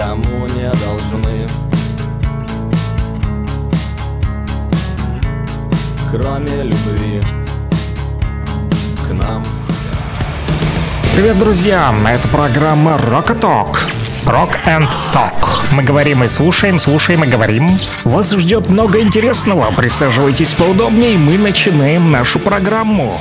никому 0.00 0.46
не 0.46 0.70
должны 0.70 1.46
Кроме 6.10 6.62
любви 6.62 7.20
к 9.06 9.12
нам 9.12 9.44
Привет, 11.14 11.38
друзья! 11.38 11.94
Это 12.08 12.28
программа 12.28 12.92
Rock 12.92 13.38
Talk. 13.40 13.78
Rock 14.24 14.58
and 14.64 14.88
Talk. 15.12 15.32
Мы 15.72 15.82
говорим 15.82 16.24
и 16.24 16.28
слушаем, 16.28 16.78
слушаем 16.78 17.24
и 17.24 17.26
говорим. 17.26 17.64
Вас 18.04 18.30
ждет 18.32 18.70
много 18.70 19.00
интересного. 19.00 19.70
Присаживайтесь 19.76 20.54
поудобнее, 20.54 21.18
мы 21.18 21.36
начинаем 21.36 22.10
нашу 22.10 22.38
программу. 22.38 23.12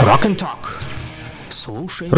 Rock 0.00 0.22
and 0.22 0.36
Talk. 0.36 0.68
Слушаем. 1.50 2.10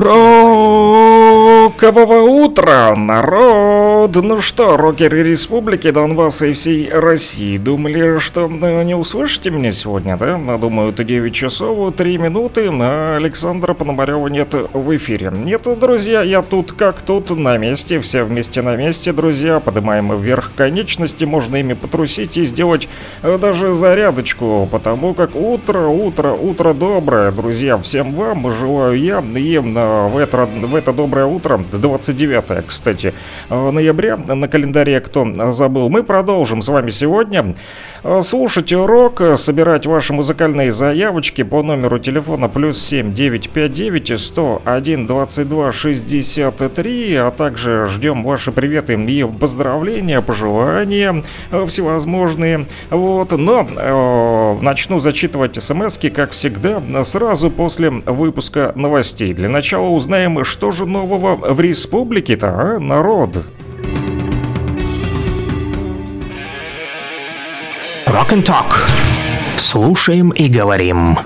Рокового 1.81 2.21
утра, 2.45 2.95
народ! 2.95 4.15
Ну 4.15 4.41
что, 4.43 4.77
рокеры 4.77 5.23
Республики 5.23 5.91
Донбасса 5.91 6.49
и 6.49 6.53
всей 6.53 6.91
России, 6.93 7.57
думали, 7.57 8.19
что 8.19 8.51
э, 8.51 8.85
не 8.85 8.95
услышите 8.95 9.49
меня 9.49 9.73
сегодня, 9.73 10.19
да? 10.19 10.37
Ну, 10.37 10.59
думаю, 10.59 10.91
это 10.91 11.05
9 11.05 11.35
часов 11.35 11.95
3 11.95 12.19
минуты, 12.19 12.71
на 12.71 13.17
Александра 13.17 13.73
Пономарева 13.73 14.27
нет 14.27 14.53
в 14.53 14.97
эфире. 14.97 15.33
Нет, 15.35 15.67
друзья, 15.79 16.23
я 16.23 16.43
тут 16.43 16.73
как 16.73 17.01
тут, 17.01 17.31
на 17.31 17.57
месте, 17.57 17.99
все 18.01 18.25
вместе 18.25 18.61
на 18.61 18.77
месте, 18.77 19.15
друзья. 19.15 19.59
Поднимаем 19.59 20.15
вверх 20.21 20.53
конечности, 20.55 21.25
можно 21.25 21.57
ими 21.57 21.73
потрусить 21.73 22.37
и 22.37 22.45
сделать 22.45 22.91
э, 23.23 23.39
даже 23.39 23.73
зарядочку, 23.73 24.69
потому 24.71 25.15
как 25.15 25.35
утро, 25.35 25.87
утро, 25.87 26.33
утро 26.33 26.75
доброе, 26.75 27.33
друзья. 27.33 27.79
Всем 27.79 28.13
вам 28.13 28.53
желаю 28.53 28.99
я 28.99 29.25
и 29.35 29.55
э, 29.57 29.61
в 29.61 30.17
это, 30.19 30.45
в 30.45 30.75
это 30.75 30.93
доброе 30.93 31.25
утро, 31.25 31.65
29, 31.79 32.67
кстати, 32.67 33.15
э, 33.49 33.71
ноября 33.71 34.17
на 34.17 34.49
календаре, 34.49 35.01
кто 35.01 35.53
забыл, 35.53 35.89
мы 35.89 36.03
продолжим 36.03 36.63
с 36.63 36.69
вами 36.69 36.91
сегодня 36.91 37.55
э, 38.03 38.23
слушать 38.23 38.73
урок, 38.73 39.21
э, 39.21 39.37
собирать 39.37 39.87
ваши 39.87 40.13
музыкальные 40.13 40.73
заявочки 40.73 41.43
по 41.43 41.63
номеру 41.63 41.99
телефона 41.99 42.49
плюс 42.49 42.83
7 42.83 43.15
959 43.15 44.21
101 44.21 45.07
22 45.07 45.73
63, 45.73 47.15
а 47.17 47.31
также 47.31 47.87
ждем 47.91 48.25
ваши 48.25 48.53
приветы 48.53 48.95
и 48.95 49.25
поздравления, 49.25 50.21
пожелания 50.21 51.23
всевозможные. 51.51 52.67
Вот, 52.91 53.33
но 53.33 53.67
э, 53.77 54.57
начну 54.63 54.99
зачитывать 54.99 55.63
смс 55.63 55.99
как 56.15 56.31
всегда, 56.33 56.83
сразу 57.05 57.51
после 57.51 57.91
выпуска 57.91 58.73
новостей. 58.75 59.33
Для 59.33 59.49
начала 59.49 59.89
узнаем, 59.89 60.45
что 60.45 60.73
же 60.73 60.87
нового 60.87 61.37
в 61.37 61.60
республике-то, 61.61 62.49
а, 62.49 62.79
народ? 62.79 63.45
Rock 68.07 68.33
and 68.33 68.45
Talk. 68.45 68.75
Слушаем 69.59 70.31
и 70.31 70.49
говорим. 70.49 71.17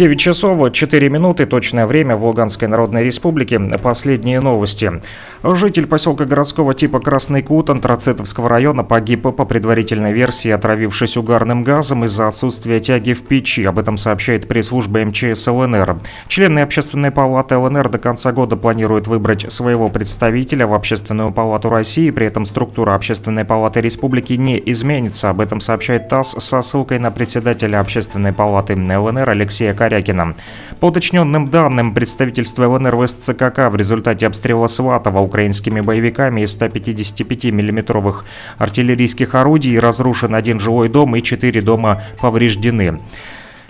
9 0.00 0.18
часов 0.18 0.72
4 0.72 1.10
минуты, 1.10 1.44
точное 1.44 1.86
время 1.86 2.16
в 2.16 2.24
Луганской 2.24 2.66
Народной 2.68 3.04
Республике. 3.04 3.60
Последние 3.82 4.40
новости. 4.40 5.02
Житель 5.42 5.86
поселка 5.86 6.24
городского 6.24 6.72
типа 6.72 7.00
Красный 7.00 7.42
Кут 7.42 7.68
Антрацитовского 7.68 8.48
района 8.48 8.82
погиб 8.82 9.24
по 9.24 9.44
предварительной 9.44 10.14
версии, 10.14 10.50
отравившись 10.50 11.18
угарным 11.18 11.64
газом 11.64 12.06
из-за 12.06 12.28
отсутствия 12.28 12.80
тяги 12.80 13.12
в 13.12 13.24
печи. 13.24 13.64
Об 13.64 13.78
этом 13.78 13.98
сообщает 13.98 14.48
пресс-служба 14.48 15.04
МЧС 15.04 15.46
ЛНР. 15.46 15.98
Члены 16.28 16.60
Общественной 16.60 17.10
палаты 17.10 17.58
ЛНР 17.58 17.90
до 17.90 17.98
конца 17.98 18.32
года 18.32 18.56
планируют 18.56 19.06
выбрать 19.06 19.52
своего 19.52 19.88
представителя 19.88 20.66
в 20.66 20.72
Общественную 20.72 21.30
палату 21.30 21.68
России. 21.68 22.10
При 22.10 22.26
этом 22.26 22.46
структура 22.46 22.94
Общественной 22.94 23.44
палаты 23.44 23.82
Республики 23.82 24.32
не 24.32 24.62
изменится. 24.64 25.28
Об 25.28 25.42
этом 25.42 25.60
сообщает 25.60 26.08
ТАСС 26.08 26.36
со 26.38 26.62
ссылкой 26.62 26.98
на 27.00 27.10
председателя 27.10 27.80
Общественной 27.80 28.32
палаты 28.32 28.74
ЛНР 28.76 29.28
Алексея 29.28 29.74
Корякина. 29.90 30.36
По 30.78 30.86
уточненным 30.86 31.48
данным, 31.48 31.92
представительство 31.94 32.68
ЛНР 32.68 32.94
в 32.94 33.06
СЦКК 33.08 33.68
в 33.70 33.76
результате 33.76 34.26
обстрела 34.26 34.68
Сватова 34.68 35.18
украинскими 35.18 35.80
боевиками 35.80 36.42
из 36.42 36.52
155 36.52 37.46
миллиметровых 37.46 38.24
артиллерийских 38.58 39.34
орудий 39.34 39.78
разрушен 39.78 40.36
один 40.36 40.60
жилой 40.60 40.88
дом 40.88 41.16
и 41.16 41.22
четыре 41.22 41.60
дома 41.60 42.02
повреждены. 42.20 43.00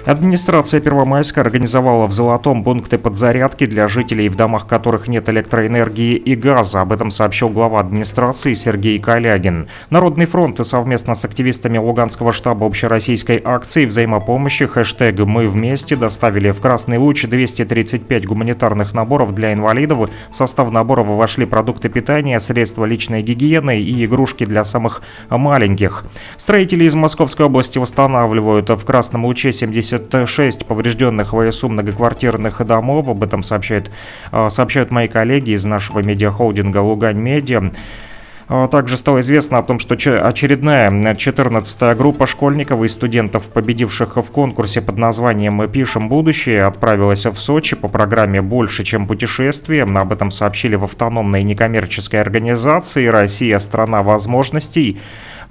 Администрация 0.07 0.81
Первомайска 0.81 1.43
организовала 1.43 2.07
в 2.07 2.13
Золотом 2.13 2.65
пункты 2.65 2.97
подзарядки 2.97 3.67
для 3.67 3.87
жителей, 3.87 4.31
в 4.31 4.35
домах 4.35 4.67
которых 4.67 5.09
нет 5.09 5.29
электроэнергии 5.29 6.17
и 6.17 6.35
газа. 6.35 6.81
Об 6.81 6.93
этом 6.93 7.11
сообщил 7.11 7.51
глава 7.51 7.81
администрации 7.81 8.55
Сергей 8.55 8.99
Калягин. 8.99 9.69
Народный 9.91 10.25
фронт 10.25 10.59
совместно 10.67 11.15
с 11.15 11.25
активистами 11.27 11.77
Луганского 11.77 12.33
штаба 12.33 12.67
общероссийской 12.67 13.43
акции 13.45 13.85
взаимопомощи 13.85 14.67
хэштег 14.67 15.19
«Мы 15.21 15.47
вместе» 15.47 15.97
доставили 15.97 16.51
в 16.51 16.61
Красный 16.61 16.97
Луч 16.97 17.27
235 17.27 18.27
гуманитарных 18.27 18.95
наборов 18.95 19.35
для 19.35 19.53
инвалидов. 19.53 20.09
В 20.31 20.35
состав 20.35 20.71
наборов 20.71 21.09
вошли 21.09 21.45
продукты 21.45 21.91
питания, 21.91 22.41
средства 22.41 22.87
личной 22.87 23.23
гигиены 23.23 23.81
и 23.81 24.05
игрушки 24.07 24.47
для 24.47 24.65
самых 24.65 25.03
маленьких. 25.29 26.05
Строители 26.39 26.85
из 26.85 26.95
Московской 26.95 27.45
области 27.47 27.79
восстанавливают 27.79 28.71
в 28.71 28.83
Красном 28.85 29.27
Луче 29.27 29.53
70 29.53 29.90
76 29.91 30.67
поврежденных 30.67 31.35
ВСУ 31.35 31.69
многоквартирных 31.69 32.65
домов. 32.65 33.09
Об 33.09 33.23
этом 33.23 33.43
сообщают, 33.43 33.91
сообщают 34.49 34.91
мои 34.91 35.09
коллеги 35.09 35.51
из 35.51 35.65
нашего 35.65 36.01
медиахолдинга 36.01 36.79
«Лугань 36.79 37.19
Медиа». 37.19 37.73
Также 38.73 38.97
стало 38.97 39.21
известно 39.21 39.59
о 39.59 39.63
том, 39.63 39.79
что 39.79 39.95
очередная 39.95 40.91
14-я 40.91 41.95
группа 41.95 42.27
школьников 42.27 42.83
и 42.83 42.89
студентов, 42.89 43.49
победивших 43.51 44.17
в 44.17 44.33
конкурсе 44.33 44.81
под 44.81 44.99
названием 44.99 45.69
«Пишем 45.71 46.09
будущее», 46.09 46.65
отправилась 46.65 47.27
в 47.27 47.37
Сочи 47.37 47.77
по 47.77 47.87
программе 47.87 48.43
«Больше, 48.43 48.83
чем 48.83 49.07
путешествие». 49.07 49.85
Об 49.85 50.13
этом 50.13 50.33
сообщили 50.33 50.75
в 50.75 50.83
автономной 50.83 51.45
некоммерческой 51.45 52.21
организации 52.21 53.07
«Россия– 53.07 53.59
страна 53.61 54.03
возможностей». 54.03 55.01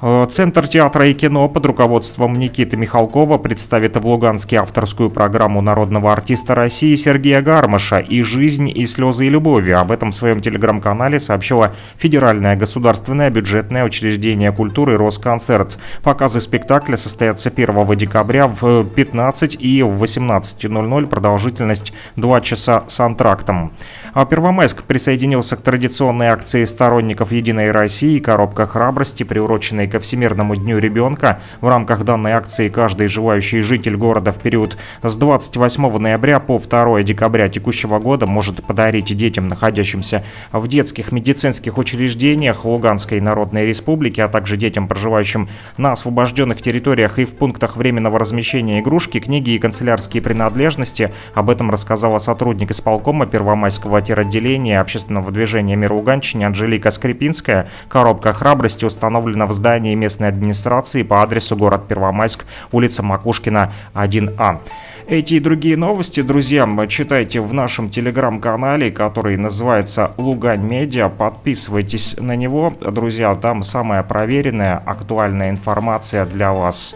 Э, 0.01 0.25
Центр 0.29 0.67
театра 0.67 1.07
и 1.07 1.13
кино 1.13 1.49
под 1.49 1.65
руководством 1.65 2.35
Никиты 2.35 2.77
Михалкова 2.77 3.37
представит 3.37 3.97
в 3.97 4.07
Луганске 4.07 4.57
авторскую 4.57 5.09
программу 5.09 5.61
народного 5.61 6.13
артиста 6.13 6.55
России 6.55 6.95
Сергея 6.95 7.41
Гармаша 7.41 7.99
«И 7.99 8.21
жизнь, 8.21 8.69
и 8.69 8.85
слезы, 8.85 9.25
и 9.25 9.29
любови». 9.29 9.71
Об 9.71 9.91
этом 9.91 10.11
в 10.11 10.15
своем 10.15 10.39
телеграм-канале 10.39 11.19
сообщила 11.19 11.73
Федеральное 11.97 12.55
государственное 12.55 13.29
бюджетное 13.29 13.83
учреждение 13.83 14.53
культуры 14.53 14.95
«Росконцерт». 14.95 15.77
Показы 16.01 16.39
спектакля 16.39 16.95
состоятся 16.95 17.49
1 17.49 17.97
декабря 17.97 18.47
в 18.47 18.85
15 18.85 19.57
и 19.59 19.83
в 19.83 20.01
18.00, 20.01 21.07
продолжительность 21.07 21.91
2 22.15 22.41
часа 22.41 22.85
с 22.87 22.99
антрактом. 23.01 23.73
А 24.11 24.25
Первомайск 24.25 24.83
присоединился 24.83 25.55
к 25.55 25.61
традиционной 25.61 26.27
акции 26.27 26.65
сторонников 26.65 27.31
«Единой 27.31 27.71
России» 27.71 28.17
«Коробка 28.19 28.65
храбрости», 28.65 29.21
приуроченной 29.21 29.87
ко 29.87 29.99
Всемирному 29.99 30.55
дню 30.55 30.79
ребенка. 30.79 31.41
В 31.61 31.67
рамках 31.67 32.03
данной 32.03 32.31
акции 32.31 32.69
каждый 32.69 33.07
желающий 33.07 33.61
житель 33.61 33.95
города 33.95 34.31
в 34.31 34.39
период 34.39 34.77
с 35.03 35.15
28 35.15 35.97
ноября 35.99 36.39
по 36.39 36.57
2 36.57 37.03
декабря 37.03 37.49
текущего 37.49 37.99
года 37.99 38.25
может 38.25 38.63
подарить 38.63 39.15
детям, 39.15 39.47
находящимся 39.47 40.23
в 40.51 40.67
детских 40.67 41.11
медицинских 41.11 41.77
учреждениях 41.77 42.65
Луганской 42.65 43.21
Народной 43.21 43.67
Республики, 43.67 44.21
а 44.21 44.27
также 44.27 44.57
детям, 44.57 44.87
проживающим 44.87 45.49
на 45.77 45.91
освобожденных 45.91 46.63
территориях 46.63 47.19
и 47.19 47.25
в 47.25 47.35
пунктах 47.35 47.77
временного 47.77 48.17
размещения 48.17 48.79
игрушки, 48.79 49.19
книги 49.19 49.51
и 49.51 49.59
канцелярские 49.59 50.23
принадлежности. 50.23 51.11
Об 51.35 51.51
этом 51.51 51.69
рассказала 51.69 52.17
сотрудник 52.17 52.71
исполкома 52.71 53.27
Первомайского 53.27 53.98
отделения 53.99 54.79
общественного 54.79 55.31
движения 55.31 55.75
«Мир 55.75 55.93
Луганщине» 55.93 56.47
Анжелика 56.47 56.91
Скрипинская. 56.91 57.67
Коробка 57.87 58.33
храбрости 58.33 58.85
установлена 58.85 59.45
в 59.45 59.53
здании 59.53 59.95
местной 59.95 60.29
администрации 60.29 61.03
по 61.03 61.21
адресу 61.21 61.55
город 61.55 61.87
Первомайск, 61.87 62.45
улица 62.71 63.03
Макушкина, 63.03 63.73
1А. 63.93 64.59
Эти 65.07 65.33
и 65.33 65.39
другие 65.39 65.75
новости, 65.75 66.21
друзья, 66.21 66.67
читайте 66.87 67.41
в 67.41 67.51
нашем 67.51 67.89
телеграм-канале, 67.89 68.91
который 68.91 69.37
называется 69.37 70.11
Лугань 70.17 70.61
Медиа. 70.61 71.09
Подписывайтесь 71.09 72.15
на 72.19 72.35
него, 72.35 72.71
друзья, 72.79 73.33
там 73.33 73.63
самая 73.63 74.03
проверенная, 74.03 74.77
актуальная 74.77 75.49
информация 75.49 76.25
для 76.25 76.53
вас. 76.53 76.95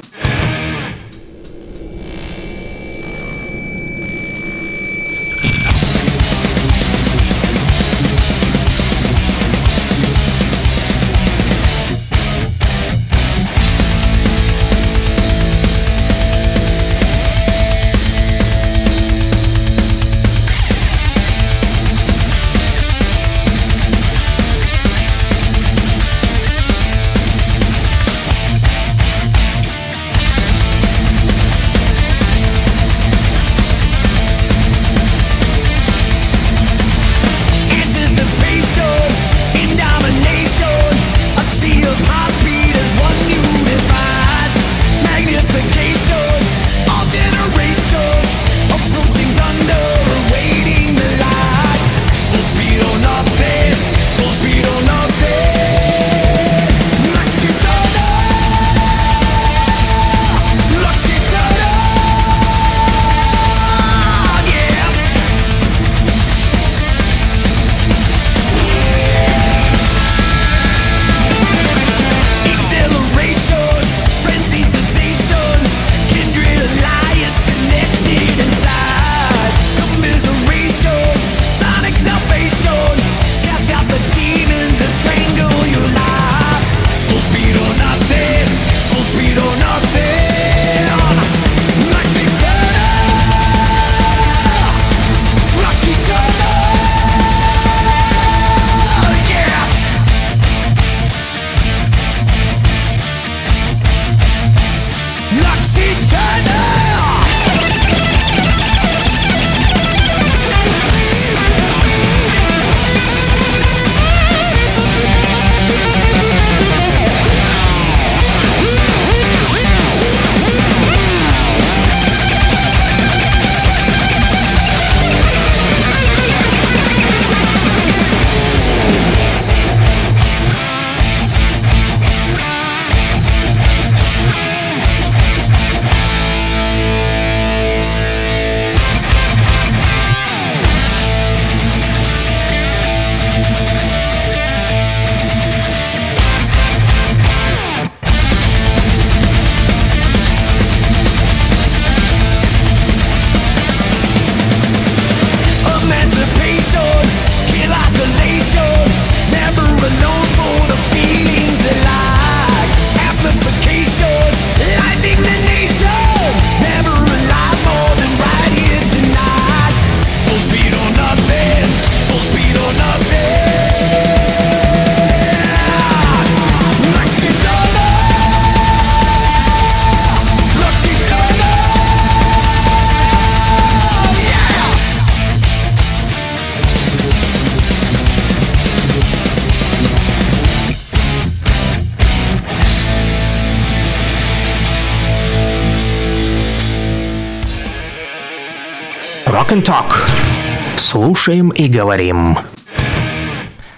Слушаем 201.21 201.49
и 201.49 201.67
говорим. 201.67 202.35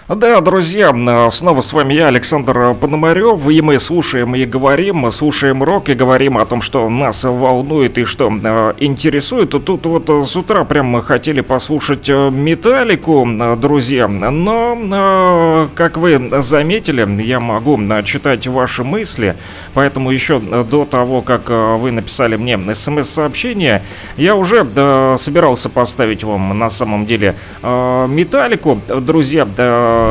Да, 0.08 0.40
друзья, 0.40 0.94
снова 1.30 1.60
с 1.60 1.74
вами 1.74 1.92
я, 1.92 2.08
Александр 2.08 2.74
Пономарев, 2.74 3.46
и 3.48 3.60
мы 3.60 3.78
слушаем 3.78 4.34
и 4.34 4.46
говорим, 4.46 5.10
слушаем 5.10 5.62
рок 5.62 5.90
и 5.90 5.94
говорим 5.94 6.38
о 6.38 6.46
том, 6.46 6.62
что 6.62 6.88
нас 6.88 7.24
волнует 7.24 7.98
и 7.98 8.04
что 8.04 8.30
э, 8.32 8.74
интересует. 8.78 9.50
Тут 9.50 9.84
вот 9.84 10.28
с 10.28 10.36
утра 10.36 10.64
прям 10.64 11.02
хотели 11.02 11.42
послушать 11.42 12.08
э, 12.08 12.30
Металлику, 12.30 13.26
друзья, 13.58 14.08
но, 14.08 15.68
как 15.74 15.96
вы 15.96 16.30
заметили, 16.40 17.22
я 17.22 17.40
могу 17.40 17.78
читать 18.04 18.46
ваши 18.46 18.84
мысли, 18.84 19.36
поэтому 19.74 20.10
еще 20.10 20.38
до 20.40 20.84
того, 20.84 21.22
как 21.22 21.48
вы 21.48 21.90
написали 21.90 22.36
мне 22.36 22.58
смс-сообщение, 22.74 23.82
я 24.16 24.36
уже 24.36 24.64
собирался 25.18 25.68
поставить 25.68 26.24
вам 26.24 26.58
на 26.58 26.70
самом 26.70 27.06
деле 27.06 27.34
Металлику, 27.62 28.80
друзья, 28.88 29.46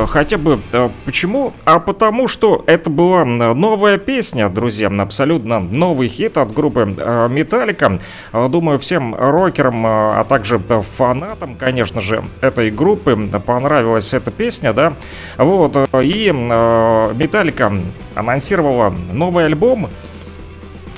хотя 0.09 0.37
бы 0.37 0.59
э, 0.71 0.89
почему? 1.05 1.53
А 1.65 1.79
потому 1.79 2.27
что 2.27 2.63
это 2.67 2.89
была 2.89 3.25
новая 3.25 3.97
песня, 3.97 4.49
друзья, 4.49 4.87
абсолютно 4.87 5.59
новый 5.59 6.07
хит 6.07 6.37
от 6.37 6.53
группы 6.53 6.95
э, 6.97 7.27
Металлика. 7.29 7.99
Думаю, 8.31 8.79
всем 8.79 9.15
рокерам, 9.15 9.85
э, 9.85 9.89
а 9.89 10.25
также 10.27 10.59
фанатам, 10.59 11.55
конечно 11.55 12.01
же, 12.01 12.23
этой 12.41 12.71
группы 12.71 13.29
понравилась 13.45 14.13
эта 14.13 14.31
песня, 14.31 14.73
да. 14.73 14.93
Вот, 15.37 15.52
и 16.01 16.31
Металлика 16.31 17.71
анонсировала 18.15 18.93
новый 19.11 19.45
альбом, 19.45 19.89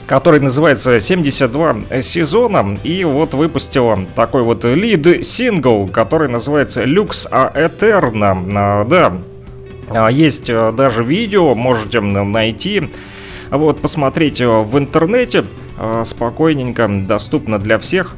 который 0.07 0.39
называется 0.39 0.99
72 0.99 2.01
сезона, 2.01 2.77
и 2.83 3.03
вот 3.03 3.33
выпустила 3.33 3.99
такой 4.15 4.43
вот 4.43 4.63
лид-сингл, 4.63 5.87
который 5.87 6.29
называется 6.29 6.83
Lux 6.83 7.27
a 7.31 7.51
Eterna. 7.55 8.53
А, 8.55 8.85
да, 8.85 9.17
а, 9.89 10.11
есть 10.11 10.45
даже 10.47 11.03
видео, 11.03 11.55
можете 11.55 12.01
найти, 12.01 12.89
вот, 13.49 13.81
посмотреть 13.81 14.41
в 14.41 14.77
интернете, 14.77 15.45
спокойненько, 16.05 16.87
доступно 16.87 17.57
для 17.57 17.79
всех. 17.79 18.15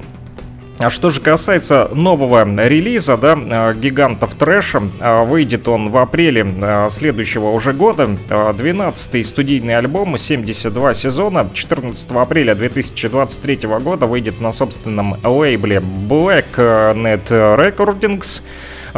А 0.80 0.92
что 0.92 1.10
же 1.10 1.22
касается 1.22 1.90
нового 1.92 2.46
релиза, 2.68 3.18
да, 3.18 3.36
э, 3.36 3.74
гигантов 3.74 4.36
трэша, 4.36 4.84
э, 5.00 5.24
выйдет 5.26 5.68
он 5.68 5.90
в 5.90 5.98
апреле 5.98 6.46
э, 6.46 6.90
следующего 6.92 7.50
уже 7.50 7.74
года. 7.74 8.16
12-й 8.30 9.24
студийный 9.24 9.76
альбом, 9.76 10.16
72 10.20 10.94
сезона, 10.94 11.50
14 11.52 12.12
апреля 12.12 12.54
2023 12.54 13.68
года 13.80 14.06
выйдет 14.06 14.40
на 14.40 14.52
собственном 14.52 15.16
лейбле 15.24 15.78
Black 15.78 16.46
Net 16.56 17.28
Recordings. 17.30 18.44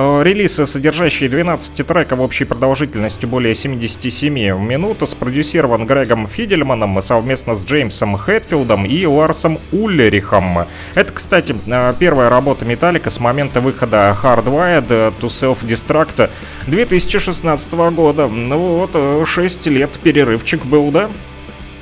Э, 0.01 0.23
релиз, 0.23 0.55
содержащий 0.55 1.27
12 1.27 1.85
треков 1.85 2.21
общей 2.21 2.45
продолжительностью 2.45 3.27
более 3.27 3.53
77 3.53 4.33
минут, 4.33 4.97
спродюсирован 5.05 5.85
Грегом 5.85 6.25
Фидельманом 6.25 7.01
совместно 7.01 7.53
с 7.53 7.65
Джеймсом 7.65 8.15
Хэтфилдом 8.15 8.85
и 8.85 9.05
Ларсом 9.05 9.59
Уллерихом. 9.73 10.59
Это, 10.95 11.11
кстати, 11.11 11.53
э, 11.67 11.93
первая 11.99 12.29
работа 12.29 12.63
Металлика 12.63 13.09
с 13.09 13.19
момента 13.19 13.59
выхода 13.59 14.17
Hardwired 14.23 14.87
to 15.19 15.27
Self-Destruct 15.27 16.29
2016 16.67 17.73
года. 17.91 18.27
Ну 18.27 18.57
вот, 18.57 19.27
6 19.27 19.67
э, 19.67 19.69
лет 19.69 19.99
перерывчик 20.01 20.63
был, 20.65 20.91
да? 20.91 21.09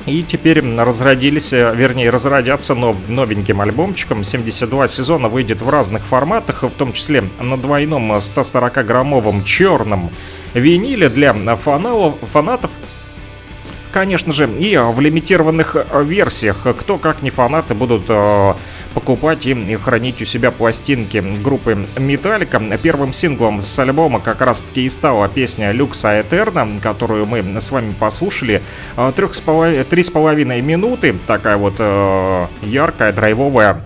И 0.07 0.23
теперь 0.23 0.63
разродились, 0.77 1.51
э, 1.51 1.75
вернее, 1.75 2.09
разродятся 2.09 2.75
нов, 2.75 2.95
новеньким 3.09 3.59
альбомчиком. 3.59 4.23
72 4.23 4.87
сезона 4.87 5.27
выйдет 5.27 5.61
в 5.61 5.69
разных 5.69 6.05
форматах, 6.05 6.63
в 6.63 6.71
том 6.71 6.93
числе 6.93 7.25
на 7.41 7.57
двойном 7.57 8.13
140-граммовом 8.13 9.43
черном 9.43 10.09
виниле 10.53 11.09
для 11.09 11.33
фаналов, 11.33 12.15
фанатов 12.31 12.71
конечно 13.91 14.31
же, 14.31 14.47
и 14.47 14.77
в 14.77 14.99
лимитированных 14.99 15.75
версиях. 16.03 16.57
Кто, 16.79 16.97
как 16.97 17.21
не 17.21 17.29
фанаты, 17.29 17.73
будут 17.73 18.03
э, 18.07 18.53
покупать 18.94 19.46
и 19.46 19.75
хранить 19.75 20.22
у 20.22 20.25
себя 20.25 20.51
пластинки 20.51 21.24
группы 21.44 21.86
Металлика. 21.98 22.62
Первым 22.82 23.13
синглом 23.13 23.62
с 23.62 23.79
альбома 23.79 24.20
как 24.20 24.41
раз 24.41 24.62
таки 24.62 24.86
и 24.86 24.89
стала 24.89 25.27
песня 25.27 25.72
Люкса 25.72 26.22
Этерна, 26.22 26.67
которую 26.82 27.25
мы 27.25 27.44
с 27.60 27.72
вами 27.72 27.94
послушали. 28.00 28.62
А, 28.96 29.12
трех 29.12 29.36
с 29.36 29.41
половиной, 29.41 29.84
три 29.84 30.03
с 30.03 30.10
половиной 30.10 30.62
минуты, 30.62 31.15
такая 31.25 31.58
вот 31.58 31.75
э, 31.79 32.48
яркая, 32.62 33.13
драйвовая 33.13 33.82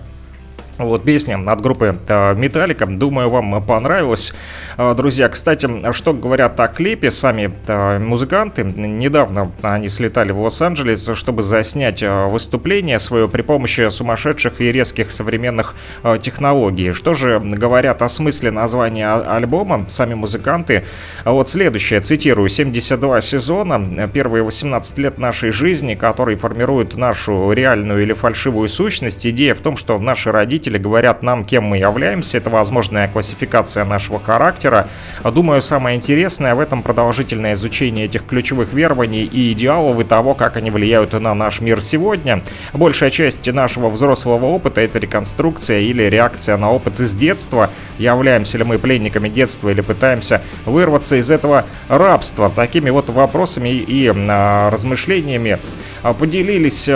вот 0.84 1.04
песня 1.04 1.38
от 1.46 1.60
группы 1.60 1.96
Металлика. 2.36 2.86
Думаю, 2.86 3.30
вам 3.30 3.62
понравилось. 3.64 4.32
А, 4.76 4.94
друзья, 4.94 5.28
кстати, 5.28 5.68
что 5.92 6.12
говорят 6.12 6.58
о 6.60 6.68
клипе 6.68 7.10
сами 7.10 7.52
музыканты? 7.98 8.64
Недавно 8.64 9.52
они 9.62 9.88
слетали 9.88 10.32
в 10.32 10.40
Лос-Анджелес, 10.40 11.10
чтобы 11.14 11.42
заснять 11.42 12.02
а, 12.02 12.28
выступление 12.28 12.98
свое 12.98 13.28
при 13.28 13.42
помощи 13.42 13.88
сумасшедших 13.88 14.60
и 14.60 14.72
резких 14.72 15.10
современных 15.12 15.74
а, 16.02 16.18
технологий. 16.18 16.92
Что 16.92 17.14
же 17.14 17.40
говорят 17.40 18.02
о 18.02 18.08
смысле 18.08 18.50
названия 18.50 19.12
альбома 19.12 19.86
сами 19.88 20.14
музыканты? 20.14 20.84
Вот 21.24 21.50
следующее, 21.50 22.00
цитирую, 22.00 22.48
72 22.48 23.20
сезона, 23.20 24.08
первые 24.12 24.42
18 24.42 24.98
лет 24.98 25.18
нашей 25.18 25.50
жизни, 25.50 25.94
которые 25.94 26.36
формируют 26.36 26.96
нашу 26.96 27.52
реальную 27.52 28.02
или 28.02 28.12
фальшивую 28.12 28.68
сущность. 28.68 29.26
Идея 29.26 29.54
в 29.54 29.60
том, 29.60 29.76
что 29.76 29.98
наши 29.98 30.32
родители 30.32 30.71
родители 30.72 30.78
говорят 30.78 31.22
нам, 31.22 31.44
кем 31.44 31.64
мы 31.64 31.78
являемся. 31.78 32.38
Это 32.38 32.50
возможная 32.50 33.08
классификация 33.08 33.84
нашего 33.84 34.18
характера. 34.20 34.88
Думаю, 35.24 35.62
самое 35.62 35.96
интересное 35.96 36.54
в 36.54 36.60
этом 36.60 36.82
продолжительное 36.82 37.54
изучение 37.54 38.06
этих 38.06 38.26
ключевых 38.26 38.72
верований 38.72 39.24
и 39.24 39.52
идеалов 39.52 40.00
и 40.00 40.04
того, 40.04 40.34
как 40.34 40.56
они 40.56 40.70
влияют 40.70 41.12
на 41.12 41.34
наш 41.34 41.60
мир 41.60 41.80
сегодня. 41.80 42.42
Большая 42.72 43.10
часть 43.10 43.46
нашего 43.52 43.88
взрослого 43.88 44.46
опыта— 44.46 44.80
это 44.82 44.98
реконструкция 44.98 45.80
или 45.80 46.02
реакция 46.10 46.56
на 46.56 46.70
опыт 46.70 47.00
из 47.00 47.14
детства. 47.14 47.70
Являемся 47.98 48.58
ли 48.58 48.64
мы 48.64 48.78
пленниками 48.78 49.28
детства 49.28 49.70
или 49.70 49.82
пытаемся 49.82 50.40
вырваться 50.66 51.16
из 51.16 51.30
этого 51.30 51.64
рабства? 51.88 52.50
Такими 52.50 52.90
вот 52.90 53.10
вопросами 53.10 53.68
и 53.68 54.12
а, 54.14 54.70
размышлениями 54.70 55.58
а, 56.02 56.12
поделились 56.12 56.90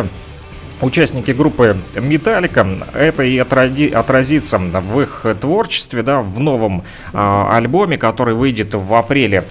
участники 0.81 1.31
группы 1.31 1.77
Металлика. 1.95 2.67
Это 2.95 3.23
и 3.23 3.39
отради, 3.39 3.89
отразится 3.89 4.59
в 4.59 5.01
их 5.01 5.27
творчестве, 5.41 6.03
да, 6.03 6.21
в 6.21 6.41
новом 6.41 6.83
э, 7.13 7.45
альбоме, 7.51 7.99
который 7.99 8.35
выйдет 8.35 8.75
в 8.75 8.95
апреле 8.95 9.45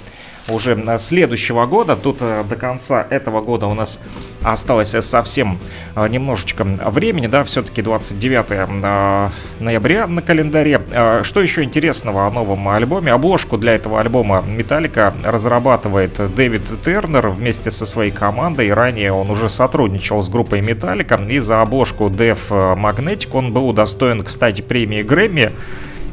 уже 0.49 0.77
следующего 0.99 1.65
года. 1.65 1.95
Тут 1.95 2.17
э, 2.21 2.43
до 2.47 2.55
конца 2.55 3.05
этого 3.09 3.41
года 3.41 3.67
у 3.67 3.73
нас 3.73 3.99
осталось 4.43 4.89
совсем 4.89 5.59
э, 5.95 6.07
немножечко 6.07 6.63
времени, 6.63 7.27
да, 7.27 7.43
все-таки 7.43 7.81
29 7.81 8.45
э, 8.49 9.29
ноября 9.59 10.07
на 10.07 10.21
календаре. 10.21 10.81
Что 11.23 11.41
еще 11.41 11.63
интересного 11.63 12.27
о 12.27 12.31
новом 12.31 12.67
альбоме? 12.69 13.11
Обложку 13.11 13.57
для 13.57 13.75
этого 13.75 13.99
альбома 13.99 14.43
Металлика 14.45 15.13
разрабатывает 15.23 16.35
Дэвид 16.35 16.81
Тернер 16.83 17.29
вместе 17.29 17.71
со 17.71 17.85
своей 17.85 18.11
командой. 18.11 18.71
Ранее 18.73 19.11
он 19.11 19.29
уже 19.31 19.49
сотрудничал 19.49 20.21
с 20.21 20.29
группой 20.29 20.61
Металлика, 20.61 21.15
и 21.15 21.39
за 21.39 21.61
обложку 21.61 22.07
Dev 22.07 22.39
Magnetic 22.49 23.29
он 23.33 23.51
был 23.51 23.69
удостоен, 23.69 24.23
кстати, 24.23 24.61
премии 24.61 25.01
Грэмми. 25.01 25.51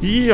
И 0.01 0.33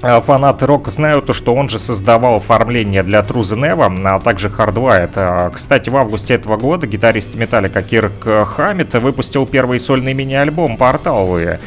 фанаты 0.00 0.66
рока 0.66 0.90
знают, 0.90 1.34
что 1.34 1.54
он 1.54 1.68
же 1.68 1.78
создавал 1.78 2.36
оформление 2.36 3.02
для 3.02 3.20
True 3.20 3.40
the 3.40 4.04
а 4.04 4.20
также 4.20 4.48
Hardwired. 4.48 5.12
А, 5.16 5.50
кстати, 5.50 5.90
в 5.90 5.96
августе 5.96 6.34
этого 6.34 6.56
года 6.56 6.86
гитарист 6.86 7.34
Металлика 7.34 7.82
Кирк 7.82 8.26
Хаммит 8.46 8.94
выпустил 8.94 9.46
первый 9.46 9.80
сольный 9.80 10.14
мини-альбом 10.14 10.76
«Порталы» 10.76 11.58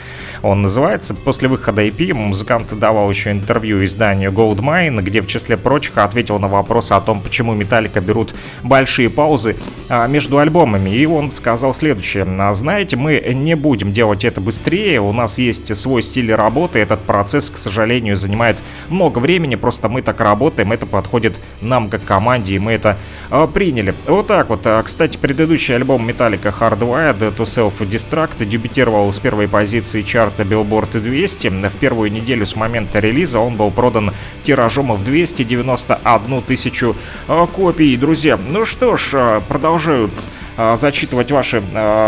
он 0.43 0.63
называется. 0.63 1.13
После 1.13 1.48
выхода 1.48 1.86
EP 1.86 2.13
музыкант 2.13 2.77
давал 2.77 3.10
еще 3.10 3.31
интервью 3.31 3.83
изданию 3.86 4.31
Goldmine, 4.31 5.01
где 5.01 5.21
в 5.21 5.27
числе 5.27 5.57
прочих 5.57 5.98
ответил 5.98 6.39
на 6.39 6.48
вопросы 6.48 6.93
о 6.93 7.01
том, 7.01 7.21
почему 7.21 7.53
Металлика 7.53 8.01
берут 8.01 8.33
большие 8.63 9.10
паузы 9.10 9.55
а, 9.89 10.07
между 10.07 10.39
альбомами. 10.39 10.89
И 10.89 11.05
он 11.05 11.31
сказал 11.31 11.74
следующее. 11.74 12.25
«А, 12.39 12.53
знаете, 12.53 12.98
мы 12.98 13.19
не 13.33 13.55
будем 13.55 13.93
делать 13.93 14.25
это 14.25 14.41
быстрее, 14.41 15.00
у 15.01 15.13
нас 15.13 15.38
есть 15.38 15.75
свой 15.77 16.01
стиль 16.01 16.33
работы, 16.33 16.79
этот 16.79 17.01
процесс, 17.01 17.50
к 17.50 17.57
сожалению, 17.57 18.15
занимает 18.15 18.62
много 18.89 19.19
времени, 19.19 19.55
просто 19.55 19.89
мы 19.89 20.01
так 20.01 20.19
работаем, 20.21 20.71
это 20.71 20.86
подходит 20.86 21.39
нам 21.62 21.89
как 21.89 22.03
команде, 22.03 22.55
и 22.55 22.60
мы 22.60 22.74
это 22.74 22.98
э, 23.29 23.48
приняли. 23.53 23.93
Вот 24.07 24.27
так 24.27 24.50
вот. 24.50 24.67
Кстати, 24.83 25.17
предыдущий 25.17 25.75
альбом 25.75 26.07
Metallica 26.07 26.53
Hardwired 26.57 27.36
to 27.36 27.38
Self-Destruct 27.38 28.43
дебютировал 28.45 29.12
с 29.13 29.19
первой 29.19 29.48
позиции 29.48 30.01
чарта 30.01 30.30
чарта 30.31 30.43
Billboard 30.43 31.00
200. 31.00 31.47
В 31.69 31.75
первую 31.77 32.11
неделю 32.11 32.45
с 32.45 32.55
момента 32.55 33.00
релиза 33.00 33.39
он 33.39 33.55
был 33.55 33.71
продан 33.71 34.13
тиражом 34.43 34.93
в 34.93 35.03
291 35.03 36.41
тысячу 36.43 36.95
э, 37.27 37.47
копий. 37.53 37.97
Друзья, 37.97 38.39
ну 38.47 38.65
что 38.65 38.97
ж, 38.97 39.09
э, 39.13 39.41
продолжаю 39.47 40.09
э, 40.57 40.75
зачитывать 40.77 41.31
ваши 41.31 41.61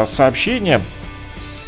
сообщения. 0.05 0.81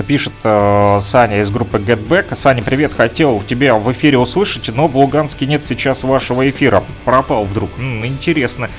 Пишет 0.07 0.33
э, 0.43 0.99
Саня 1.01 1.39
из 1.41 1.49
группы 1.49 1.77
Get 1.77 2.07
Back. 2.07 2.35
Саня, 2.35 2.61
привет, 2.61 2.93
хотел 2.93 3.41
тебя 3.41 3.75
в 3.75 3.91
эфире 3.91 4.17
услышать, 4.17 4.69
но 4.75 4.87
в 4.87 4.95
Луганске 4.97 5.45
нет 5.45 5.63
сейчас 5.63 6.03
вашего 6.03 6.47
эфира. 6.49 6.83
Пропал 7.05 7.45
вдруг. 7.45 7.69
М-м, 7.77 8.05
интересно. 8.05 8.69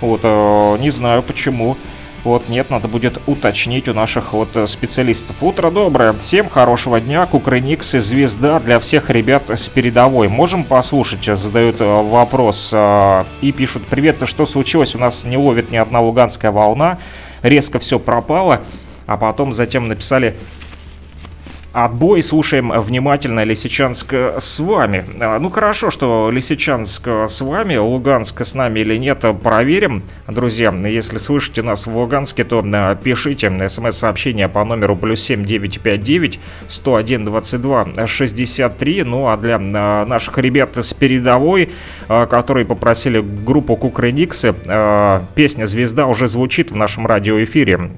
Вот, 0.00 0.20
э, 0.22 0.76
не 0.80 0.90
знаю 0.90 1.22
почему. 1.22 1.76
Вот, 2.24 2.48
нет, 2.48 2.70
надо 2.70 2.88
будет 2.88 3.20
уточнить 3.26 3.86
у 3.86 3.92
наших 3.92 4.32
вот 4.32 4.48
э, 4.56 4.66
специалистов. 4.66 5.42
Утро 5.42 5.70
доброе, 5.70 6.14
всем 6.14 6.48
хорошего 6.48 6.98
дня, 6.98 7.26
Кукрыникс 7.26 7.94
и 7.94 7.98
Звезда 7.98 8.60
для 8.60 8.80
всех 8.80 9.10
ребят 9.10 9.50
с 9.50 9.68
передовой. 9.68 10.28
Можем 10.28 10.64
послушать, 10.64 11.24
задают 11.26 11.82
э, 11.82 11.84
вопрос 11.84 12.70
э, 12.72 13.24
и 13.42 13.52
пишут, 13.52 13.82
привет, 13.90 14.16
что 14.24 14.46
случилось, 14.46 14.94
у 14.94 14.98
нас 14.98 15.24
не 15.24 15.36
ловит 15.36 15.70
ни 15.70 15.76
одна 15.76 16.00
луганская 16.00 16.50
волна, 16.50 16.96
резко 17.42 17.78
все 17.78 17.98
пропало, 17.98 18.62
а 19.06 19.18
потом 19.18 19.52
затем 19.52 19.88
написали 19.88 20.34
Отбой 21.74 22.22
слушаем 22.22 22.70
внимательно. 22.70 23.42
Лисичанск 23.42 24.14
с 24.14 24.60
вами. 24.60 25.04
А, 25.18 25.40
ну 25.40 25.50
хорошо, 25.50 25.90
что 25.90 26.30
Лисичанск 26.32 27.08
с 27.26 27.40
вами, 27.40 27.76
Луганск 27.76 28.44
с 28.44 28.54
нами 28.54 28.78
или 28.78 28.96
нет, 28.96 29.24
проверим. 29.42 30.04
Друзья, 30.28 30.72
если 30.72 31.18
слышите 31.18 31.62
нас 31.62 31.88
в 31.88 31.96
Луганске, 31.96 32.44
то 32.44 32.62
пишите 33.02 33.50
смс-сообщение 33.68 34.48
по 34.48 34.64
номеру 34.64 34.94
плюс 34.94 35.20
7959 35.22 36.38
101 36.68 37.24
22 37.24 38.06
63. 38.06 39.02
Ну 39.02 39.26
а 39.26 39.36
для 39.36 39.58
наших 39.58 40.38
ребят 40.38 40.76
с 40.76 40.94
передовой, 40.94 41.72
которые 42.06 42.66
попросили 42.66 43.20
группу 43.20 43.74
Кукрыниксы, 43.74 44.54
песня 45.34 45.66
«Звезда» 45.66 46.06
уже 46.06 46.28
звучит 46.28 46.70
в 46.70 46.76
нашем 46.76 47.08
радиоэфире. 47.08 47.90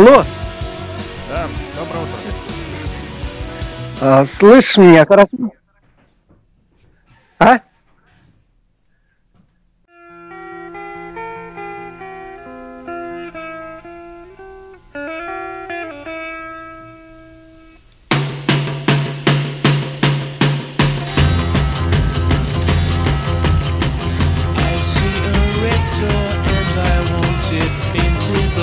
Алло. 0.00 0.24
Да, 1.28 1.46
доброе 1.76 2.04
утро. 2.04 2.18
А, 4.00 4.24
слышишь 4.24 4.78
меня 4.78 5.04
хорошо? 5.04 5.28
А? 7.38 7.58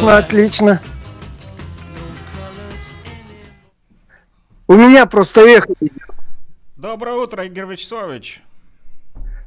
Ну, 0.02 0.08
отлично. 0.08 0.82
У 4.68 4.74
меня 4.74 5.06
просто 5.06 5.42
эхо. 5.42 5.74
Доброе 6.76 7.16
утро, 7.16 7.46
Игорь 7.46 7.66
Вячеславович. 7.66 8.44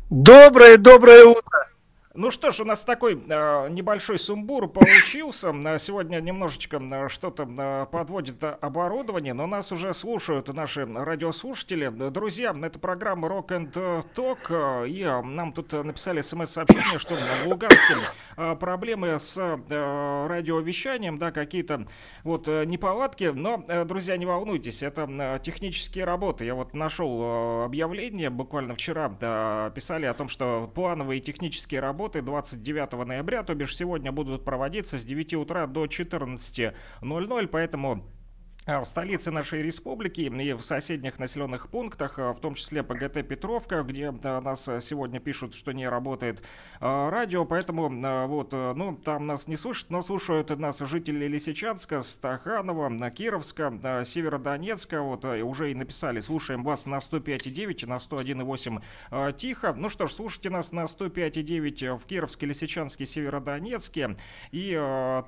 Доброе, 0.08 0.76
доброе 0.78 1.24
утро. 1.24 1.69
Ну 2.12 2.32
что 2.32 2.50
ж, 2.50 2.58
у 2.62 2.64
нас 2.64 2.82
такой 2.82 3.14
э, 3.14 3.68
небольшой 3.68 4.18
сумбур 4.18 4.66
получился. 4.66 5.54
Э, 5.54 5.78
сегодня 5.78 6.20
немножечко 6.20 6.78
э, 6.78 7.08
что-то 7.08 7.44
э, 7.44 7.86
подводит 7.86 8.42
оборудование, 8.42 9.32
но 9.32 9.46
нас 9.46 9.70
уже 9.70 9.94
слушают 9.94 10.52
наши 10.52 10.84
радиослушатели. 10.86 11.88
Друзья, 12.10 12.52
это 12.64 12.80
программа 12.80 13.28
Rock 13.28 13.50
and 13.50 14.04
Talk, 14.16 14.38
э, 14.48 14.88
и 14.88 15.04
нам 15.04 15.52
тут 15.52 15.70
написали 15.70 16.20
смс-сообщение, 16.20 16.98
что 16.98 17.14
в 17.14 17.46
Луганске 17.46 17.98
проблемы 18.58 19.20
с 19.20 19.36
радиовещанием, 19.38 21.16
да, 21.16 21.30
какие-то 21.30 21.86
вот 22.24 22.48
неполадки, 22.48 23.24
но, 23.24 23.62
друзья, 23.84 24.16
не 24.16 24.26
волнуйтесь, 24.26 24.82
это 24.82 25.40
технические 25.44 26.06
работы. 26.06 26.44
Я 26.44 26.56
вот 26.56 26.74
нашел 26.74 27.62
объявление, 27.64 28.30
буквально 28.30 28.74
вчера 28.74 29.14
э, 29.20 29.70
писали 29.76 30.06
о 30.06 30.14
том, 30.14 30.28
что 30.28 30.68
плановые 30.74 31.20
технические 31.20 31.80
работы 31.80 31.99
работы 32.00 32.22
29 32.22 33.06
ноября, 33.06 33.42
то 33.42 33.54
бишь 33.54 33.76
сегодня 33.76 34.10
будут 34.10 34.42
проводиться 34.42 34.96
с 34.96 35.04
9 35.04 35.34
утра 35.34 35.66
до 35.66 35.84
14.00, 35.84 37.46
поэтому 37.48 38.06
в 38.78 38.84
столице 38.84 39.32
нашей 39.32 39.62
республики 39.62 40.20
и 40.20 40.52
в 40.52 40.62
соседних 40.62 41.18
населенных 41.18 41.68
пунктах, 41.70 42.18
а, 42.18 42.32
в 42.32 42.40
том 42.40 42.54
числе 42.54 42.84
ПГТ 42.84 43.26
Петровка, 43.26 43.82
где 43.82 44.12
нас 44.12 44.64
сегодня 44.80 45.18
пишут, 45.18 45.54
что 45.54 45.72
не 45.72 45.88
работает 45.88 46.42
а, 46.80 47.10
радио, 47.10 47.44
поэтому 47.44 47.88
вот, 48.28 48.52
ну, 48.52 48.96
там 48.96 49.26
нас 49.26 49.48
не 49.48 49.56
слышат, 49.56 49.90
но 49.90 50.02
слушают 50.02 50.50
нас 50.56 50.78
жители 50.78 51.26
Лисичанска, 51.26 52.02
Стаханова, 52.02 53.10
Кировска, 53.10 54.04
Северодонецка, 54.04 55.02
вот, 55.02 55.24
уже 55.24 55.72
и 55.72 55.74
написали, 55.74 56.20
слушаем 56.20 56.62
вас 56.62 56.86
на 56.86 56.98
105,9 56.98 57.86
на 57.86 57.96
101,8 57.96 59.32
тихо. 59.36 59.74
Ну 59.76 59.88
что 59.88 60.06
ж, 60.06 60.12
слушайте 60.12 60.50
нас 60.50 60.70
на 60.70 60.84
105,9 60.84 61.98
в 61.98 62.06
Кировске, 62.06 62.46
Лисичанске, 62.46 63.06
Северодонецке 63.06 64.16
и 64.52 64.72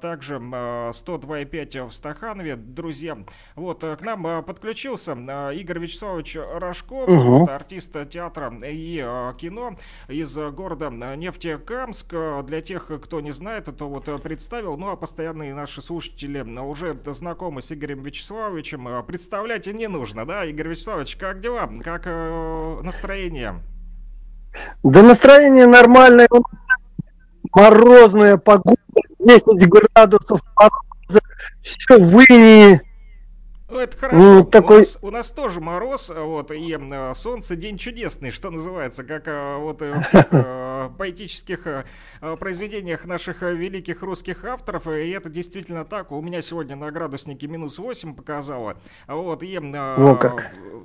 также 0.01 0.35
102,5 0.37 1.87
в 1.87 1.93
Стаханове. 1.93 2.57
Друзья, 2.57 3.19
вот, 3.55 3.85
э, 3.85 3.97
к 3.97 4.03
нам 4.03 4.27
э, 4.27 4.43
подключился 4.43 5.13
э, 5.13 5.55
Игорь 5.57 5.81
Вячеславович 5.81 6.37
Рожков, 6.55 7.09
угу. 7.09 7.39
вот, 7.39 7.51
артист 7.51 7.93
театра 8.11 8.53
и 8.65 8.97
кино 9.39 9.77
из 10.09 10.37
города 10.37 10.91
Нефтекамск. 10.91 12.15
Для 12.45 12.61
тех, 12.61 12.91
кто 13.03 13.21
не 13.21 13.33
знает, 13.33 13.69
то 13.77 13.89
вот 13.89 14.23
представил, 14.23 14.77
ну 14.77 14.91
а 14.91 14.97
постоянные 14.97 15.55
наши 15.55 15.83
слушатели 15.83 16.43
уже 16.61 16.97
знакомы 17.05 17.63
с 17.63 17.73
Игорем 17.73 18.03
Вячеславовичем. 18.03 19.05
Представлять 19.05 19.67
не 19.67 19.89
нужно, 19.89 20.27
да, 20.27 20.45
Игорь 20.45 20.69
Вячеславович, 20.69 21.17
как 21.17 21.41
дела? 21.41 21.71
Как 21.83 22.07
настроение? 22.83 23.61
Да 24.83 25.03
настроение 25.03 25.67
нормальное, 25.67 26.29
морозная 27.55 28.37
погода, 28.37 28.77
10 29.19 29.69
градусов, 29.69 30.41
все 31.63 31.99
в 31.99 32.21
инии, 32.29 32.81
ну, 33.73 33.79
это 33.81 33.97
хорошо. 33.97 34.17
Ну, 34.17 34.45
такой... 34.45 34.77
у, 34.77 34.79
нас, 34.79 34.99
у 35.03 35.11
нас 35.11 35.31
тоже 35.31 35.61
мороз, 35.61 36.11
вот, 36.15 36.51
и 36.51 36.73
э, 36.73 37.15
солнце 37.15 37.57
день 37.57 37.79
чудесный, 37.79 38.31
что 38.31 38.51
называется, 38.51 39.05
как 39.05 39.29
э, 39.29 39.57
вот 39.59 39.83
э, 39.83 40.01
в 40.01 40.11
тех 40.11 40.27
э, 40.31 40.91
поэтических 40.99 41.67
э, 41.67 42.37
произведениях 42.39 43.05
наших 43.05 43.43
э, 43.43 43.55
великих 43.55 44.03
русских 44.03 44.45
авторов, 44.45 44.87
и 44.89 45.11
это 45.11 45.29
действительно 45.29 45.85
так. 45.85 46.13
У 46.13 46.21
меня 46.21 46.41
сегодня 46.43 46.77
на 46.77 46.91
градуснике 46.91 47.47
минус 47.47 47.79
8 47.79 48.15
показало, 48.15 48.77
вот, 49.07 49.43
и 49.43 49.59
э, 49.61 50.37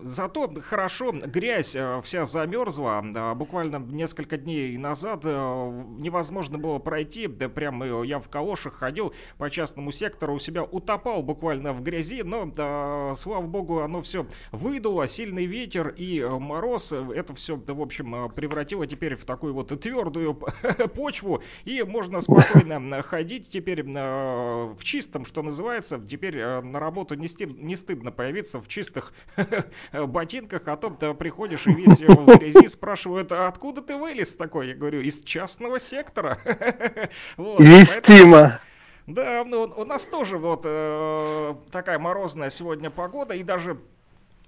зато 0.04 0.54
хорошо, 0.62 1.12
грязь 1.12 1.76
э, 1.76 2.02
вся 2.04 2.26
замерзла, 2.26 3.02
да, 3.04 3.34
буквально 3.34 3.78
несколько 3.78 4.38
дней 4.38 4.78
назад 4.78 5.22
э, 5.24 5.84
невозможно 6.00 6.58
было 6.58 6.80
пройти, 6.80 7.28
да 7.28 7.50
прям 7.50 7.84
э, 7.84 8.06
я 8.06 8.20
в 8.20 8.30
калошах 8.30 8.74
ходил 8.74 9.14
по 9.38 9.50
частному 9.50 9.92
сектору, 9.92 10.36
у 10.36 10.40
себя 10.40 10.64
утопал 10.64 11.24
буквально 11.24 11.74
в 11.74 11.82
грязи, 11.82 12.24
но 12.24 12.48
Э, 12.58 12.77
слава 13.18 13.46
богу, 13.46 13.80
оно 13.80 14.02
все 14.02 14.26
выдуло, 14.52 15.08
сильный 15.08 15.46
ветер 15.46 15.90
и 15.90 16.20
э, 16.20 16.30
мороз, 16.30 16.92
это 16.92 17.34
все, 17.34 17.56
в 17.56 17.82
общем, 17.82 18.16
э, 18.16 18.30
превратило 18.30 18.88
теперь 18.88 19.16
в 19.16 19.26
такую 19.26 19.54
вот 19.54 19.68
твердую 19.80 20.34
почву, 20.96 21.44
и 21.66 21.84
можно 21.84 22.22
спокойно 22.22 23.02
ходить 23.04 23.50
теперь 23.50 23.84
в 23.84 24.78
чистом, 24.82 25.26
что 25.26 25.42
называется, 25.42 26.00
теперь 26.00 26.38
на 26.38 26.80
работу 26.80 27.16
не, 27.16 27.28
стыд, 27.28 27.62
не 27.62 27.76
стыдно 27.76 28.12
появиться 28.12 28.60
в 28.60 28.68
чистых 28.68 29.14
ботинках, 29.94 30.68
а 30.68 30.78
то 30.78 30.90
ты 30.90 31.14
приходишь 31.14 31.68
и 31.68 31.72
весь 31.72 32.00
в 32.00 32.38
грязи 32.38 32.68
спрашивают, 32.68 33.32
а 33.32 33.48
откуда 33.48 33.82
ты 33.82 33.96
вылез 33.96 34.36
такой? 34.36 34.70
Я 34.70 34.76
говорю, 34.76 35.02
из 35.02 35.20
частного 35.20 35.80
сектора. 35.80 36.40
Вестимо. 37.38 38.60
Да, 39.08 39.46
ну, 39.46 39.64
у 39.64 39.86
нас 39.86 40.06
тоже 40.06 40.38
вот 40.38 40.64
э, 40.66 41.56
такая 41.72 41.98
морозная 41.98 42.50
сегодня 42.50 42.90
погода, 42.90 43.34
и 43.34 43.42
даже 43.42 43.78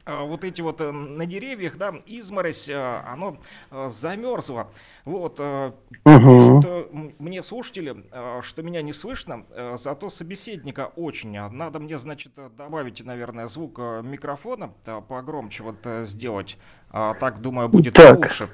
э, 0.06 0.22
вот 0.22 0.43
эти 0.43 0.60
вот 0.60 0.82
э, 0.82 0.91
на 0.91 1.26
деревьях, 1.26 1.78
да, 1.78 1.93
изморозь, 2.06 2.67
э, 2.67 3.02
оно 3.08 3.38
замерзло. 3.72 4.69
Вот, 5.06 5.39
угу. 5.39 5.74
пишут 6.04 6.91
мне 7.19 7.41
слушатели, 7.41 8.04
что 8.41 8.62
меня 8.62 8.82
не 8.82 8.91
слышно, 8.91 9.45
зато 9.78 10.10
собеседника 10.10 10.91
очень. 10.98 11.39
Надо 11.39 11.80
мне, 11.80 11.98
значит, 11.98 12.34
добавить, 12.58 13.04
наверное, 13.04 13.48
звук 13.48 13.80
микрофона, 13.80 14.74
погромче 15.08 15.63
вот 15.63 15.78
сделать. 16.06 16.58
А, 16.91 17.13
так, 17.13 17.39
думаю, 17.39 17.69
будет 17.69 17.93
так. 17.93 18.17
лучше. 18.17 18.50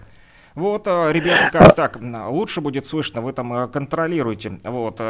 Вот, 0.54 0.86
ребята, 0.86 1.50
как 1.52 1.76
так, 1.76 2.00
лучше 2.30 2.62
будет 2.62 2.86
слышно, 2.86 3.22
вы 3.22 3.34
там 3.34 3.70
контролируете. 3.72 4.60
Вот, 4.64 5.02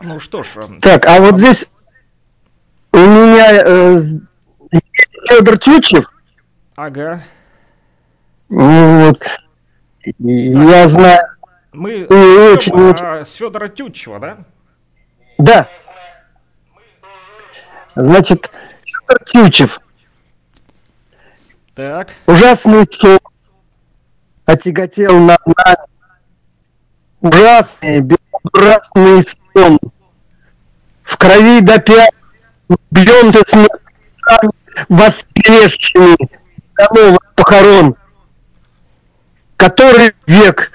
ну 0.00 0.18
что 0.20 0.42
ж. 0.42 0.48
Эм, 0.56 0.80
так, 0.80 1.06
а 1.06 1.20
вот 1.20 1.38
здесь 1.38 1.66
у 2.92 2.98
меня 2.98 3.48
э, 3.52 4.00
Федор 5.28 5.58
Тютчев. 5.58 6.10
Ага. 6.76 7.22
Ну 8.48 9.08
вот. 9.08 9.22
Я 10.18 10.88
знаю. 10.88 11.20
Мы 11.72 12.06
очень, 12.06 12.72
очень... 12.72 13.04
А, 13.04 13.24
с 13.24 13.32
Федора 13.34 13.68
Тютчева, 13.68 14.18
да? 14.18 14.38
Да. 15.38 15.68
Значит, 17.94 18.50
Федор 18.84 19.24
Тютчев. 19.26 19.80
Так. 21.74 22.08
Ужасный 22.26 22.88
сон 22.90 23.18
отяготел 24.46 25.18
на, 25.18 25.36
на 25.44 25.86
ужасный, 27.20 28.00
безобразный 28.00 29.26
сон 29.56 29.78
в 31.02 31.16
крови 31.16 31.60
до 31.60 31.78
пят, 31.78 32.10
бьемся 32.90 33.42
с 33.46 33.52
мертвецами, 33.52 34.52
воскресшими 34.88 36.16
до 36.76 37.18
похорон. 37.34 37.96
Который 39.56 40.12
век 40.26 40.72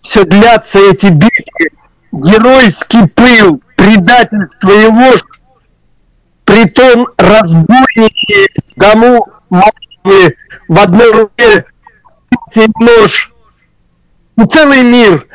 все 0.00 0.24
длятся 0.24 0.78
эти 0.78 1.06
битвы, 1.06 1.70
геройский 2.10 3.08
пыл, 3.08 3.62
предательство 3.76 4.70
и 4.70 4.86
ложь, 4.86 5.24
притом 6.44 7.08
разбойники 7.16 8.50
дому 8.74 9.28
молитвы 9.50 10.36
в 10.66 10.78
одной 10.78 11.12
руке 11.12 11.64
нож. 12.80 13.32
И 14.36 14.44
целый 14.46 14.82
мир, 14.82 15.26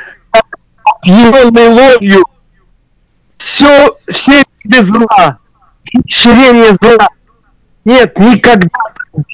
опьяненный 0.82 1.68
ложью, 1.70 2.26
все, 3.44 3.98
все 4.10 4.44
без 4.64 4.86
зла, 4.86 5.38
ширение 6.08 6.76
зла. 6.82 7.10
Нет, 7.84 8.18
никогда 8.18 8.70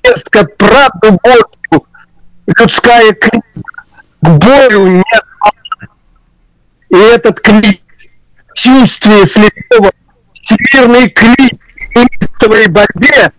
дерзко 0.03 0.45
правду 0.45 1.19
Божью, 1.23 1.85
людская 2.47 3.13
крик 3.13 3.43
к 4.21 4.27
бою 4.27 4.87
нет. 4.87 5.25
И 6.89 6.95
этот 6.95 7.39
крик, 7.39 7.81
чувствие 8.55 9.27
слепого, 9.27 9.91
всемирный 10.33 11.09
крик 11.09 11.61
неистовой 11.95 12.67
борьбе, 12.67 13.31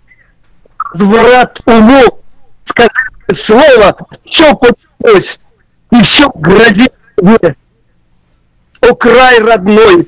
возврат 0.94 1.60
умов, 1.66 2.20
сказать 2.64 2.92
слово, 3.34 3.96
все 4.24 4.54
поднялось, 4.54 5.40
и 5.90 6.02
все 6.02 6.30
грозит 6.36 6.92
мне. 7.16 7.56
О 8.80 8.94
край 8.94 9.40
родной, 9.40 10.06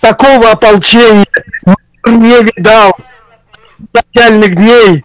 такого 0.00 0.50
ополчения 0.50 1.26
не 2.06 2.42
видал 2.42 2.96
начальных 3.92 4.54
дней. 4.54 5.04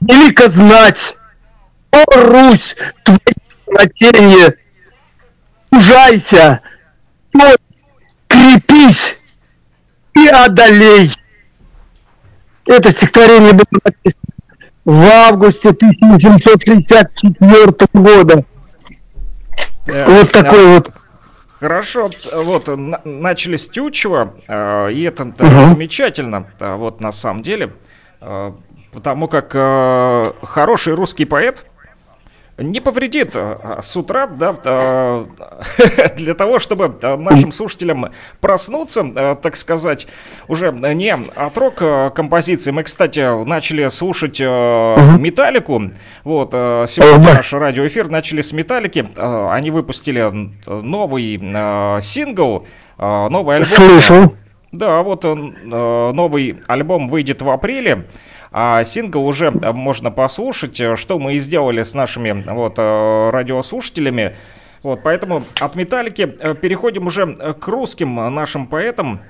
Велико 0.00 0.48
знать, 0.48 1.16
о, 1.92 2.02
Русь, 2.16 2.74
твое 3.04 3.20
значение, 3.66 4.56
ужайся, 5.70 6.60
но 7.32 7.54
крепись 8.26 9.16
и 10.14 10.26
одолей. 10.26 11.12
Это 12.66 12.90
стихотворение 12.90 13.52
было 13.52 13.80
написано 13.84 14.22
в 14.84 15.04
августе 15.04 15.68
1764 15.70 17.88
года. 17.92 18.44
Э, 19.86 20.06
Вот 20.08 20.32
такой 20.32 20.66
вот. 20.66 20.90
Хорошо, 21.66 22.10
вот 22.32 22.66
на- 22.66 23.00
начали 23.04 23.54
с 23.54 23.68
Тютчева, 23.68 24.34
э, 24.48 24.90
и 24.94 25.02
это 25.04 25.32
э, 25.38 25.44
Мгм. 25.46 25.66
замечательно, 25.66 26.48
э, 26.58 26.74
вот 26.74 27.00
на 27.00 27.12
самом 27.12 27.44
деле, 27.44 27.70
э, 28.20 28.52
потому 28.92 29.28
как 29.28 29.52
э, 29.54 30.32
хороший 30.42 30.94
русский 30.94 31.24
поэт 31.24 31.64
не 32.62 32.80
повредит 32.80 33.32
э, 33.34 33.80
с 33.82 33.96
утра, 33.96 34.26
да, 34.26 34.56
э, 34.64 35.26
для 36.16 36.34
того, 36.34 36.58
чтобы 36.58 36.94
нашим 37.02 37.52
слушателям 37.52 38.12
проснуться, 38.40 39.36
так 39.42 39.56
сказать, 39.56 40.06
уже 40.48 40.72
не 40.72 41.12
от 41.12 41.58
рок-композиции. 41.58 42.70
Мы, 42.70 42.84
кстати, 42.84 43.44
начали 43.44 43.88
слушать 43.88 44.40
Металлику. 44.40 45.90
Вот, 46.24 46.52
сегодня 46.52 47.34
наш 47.34 47.52
радиоэфир 47.52 48.08
начали 48.08 48.42
с 48.42 48.52
Металлики. 48.52 49.08
Они 49.16 49.70
выпустили 49.70 50.50
новый 50.66 51.38
сингл, 52.02 52.66
новый 52.98 53.56
альбом. 53.56 53.70
Слышал. 53.70 54.34
Да, 54.72 55.02
вот 55.02 55.24
он, 55.24 55.54
новый 55.64 56.58
альбом 56.66 57.08
выйдет 57.08 57.42
в 57.42 57.50
апреле, 57.50 58.06
а 58.52 58.84
сингл 58.84 59.26
уже 59.26 59.46
э, 59.46 59.72
можно 59.72 60.10
послушать, 60.10 60.78
э, 60.80 60.96
что 60.96 61.18
мы 61.18 61.34
и 61.34 61.38
сделали 61.38 61.82
с 61.82 61.94
нашими 61.94 62.44
вот 62.50 62.74
э, 62.78 63.30
радиослушателями. 63.30 64.36
Вот, 64.82 65.00
поэтому 65.02 65.44
от 65.60 65.74
Металлики 65.76 66.26
переходим 66.26 67.06
уже 67.06 67.54
к 67.54 67.68
русским 67.68 68.16
нашим 68.34 68.66
поэтам. 68.66 69.20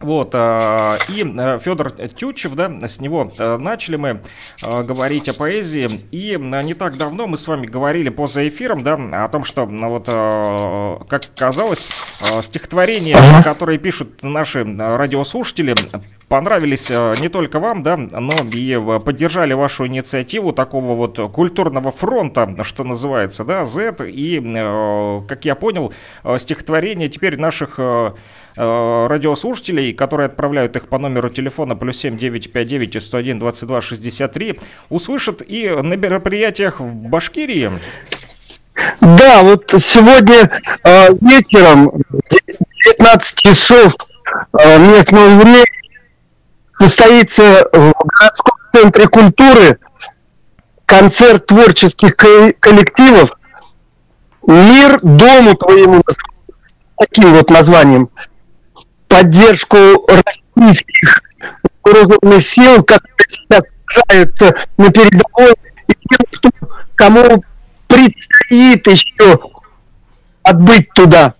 Вот, 0.00 0.30
э, 0.32 0.98
и 1.08 1.24
Федор 1.60 1.90
Тютчев, 1.90 2.54
да, 2.54 2.70
с 2.86 3.00
него 3.00 3.32
э, 3.36 3.56
начали 3.56 3.96
мы 3.96 4.20
э, 4.62 4.82
говорить 4.84 5.28
о 5.28 5.34
поэзии. 5.34 6.02
И 6.12 6.34
э, 6.34 6.62
не 6.62 6.74
так 6.74 6.96
давно 6.96 7.26
мы 7.26 7.36
с 7.36 7.48
вами 7.48 7.66
говорили 7.66 8.08
поза 8.08 8.46
эфиром, 8.46 8.84
да, 8.84 8.94
о 9.24 9.28
том, 9.28 9.44
что, 9.44 9.66
ну, 9.66 9.90
вот, 9.90 10.04
э, 10.06 10.98
как 11.08 11.22
казалось, 11.34 11.88
э, 12.20 12.42
стихотворения, 12.42 13.18
которые 13.42 13.78
пишут 13.78 14.22
наши 14.22 14.60
э, 14.60 14.96
радиослушатели, 14.96 15.74
понравились 16.28 16.90
э, 16.90 17.16
не 17.20 17.28
только 17.28 17.58
вам, 17.58 17.82
да, 17.82 17.96
но 17.96 18.34
и 18.52 18.74
э, 18.74 19.00
поддержали 19.00 19.52
вашу 19.54 19.86
инициативу 19.86 20.52
такого 20.52 20.94
вот 20.94 21.18
культурного 21.32 21.90
фронта, 21.90 22.54
что 22.62 22.84
называется, 22.84 23.44
да, 23.44 23.66
Z. 23.66 24.08
И, 24.08 24.40
э, 24.40 25.22
как 25.26 25.44
я 25.44 25.54
понял, 25.54 25.92
э, 26.22 26.38
стихотворения 26.38 27.08
теперь 27.08 27.36
наших 27.36 27.74
э, 27.78 28.12
э, 28.12 28.12
радиослушателей, 28.58 29.92
которые 29.92 30.26
отправляют 30.26 30.76
их 30.76 30.88
по 30.88 30.98
номеру 30.98 31.30
телефона 31.30 31.76
плюс 31.76 31.98
7 31.98 32.18
959 32.18 33.02
101 33.02 33.38
22 33.38 33.80
63, 33.80 34.60
услышат 34.88 35.42
и 35.46 35.68
на 35.68 35.94
мероприятиях 35.94 36.80
в 36.80 36.92
Башкирии. 36.94 37.70
Да, 39.00 39.42
вот 39.42 39.72
сегодня 39.78 40.50
э, 40.84 41.08
вечером, 41.20 41.90
в 41.90 42.94
19 42.98 43.34
часов 43.34 43.94
э, 44.58 44.78
местного 44.78 45.40
времени, 45.40 45.64
состоится 46.78 47.68
в 47.72 47.92
городском 47.92 48.56
центре 48.72 49.08
культуры 49.08 49.78
концерт 50.86 51.46
творческих 51.46 52.16
ко- 52.16 52.52
коллективов 52.58 53.32
«Мир 54.46 55.00
дому 55.02 55.54
твоему» 55.54 56.02
таким 56.96 57.34
вот 57.34 57.50
названием 57.50 58.08
поддержку 59.08 59.76
российских 60.56 61.22
вооруженных 61.82 62.46
сил, 62.46 62.82
которые 62.82 63.14
сейчас 63.28 63.62
сражаются 63.90 64.54
на 64.76 64.90
передовой, 64.90 65.54
и 65.88 65.94
тем, 66.08 66.26
кто, 66.32 66.50
кому 66.94 67.44
предстоит 67.86 68.86
еще 68.86 69.38
отбыть 70.42 70.92
туда. 70.94 71.34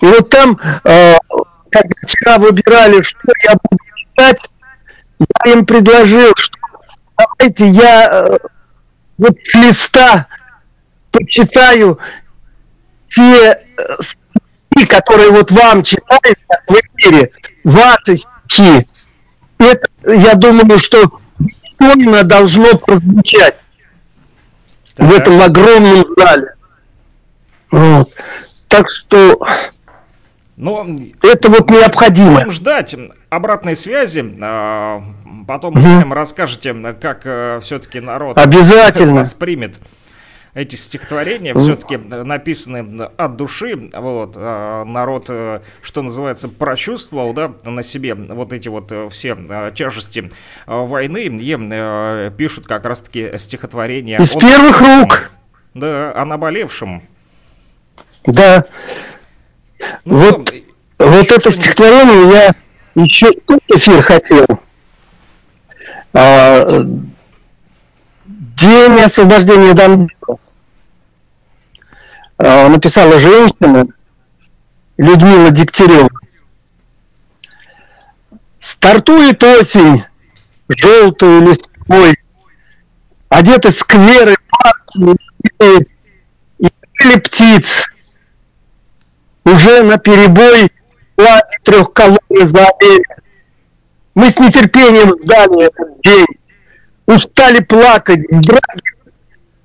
И 0.00 0.06
вот 0.06 0.28
там, 0.30 0.58
э, 0.84 1.16
когда 1.70 1.94
вчера 2.02 2.38
выбирали, 2.38 3.02
что 3.02 3.32
я 3.44 3.54
буду 3.54 3.82
читать, 3.94 4.50
я 5.44 5.52
им 5.52 5.66
предложил, 5.66 6.32
что 6.36 6.58
давайте 7.16 7.66
я 7.68 8.08
э, 8.10 8.38
вот 9.18 9.36
с 9.44 9.54
листа 9.54 10.26
почитаю 11.10 11.98
те 13.10 13.58
э, 13.76 13.96
стихи, 14.80 14.86
которые 14.86 15.30
вот 15.30 15.50
вам 15.50 15.82
читают 15.82 16.38
в 16.68 16.74
эфире, 16.74 17.30
ваши 17.64 18.16
стихи. 18.46 18.86
Это, 19.58 19.88
я 20.06 20.34
думаю, 20.34 20.78
что 20.78 21.20
достойно 21.78 22.22
должно 22.24 22.76
прозвучать 22.78 23.56
в 24.96 24.96
Так. 24.96 25.12
этом 25.18 25.40
огромном 25.42 26.04
зале. 26.16 26.54
Вот. 27.70 28.12
Так 28.68 28.90
что 28.90 29.38
Но 30.56 30.86
это 31.22 31.48
вот 31.50 31.70
необходимо. 31.70 32.34
будем 32.38 32.50
ждать 32.50 32.94
обратной 33.28 33.76
связи. 33.76 34.24
а, 34.42 35.02
Потом 35.46 35.72
Мгм. 35.72 35.80
узнаем, 35.80 36.12
расскажете, 36.12 36.74
как 37.00 37.22
все-таки 37.62 37.98
народ 38.00 38.38
Обязательно. 38.38 39.20
воспримет 39.20 39.76
эти 40.54 40.76
стихотворения. 40.76 41.54
Все-таки 41.54 41.96
написаны 41.96 43.04
от 43.16 43.36
души. 43.36 43.90
Вот, 43.92 44.34
а, 44.36 44.84
народ, 44.84 45.26
э, 45.28 45.60
что 45.82 46.02
называется, 46.02 46.48
прочувствовал 46.48 47.32
да, 47.32 47.52
на 47.64 47.82
себе 47.82 48.14
вот 48.14 48.52
эти 48.52 48.68
вот 48.68 48.90
э, 48.90 49.08
все 49.10 49.36
э, 49.36 49.72
тяжести 49.74 50.30
войны 50.66 51.24
и 51.24 52.30
пишут 52.36 52.66
как 52.66 52.84
раз-таки 52.84 53.38
стихотворения. 53.38 54.18
Из 54.18 54.34
о 54.34 54.40
первых 54.40 54.80
рук. 54.80 55.30
Да, 55.74 56.12
о 56.14 56.24
наболевшем. 56.24 57.02
Да. 58.26 58.64
Ну, 60.04 60.16
Вот. 60.18 60.48
что, 60.48 60.56
Вот 60.98 61.32
это 61.32 61.50
стихотворение 61.50 62.30
я 62.32 62.54
еще 63.02 63.32
тут 63.46 63.62
эфир 63.68 64.02
хотел. 64.02 64.46
А, 66.12 66.66
День 68.26 69.00
освобождения 69.00 69.72
Донбасса. 69.72 70.19
А, 72.42 72.68
Написала 72.70 73.18
женщина 73.18 73.86
Людмила 74.96 75.50
Дегтярева. 75.50 76.08
Стартует 78.58 79.42
осень, 79.44 80.04
желтую 80.68 81.42
листвой, 81.42 82.18
одеты 83.28 83.70
скверы, 83.70 84.36
парки 84.48 85.18
и, 85.42 85.86
и 86.58 86.68
крылья 86.94 87.18
птиц 87.18 87.90
уже 89.44 89.82
на 89.82 89.98
перебой 89.98 90.70
платье 91.16 91.58
трехколонны 91.62 92.46
заорели. 92.46 93.04
Мы 94.14 94.30
с 94.30 94.38
нетерпением 94.38 95.14
ждали 95.22 95.66
этот 95.66 96.00
день. 96.02 96.26
Устали 97.04 97.62
плакать, 97.62 98.20
вздрагивать, 98.30 99.12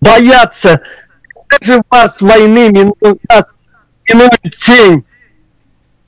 бояться. 0.02 0.82
Даже 1.60 1.82
вас 1.89 2.22
войны 2.22 2.70
минует 2.70 3.20
нас, 3.30 3.46
минует 4.08 4.56
тень. 4.58 5.06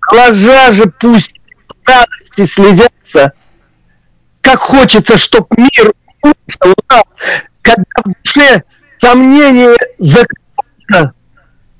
Глаза 0.02 0.72
же 0.72 0.86
пусть 1.00 1.34
радости 1.86 2.46
слезятся. 2.46 3.34
Как 4.42 4.60
хочется, 4.60 5.18
чтоб 5.18 5.48
мир 5.58 5.94
нас, 6.24 7.04
когда 7.62 7.84
в 8.04 8.24
душе 8.24 8.64
сомнение 9.00 9.76
закрылся. 9.98 11.14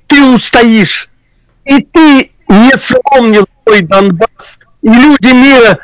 Ты 0.06 0.24
устоишь, 0.24 1.08
и 1.64 1.82
ты 1.82 2.32
не 2.48 2.72
сломнил 2.78 3.46
твой 3.64 3.82
Донбасс, 3.82 4.58
и 4.82 4.88
люди 4.88 5.32
мира 5.32 5.78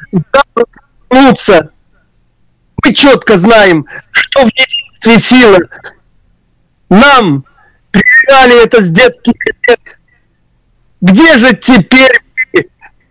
вернутся. 1.11 1.71
Мы 2.83 2.95
четко 2.95 3.39
знаем, 3.39 3.87
что 4.11 4.45
в 4.45 4.49
единстве 4.49 5.19
сила. 5.19 5.59
Нам 6.89 7.45
прививали 7.95 8.65
это 8.65 8.83
с 8.83 8.89
детских 8.89 9.35
лет. 9.69 9.81
Где 11.01 11.39
же 11.39 11.55
теперь 11.55 12.21
вы, 12.53 12.69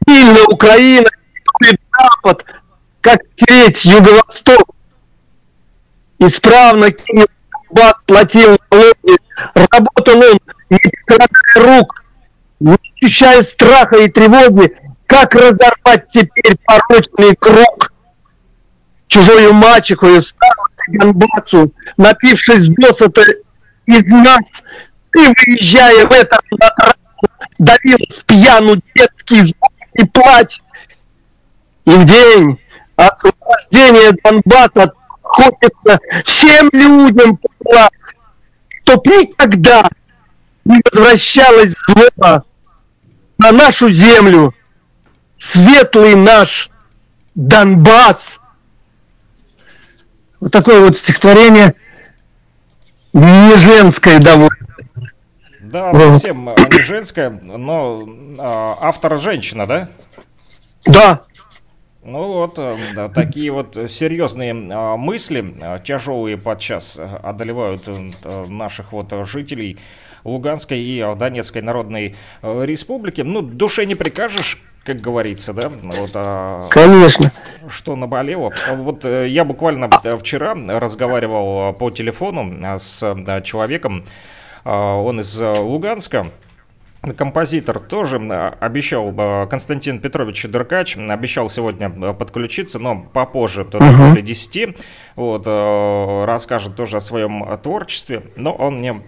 сильная 0.08 0.44
Украина, 0.44 1.10
Запад, 1.98 2.46
как 3.02 3.22
треть 3.38 3.86
Юго-Восток? 3.86 4.68
исправно 6.20 6.90
бат 7.72 7.98
платил 8.06 8.58
налоги. 8.72 9.18
Работал 9.56 10.18
он, 10.18 10.40
не 10.70 10.78
прикладая 10.78 11.28
рук, 11.56 12.04
не 12.60 12.78
ощущая 13.02 13.42
страха 13.42 13.98
и 13.98 14.08
тревоги, 14.10 14.76
как 15.06 15.34
разорвать 15.36 16.10
теперь 16.12 16.58
порочный 16.66 17.36
круг. 17.36 17.94
Чужою 19.08 19.54
мачехою 19.54 20.22
стал 20.24 20.52
Донбассу, 20.88 21.72
напившись 21.98 22.68
досыта 22.68 23.22
из 23.86 24.06
нас, 24.06 24.42
ты, 25.12 25.34
выезжая 25.46 26.08
в 26.08 26.12
этом 26.12 26.40
на 26.52 26.70
трассу, 26.70 26.98
давил 27.58 27.98
с 28.10 28.24
пьяну 28.24 28.76
детский 28.96 29.42
звук 29.42 29.74
и 29.94 30.06
плач. 30.06 30.62
И 31.86 31.92
в 31.92 32.06
день 32.06 32.60
освобождения 32.96 34.16
Донбасса 34.24 34.94
хочется 35.22 36.00
всем 36.24 36.70
людям 36.72 37.38
пожелать, 37.38 37.92
чтоб 38.84 39.06
никогда 39.06 39.90
не 40.66 40.82
возвращалась 40.92 41.74
зло 41.88 42.44
на 43.38 43.52
нашу 43.52 43.90
землю, 43.90 44.54
светлый 45.40 46.16
наш 46.16 46.70
Донбасс. 47.36 48.40
Вот 50.40 50.52
такое 50.52 50.82
вот 50.82 50.98
стихотворение 50.98 51.76
не 53.14 53.56
женское 53.58 54.20
довольно. 54.20 54.50
Да, 55.62 55.94
совсем 55.94 56.46
не 56.46 56.82
женское, 56.82 57.30
но 57.30 58.08
а, 58.38 58.78
автор 58.82 59.18
женщина, 59.18 59.66
да? 59.66 59.90
Да. 60.86 61.24
Ну 62.04 62.34
вот, 62.34 62.56
э, 62.58 62.78
да, 62.96 63.08
такие 63.08 63.50
вот 63.50 63.78
серьезные 63.90 64.54
а, 64.72 64.98
мысли, 64.98 65.56
а, 65.62 65.80
тяжелые 65.80 66.38
подчас 66.38 67.00
одолевают 67.00 67.88
э, 67.88 68.46
наших 68.50 68.92
вот 68.92 69.14
жителей 69.26 69.80
Луганской 70.26 70.80
и 70.80 71.04
Донецкой 71.18 71.62
Народной 71.62 72.16
Республики. 72.42 73.22
Ну, 73.22 73.42
душе 73.42 73.86
не 73.86 73.96
прикажешь, 73.96 74.62
как 74.84 75.00
говорится, 75.02 75.54
да? 75.54 75.70
Вот, 75.70 76.12
а, 76.14 76.68
Конечно. 76.70 77.32
Что 77.70 77.96
наболело. 77.96 78.52
Вот 78.76 79.06
я 79.06 79.46
буквально 79.46 79.90
вчера 80.20 80.54
разговаривал 80.54 81.74
по 81.74 81.90
телефону 81.92 82.78
с 82.80 83.00
человеком, 83.44 84.06
он 84.66 85.20
из 85.20 85.40
Луганска, 85.40 86.32
Композитор 87.18 87.80
тоже 87.80 88.16
обещал, 88.18 89.12
Константин 89.50 90.00
Петрович 90.00 90.42
Деркач, 90.44 90.96
обещал 90.96 91.50
сегодня 91.50 91.90
подключиться, 91.90 92.80
но 92.80 93.02
попозже, 93.02 93.66
только 93.66 93.88
uh-huh. 93.88 94.08
после 94.08 94.22
10, 94.22 94.78
вот, 95.18 95.46
расскажет 96.26 96.78
тоже 96.78 96.98
о 96.98 97.02
своем 97.02 97.46
творчестве. 97.62 98.24
Но 98.38 98.54
он 98.54 98.78
мне 98.78 99.04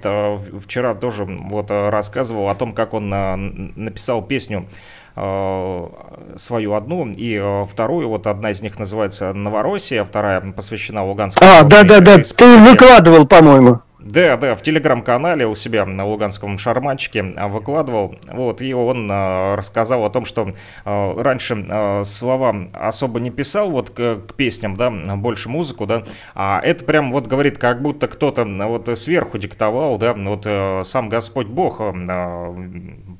вчера 0.59 0.93
тоже 0.93 1.23
вот 1.25 1.71
рассказывал 1.71 2.49
о 2.49 2.55
том, 2.55 2.73
как 2.73 2.93
он 2.93 3.09
написал 3.09 4.21
песню 4.21 4.67
свою 5.15 6.73
одну 6.73 7.07
и 7.07 7.41
вторую. 7.71 8.09
Вот 8.09 8.27
одна 8.27 8.51
из 8.51 8.61
них 8.61 8.77
называется 8.77 9.31
«Новороссия», 9.33 10.03
вторая 10.03 10.41
посвящена 10.41 11.05
Луганской. 11.05 11.47
А, 11.47 11.63
да-да-да, 11.63 12.17
ты 12.17 12.57
выкладывал, 12.57 13.25
по-моему. 13.25 13.79
Да, 14.15 14.37
да, 14.37 14.55
в 14.55 14.61
телеграм-канале 14.61 15.45
у 15.45 15.55
себя 15.55 15.85
на 15.85 16.05
Луганском 16.05 16.57
шарманчике 16.57 17.33
а, 17.35 17.49
выкладывал. 17.49 18.15
Вот, 18.31 18.61
и 18.61 18.73
он 18.73 19.09
а, 19.11 19.57
рассказал 19.57 20.05
о 20.05 20.09
том, 20.09 20.23
что 20.23 20.53
а, 20.85 21.21
раньше 21.21 22.01
слова 22.05 22.55
особо 22.71 23.19
не 23.19 23.29
писал 23.29 23.71
вот 23.71 23.89
к, 23.89 24.21
к 24.25 24.33
песням, 24.35 24.77
да, 24.77 24.89
больше 24.89 25.49
музыку, 25.49 25.85
да. 25.85 26.03
А 26.33 26.61
это 26.63 26.85
прям 26.85 27.11
вот 27.11 27.27
говорит, 27.27 27.57
как 27.57 27.81
будто 27.81 28.07
кто-то 28.07 28.45
вот 28.45 28.97
сверху 28.97 29.37
диктовал, 29.37 29.97
да, 29.97 30.13
вот 30.13 30.43
а, 30.45 30.83
сам 30.85 31.09
Господь 31.09 31.47
Бог 31.47 31.79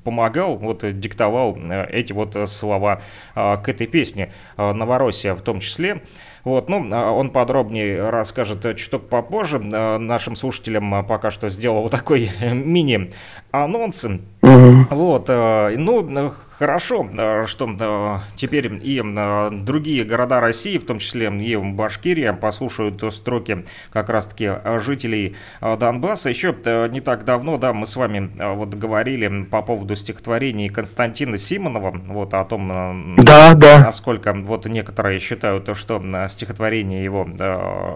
помогал, 0.06 0.56
вот 0.56 0.86
диктовал 0.98 1.58
эти 1.90 2.14
вот 2.14 2.38
слова 2.50 3.02
а, 3.36 3.58
к 3.58 3.68
этой 3.68 3.88
песне 3.88 4.32
«Новороссия» 4.56 5.36
в 5.36 5.42
том 5.42 5.60
числе. 5.60 6.04
Вот, 6.46 6.70
ну, 6.70 6.88
а 6.92 7.12
он 7.12 7.32
подробнее 7.32 8.10
расскажет 8.10 8.78
чуток 8.78 9.10
попозже. 9.10 9.62
А, 9.74 9.98
нашим 9.98 10.36
слушателям 10.36 11.06
пока 11.06 11.32
что 11.32 11.50
сделал 11.50 11.90
такой 11.96 12.32
мини-анонс. 12.40 14.06
Вот, 14.42 15.28
ну, 15.28 16.34
Хорошо, 16.58 17.06
э, 17.18 17.46
что 17.48 17.70
э, 17.70 18.20
теперь 18.38 18.80
и 18.82 19.02
э, 19.04 19.50
другие 19.52 20.06
города 20.06 20.40
России, 20.40 20.78
в 20.78 20.86
том 20.86 21.00
числе 21.00 21.28
и 21.28 21.56
Башкирия, 21.58 22.32
послушают 22.32 23.04
строки 23.14 23.66
как 23.92 24.10
раз-таки 24.10 24.52
жителей 24.80 25.36
Донбасса. 25.60 26.30
Еще 26.30 26.56
не 26.92 27.02
так 27.02 27.26
давно, 27.26 27.58
да, 27.58 27.74
мы 27.74 27.86
с 27.86 27.96
вами 27.96 28.32
вот 28.56 28.74
говорили 28.74 29.44
по 29.44 29.62
поводу 29.62 29.96
стихотворений 29.96 30.70
Константина 30.70 31.38
Симонова, 31.38 31.92
вот 31.92 32.34
о 32.34 32.46
том, 32.46 33.16
да, 33.18 33.54
да. 33.54 33.86
насколько 33.86 34.34
вот 34.34 34.66
некоторые 34.66 35.20
считают, 35.20 35.70
что 35.78 36.02
стихотворения 36.30 37.04
его 37.04 37.28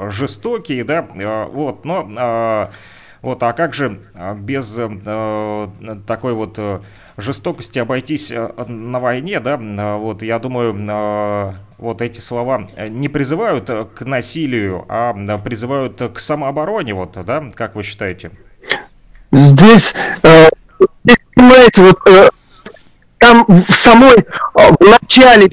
жестокие, 0.10 0.84
да, 0.84 1.08
вот, 1.52 1.86
но 1.86 2.70
вот, 3.22 3.44
а 3.44 3.54
как 3.54 3.74
же 3.74 4.00
без 4.38 4.80
такой 6.08 6.34
вот 6.34 6.60
жестокости 7.22 7.80
обойтись 7.80 8.32
э, 8.32 8.50
на 8.68 9.00
войне, 9.00 9.40
да, 9.40 9.56
э, 9.56 9.98
вот 9.98 10.24
я 10.24 10.40
думаю, 10.40 10.76
э, 10.76 11.54
вот 11.78 12.02
эти 12.02 12.20
слова 12.20 12.68
не 12.90 13.08
призывают 13.08 13.70
к 13.70 14.02
насилию, 14.02 14.86
а 14.90 15.14
призывают 15.38 16.02
к 16.14 16.20
самообороне, 16.20 16.94
вот, 16.94 17.18
да, 17.26 17.44
как 17.54 17.76
вы 17.76 17.84
считаете? 17.84 18.32
Здесь, 19.32 19.94
понимаете, 21.36 21.82
вот 21.82 22.34
там 23.18 23.46
в 23.48 23.72
самой, 23.72 24.26
в 24.54 24.78
начале 24.82 25.50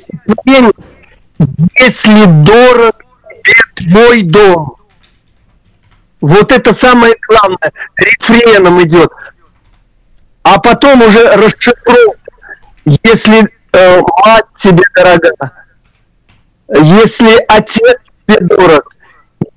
если 1.79 2.25
дорог 2.45 2.97
твой 3.75 4.23
дом, 4.23 4.77
вот 6.21 6.51
это 6.51 6.75
самое 6.75 7.15
главное, 7.29 7.73
рефреном 7.97 8.83
идет– 8.83 9.13
а 10.47 10.61
потом 10.61 11.03
уже 11.03 11.29
расшифровка. 11.35 12.31
Если 12.85 13.49
э, 13.73 14.01
мать 14.01 14.47
тебе 14.61 14.85
дорога, 14.95 15.33
если 16.69 17.45
отец 17.49 17.97
тебе 18.29 18.39
дорог, 18.41 18.95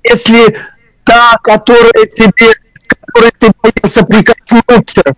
если 0.02 0.58
та, 1.04 1.38
которая 1.44 2.06
тебе, 2.06 2.54
которой 2.88 3.30
ты 3.38 3.52
боялся 3.62 4.04
прикоснуться, 4.04 5.14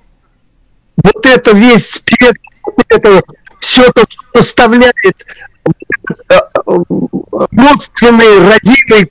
вот 1.02 1.24
это 1.24 1.56
весь 1.56 1.90
спектр, 1.90 2.36
вот 2.64 2.86
это 2.88 3.22
все 3.60 3.90
то, 3.92 4.04
что 4.06 4.42
составляет 4.42 4.94
э, 6.28 6.38
родственный, 7.30 8.46
родимый, 8.46 9.10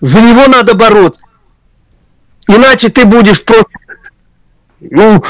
за 0.00 0.20
него 0.20 0.48
надо 0.48 0.74
бороться. 0.74 1.22
Иначе 2.48 2.88
ты 2.88 3.04
будешь 3.04 3.44
просто 3.44 3.70
ну, 4.80 5.22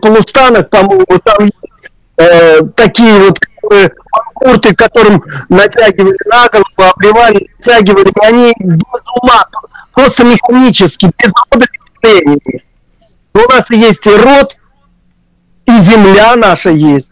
полустанок, 0.00 0.70
по-моему, 0.70 1.18
там 1.24 1.50
э, 2.16 2.62
такие 2.74 3.18
вот 3.20 3.38
курты, 4.34 4.74
которым 4.74 5.22
натягивали 5.48 6.16
на 6.26 6.48
голову, 6.48 6.92
обливали, 6.94 7.50
натягивали, 7.58 8.08
и 8.08 8.26
они 8.26 8.54
без 8.58 9.02
ума, 9.22 9.46
просто 9.92 10.24
механически, 10.24 11.10
без 11.18 11.32
рода 11.52 11.66
У 13.34 13.52
нас 13.52 13.70
есть 13.70 14.06
и 14.06 14.16
род, 14.16 14.56
и 15.66 15.78
земля 15.80 16.36
наша 16.36 16.70
есть. 16.70 17.10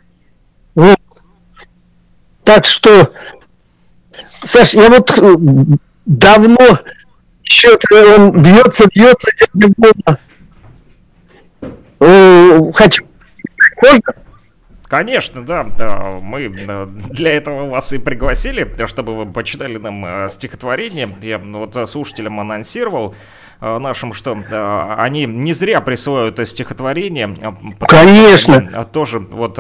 Вот. 0.75 0.99
Так 2.45 2.65
что, 2.65 3.13
Саш, 4.45 4.75
я 4.75 4.89
вот 4.89 5.11
э, 5.19 5.37
давно 6.07 6.79
счет, 7.49 7.83
он 7.91 8.43
бьется, 8.43 8.89
бьется, 8.95 9.31
тем 9.37 9.73
больно. 9.77 10.19
Хочу. 12.75 13.05
Можно? 13.83 14.15
Конечно, 14.89 15.43
да. 15.45 15.67
Мы 16.23 16.49
для 16.49 17.33
этого 17.33 17.69
вас 17.69 17.93
и 17.93 17.99
пригласили, 17.99 18.73
чтобы 18.87 19.17
вы 19.17 19.27
почитали 19.27 19.79
нам 19.79 20.05
э, 20.07 20.29
стихотворение. 20.31 21.13
Я 21.23 21.39
вот 21.39 21.77
слушателям 21.91 22.39
анонсировал 22.39 23.17
э, 23.61 23.79
нашим, 23.79 24.13
что 24.13 24.39
они 24.99 25.27
не 25.27 25.53
зря 25.53 25.81
присылают 25.81 26.39
стихотворение. 26.49 27.37
Конечно. 27.89 28.85
Тоже 28.85 29.19
вот 29.19 29.59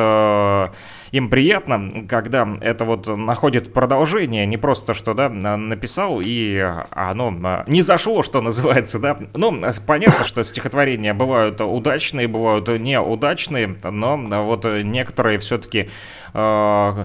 им 1.17 1.31
приятно, 1.31 2.07
когда 2.09 2.49
это 2.61 2.85
вот 2.85 3.07
находит 3.07 3.73
продолжение, 3.73 4.47
не 4.47 4.57
просто 4.57 4.95
что, 4.95 5.15
да, 5.15 5.29
написал 5.29 6.21
и 6.23 6.59
оно 6.91 7.35
а, 7.45 7.65
не 7.67 7.83
зашло, 7.83 8.23
что 8.23 8.41
называется, 8.41 8.99
да. 8.99 9.19
Ну, 9.35 9.63
понятно, 9.87 10.25
что 10.25 10.43
стихотворения 10.43 11.15
бывают 11.15 11.61
удачные, 11.61 12.29
бывают 12.29 12.69
неудачные, 12.69 13.77
но 13.83 14.17
вот 14.45 14.65
некоторые 14.65 15.39
все-таки 15.39 15.89
э, 16.35 17.05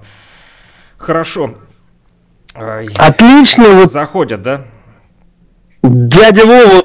Хорошо. 1.02 1.56
Отлично. 2.54 3.64
Вот. 3.70 3.92
Заходят, 3.92 4.42
да? 4.44 4.66
Дядя 5.84 6.46
Вова 6.46 6.84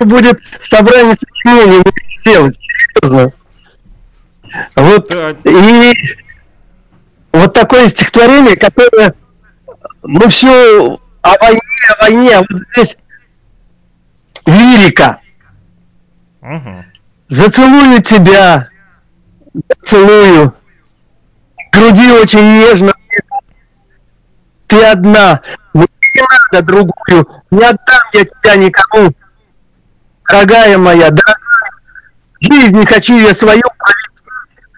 будет 0.00 0.40
собрание 0.60 1.14
сочинений 1.14 1.84
делать, 2.24 2.58
серьезно. 3.00 3.32
Вот, 4.74 5.08
да. 5.08 5.30
и 5.44 5.92
вот 7.32 7.52
такое 7.52 7.88
стихотворение, 7.88 8.56
которое, 8.56 9.14
ну 10.02 10.28
все 10.28 10.98
о 11.22 11.38
войне, 11.40 11.60
о 11.90 12.02
войне, 12.02 12.36
а 12.36 12.40
вот 12.40 12.62
здесь 12.72 12.96
лирика. 14.46 15.20
Угу. 16.40 16.84
Зацелую 17.28 18.02
тебя, 18.02 18.68
целую, 19.84 20.54
груди 21.72 22.10
очень 22.12 22.58
нежно, 22.58 22.92
ты 24.66 24.84
одна, 24.84 25.40
мне 25.74 25.86
не 26.14 26.22
надо 26.52 26.66
другую, 26.66 27.28
не 27.50 27.64
отдам 27.64 28.00
я 28.12 28.24
тебя 28.24 28.56
никому. 28.56 29.12
Дорогая 30.28 30.78
моя, 30.78 31.10
дорогая, 31.10 31.70
жизнь 32.40 32.78
не 32.78 32.86
хочу 32.86 33.16
я 33.16 33.34
свою 33.34 33.62
провести, 33.62 34.05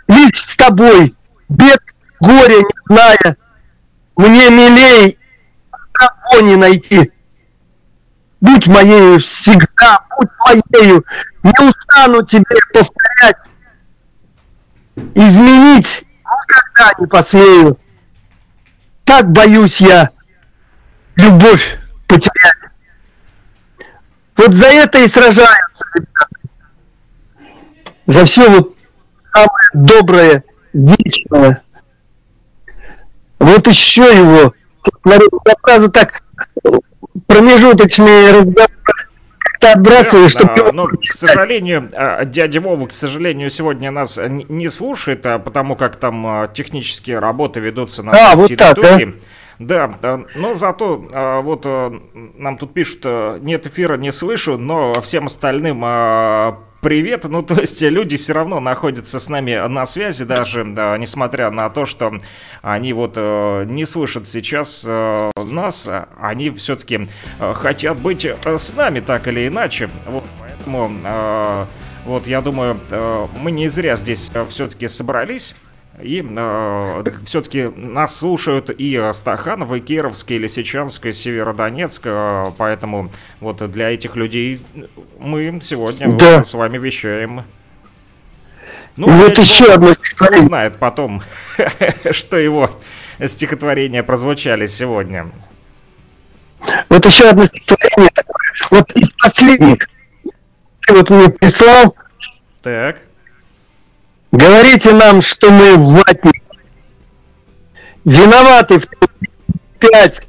лишь 0.08 0.42
с 0.42 0.56
тобой, 0.56 1.14
бед, 1.48 1.82
горя 2.20 2.56
не 2.56 2.78
зная, 2.86 3.36
мне 4.16 4.50
милей 4.50 5.18
кого 5.92 6.40
не 6.40 6.56
найти. 6.56 7.12
Будь 8.40 8.66
моею 8.68 9.18
всегда, 9.18 10.04
будь 10.16 10.62
моею, 10.72 11.04
не 11.42 11.68
устану 11.68 12.24
тебе 12.24 12.44
повторять. 12.72 13.36
Изменить 15.14 16.04
никогда 16.24 16.90
не 16.98 17.06
посмею. 17.06 17.78
Так 19.04 19.30
боюсь 19.30 19.80
я 19.80 20.10
любовь 21.16 21.78
потерять. 22.06 22.54
Вот 24.36 24.54
за 24.54 24.66
это 24.66 24.98
и 24.98 25.08
сражаются, 25.08 25.84
За 28.06 28.24
все 28.24 28.48
вот 28.48 28.77
самое 29.38 29.86
доброе, 29.86 30.44
вечное. 30.72 31.62
Вот 33.38 33.66
еще 33.66 34.02
его 34.02 34.54
я 35.04 35.18
сразу 35.64 35.90
так 35.90 36.22
промежуточные 37.26 38.32
разговоры 38.32 38.68
как-то 39.38 39.72
отбрасываю, 39.72 40.28
чтобы... 40.28 40.72
Но, 40.72 40.86
к 40.86 41.12
сожалению, 41.12 41.90
а, 41.92 42.24
дядя 42.24 42.60
Вова, 42.60 42.86
к 42.86 42.94
сожалению, 42.94 43.50
сегодня 43.50 43.90
нас 43.90 44.18
не 44.22 44.68
слушает, 44.68 45.26
а 45.26 45.38
потому 45.38 45.76
как 45.76 45.96
там 45.96 46.26
а, 46.26 46.46
технические 46.48 47.18
работы 47.18 47.60
ведутся 47.60 48.02
на 48.02 48.12
а, 48.12 48.36
вот 48.36 48.48
территории. 48.48 49.04
Так, 49.06 49.14
да? 49.58 49.98
Да, 50.00 50.20
но 50.36 50.54
зато 50.54 51.08
вот 51.42 51.64
нам 51.64 52.58
тут 52.58 52.72
пишут, 52.72 53.04
нет 53.40 53.66
эфира, 53.66 53.96
не 53.96 54.12
слышу, 54.12 54.56
но 54.56 54.92
всем 55.00 55.26
остальным 55.26 55.84
привет. 56.80 57.24
Ну, 57.24 57.42
то 57.42 57.54
есть 57.54 57.80
люди 57.82 58.16
все 58.16 58.32
равно 58.32 58.60
находятся 58.60 59.18
с 59.18 59.28
нами 59.28 59.66
на 59.68 59.86
связи, 59.86 60.24
даже 60.24 60.64
да, 60.64 60.96
несмотря 60.98 61.50
на 61.50 61.68
то, 61.70 61.86
что 61.86 62.12
они 62.62 62.92
вот 62.92 63.14
э, 63.16 63.64
не 63.66 63.84
слышат 63.84 64.28
сейчас 64.28 64.84
э, 64.86 65.30
нас, 65.36 65.88
они 66.20 66.50
все-таки 66.50 67.08
э, 67.40 67.54
хотят 67.54 67.98
быть 67.98 68.24
э, 68.24 68.36
с 68.44 68.74
нами 68.74 69.00
так 69.00 69.28
или 69.28 69.48
иначе. 69.48 69.90
Вот, 70.06 70.24
поэтому, 70.38 70.92
э, 71.04 71.66
вот 72.04 72.26
я 72.26 72.40
думаю, 72.40 72.80
э, 72.90 73.26
мы 73.40 73.50
не 73.50 73.68
зря 73.68 73.96
здесь 73.96 74.30
э, 74.32 74.44
все-таки 74.48 74.88
собрались. 74.88 75.56
И 76.02 76.24
э, 76.24 77.04
все-таки 77.24 77.64
нас 77.74 78.16
слушают 78.16 78.70
и 78.70 79.10
Стаханов, 79.12 79.72
и 79.72 79.80
Кировск, 79.80 80.30
и 80.30 80.38
Лисичанск, 80.38 81.06
и 81.06 81.12
Северодонецк, 81.12 82.02
э, 82.04 82.52
поэтому 82.56 83.10
вот 83.40 83.68
для 83.70 83.90
этих 83.90 84.14
людей 84.16 84.60
мы 85.18 85.58
сегодня 85.60 86.12
да. 86.16 86.38
вот 86.38 86.46
с 86.46 86.54
вами 86.54 86.78
вещаем. 86.78 87.44
Ну, 88.96 89.08
вот 89.10 89.38
еще 89.38 89.72
одно 89.72 89.94
стихотворение. 89.94 90.48
знает 90.48 90.76
потом, 90.78 91.22
что 92.10 92.36
его 92.36 92.70
стихотворения 93.24 94.02
прозвучали 94.02 94.66
сегодня. 94.66 95.30
Вот 96.88 97.06
еще 97.06 97.28
одно 97.28 97.46
стихотворение. 97.46 98.10
Вот 98.70 98.90
из 98.92 99.10
последних. 99.10 99.88
Ты 100.80 100.94
вот 100.94 101.10
мне 101.10 101.28
прислал. 101.28 101.96
Так. 102.62 102.98
Говорите 104.32 104.92
нам, 104.92 105.22
что 105.22 105.50
мы 105.50 105.76
ватники. 105.76 106.42
Виноваты 108.04 108.80
в 108.80 108.86
пять. 109.78 110.22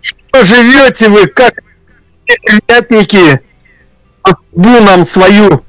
Что 0.00 0.44
живете 0.44 1.08
вы, 1.08 1.26
как 1.26 1.54
ватники, 2.68 3.40
судьбу 4.52 4.80
нам 4.80 5.04
свою 5.04 5.64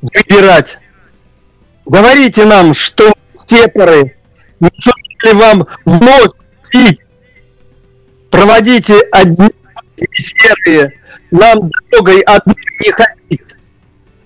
выбирать. 0.00 0.78
Говорите 1.84 2.44
нам, 2.44 2.74
что 2.74 3.12
сепары, 3.46 4.16
не 4.60 4.70
ли 5.24 5.32
вам 5.32 5.66
вновь 5.84 6.32
пить. 6.70 7.00
Проводите 8.30 8.98
одни 9.12 9.50
серые, 10.14 11.00
нам 11.30 11.70
дорогой 11.90 12.20
одной 12.20 12.56
не 12.80 12.90
ходить. 12.90 13.42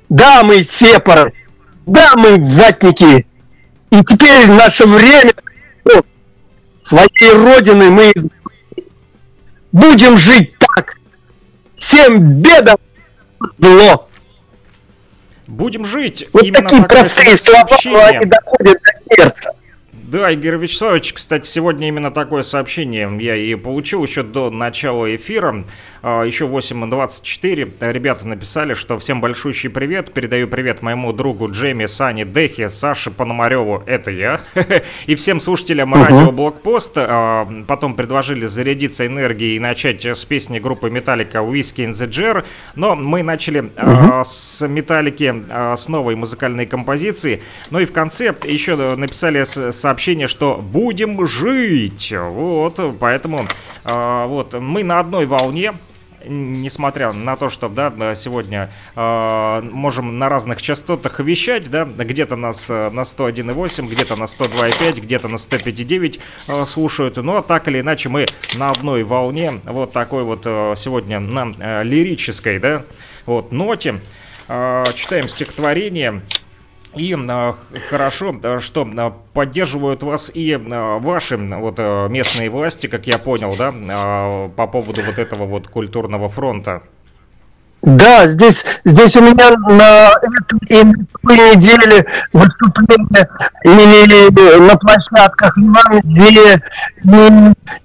Да, 0.08 0.42
мы 0.42 0.62
сепары, 0.62 1.32
да, 1.86 2.14
мы 2.16 2.38
ватники. 2.38 3.26
И 3.90 4.04
теперь 4.04 4.48
наше 4.48 4.86
время 4.86 5.32
ну, 5.84 6.04
своей 6.84 7.32
родины 7.32 7.90
мы 7.90 8.12
будем 9.72 10.18
жить 10.18 10.54
так. 10.58 10.96
Всем 11.78 12.42
бедам 12.42 12.76
зло. 13.58 14.08
Будем 15.46 15.84
жить. 15.84 16.28
Вот 16.32 16.52
такие 16.52 16.82
простые 16.82 17.36
слова, 17.36 17.68
они 18.08 18.26
доходят 18.26 18.78
до 18.82 19.14
сердца. 19.14 19.50
Да, 20.08 20.30
Игорь 20.30 20.56
Вячеславович, 20.56 21.14
кстати, 21.14 21.48
сегодня 21.48 21.88
именно 21.88 22.12
такое 22.12 22.42
сообщение 22.42 23.10
я 23.18 23.34
и 23.34 23.56
получил 23.56 24.04
еще 24.04 24.22
до 24.22 24.50
начала 24.50 25.12
эфира. 25.16 25.64
А, 26.00 26.22
еще 26.22 26.46
8.24 26.46 27.90
ребята 27.92 28.28
написали, 28.28 28.74
что 28.74 28.98
всем 29.00 29.20
большущий 29.20 29.68
привет. 29.68 30.12
Передаю 30.12 30.46
привет 30.46 30.80
моему 30.80 31.12
другу 31.12 31.50
Джейми, 31.50 31.86
Сане, 31.86 32.24
Дехе, 32.24 32.68
Саше 32.68 33.10
Пономареву. 33.10 33.82
Это 33.84 34.12
я. 34.12 34.40
И 35.06 35.16
всем 35.16 35.40
слушателям 35.40 35.92
радио 35.92 36.30
Блокпост. 36.30 36.92
А, 36.98 37.48
потом 37.66 37.96
предложили 37.96 38.46
зарядиться 38.46 39.08
энергией 39.08 39.56
и 39.56 39.58
начать 39.58 40.06
с 40.06 40.24
песни 40.24 40.60
группы 40.60 40.88
Металлика 40.88 41.38
Whiskey 41.38 41.90
in 41.90 41.90
the 41.90 42.08
Jar. 42.08 42.44
Но 42.76 42.94
мы 42.94 43.24
начали 43.24 43.72
а, 43.74 44.22
с 44.22 44.64
Металлики, 44.68 45.34
с 45.76 45.88
новой 45.88 46.14
музыкальной 46.14 46.66
композиции. 46.66 47.42
Ну 47.70 47.80
и 47.80 47.84
в 47.86 47.92
конце 47.92 48.32
еще 48.44 48.76
написали 48.94 49.42
сообщение 49.42 49.95
сообщение, 49.96 50.28
что 50.28 50.56
будем 50.56 51.26
жить. 51.26 52.12
Вот, 52.14 52.78
поэтому 53.00 53.48
э, 53.82 54.26
вот 54.26 54.52
мы 54.52 54.84
на 54.84 55.00
одной 55.00 55.24
волне 55.24 55.72
несмотря 56.28 57.12
на 57.12 57.36
то, 57.36 57.50
что 57.50 57.68
да, 57.68 58.14
сегодня 58.16 58.68
э, 58.96 59.60
можем 59.62 60.18
на 60.18 60.28
разных 60.28 60.60
частотах 60.60 61.20
вещать, 61.20 61.70
да, 61.70 61.84
где-то 61.84 62.34
нас 62.34 62.68
на 62.68 63.02
101,8, 63.02 63.86
где-то 63.88 64.16
на 64.16 64.24
102,5, 64.24 65.00
где-то 65.00 65.28
на 65.28 65.36
105,9 65.36 66.20
э, 66.48 66.66
слушают, 66.66 67.16
но 67.16 67.42
так 67.42 67.68
или 67.68 67.80
иначе 67.80 68.08
мы 68.08 68.26
на 68.56 68.72
одной 68.72 69.04
волне, 69.04 69.60
вот 69.64 69.92
такой 69.92 70.24
вот 70.24 70.42
э, 70.44 70.74
сегодня 70.76 71.20
на 71.20 71.54
э, 71.58 71.84
лирической, 71.84 72.58
да, 72.58 72.82
вот 73.24 73.52
ноте. 73.52 74.00
Э, 74.48 74.82
читаем 74.96 75.28
стихотворение 75.28 76.22
и 76.96 77.14
э, 77.14 77.52
хорошо, 77.88 78.34
что 78.60 78.86
э, 78.86 79.10
поддерживают 79.32 80.02
вас 80.02 80.30
и 80.32 80.52
э, 80.52 80.98
ваши 80.98 81.36
вот 81.36 81.78
местные 82.10 82.50
власти, 82.50 82.86
как 82.86 83.06
я 83.06 83.18
понял, 83.18 83.54
да, 83.56 84.48
по 84.56 84.66
поводу 84.66 85.02
вот 85.02 85.18
этого 85.18 85.44
вот 85.44 85.68
культурного 85.68 86.28
фронта. 86.28 86.82
Да, 87.82 88.26
здесь, 88.26 88.64
здесь 88.84 89.14
у 89.16 89.20
меня 89.20 89.50
на 89.50 90.10
этой 90.20 91.54
неделе 91.54 92.06
выступления 92.32 93.28
и 93.64 94.58
на 94.58 94.76
площадках 94.76 95.56
где 96.02 96.60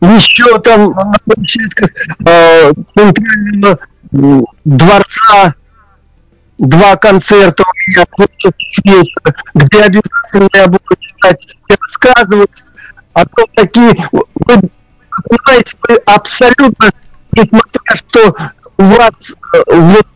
еще 0.01 0.59
там 0.59 0.91
на 0.91 1.14
площадках 1.26 1.89
э, 2.26 2.72
центрального 2.95 3.78
дворца 4.64 5.55
два 6.62 6.95
концерта 6.95 7.64
у 7.64 7.89
меня 7.89 8.05
вечера, 8.84 9.36
где 9.55 9.82
обязательно 9.82 10.49
я 10.53 10.68
буду 10.68 10.95
читать 10.99 11.57
и 11.68 11.74
рассказывать 11.80 12.51
о 13.14 13.26
том, 13.26 13.47
какие, 13.55 14.05
вы 14.12 14.26
понимаете, 15.28 15.76
вы 15.88 15.95
абсолютно, 16.05 16.91
несмотря 17.32 17.95
что 17.95 18.36
у 18.78 18.84
вас 18.84 19.14
э, 19.53 19.64
вот, 19.68 20.07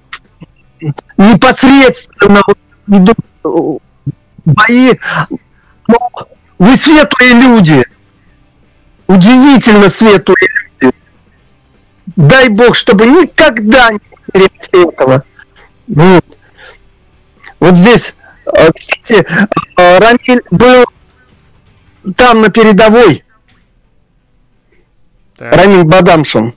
непосредственно 1.17 2.41
идут 2.87 3.81
бои, 4.45 4.93
но 5.87 6.09
вы 6.59 6.77
светлые 6.77 7.33
люди, 7.33 7.83
удивительно 9.07 9.89
светлые 9.89 10.47
люди. 10.79 10.95
Дай 12.15 12.49
Бог, 12.49 12.75
чтобы 12.75 13.07
никогда 13.07 13.89
не 13.91 13.99
терять 14.31 14.69
этого. 14.71 15.23
Вот. 15.88 16.25
вот 17.59 17.75
здесь, 17.75 18.15
э, 18.45 18.71
кстати, 18.71 19.25
э, 19.77 19.99
Рамиль 19.99 20.41
был 20.51 20.86
там 22.15 22.41
на 22.41 22.49
передовой. 22.49 23.23
Так. 25.36 25.55
Рамиль 25.55 25.83
Бадамшин. 25.83 26.55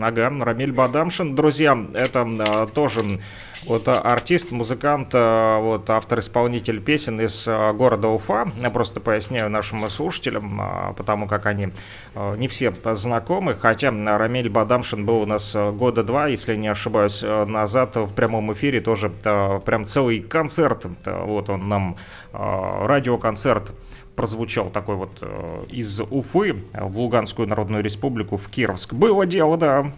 Ага, 0.00 0.32
Рамиль 0.40 0.72
Бадамшин. 0.72 1.34
Друзья, 1.34 1.78
это 1.94 2.26
а, 2.40 2.66
тоже 2.66 3.20
вот 3.66 3.88
артист, 3.88 4.50
музыкант, 4.50 5.10
а, 5.14 5.58
вот 5.60 5.88
автор-исполнитель 5.88 6.80
песен 6.80 7.20
из 7.20 7.46
а, 7.48 7.72
города 7.72 8.08
Уфа. 8.08 8.52
Я 8.56 8.70
просто 8.70 9.00
поясняю 9.00 9.50
нашим 9.50 9.88
слушателям, 9.88 10.58
а, 10.60 10.92
потому 10.92 11.26
как 11.26 11.46
они 11.46 11.68
а, 12.14 12.34
не 12.36 12.48
все 12.48 12.74
знакомы. 12.92 13.54
Хотя 13.54 13.90
Рамиль 13.90 14.50
Бадамшин 14.50 15.06
был 15.06 15.22
у 15.22 15.26
нас 15.26 15.54
года 15.54 16.02
два, 16.02 16.28
если 16.28 16.56
не 16.56 16.68
ошибаюсь, 16.68 17.22
назад 17.22 17.96
в 17.96 18.14
прямом 18.14 18.52
эфире 18.52 18.80
тоже 18.80 19.12
а, 19.24 19.60
прям 19.60 19.86
целый 19.86 20.20
концерт. 20.20 20.86
Вот 21.04 21.48
он 21.50 21.68
нам 21.68 21.96
а, 22.32 22.86
радиоконцерт 22.86 23.72
прозвучал 24.14 24.70
такой 24.70 24.94
вот 24.94 25.22
из 25.68 26.00
Уфы 26.00 26.62
в 26.72 26.98
Луганскую 26.98 27.48
Народную 27.48 27.82
Республику, 27.82 28.36
в 28.36 28.48
Кировск. 28.48 28.92
Было 28.92 29.26
дело, 29.26 29.56
да. 29.56 29.92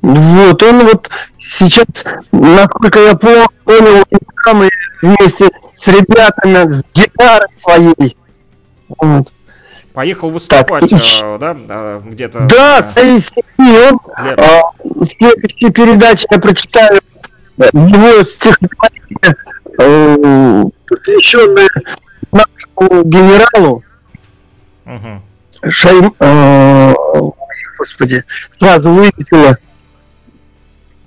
Вот, 0.00 0.62
он 0.62 0.86
вот 0.86 1.10
сейчас, 1.38 1.86
насколько 2.30 3.00
я 3.00 3.14
понял, 3.16 3.46
мы 4.54 4.70
вместе 5.02 5.50
с 5.74 5.88
ребятами, 5.88 6.68
с 6.68 6.82
гитарой 6.94 7.48
своей. 7.60 8.16
Вот. 9.00 9.32
Поехал 9.92 10.30
выступать, 10.30 10.88
так, 10.88 11.00
э, 11.22 11.38
да, 11.40 12.00
где-то? 12.04 12.46
Да, 12.48 12.86
э, 12.94 13.18
он, 13.58 13.98
э, 14.16 14.60
следующей 15.04 15.70
передаче 15.70 16.26
я 16.30 16.38
прочитаю 16.38 17.00
его 17.56 18.22
стихотворение, 18.22 19.36
э, 19.78 20.64
посвященное 20.86 21.68
генералу 23.04 23.82
угу. 24.84 25.22
Шайм, 25.70 26.14
э, 26.20 26.94
господи, 27.78 28.24
сразу 28.58 28.90
вылетело. 28.90 29.58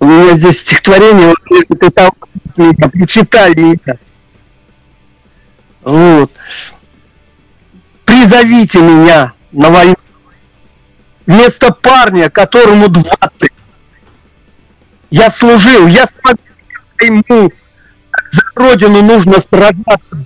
У 0.02 0.06
меня 0.06 0.34
здесь 0.34 0.62
стихотворение, 0.62 1.28
вот 1.28 2.91
прочитали 2.91 3.76
это. 3.76 3.99
Вот. 5.84 6.32
Призовите 8.04 8.80
меня 8.80 9.34
на 9.52 9.70
войну. 9.70 9.95
Вместо 11.28 11.72
парня, 11.72 12.32
которому 12.32 12.88
20. 12.88 13.52
Я 15.12 15.30
служил, 15.30 15.86
я 15.86 16.08
смогу 16.08 17.54
за 18.32 18.41
родину 18.56 19.04
нужно 19.04 19.36
сражаться 19.39 20.26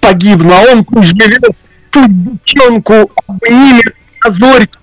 погибну, 0.00 0.54
а 0.54 0.72
он 0.72 0.84
пусть 0.86 1.10
живет, 1.10 1.50
пусть 1.90 2.08
девчонку 2.08 3.10
обнимет, 3.26 3.94
позорит. 4.18 4.78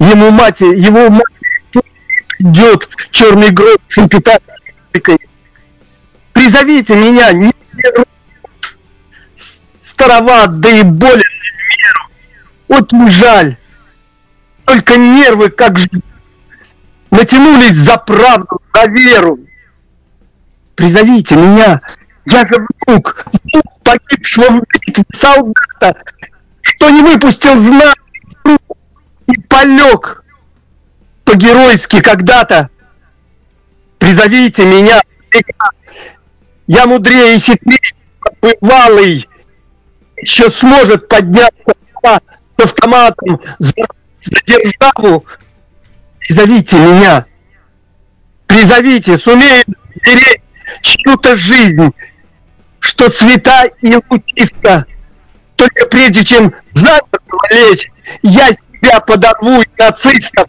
Ему 0.00 0.30
мать, 0.30 0.60
его 0.60 1.08
мать 1.08 1.39
идет 2.40 2.88
черный 3.10 3.50
гроб 3.50 3.80
с 3.88 3.98
импетацией. 3.98 5.18
Призовите 6.32 6.96
меня, 6.96 7.32
не 7.32 7.52
староват, 9.82 10.58
да 10.60 10.70
и 10.70 10.82
болен 10.82 11.18
меру. 11.18 12.08
Очень 12.68 13.10
жаль. 13.10 13.56
Только 14.64 14.96
нервы, 14.96 15.50
как 15.50 15.78
же 15.78 15.88
натянулись 17.10 17.76
за 17.76 17.98
правду, 17.98 18.60
за 18.74 18.86
веру. 18.86 19.38
Призовите 20.76 21.34
меня, 21.34 21.82
я 22.26 22.46
же 22.46 22.54
внук, 22.86 23.26
внук 23.32 23.64
погибшего 23.82 24.50
в 24.50 24.62
битве 24.80 25.04
солдата, 25.12 26.02
что 26.62 26.88
не 26.90 27.02
выпустил 27.02 27.58
знак 27.58 27.96
и 29.26 29.40
полег 29.48 30.19
по-геройски 31.30 32.00
когда-то. 32.00 32.70
Призовите 33.98 34.64
меня, 34.64 35.00
я 36.66 36.86
мудрее 36.86 37.36
и 37.36 37.38
хитрее, 37.38 37.78
бывалый, 38.42 39.28
еще 40.16 40.50
сможет 40.50 41.08
подняться 41.08 41.74
с 42.02 42.64
автоматом 42.64 43.40
за, 43.60 43.72
за 44.24 44.40
державу. 44.44 45.24
Призовите 46.18 46.76
меня, 46.76 47.26
призовите, 48.48 49.16
сумеет 49.16 49.68
беречь 50.04 50.42
чью-то 50.82 51.36
жизнь, 51.36 51.92
что 52.80 53.08
свята 53.08 53.66
и 53.80 53.94
лучиста. 54.08 54.84
Только 55.54 55.86
прежде 55.86 56.24
чем 56.24 56.52
заново 56.74 57.06
лечь, 57.50 57.88
я 58.22 58.48
себя 58.48 58.98
подорву 59.00 59.60
и 59.60 59.68
нацистов. 59.78 60.48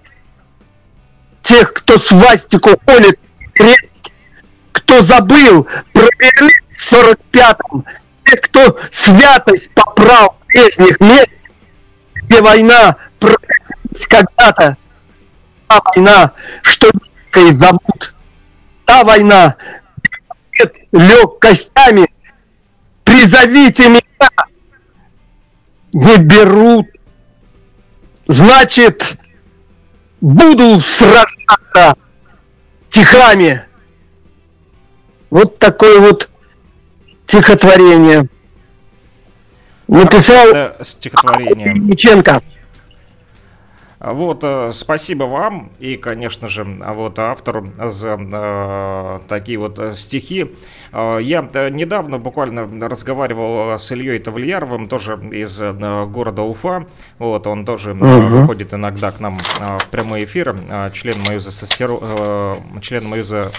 Тех, 1.44 1.74
кто 1.74 1.98
свастику 1.98 2.80
крест, 3.54 4.12
кто 4.72 5.02
забыл 5.02 5.68
про 5.94 6.08
в 6.82 6.92
45-м, 6.92 7.86
тех, 8.24 8.42
кто 8.42 8.80
святость 8.92 9.70
поправ 9.72 10.36
прежних 10.48 11.00
мест, 11.00 11.30
где 12.14 12.42
война 12.42 12.98
прокатилась 13.20 14.08
когда-то, 14.08 14.78
та 15.68 15.80
война, 15.94 16.34
что 16.62 16.90
великой 16.94 17.52
зовут, 17.52 18.14
та 18.86 19.04
война, 19.04 19.56
лег 20.92 21.40
костями 21.40 22.08
призовите 23.04 23.90
меня, 23.90 24.02
не 25.94 26.18
берут. 26.18 26.88
Значит, 28.28 29.18
буду 30.22 30.80
сражаться 30.82 31.96
тихами. 32.90 33.64
Вот 35.30 35.58
такое 35.60 36.00
вот 36.00 36.30
стихотворение. 37.28 38.28
Написал 39.88 40.76
стихотворение. 40.84 41.74
Ниченко. 41.74 42.42
Вот, 44.04 44.44
э, 44.44 44.72
спасибо 44.74 45.26
вам 45.26 45.70
и, 45.78 45.96
конечно 45.96 46.48
же, 46.48 46.64
вот 46.64 47.20
автору 47.20 47.72
за 47.78 48.18
э, 48.20 49.20
такие 49.28 49.60
вот 49.60 49.78
э, 49.78 49.94
стихи. 49.94 50.56
Э, 50.92 51.20
я 51.22 51.42
недавно 51.70 52.18
буквально 52.18 52.68
разговаривал 52.90 53.78
с 53.78 53.92
Ильей 53.92 54.18
Тавлияровым, 54.18 54.88
тоже 54.88 55.20
из 55.32 55.60
города 56.12 56.42
Уфа. 56.42 56.88
Вот, 57.20 57.46
он 57.46 57.64
тоже 57.64 57.92
угу. 57.92 58.06
выходит 58.06 58.74
иногда 58.74 59.12
к 59.12 59.20
нам 59.20 59.40
в 59.40 59.88
прямой 59.92 60.24
эфир, 60.24 60.56
член 60.94 61.22
Маюза, 61.22 61.52
состеру, 61.52 62.02
член 62.82 63.08
Маюза, 63.08 63.52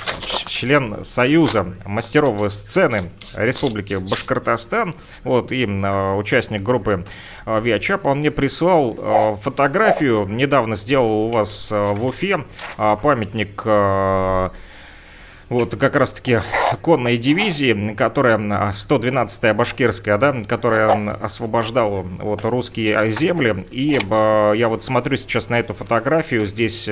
член 0.48 1.04
Союза 1.04 1.74
мастеров 1.86 2.52
сцены 2.52 3.12
Республики 3.36 3.94
Башкортостан, 3.94 4.96
вот, 5.22 5.52
и 5.52 5.66
участник 5.66 6.64
группы 6.64 7.04
Виачап. 7.46 8.06
Он 8.06 8.18
мне 8.18 8.32
прислал 8.32 9.38
фотографию 9.40 10.31
недавно 10.36 10.76
сделал 10.76 11.26
у 11.26 11.30
вас 11.30 11.70
э, 11.70 11.92
в 11.92 12.06
Уфе 12.06 12.44
э, 12.78 12.96
памятник 13.02 13.62
э, 13.64 14.50
вот 15.48 15.76
как 15.76 15.96
раз-таки 15.96 16.40
конной 16.80 17.18
дивизии, 17.18 17.94
которая 17.94 18.38
112-я 18.38 19.52
башкирская, 19.52 20.16
да, 20.16 20.34
которая 20.48 21.16
освобождала 21.22 22.00
вот 22.02 22.42
русские 22.46 23.10
земли. 23.10 23.66
И 23.70 24.00
я 24.00 24.68
вот 24.68 24.82
смотрю 24.82 25.18
сейчас 25.18 25.50
на 25.50 25.58
эту 25.58 25.74
фотографию, 25.74 26.46
здесь 26.46 26.88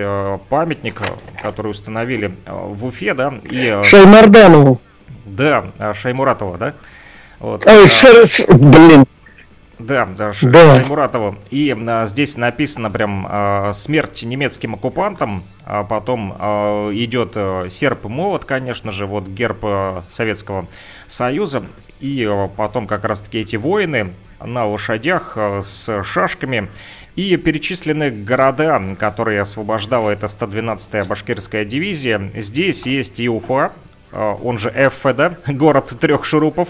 памятник, 0.51 1.01
который 1.41 1.71
установили 1.71 2.35
в 2.47 2.85
Уфе, 2.85 3.15
да. 3.15 3.33
И, 3.51 3.81
Шаймарданову. 3.83 4.79
Да, 5.25 5.65
Шаймуратова, 5.95 6.59
да. 6.59 6.75
Вот. 7.39 7.67
Ой, 7.67 7.89
ш, 7.89 8.45
блин, 8.47 9.07
да, 9.81 10.07
да, 10.07 10.33
да. 10.43 10.77
Шаймуратову. 10.77 11.37
И 11.51 11.75
а, 11.75 12.07
здесь 12.07 12.37
написано 12.37 12.91
прям 12.91 13.27
а, 13.29 13.73
«Смерть 13.73 14.23
немецким 14.23 14.75
оккупантам», 14.75 15.43
а 15.65 15.85
потом 15.85 16.37
а, 16.39 16.91
идет 16.93 17.33
а, 17.37 17.69
серп 17.69 18.07
и 18.07 18.09
молот, 18.09 18.45
конечно 18.45 18.93
же, 18.93 19.07
вот 19.07 19.27
герб 19.27 19.59
а, 19.63 20.05
Советского 20.09 20.67
Союза, 21.07 21.65
и 22.01 22.27
а, 22.29 22.49
потом 22.49 22.87
как 22.87 23.05
раз-таки 23.05 23.39
эти 23.39 23.57
воины 23.57 24.13
на 24.45 24.67
лошадях 24.67 25.33
а, 25.37 25.63
с 25.63 26.03
шашками, 26.03 26.69
и 27.17 27.37
перечислены 27.37 28.11
города, 28.11 28.81
которые 28.99 29.41
освобождала 29.41 30.11
эта 30.11 30.27
112-я 30.27 31.05
башкирская 31.05 31.65
дивизия. 31.65 32.31
Здесь 32.35 32.87
есть 32.87 33.19
и 33.19 33.29
Уфа, 33.29 33.73
он 34.13 34.59
же 34.59 34.71
ФД, 34.71 35.49
город 35.49 35.93
трех 36.01 36.25
шурупов, 36.25 36.69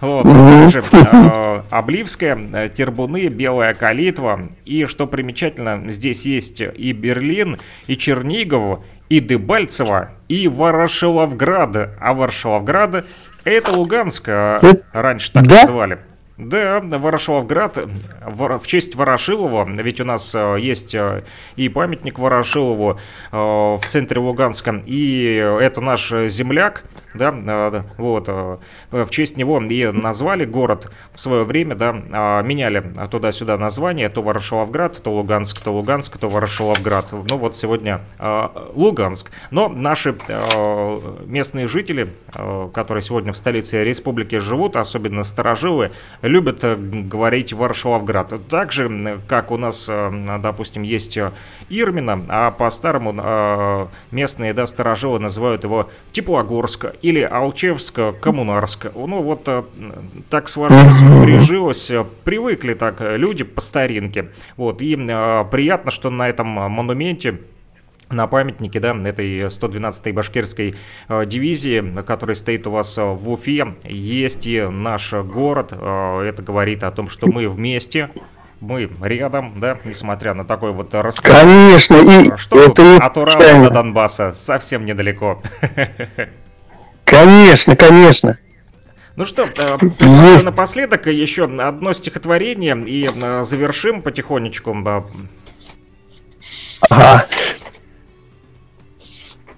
Вот, 0.00 0.24
также 0.24 0.82
э, 0.92 1.62
Обливская, 1.70 2.36
э, 2.36 2.68
Тербуны, 2.68 3.28
Белая 3.28 3.74
Калитва. 3.74 4.48
И 4.64 4.86
что 4.86 5.06
примечательно, 5.06 5.90
здесь 5.90 6.24
есть 6.26 6.60
и 6.60 6.92
Берлин, 6.92 7.58
и 7.86 7.96
Чернигов, 7.96 8.80
и 9.08 9.20
Дебальцево, 9.20 10.10
и 10.28 10.48
Ворошиловград. 10.48 11.96
А 12.00 12.14
Ворошиловград 12.14 13.04
это 13.44 13.72
Луганск, 13.72 14.28
э, 14.28 14.60
раньше 14.92 15.32
так 15.32 15.46
Да? 15.46 15.60
называли. 15.60 15.98
Да, 16.36 16.80
Ворошиловград 16.80 17.78
в 18.26 18.66
честь 18.66 18.96
Ворошилова, 18.96 19.68
ведь 19.70 20.00
у 20.00 20.04
нас 20.04 20.34
есть 20.58 20.96
и 21.54 21.68
памятник 21.68 22.18
Ворошилову 22.18 22.98
в 23.30 23.80
центре 23.86 24.20
Луганска, 24.20 24.82
и 24.84 25.36
это 25.60 25.80
наш 25.80 26.10
земляк, 26.10 26.82
да, 27.14 27.30
э, 27.30 27.70
да, 27.70 27.84
вот, 27.96 28.28
э, 28.28 28.58
в 28.90 29.10
честь 29.10 29.36
него 29.36 29.62
и 29.62 29.86
назвали 29.86 30.44
город 30.44 30.90
в 31.12 31.20
свое 31.20 31.44
время, 31.44 31.74
да, 31.74 31.94
а, 32.12 32.42
меняли 32.42 32.82
туда-сюда 33.10 33.56
название, 33.56 34.08
то 34.08 34.22
Ворошиловград, 34.22 35.02
то 35.02 35.12
Луганск, 35.12 35.60
то 35.60 35.72
Луганск, 35.72 36.18
то 36.18 36.28
Ворошиловград. 36.28 37.12
Ну 37.12 37.38
вот 37.38 37.56
сегодня 37.56 38.00
э, 38.18 38.48
Луганск. 38.74 39.30
Но 39.50 39.68
наши 39.68 40.14
местные 41.26 41.66
жители, 41.66 42.08
которые 42.72 43.02
сегодня 43.02 43.32
в 43.32 43.36
столице 43.36 43.84
республики 43.84 44.38
живут, 44.38 44.76
особенно 44.76 45.22
старожилы, 45.22 45.92
любят 46.22 46.62
говорить 46.62 47.52
Ворошиловград. 47.52 48.48
Так 48.48 48.72
же, 48.72 49.20
как 49.28 49.50
у 49.50 49.56
нас, 49.56 49.88
допустим, 49.88 50.82
есть 50.82 51.18
Ирмина, 51.68 52.24
а 52.28 52.50
по-старому 52.50 53.14
э, 53.16 53.86
местные, 54.10 54.52
да, 54.54 54.66
старожилы 54.66 55.18
называют 55.18 55.64
его 55.64 55.90
Теплогорск 56.12 56.86
или 57.02 57.20
Алчевск, 57.20 57.98
Коммунарск. 58.20 58.86
Ну 58.94 59.22
вот 59.22 59.42
э, 59.46 59.64
так 60.30 60.48
сложилось, 60.48 60.98
прижилось, 61.22 61.92
привыкли 62.24 62.74
так 62.74 62.96
люди 63.00 63.44
по 63.44 63.60
старинке. 63.60 64.30
Вот, 64.56 64.82
и 64.82 64.94
э, 64.96 65.44
приятно, 65.50 65.90
что 65.90 66.10
на 66.10 66.28
этом 66.28 66.46
монументе 66.46 67.40
на 68.10 68.26
памятнике, 68.26 68.80
да, 68.80 68.94
этой 69.04 69.40
112-й 69.46 70.12
башкирской 70.12 70.74
э, 71.08 71.26
дивизии, 71.26 72.02
который 72.02 72.36
стоит 72.36 72.66
у 72.66 72.70
вас 72.70 72.96
в 72.96 73.30
Уфе, 73.30 73.74
есть 73.84 74.46
и 74.46 74.60
наш 74.62 75.12
город. 75.12 75.72
Э, 75.72 76.20
это 76.20 76.42
говорит 76.42 76.84
о 76.84 76.90
том, 76.90 77.08
что 77.08 77.26
мы 77.26 77.48
вместе, 77.48 78.10
мы 78.64 78.90
рядом, 79.06 79.60
да, 79.60 79.78
несмотря 79.84 80.34
на 80.34 80.44
такой 80.44 80.72
вот 80.72 80.94
расстояние. 80.94 81.78
Конечно, 81.78 81.96
и 81.96 82.36
Что 82.36 82.60
это 82.60 82.82
не 82.82 82.96
от 82.98 83.16
Урала 83.16 83.64
до 83.64 83.70
Донбасса 83.70 84.32
совсем 84.32 84.86
недалеко. 84.86 85.42
Конечно, 87.04 87.76
конечно. 87.76 88.38
Ну 89.14 89.26
что, 89.26 89.44
э, 89.44 89.78
Есть. 90.00 90.44
напоследок 90.44 91.06
еще 91.06 91.44
одно 91.44 91.92
стихотворение 91.92 92.76
и 92.88 93.08
э, 93.14 93.44
завершим 93.44 94.02
потихонечку. 94.02 94.74
Ага. 96.88 97.26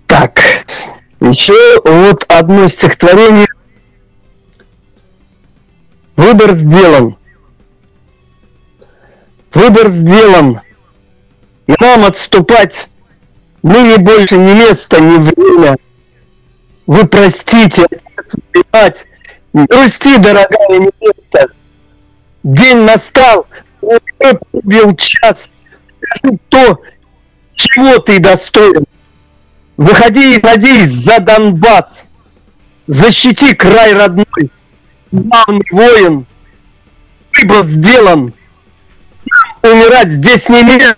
Так, 0.06 0.40
еще 1.20 1.80
вот 1.84 2.24
одно 2.28 2.68
стихотворение. 2.68 3.46
Выбор 6.16 6.52
сделан. 6.52 7.16
Выбор 9.52 9.88
сделан. 9.88 10.60
Нам 11.66 12.04
отступать 12.04 12.88
ныне 13.62 13.98
больше 13.98 14.36
ни 14.36 14.52
место, 14.52 15.00
ни 15.00 15.16
время. 15.18 15.76
Вы 16.86 17.06
простите, 17.06 17.86
отец 18.70 19.06
не 19.52 19.64
грусти, 19.66 20.18
дорогая 20.18 20.78
невеста. 20.78 21.48
День 22.42 22.78
настал, 22.78 23.46
пробил 24.52 24.94
час. 24.96 25.48
Скажи 26.00 26.38
то, 26.48 26.80
чего 27.54 27.98
ты 27.98 28.20
достоин. 28.20 28.84
Выходи 29.76 30.36
и 30.36 30.42
надеюсь 30.42 30.92
за 30.92 31.20
Донбасс. 31.20 32.04
Защити 32.86 33.54
край 33.54 33.94
родной. 33.94 34.50
Главный 35.10 35.66
воин. 35.72 36.26
Выбор 37.34 37.64
сделан. 37.64 38.32
Умирать 39.66 40.10
здесь 40.10 40.48
не 40.48 40.62
место. 40.62 40.96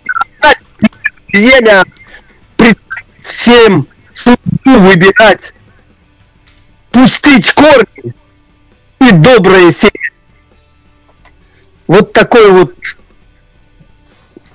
Время 1.32 1.84
всем 3.22 3.86
судьбу 4.14 4.78
выбирать. 4.80 5.54
Пустить 6.90 7.52
корни 7.52 8.14
и 9.00 9.10
доброе 9.12 9.72
сеять. 9.72 9.94
Вот 11.86 12.12
такой 12.12 12.50
вот 12.50 12.74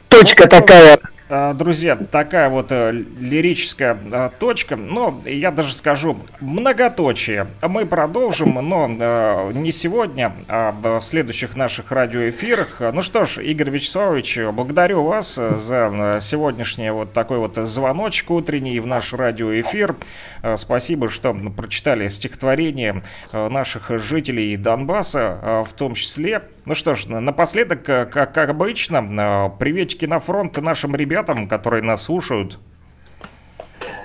точка 0.10 0.48
такая. 0.48 1.00
А, 1.36 1.56
Друзья, 1.56 1.96
такая 1.96 2.48
вот 2.48 2.72
э, 2.72 2.92
лирическая 2.92 3.98
а, 4.12 4.30
точка, 4.30 4.76
но 4.76 5.20
я 5.26 5.50
даже 5.50 5.74
скажу 5.74 6.20
многоточие. 6.40 7.48
Мы 7.60 7.88
продолжим, 7.88 8.54
но 8.54 8.88
э, 8.88 9.52
не 9.56 9.72
сегодня, 9.72 10.34
а 10.48 10.76
в 10.80 11.02
следующих 11.02 11.56
наших 11.56 11.92
радиоэфирах. 11.92 12.80
Ну 12.94 13.02
что 13.02 13.26
ж, 13.26 13.40
Игорь 13.40 13.72
Вячеславович, 13.72 14.38
благодарю 14.54 15.06
вас 15.06 15.40
э, 15.40 15.58
за 15.58 15.90
э, 15.92 16.20
сегодняшний 16.22 16.92
вот 16.92 17.14
такой 17.14 17.40
вот 17.40 17.56
звоночек 17.56 18.30
утренний 18.30 18.80
в 18.80 18.86
наш 18.86 19.12
радиоэфир. 19.12 19.96
Э, 20.44 20.56
Спасибо, 20.56 21.10
что 21.10 21.34
прочитали 21.34 22.10
стихотворение 22.10 23.02
э, 23.32 23.50
наших 23.50 23.90
жителей 23.98 24.56
Донбасса, 24.56 25.40
э, 25.42 25.64
в 25.68 25.74
том 25.74 25.96
числе. 25.96 26.44
Ну 26.66 26.76
что 26.76 26.94
ж, 26.94 27.08
на- 27.08 27.20
напоследок, 27.22 27.90
э, 27.90 28.06
как, 28.06 28.38
обычно, 28.38 29.50
э, 29.56 29.58
приветики 29.58 30.06
на 30.06 30.20
фронт 30.20 30.56
нашим 30.58 30.96
ребятам, 30.96 31.23
которые 31.48 31.84
нас 31.84 32.04
слушают. 32.04 32.60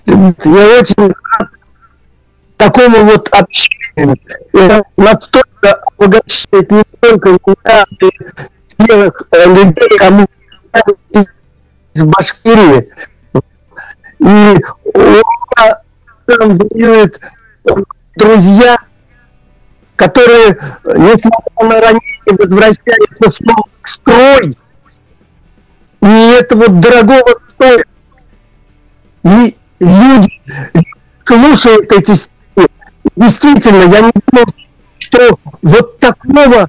Я 0.06 0.14
очень 0.14 1.12
рад 1.12 1.48
такому 2.56 3.04
вот 3.04 3.28
общению. 3.28 4.16
Это 4.52 4.82
настолько 4.96 5.80
обогащает 5.96 6.70
не 6.70 6.82
только 7.00 7.30
меня, 7.30 7.84
но 8.00 8.08
и 8.08 8.86
тех 8.86 9.22
э, 9.32 9.44
людей, 9.46 9.98
кому 9.98 10.26
из 11.94 12.02
Башкирии. 12.02 12.84
И 14.20 14.56
там 16.26 16.58
воюют 16.58 17.20
друзья, 18.16 18.78
которые, 19.96 20.58
несмотря 20.84 21.62
на 21.62 21.80
ранение, 21.80 22.00
возвращаются 22.26 23.30
снова 23.30 23.68
в 23.82 23.88
строй. 23.88 24.56
И 26.02 26.06
это 26.06 26.56
вот 26.56 26.80
дорогого 26.80 27.40
стоит. 27.54 27.86
И 29.24 29.56
люди 29.80 30.40
слушают 31.24 31.92
эти 31.92 32.14
стихи. 32.14 32.68
Действительно, 33.16 33.82
я 33.92 34.00
не 34.00 34.12
думал, 34.26 34.46
что 34.98 35.38
вот 35.62 35.98
такого, 35.98 36.68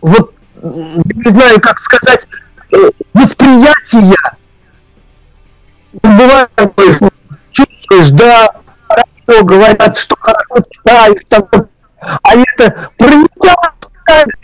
вот, 0.00 0.34
не 0.62 1.30
знаю, 1.30 1.60
как 1.60 1.80
сказать, 1.80 2.28
э, 2.70 2.76
восприятия 3.12 4.36
бывает, 5.92 6.50
чувствуешь, 7.50 8.10
да, 8.10 8.50
хорошо, 8.88 9.44
говорят, 9.44 9.96
что 9.96 10.16
хорошо 10.18 10.64
читаешь, 10.70 11.22
там, 11.28 11.48
а 12.00 12.34
это 12.34 12.90
проникает 12.96 13.81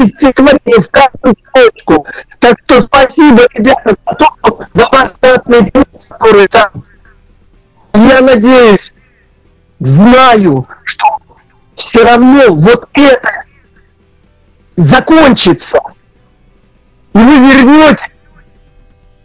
стихотворение, 0.00 0.80
в 0.80 0.90
каждую 0.90 1.36
строчку. 1.48 2.06
Так 2.38 2.56
что 2.64 2.82
спасибо, 2.82 3.42
ребята, 3.54 3.96
за 4.06 4.14
то, 4.14 4.59
за 4.74 4.84
классный 4.86 5.70
труд, 5.70 5.88
который 6.09 6.48
там. 6.48 6.84
Я 7.94 8.20
надеюсь, 8.20 8.92
знаю, 9.80 10.66
что 10.84 11.06
все 11.74 12.04
равно 12.04 12.54
вот 12.54 12.88
это 12.92 13.44
закончится. 14.76 15.78
И 17.14 17.18
вы 17.18 17.50
вернете, 17.50 18.06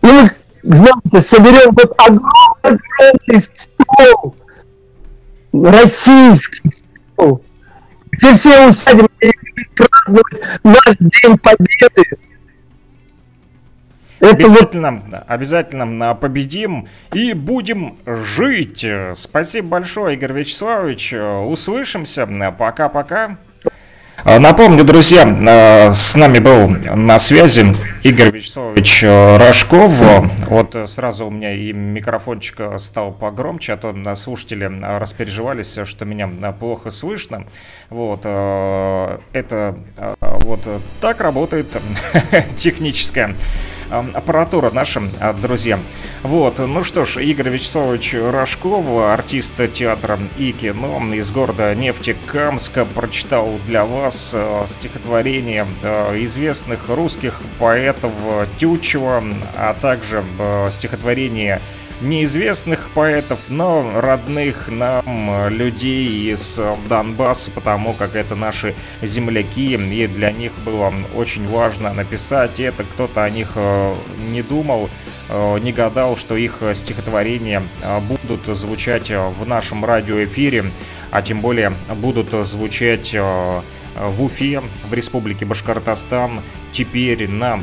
и 0.02 0.08
мы, 0.08 0.32
знаете, 0.64 1.22
соберем 1.22 1.72
вот 1.72 1.94
огромный 1.98 3.42
стол, 3.42 4.36
российский 5.54 6.72
стол, 6.72 7.44
где 8.12 8.34
все 8.34 8.68
усядем 8.68 9.08
и 9.22 9.32
праздновать 9.76 10.64
наш 10.64 10.98
День 11.00 11.38
Победы. 11.38 12.04
Это 14.20 14.48
вот 14.48 14.74
Обязательно, 14.74 15.24
обязательно 15.28 16.10
а, 16.12 16.16
победим 16.16 16.88
и 17.12 17.34
будем 17.34 17.98
жить. 18.06 18.86
Спасибо 19.16 19.68
большое, 19.68 20.16
Игорь 20.16 20.32
Вячеславович. 20.32 21.14
Услышимся. 21.14 22.26
Пока-пока. 22.58 23.38
А, 24.26 24.40
напомню, 24.40 24.84
друзья, 24.84 25.24
а, 25.28 25.92
с 25.92 26.16
нами 26.16 26.40
был 26.40 26.70
на 26.70 27.20
связи 27.20 27.66
Игорь 28.04 28.32
Вячеславович 28.32 29.04
а, 29.06 29.38
Рожков. 29.38 29.92
Вот 30.48 30.78
сразу 30.88 31.28
у 31.28 31.30
меня 31.30 31.52
и 31.52 31.74
микрофончик 31.74 32.80
стал 32.80 33.12
погромче, 33.12 33.74
а 33.74 33.78
то 33.78 34.16
слушатели 34.16 34.66
распереживались, 34.66 35.78
что 35.86 36.06
меня 36.06 36.28
плохо 36.54 36.90
слышно. 36.90 37.46
Вот, 37.90 38.22
это 38.22 39.76
вот 40.18 40.68
так 41.02 41.20
работает 41.20 41.68
техническая 42.56 43.36
аппаратура 44.00 44.72
наша, 44.72 45.02
друзья. 45.42 45.80
Вот, 46.24 46.60
ну 46.60 46.84
что 46.84 47.06
ж, 47.06 47.18
Игорь 47.24 47.50
Вячеславович 47.50 48.16
Рожков, 48.16 48.86
артист 48.90 49.56
театра 49.74 50.20
и 50.38 50.52
кино 50.52 51.02
из 51.14 51.32
города 51.32 51.76
Нефтекамска, 51.76 52.86
прочитал 52.86 53.60
для 53.68 53.86
вас 53.86 54.32
э, 54.34 54.66
стихотворение 54.70 55.68
э, 55.82 56.24
известных 56.24 56.90
русских 56.90 57.42
поэтов 57.60 58.12
Тютчева, 58.58 59.24
а 59.56 59.74
также 59.74 60.24
э, 60.40 60.70
стихотворение 60.72 61.62
неизвестных 62.02 62.90
поэтов, 62.94 63.40
но 63.50 64.00
родных 64.00 64.68
нам 64.70 65.50
людей 65.50 66.32
из 66.32 66.60
Донбасса, 66.90 67.52
потому 67.52 67.94
как 67.94 68.16
это 68.16 68.36
наши 68.36 68.76
земляки, 69.02 69.74
и 69.76 70.08
для 70.08 70.32
них 70.32 70.52
было 70.66 70.94
очень 71.16 71.48
важно 71.48 71.94
написать 71.94 72.60
это. 72.60 72.84
Кто-то 72.84 73.24
о 73.24 73.30
них 73.30 73.50
не 74.32 74.42
думал, 74.42 74.90
Э, 75.30 75.58
не 75.60 75.72
гадал, 75.72 76.18
что 76.18 76.36
их 76.36 76.62
стихотворения 76.74 77.64
э, 77.82 78.00
будут 78.02 78.46
звучать 78.58 79.10
в 79.10 79.48
нашем 79.48 79.86
радиоэфире, 79.86 80.66
а 81.12 81.22
тем 81.22 81.42
более 81.42 81.74
будут 81.96 82.32
звучать 82.46 83.14
э, 83.14 83.62
в 83.96 84.24
Уфе, 84.24 84.62
в 84.90 84.94
Республике 84.94 85.46
Башкортостан, 85.46 86.42
теперь 86.72 87.30
на 87.30 87.60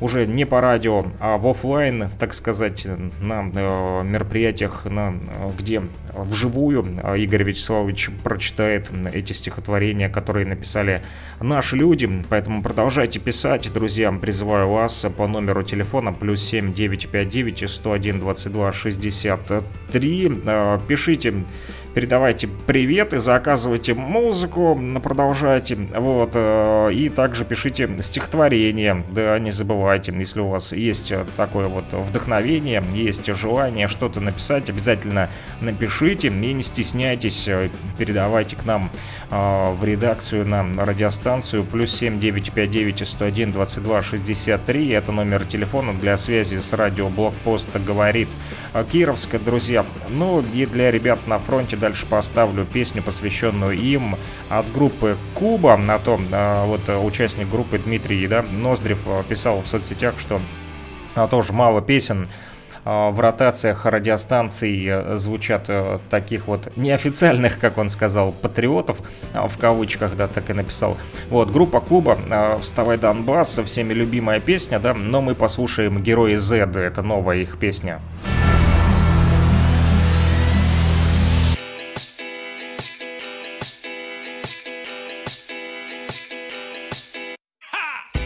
уже 0.00 0.26
не 0.26 0.44
по 0.44 0.60
радио, 0.60 1.04
а 1.20 1.38
в 1.38 1.46
офлайн, 1.46 2.10
так 2.18 2.34
сказать, 2.34 2.86
на 3.20 3.50
э, 3.54 4.02
мероприятиях, 4.04 4.84
на, 4.84 5.14
где 5.58 5.82
вживую 6.14 6.84
Игорь 7.16 7.44
Вячеславович 7.44 8.10
прочитает 8.22 8.90
эти 9.12 9.32
стихотворения, 9.32 10.08
которые 10.08 10.46
написали 10.46 11.02
наши 11.40 11.76
люди. 11.76 12.10
Поэтому 12.28 12.62
продолжайте 12.62 13.18
писать, 13.20 13.72
друзья. 13.72 14.12
Призываю 14.12 14.68
вас 14.68 15.06
по 15.16 15.26
номеру 15.26 15.62
телефона 15.62 16.12
плюс 16.12 16.42
7 16.42 16.72
959 16.72 17.70
101 17.70 18.20
22 18.20 18.72
63. 18.72 20.42
Пишите 20.88 21.34
передавайте 21.94 22.48
привет 22.48 23.14
и 23.14 23.18
заказывайте 23.18 23.94
музыку, 23.94 24.78
продолжайте, 25.02 25.76
вот, 25.76 26.32
э, 26.34 26.92
и 26.92 27.08
также 27.08 27.44
пишите 27.44 27.88
стихотворение, 28.00 29.04
да, 29.12 29.38
не 29.38 29.52
забывайте, 29.52 30.12
если 30.12 30.40
у 30.40 30.48
вас 30.48 30.72
есть 30.72 31.12
такое 31.36 31.68
вот 31.68 31.84
вдохновение, 31.92 32.82
есть 32.92 33.26
желание 33.26 33.86
что-то 33.86 34.20
написать, 34.20 34.68
обязательно 34.68 35.30
напишите 35.60 36.28
и 36.28 36.52
не 36.52 36.62
стесняйтесь, 36.62 37.46
э, 37.46 37.70
передавайте 37.96 38.56
к 38.56 38.64
нам 38.64 38.90
э, 39.30 39.74
в 39.74 39.84
редакцию 39.84 40.46
на 40.46 40.66
радиостанцию 40.84 41.64
плюс 41.64 41.94
7 41.94 42.18
959 42.18 43.06
101 43.06 43.52
22 43.52 44.02
63, 44.02 44.90
это 44.90 45.12
номер 45.12 45.46
телефона 45.46 45.94
для 45.94 46.18
связи 46.18 46.56
с 46.56 46.72
радио 46.72 47.08
Блокпост 47.08 47.70
говорит 47.76 48.28
Кировска, 48.82 49.38
друзья, 49.38 49.86
ну 50.08 50.42
и 50.52 50.66
для 50.66 50.90
ребят 50.90 51.20
на 51.28 51.38
фронте 51.38 51.76
дальше 51.76 52.06
поставлю 52.06 52.64
песню, 52.64 53.02
посвященную 53.02 53.78
им 53.78 54.16
от 54.48 54.70
группы 54.72 55.16
Куба. 55.34 55.76
На 55.76 56.00
том, 56.00 56.26
а, 56.32 56.66
вот 56.66 56.80
э, 56.88 56.98
участник 56.98 57.48
группы 57.48 57.78
Дмитрий 57.78 58.26
да, 58.26 58.42
Ноздрев 58.42 59.06
э, 59.06 59.22
писал 59.28 59.62
в 59.62 59.68
соцсетях, 59.68 60.14
что 60.18 60.40
а, 61.14 61.28
тоже 61.28 61.52
мало 61.52 61.82
песен 61.82 62.26
а, 62.84 63.10
в 63.10 63.20
ротациях 63.20 63.86
радиостанций 63.86 64.84
э, 64.88 65.18
звучат 65.18 65.70
таких 66.10 66.48
вот 66.48 66.76
неофициальных, 66.76 67.60
как 67.60 67.78
он 67.78 67.88
сказал, 67.88 68.32
патриотов, 68.32 69.02
в 69.32 69.56
кавычках, 69.56 70.16
да, 70.16 70.26
так 70.26 70.50
и 70.50 70.52
написал. 70.52 70.96
Вот, 71.30 71.52
группа 71.52 71.80
Куба, 71.80 72.18
«Вставай, 72.60 72.98
Донбасс», 72.98 73.60
всеми 73.64 73.92
любимая 73.92 74.40
песня, 74.40 74.80
да, 74.80 74.94
но 74.94 75.22
мы 75.22 75.36
послушаем 75.36 76.02
«Герои 76.02 76.34
Z», 76.34 76.56
это 76.56 77.02
новая 77.02 77.36
их 77.36 77.56
песня. 77.58 78.00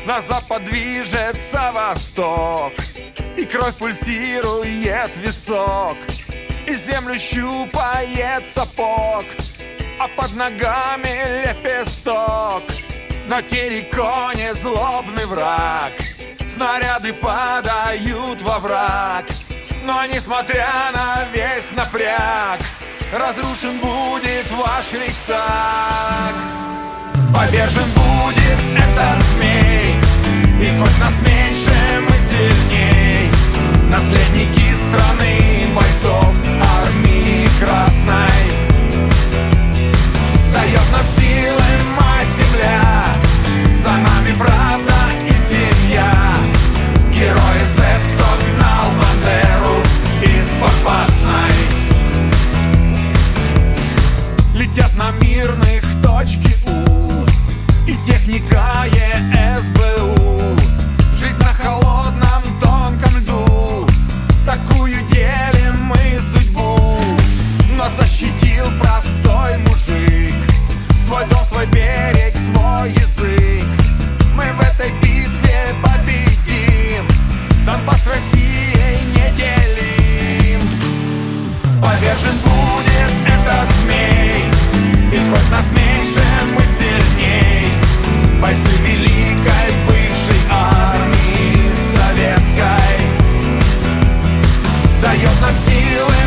На 0.09 0.22
запад 0.22 0.64
движется 0.64 1.70
восток 1.70 2.72
И 3.36 3.44
кровь 3.44 3.74
пульсирует 3.74 5.18
висок 5.18 5.98
И 6.66 6.74
землю 6.74 7.18
щупает 7.18 8.46
сапог 8.46 9.26
А 10.00 10.09
под 10.16 10.34
ногами 10.34 11.44
лепесток. 11.44 12.62
На 13.26 13.42
терриконе 13.42 14.54
злобный 14.54 15.26
враг 15.26 15.92
Снаряды 16.48 17.12
падают 17.12 18.40
во 18.40 18.61
враг. 18.61 19.26
Но 19.82 20.06
несмотря 20.06 20.90
на 20.94 21.26
весь 21.34 21.70
напряг 21.72 22.61
Разрушен 23.12 23.78
будет 23.78 24.50
ваш 24.52 24.90
рейхстаг 24.90 26.34
Повержен 27.34 27.90
будет 27.90 28.59
этот 28.74 29.22
змей 29.22 29.97
И 30.61 30.76
хоть 30.76 30.98
нас 30.98 31.20
меньше, 31.22 31.70
мы 32.09 32.16
сильней. 32.18 33.30
Наследники 33.88 34.74
страны 34.74 35.68
бойцов 35.72 36.34
армии 36.82 37.48
красной. 37.61 38.42
Дает 40.52 40.92
нам 40.92 41.06
силы 41.06 41.62
мать 41.96 42.28
земля. 42.30 43.04
За 43.70 43.90
нами 43.90 44.34
правда 44.36 44.94
и 45.28 45.32
семья. 45.40 46.12
Герои 47.14 47.64
Z, 47.64 47.82
кто 48.14 48.26
гнал 48.46 48.86
Бандеру 48.98 49.82
из 50.22 50.54
Попасной 50.61 51.52
Летят 54.54 54.94
на 54.96 55.11
мирных 55.24 55.82
точки 56.00 56.54
и 57.88 57.96
техника 57.96 58.84
ЕСБУ 58.86 60.17
на 61.39 61.53
холодном 61.55 62.43
тонком 62.61 63.18
льду. 63.18 63.86
Такую 64.45 64.97
делим 65.07 65.84
мы 65.84 66.20
судьбу. 66.20 67.01
Но 67.76 67.89
защитил 67.89 68.66
простой 68.80 69.59
мужик. 69.59 70.34
Свой 70.97 71.26
дом, 71.26 71.45
свой 71.45 71.66
берег, 71.66 72.36
свой 72.36 72.93
язык. 72.93 73.66
Мы 74.34 74.45
в 74.53 74.61
этой 74.61 74.91
битве 75.01 75.74
победим. 75.82 77.07
Донбасс 77.64 78.07
Россией 78.07 79.01
не 79.14 79.36
делим. 79.36 80.61
Повержен 81.82 82.36
будет 82.45 83.12
этот 83.26 83.70
змей. 83.76 84.45
И 85.12 85.30
хоть 85.30 85.51
нас 85.51 85.72
меньше, 85.72 86.22
мы 86.57 86.64
сильней. 86.66 87.72
Бойцы 88.41 88.70
великой 88.86 89.78
Дает 95.09 95.40
нам 95.40 95.54
силы 95.54 96.17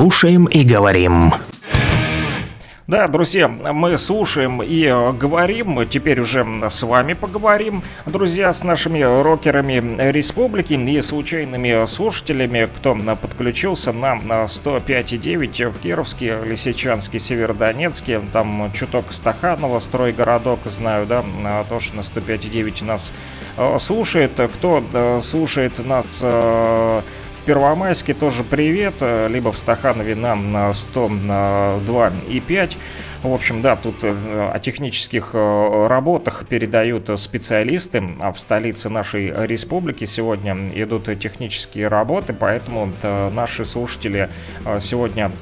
Слушаем 0.00 0.46
и 0.46 0.64
говорим. 0.64 1.30
Да, 2.86 3.06
друзья, 3.06 3.48
мы 3.48 3.98
слушаем 3.98 4.62
и 4.62 4.84
э, 4.84 5.12
говорим, 5.12 5.86
теперь 5.86 6.22
уже 6.22 6.46
с 6.70 6.82
вами 6.82 7.12
поговорим, 7.12 7.82
друзья, 8.06 8.50
с 8.54 8.64
нашими 8.64 9.02
рокерами 9.02 10.10
республики 10.10 10.72
и 10.72 11.02
случайными 11.02 11.84
слушателями, 11.84 12.66
кто 12.74 12.94
подключился 13.14 13.92
на 13.92 14.14
105,9 14.16 15.68
в 15.68 15.78
Кировске, 15.78 16.38
Лисичанске, 16.46 17.18
Северодонецке, 17.18 18.22
там 18.32 18.72
чуток 18.72 19.12
Стаханова, 19.12 19.80
стройгородок, 19.80 20.60
знаю, 20.64 21.04
да, 21.04 21.22
а 21.44 21.64
то, 21.68 21.78
что 21.78 21.96
на 21.96 22.00
105,9 22.00 22.84
нас 22.86 23.12
э, 23.58 23.78
слушает, 23.78 24.40
кто 24.54 24.82
э, 24.94 25.20
слушает 25.22 25.78
нас 25.86 26.24
в 27.40 27.42
Первомайске 27.42 28.12
тоже 28.12 28.44
привет, 28.44 28.96
э, 29.00 29.28
либо 29.28 29.50
в 29.50 29.56
Стаханове 29.56 30.14
нам 30.14 30.52
на 30.52 30.72
102,5. 30.72 32.76
В 33.22 33.32
общем, 33.32 33.62
да, 33.62 33.76
тут 33.76 34.04
э, 34.04 34.50
о 34.52 34.58
технических 34.58 35.30
э, 35.32 35.86
работах 35.88 36.46
передают 36.46 37.08
специалисты, 37.18 38.02
а 38.20 38.32
в 38.32 38.38
столице 38.38 38.90
нашей 38.90 39.32
республики 39.46 40.04
сегодня 40.04 40.54
идут 40.74 41.04
технические 41.18 41.88
работы, 41.88 42.34
поэтому 42.34 42.92
наши 43.02 43.64
слушатели 43.64 44.28
сегодня 44.80 45.32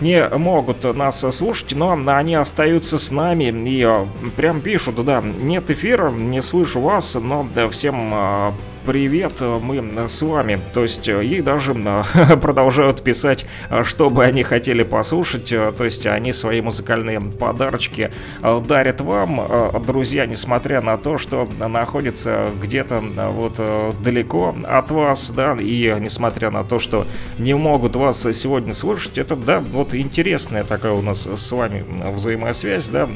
не 0.00 0.28
могут 0.28 0.84
нас 0.94 1.20
слушать, 1.34 1.72
но 1.72 1.98
они 2.08 2.34
остаются 2.34 2.98
с 2.98 3.10
нами 3.10 3.52
и 3.68 3.88
прям 4.36 4.60
пишут, 4.60 5.02
да, 5.04 5.22
нет 5.22 5.70
эфира, 5.70 6.10
не 6.10 6.42
слышу 6.42 6.80
вас, 6.80 7.14
но 7.14 7.48
всем 7.70 8.54
привет, 8.84 9.34
э, 9.40 9.58
мы 9.62 10.08
с 10.08 10.22
вами. 10.22 10.60
То 10.72 10.82
есть 10.82 11.08
э, 11.08 11.24
и 11.24 11.40
даже 11.40 11.72
э, 11.74 12.36
продолжают 12.42 13.02
писать, 13.02 13.46
что 13.84 14.10
бы 14.10 14.24
они 14.24 14.42
хотели 14.42 14.82
послушать. 14.82 15.48
То 15.48 15.84
есть 15.84 16.06
они 16.06 16.32
свои 16.32 16.60
музыкальные 16.60 17.20
подарочки 17.20 18.10
дарят 18.42 19.00
вам, 19.00 19.82
друзья, 19.86 20.26
несмотря 20.26 20.80
на 20.80 20.96
то, 20.96 21.18
что 21.18 21.48
находится 21.58 22.50
где-то 22.60 23.02
вот 23.30 23.60
далеко 24.02 24.54
от 24.64 24.90
вас, 24.90 25.30
да, 25.30 25.56
и 25.58 25.94
несмотря 25.98 26.50
на 26.50 26.64
то, 26.64 26.78
что 26.78 27.06
не 27.38 27.54
могут 27.54 27.96
вас 27.96 28.26
сегодня 28.32 28.72
слушать, 28.72 29.18
это, 29.18 29.36
да, 29.36 29.60
вот 29.60 29.94
интересная 29.94 30.64
такая 30.64 30.92
у 30.92 31.02
нас 31.02 31.26
с 31.26 31.52
вами 31.52 31.84
взаимосвязь, 32.14 32.88
да, 32.88 33.08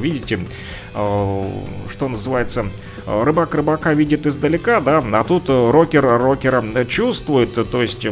видите, 0.00 0.40
что 0.92 2.08
называется, 2.08 2.66
рыбак 3.08 3.54
рыбака 3.54 3.94
видит 3.94 4.26
издалека, 4.26 4.80
да, 4.80 5.02
а 5.12 5.24
тут 5.24 5.48
рокер 5.48 6.04
рокера 6.04 6.62
чувствует, 6.88 7.54
то 7.70 7.82
есть 7.82 8.06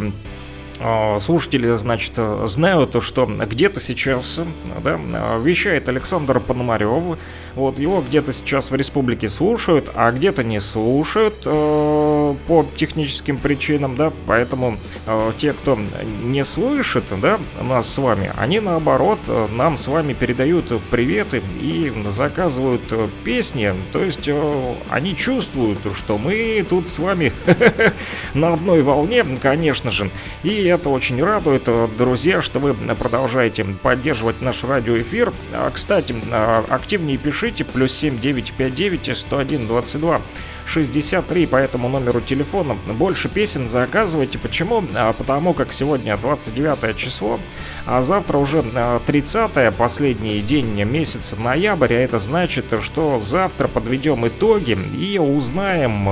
слушатели, 1.21 1.75
значит, 1.77 2.13
знают, 2.45 3.03
что 3.03 3.27
где-то 3.27 3.81
сейчас 3.81 4.41
да, 4.83 4.99
вещает 5.43 5.89
Александр 5.89 6.41
Пономарев. 6.41 7.19
Вот 7.57 7.79
его 7.79 8.03
где-то 8.07 8.35
сейчас 8.35 8.71
в 8.71 8.75
республике 8.75 9.31
слушают, 9.31 9.91
а 9.95 10.13
где-то 10.13 10.45
не 10.45 10.61
слушают 10.61 11.37
э, 11.47 12.35
по 12.47 12.67
техническим 12.77 13.39
причинам, 13.39 13.97
да, 13.97 14.13
поэтому 14.27 14.77
э, 15.07 15.33
те, 15.39 15.55
кто 15.55 15.79
не 16.23 16.45
слышит, 16.45 17.05
да, 17.19 17.41
нас 17.63 17.89
с 17.89 17.97
вами, 17.97 18.31
они 18.37 18.61
наоборот 18.61 19.19
нам 19.53 19.79
с 19.79 19.89
вами 19.89 20.13
передают 20.13 20.71
приветы 20.91 21.43
и 21.59 21.91
заказывают 22.11 22.83
песни, 23.25 23.73
то 23.91 24.05
есть 24.05 24.29
э, 24.29 24.75
они 24.91 25.17
чувствуют, 25.17 25.79
что 25.95 26.19
мы 26.19 26.65
тут 26.69 26.91
с 26.91 26.99
вами 26.99 27.33
на 28.35 28.53
одной 28.53 28.83
волне, 28.83 29.25
конечно 29.41 29.91
же, 29.91 30.11
и 30.43 30.66
это 30.67 30.91
очень 30.91 31.23
радует, 31.23 31.65
э, 31.67 31.89
друзья, 31.99 32.43
что 32.43 32.59
вы 32.59 32.75
продолжаете 32.75 33.65
поддерживать 33.65 34.41
наш 34.41 34.65
радиоэфир. 34.65 35.33
А, 35.53 35.71
кстати, 35.71 36.15
а, 36.31 36.65
активнее 36.69 37.17
пишите, 37.17 37.65
плюс 37.65 37.93
7959 37.93 39.17
101 39.17 39.67
22 39.67 40.21
63 40.67 41.47
по 41.47 41.57
этому 41.57 41.89
номеру 41.89 42.21
телефона. 42.21 42.77
Больше 42.87 43.29
песен 43.29 43.69
заказывайте. 43.69 44.39
Почему? 44.39 44.85
А, 44.95 45.13
потому 45.13 45.55
как 45.55 45.73
сегодня 45.73 46.17
29 46.17 46.97
число, 46.97 47.39
а 47.87 48.03
завтра 48.03 48.39
уже 48.39 48.65
30 49.07 49.75
последний 49.77 50.41
день 50.41 50.83
месяца 50.85 51.37
ноября. 51.37 52.01
Это 52.01 52.19
значит, 52.19 52.67
что 52.83 53.21
завтра 53.21 53.69
подведем 53.69 54.27
итоги 54.27 54.77
и 54.99 55.19
узнаем 55.19 56.09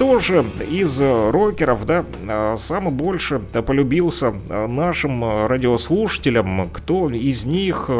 кто 0.00 0.18
же 0.18 0.46
из 0.66 0.98
рокеров, 1.02 1.84
да, 1.84 2.06
а, 2.26 2.56
самый 2.56 2.90
больше 2.90 3.38
полюбился 3.38 4.32
а, 4.48 4.66
нашим 4.66 5.46
радиослушателям? 5.46 6.70
Кто 6.72 7.10
из 7.10 7.44
них 7.44 7.90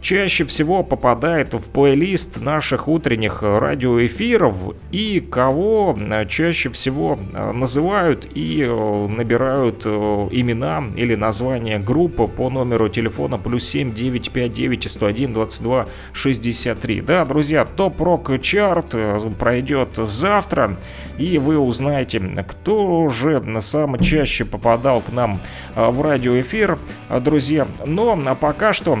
чаще 0.00 0.44
всего 0.44 0.82
попадает 0.82 1.54
в 1.54 1.70
плейлист 1.70 2.40
наших 2.40 2.88
утренних 2.88 3.44
радиоэфиров 3.44 4.74
и 4.90 5.20
кого 5.20 5.96
чаще 6.28 6.70
всего 6.70 7.16
называют 7.32 8.26
и 8.34 8.64
набирают 8.64 9.86
имена 9.86 10.82
или 10.96 11.14
название 11.14 11.78
группы 11.78 12.26
по 12.26 12.50
номеру 12.50 12.88
телефона 12.88 13.38
плюс 13.38 13.68
7 13.68 13.94
959 13.94 14.90
101 14.90 15.32
22 15.34 15.86
63. 16.12 17.00
Да, 17.00 17.24
друзья, 17.24 17.64
топ-рок 17.64 18.42
чарт 18.42 18.96
пройдет 19.38 19.90
завтра 19.94 20.76
и 21.18 21.38
вы 21.38 21.58
узнаете, 21.58 22.20
кто 22.46 23.08
же 23.08 23.42
самый 23.60 24.02
чаще 24.02 24.44
попадал 24.44 25.00
к 25.00 25.12
нам 25.12 25.40
а, 25.74 25.90
в 25.90 26.00
радиоэфир, 26.02 26.78
а, 27.08 27.20
друзья. 27.20 27.66
Но 27.84 28.20
а 28.26 28.34
пока 28.34 28.72
что 28.72 28.98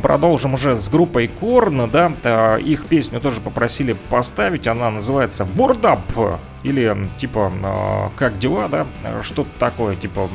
Продолжим 0.00 0.54
уже 0.54 0.74
с 0.74 0.88
группой 0.88 1.28
Корн, 1.28 1.90
да, 1.90 2.56
их 2.56 2.86
песню 2.86 3.20
тоже 3.20 3.42
попросили 3.42 3.94
поставить, 4.08 4.66
она 4.66 4.90
называется 4.90 5.44
Word 5.44 6.38
или 6.62 6.96
типа 7.18 8.10
как 8.16 8.38
дела, 8.38 8.68
да, 8.68 8.86
что-то 9.20 9.50
такое, 9.58 9.94
типа 9.94 10.30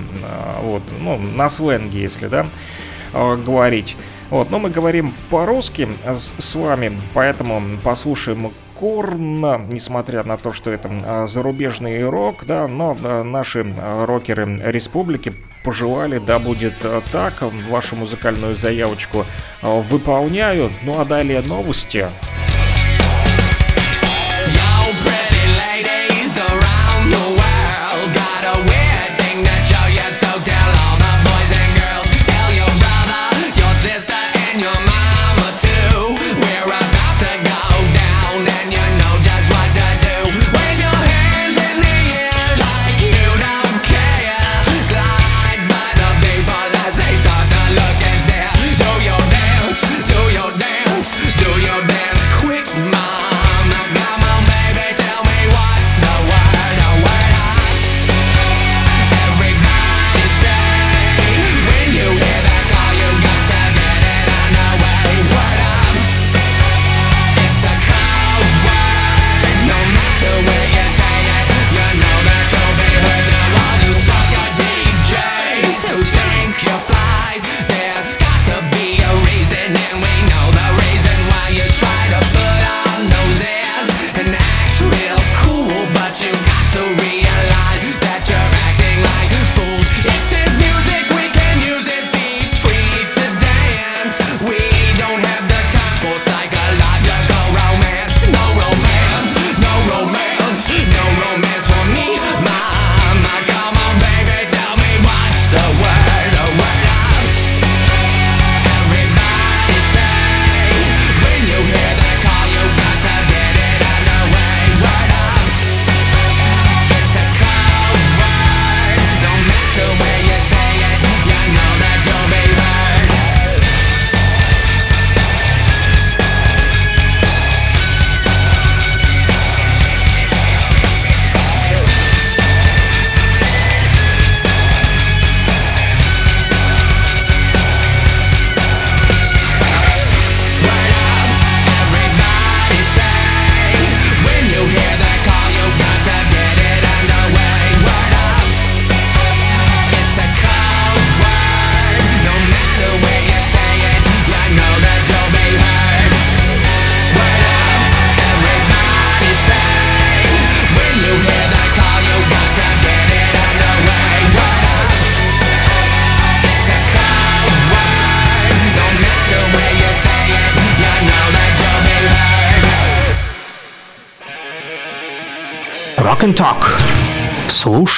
вот, 0.62 0.84
ну, 1.00 1.18
на 1.18 1.50
сленге, 1.50 2.00
если, 2.00 2.28
да, 2.28 2.45
говорить. 3.14 3.98
Вот, 4.30 4.52
но 4.52 4.60
мы 4.60 4.70
говорим 4.70 5.14
по-русски 5.32 5.88
с, 6.06 6.36
с 6.38 6.56
вами, 6.56 7.00
поэтому 7.16 7.62
послушаем 7.84 8.52
Корн, 8.80 9.67
несмотря 9.69 10.23
на 10.23 10.38
то, 10.38 10.53
что 10.53 10.69
это 10.69 10.89
а, 11.03 11.28
зарубежный 11.28 12.07
рок, 12.07 12.45
да, 12.45 12.67
но 12.67 12.95
а, 13.01 13.23
наши 13.23 13.65
а, 13.78 14.05
рокеры 14.05 14.57
республики 14.63 15.34
пожелали, 15.63 16.19
да, 16.19 16.39
будет 16.39 16.75
так, 17.11 17.41
вашу 17.69 17.95
музыкальную 17.95 18.55
заявочку 18.55 19.25
выполняю. 19.61 20.71
Ну 20.84 20.99
а 20.99 21.05
далее 21.05 21.41
новости. 21.41 22.05
Rock 22.07 22.57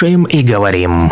Слушаем 0.00 0.24
и 0.24 0.42
говорим. 0.42 1.10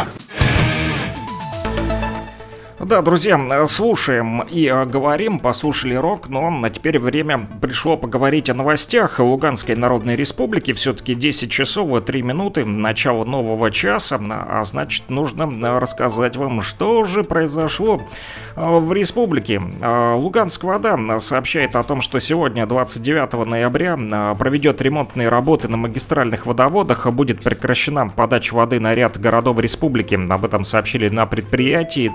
Да, 2.88 3.02
друзья, 3.02 3.66
слушаем 3.66 4.40
и 4.40 4.66
э, 4.66 4.86
говорим, 4.86 5.40
послушали 5.40 5.94
рок, 5.94 6.30
но 6.30 6.48
а 6.64 6.70
теперь 6.70 6.98
время 6.98 7.46
пришло 7.60 7.98
поговорить 7.98 8.48
о 8.48 8.54
новостях 8.54 9.18
Луганской 9.18 9.76
Народной 9.76 10.16
Республики. 10.16 10.72
Все-таки 10.72 11.14
10 11.14 11.50
часов 11.50 11.94
и 11.94 12.00
3 12.00 12.22
минуты, 12.22 12.64
начало 12.64 13.26
нового 13.26 13.70
часа, 13.70 14.18
а 14.18 14.64
значит 14.64 15.10
нужно 15.10 15.78
рассказать 15.78 16.38
вам, 16.38 16.62
что 16.62 17.04
же 17.04 17.24
произошло 17.24 18.00
э, 18.56 18.78
в 18.78 18.90
республике. 18.94 19.60
Э, 19.82 20.14
Луганская 20.14 20.70
вода 20.70 21.20
сообщает 21.20 21.76
о 21.76 21.82
том, 21.82 22.00
что 22.00 22.18
сегодня, 22.20 22.64
29 22.64 23.46
ноября, 23.46 24.34
проведет 24.34 24.80
ремонтные 24.80 25.28
работы 25.28 25.68
на 25.68 25.76
магистральных 25.76 26.46
водоводах, 26.46 27.06
будет 27.12 27.42
прекращена 27.42 28.08
подача 28.08 28.54
воды 28.54 28.80
на 28.80 28.94
ряд 28.94 29.20
городов 29.20 29.60
республики. 29.60 30.14
Об 30.14 30.46
этом 30.46 30.64
сообщили 30.64 31.10
на 31.10 31.26
предприятии. 31.26 32.10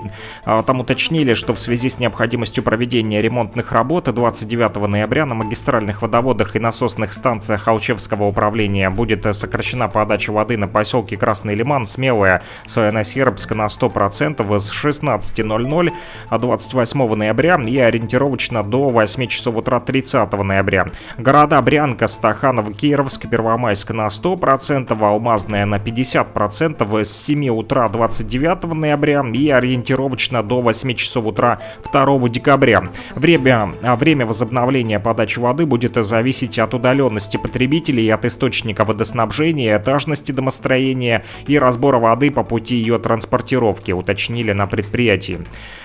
Там 0.66 0.80
уточнили, 0.80 1.34
что 1.34 1.54
в 1.54 1.60
связи 1.60 1.90
с 1.90 2.00
необходимостью 2.00 2.64
проведения 2.64 3.22
ремонтных 3.22 3.72
работ 3.72 4.06
29 4.06 4.88
ноября 4.88 5.26
на 5.26 5.36
магистральных 5.36 6.02
водоводах 6.02 6.56
и 6.56 6.60
насосных 6.60 7.12
станциях 7.12 7.68
Алчевского 7.68 8.26
управления 8.26 8.90
будет 8.90 9.24
сокращена 9.36 9.90
подача 9.90 10.32
воды 10.32 10.58
на 10.58 10.68
поселке 10.68 11.18
Красный 11.18 11.56
Лиман, 11.56 11.86
Смелая, 11.86 12.42
Сояно-Сербск 12.66 13.52
на 13.56 13.66
100% 13.66 14.60
с 14.60 14.72
16.00 14.72 15.92
28 16.32 17.16
ноября 17.16 17.56
и 17.56 17.78
ориентировочно 17.78 18.64
до 18.64 18.90
8 18.90 19.28
часов 19.28 19.58
утра 19.58 19.80
30 19.80 20.32
ноября. 20.32 20.88
Города 21.18 21.62
Брянка, 21.62 22.08
Стаханов, 22.08 22.76
Кировск, 22.76 23.30
Первомайск 23.30 23.92
на 23.92 24.08
100%, 24.08 25.04
Алмазная 25.04 25.66
на 25.66 25.76
50% 25.76 27.04
с 27.04 27.12
7 27.12 27.50
утра 27.50 27.90
29 27.90 28.64
ноября 28.74 29.24
и 29.34 29.50
ориентировочно 29.50 30.44
до 30.44 30.53
до 30.54 30.62
8 30.62 30.94
часов 30.94 31.26
утра 31.26 31.60
2 31.92 32.30
декабря. 32.30 32.84
Время, 33.16 33.74
а, 33.82 33.96
время 33.96 34.28
возобновления 34.28 35.00
подачи 35.00 35.40
воды 35.40 35.66
будет 35.66 35.96
зависеть 35.96 36.60
от 36.60 36.76
удаленности 36.76 37.38
потребителей, 37.38 38.14
от 38.14 38.26
источника 38.26 38.86
водоснабжения, 38.86 39.76
этажности 39.76 40.32
домостроения 40.32 41.24
и 41.48 41.58
разбора 41.58 41.98
воды 41.98 42.30
по 42.30 42.44
пути 42.44 42.76
ее 42.76 43.00
транспортировки, 43.00 43.92
уточнили 43.92 44.52
на 44.52 44.68
предприятии. 44.68 45.40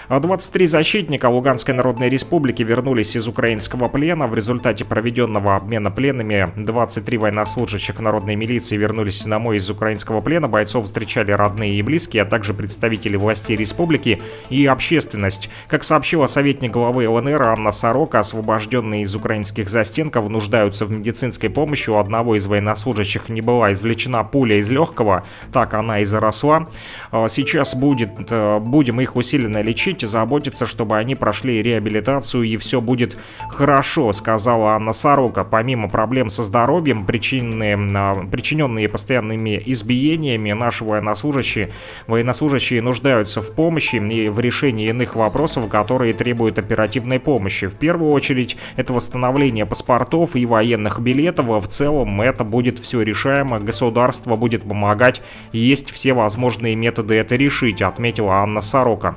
23 0.08 0.66
защитника 0.66 1.26
Луганской 1.28 1.74
Народной 1.74 2.08
Республики 2.08 2.62
вернулись 2.62 3.14
из 3.14 3.28
украинского 3.28 3.88
плена. 3.88 4.26
В 4.26 4.34
результате 4.34 4.86
проведенного 4.86 5.54
обмена 5.54 5.90
пленными 5.90 6.48
23 6.56 7.18
военнослужащих 7.18 8.00
народной 8.00 8.34
милиции 8.34 8.76
вернулись 8.76 9.24
домой 9.24 9.58
из 9.58 9.68
украинского 9.68 10.22
плена. 10.22 10.48
Бойцов 10.48 10.86
встречали 10.86 11.32
родные 11.32 11.74
и 11.74 11.82
близкие, 11.82 12.22
а 12.22 12.26
также 12.26 12.54
представители 12.54 13.16
властей 13.16 13.54
республики 13.56 14.22
и 14.48 14.57
общественность. 14.66 15.50
Как 15.68 15.84
сообщила 15.84 16.26
советник 16.26 16.70
главы 16.70 17.08
ЛНР 17.08 17.42
Анна 17.42 17.72
Сорока, 17.72 18.20
освобожденные 18.20 19.02
из 19.02 19.14
украинских 19.14 19.68
застенков 19.68 20.28
нуждаются 20.28 20.84
в 20.84 20.90
медицинской 20.90 21.50
помощи. 21.50 21.90
У 21.90 21.96
одного 21.96 22.36
из 22.36 22.46
военнослужащих 22.46 23.28
не 23.28 23.40
была 23.40 23.72
извлечена 23.72 24.24
пуля 24.24 24.58
из 24.58 24.70
легкого, 24.70 25.24
так 25.52 25.74
она 25.74 26.00
и 26.00 26.04
заросла. 26.04 26.68
А, 27.10 27.28
сейчас 27.28 27.74
будет, 27.74 28.10
э, 28.30 28.58
будем 28.58 29.00
их 29.00 29.16
усиленно 29.16 29.62
лечить 29.62 30.02
и 30.02 30.06
заботиться, 30.06 30.66
чтобы 30.66 30.96
они 30.96 31.14
прошли 31.14 31.62
реабилитацию 31.62 32.44
и 32.44 32.56
все 32.56 32.80
будет 32.80 33.16
хорошо, 33.50 34.12
сказала 34.12 34.72
Анна 34.72 34.92
Сорока. 34.92 35.44
Помимо 35.44 35.88
проблем 35.88 36.30
со 36.30 36.42
здоровьем, 36.42 37.06
причиненные, 37.06 37.76
а, 37.94 38.26
причиненные 38.26 38.88
постоянными 38.88 39.62
избиениями, 39.66 40.52
наши 40.52 40.84
военнослужащие, 40.84 41.70
военнослужащие 42.06 42.82
нуждаются 42.82 43.42
в 43.42 43.54
помощи 43.54 43.96
и 43.96 44.28
в 44.28 44.40
решении 44.48 44.88
иных 44.88 45.14
вопросов, 45.14 45.68
которые 45.68 46.14
требуют 46.14 46.58
оперативной 46.58 47.20
помощи. 47.20 47.66
В 47.66 47.74
первую 47.74 48.12
очередь, 48.12 48.56
это 48.76 48.94
восстановление 48.94 49.66
паспортов 49.66 50.36
и 50.36 50.46
военных 50.46 51.00
билетов. 51.00 51.46
В 51.46 51.68
целом, 51.68 52.20
это 52.22 52.44
будет 52.44 52.78
все 52.78 53.02
решаемо, 53.02 53.60
государство 53.60 54.36
будет 54.36 54.62
помогать, 54.62 55.22
есть 55.52 55.90
все 55.90 56.14
возможные 56.14 56.76
методы 56.76 57.16
это 57.16 57.36
решить, 57.36 57.82
отметила 57.82 58.36
Анна 58.36 58.62
Сорока. 58.62 59.16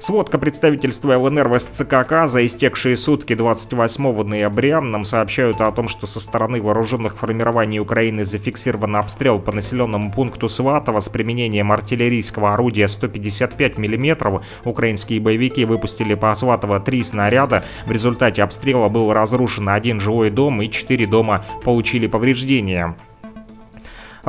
Сводка 0.00 0.38
представительства 0.38 1.18
ЛНР 1.18 1.48
в 1.48 1.58
СЦКК 1.58 2.28
за 2.28 2.46
истекшие 2.46 2.96
сутки 2.96 3.34
28 3.34 4.22
ноября 4.22 4.80
нам 4.80 5.02
сообщают 5.02 5.60
о 5.60 5.72
том, 5.72 5.88
что 5.88 6.06
со 6.06 6.20
стороны 6.20 6.62
вооруженных 6.62 7.18
формирований 7.18 7.80
Украины 7.80 8.24
зафиксирован 8.24 8.94
обстрел 8.94 9.40
по 9.40 9.50
населенному 9.50 10.12
пункту 10.12 10.48
Сватово 10.48 11.00
с 11.00 11.08
применением 11.08 11.72
артиллерийского 11.72 12.54
орудия 12.54 12.86
155 12.86 13.76
мм. 13.76 14.40
Украинские 14.64 15.20
боевики 15.20 15.64
выпустили 15.64 16.14
по 16.14 16.32
Сватово 16.32 16.78
три 16.78 17.02
снаряда. 17.02 17.64
В 17.84 17.90
результате 17.90 18.44
обстрела 18.44 18.88
был 18.88 19.12
разрушен 19.12 19.68
один 19.68 19.98
жилой 19.98 20.30
дом 20.30 20.62
и 20.62 20.70
четыре 20.70 21.08
дома 21.08 21.44
получили 21.64 22.06
повреждения. 22.06 22.96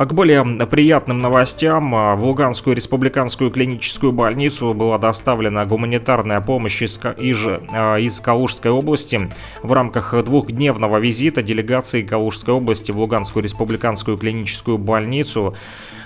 А 0.00 0.06
к 0.06 0.14
более 0.14 0.42
приятным 0.64 1.18
новостям. 1.18 1.94
А, 1.94 2.16
в 2.16 2.24
Луганскую 2.24 2.74
республиканскую 2.74 3.50
клиническую 3.50 4.12
больницу 4.12 4.72
была 4.72 4.96
доставлена 4.96 5.66
гуманитарная 5.66 6.40
помощь 6.40 6.80
из, 6.80 6.98
из, 7.18 7.46
а, 7.70 7.98
из 7.98 8.18
Калужской 8.22 8.70
области. 8.70 9.28
В 9.62 9.70
рамках 9.74 10.14
двухдневного 10.24 10.96
визита 10.96 11.42
делегации 11.42 12.00
Калужской 12.00 12.54
области 12.54 12.92
в 12.92 12.98
Луганскую 12.98 13.42
республиканскую 13.42 14.16
клиническую 14.16 14.78
больницу 14.78 15.54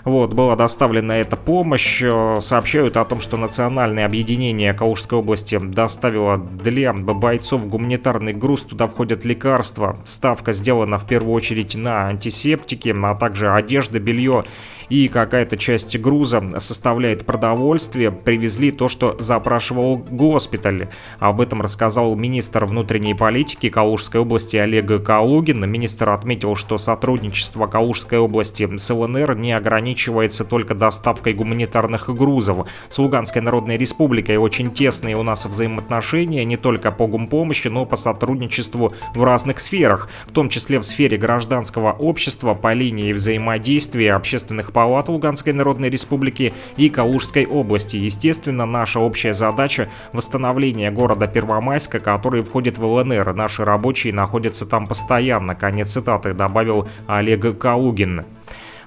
вот, 0.04 0.34
была 0.34 0.54
доставлена 0.54 1.18
эта 1.18 1.36
помощь. 1.36 2.02
Э, 2.02 2.40
сообщают 2.42 2.96
о 2.96 3.04
том, 3.04 3.20
что 3.20 3.36
Национальное 3.36 4.04
объединение 4.04 4.74
Калужской 4.74 5.18
области 5.18 5.58
доставило 5.58 6.36
для 6.36 6.92
бойцов 6.92 7.66
гуманитарный 7.66 8.34
груз. 8.34 8.62
Туда 8.64 8.86
входят 8.86 9.24
лекарства. 9.24 9.96
Ставка 10.04 10.52
сделана 10.52 10.98
в 10.98 11.06
первую 11.06 11.32
очередь 11.32 11.74
на 11.74 12.08
антисептики, 12.08 12.94
а 13.02 13.14
также 13.14 13.50
одежда, 13.50 13.98
белье 13.98 14.44
и 14.88 15.08
какая-то 15.08 15.56
часть 15.56 15.98
груза 15.98 16.42
составляет 16.58 17.24
продовольствие, 17.24 18.10
привезли 18.10 18.70
то, 18.70 18.88
что 18.88 19.16
запрашивал 19.18 19.96
госпиталь. 19.96 20.88
Об 21.18 21.40
этом 21.40 21.62
рассказал 21.62 22.14
министр 22.14 22.64
внутренней 22.64 23.14
политики 23.14 23.68
Калужской 23.68 24.20
области 24.20 24.56
Олег 24.56 25.04
Калугин. 25.04 25.68
Министр 25.70 26.10
отметил, 26.10 26.56
что 26.56 26.78
сотрудничество 26.78 27.66
Калужской 27.66 28.18
области 28.18 28.68
с 28.76 28.92
ЛНР 28.92 29.36
не 29.36 29.52
ограничивается 29.52 30.44
только 30.44 30.74
доставкой 30.74 31.32
гуманитарных 31.32 32.14
грузов. 32.14 32.68
С 32.90 32.98
Луганской 32.98 33.40
Народной 33.40 33.76
Республикой 33.76 34.36
очень 34.36 34.72
тесные 34.72 35.16
у 35.16 35.22
нас 35.22 35.46
взаимоотношения 35.46 36.44
не 36.44 36.56
только 36.56 36.90
по 36.90 37.06
гумпомощи, 37.06 37.68
но 37.68 37.86
по 37.86 37.96
сотрудничеству 37.96 38.92
в 39.14 39.22
разных 39.24 39.60
сферах, 39.60 40.08
в 40.26 40.32
том 40.32 40.48
числе 40.48 40.78
в 40.78 40.84
сфере 40.84 41.16
гражданского 41.16 41.92
общества 41.92 42.54
по 42.54 42.72
линии 42.72 43.12
взаимодействия 43.12 44.14
общественных 44.14 44.72
палат 44.74 45.08
Луганской 45.08 45.54
Народной 45.54 45.88
Республики 45.88 46.52
и 46.76 46.90
Калужской 46.90 47.46
области. 47.46 47.96
Естественно, 47.96 48.66
наша 48.66 49.00
общая 49.00 49.32
задача– 49.32 49.88
восстановление 50.12 50.90
города 50.90 51.26
Первомайска, 51.26 52.00
который 52.00 52.42
входит 52.42 52.76
в 52.76 52.84
ЛНР. 52.84 53.32
Наши 53.32 53.64
рабочие 53.64 54.12
находятся 54.12 54.66
там 54.66 54.86
постоянно. 54.86 55.54
Конец 55.54 55.92
цитаты 55.92 56.34
добавил 56.34 56.88
Олег 57.06 57.56
Калугин. 57.58 58.24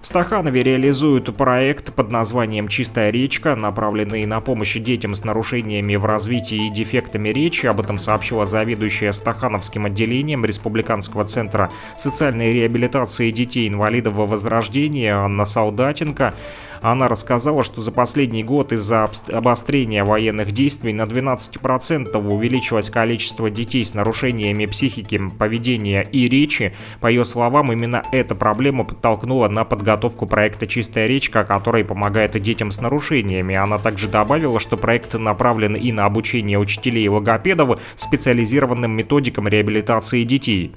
Стаханове 0.08 0.64
реализуют 0.64 1.36
проект 1.36 1.93
под 1.93 2.12
названием 2.12 2.70
«Чистая 2.70 3.10
речка», 3.10 3.58
направленный 3.58 4.26
на 4.26 4.39
помощь 4.39 4.78
детям 4.78 5.14
с 5.14 5.26
нарушениями 5.26 5.97
в 5.97 6.05
развитии 6.05 6.68
и 6.68 6.70
дефектами 6.70 7.28
речи. 7.28 7.66
Об 7.66 7.82
этом 7.82 7.99
сообщила 7.99 8.45
заведующая 8.45 9.12
Стахановским 9.12 9.86
отделением 9.86 10.45
Республиканского 10.45 11.26
центра 11.26 11.70
социальной 11.97 12.53
реабилитации 12.53 13.32
детей-инвалидов 13.32 14.14
во 14.14 14.26
возрождении 14.26 15.10
Анна 15.10 15.43
Солдатенко. 15.43 16.34
Она 16.82 17.07
рассказала, 17.07 17.63
что 17.63 17.82
за 17.82 17.91
последний 17.91 18.43
год 18.43 18.71
из-за 18.71 19.09
обострения 19.32 20.03
военных 20.03 20.51
действий 20.51 20.93
на 20.93 21.03
12% 21.03 22.15
увеличилось 22.17 22.89
количество 22.89 23.49
детей 23.49 23.86
с 23.86 23.93
нарушениями 23.93 24.65
психики, 24.65 25.19
поведения 25.38 26.01
и 26.11 26.28
речи. 26.28 26.75
По 26.99 27.07
ее 27.07 27.25
словам, 27.25 27.71
именно 27.71 28.03
эта 28.11 28.36
проблема 28.36 28.84
подтолкнула 28.84 29.47
на 29.47 29.63
подготовку 29.63 30.25
проекта 30.25 30.67
«Чистая 30.67 31.07
речка», 31.07 31.43
который 31.43 31.84
помогает 31.84 32.41
детям 32.41 32.71
с 32.71 32.82
нарушениями. 32.82 33.55
Она 33.55 33.78
также 33.78 34.07
добавила, 34.07 34.59
что 34.59 34.78
проект 34.78 35.13
направлен 35.13 35.75
и 35.75 35.91
на 35.91 36.05
обучение 36.05 36.59
учителей 36.59 37.05
и 37.05 37.09
логопедов 37.09 37.80
специализированным 37.95 38.91
методикам 38.91 39.47
реабилитации 39.47 40.23
детей. 40.23 40.73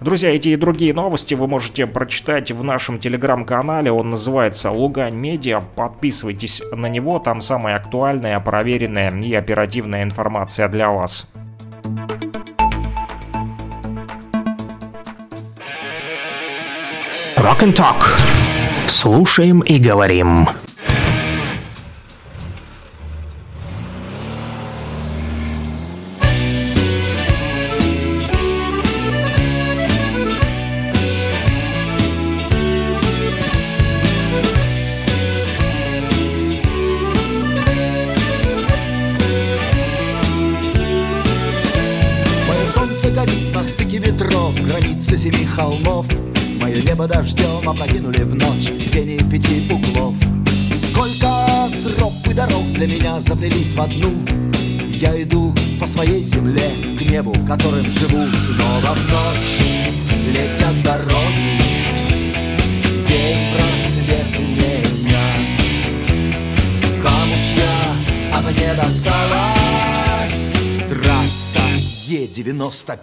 Друзья, 0.00 0.32
эти 0.32 0.50
и 0.50 0.56
другие 0.56 0.94
новости 0.94 1.34
вы 1.34 1.48
можете 1.48 1.86
прочитать 1.88 2.52
в 2.52 2.62
нашем 2.62 3.00
телеграм-канале. 3.00 3.90
Он 3.90 4.10
называется 4.10 4.70
Лугань 4.70 5.16
Медиа. 5.16 5.60
Подписывайтесь 5.60 6.62
на 6.72 6.86
него, 6.86 7.18
там 7.18 7.40
самая 7.40 7.76
актуальная, 7.76 8.38
проверенная 8.38 9.10
и 9.10 9.34
оперативная 9.34 10.04
информация 10.04 10.68
для 10.68 10.90
вас. 10.90 11.26
Rock 17.36 17.62
and 17.62 17.74
Talk. 17.74 18.04
Слушаем 18.88 19.60
и 19.60 19.80
говорим. 19.80 20.46
Дорог 52.48 52.64
для 52.72 52.86
меня 52.86 53.20
заплелись 53.20 53.74
в 53.74 53.80
одну. 53.80 54.12
Я 54.92 55.20
иду 55.22 55.54
по 55.80 55.86
своей 55.86 56.22
земле 56.22 56.70
К 56.98 57.02
небу, 57.02 57.32
которым 57.46 57.84
живу. 57.84 58.26
Снова 58.46 58.94
в 58.94 59.10
ночь 59.10 59.60
летят 60.32 60.82
дороги. 60.82 61.58
День 63.06 63.38
просвет 63.54 64.38
менять 64.38 65.62
Кому 67.02 67.36
чья, 67.54 67.76
а 68.34 68.40
мне 68.42 68.74
досталась 68.74 70.52
Трасса 70.88 71.66
Е-95 72.06 72.98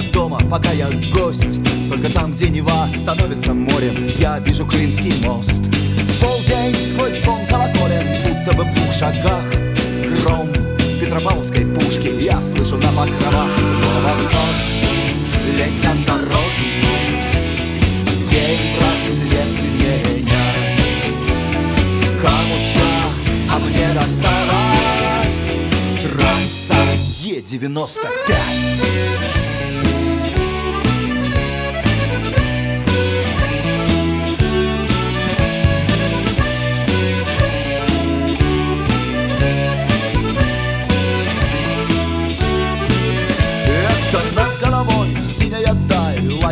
я 0.00 0.12
дома, 0.12 0.38
пока 0.50 0.72
я 0.72 0.88
гость. 1.12 1.60
Только 1.88 2.12
там, 2.12 2.32
где 2.32 2.48
Нева 2.48 2.88
становится 2.96 3.54
морем. 3.54 3.94
Я 4.18 4.38
вижу 4.38 4.66
Крымский 4.66 5.12
мост. 5.24 5.60
Полдень 6.20 6.74
сквозь 6.92 7.20
звон 7.22 7.46
колоколен 7.46 8.04
Будто 8.24 8.52
бы 8.56 8.64
в 8.64 8.74
двух 8.74 8.92
шагах. 8.94 9.44
Гром 10.22 10.48
Петропавловской 11.00 11.64
пушки 11.66 12.12
Я 12.20 12.42
слышу 12.42 12.76
на 12.76 12.88
покровах. 12.88 13.48
Снова 13.56 14.12
в 14.18 14.24
ночь 14.24 14.74
летят 15.56 16.04
дороги. 16.06 16.70
День 18.28 18.64
просвет 18.76 19.50
менять 19.62 20.30
Кому 22.22 22.56
чья, 22.72 22.94
а 23.50 23.52
мне 23.58 23.88
досталась 23.94 25.48
Трасса 26.02 26.80
Е-95 27.22 29.39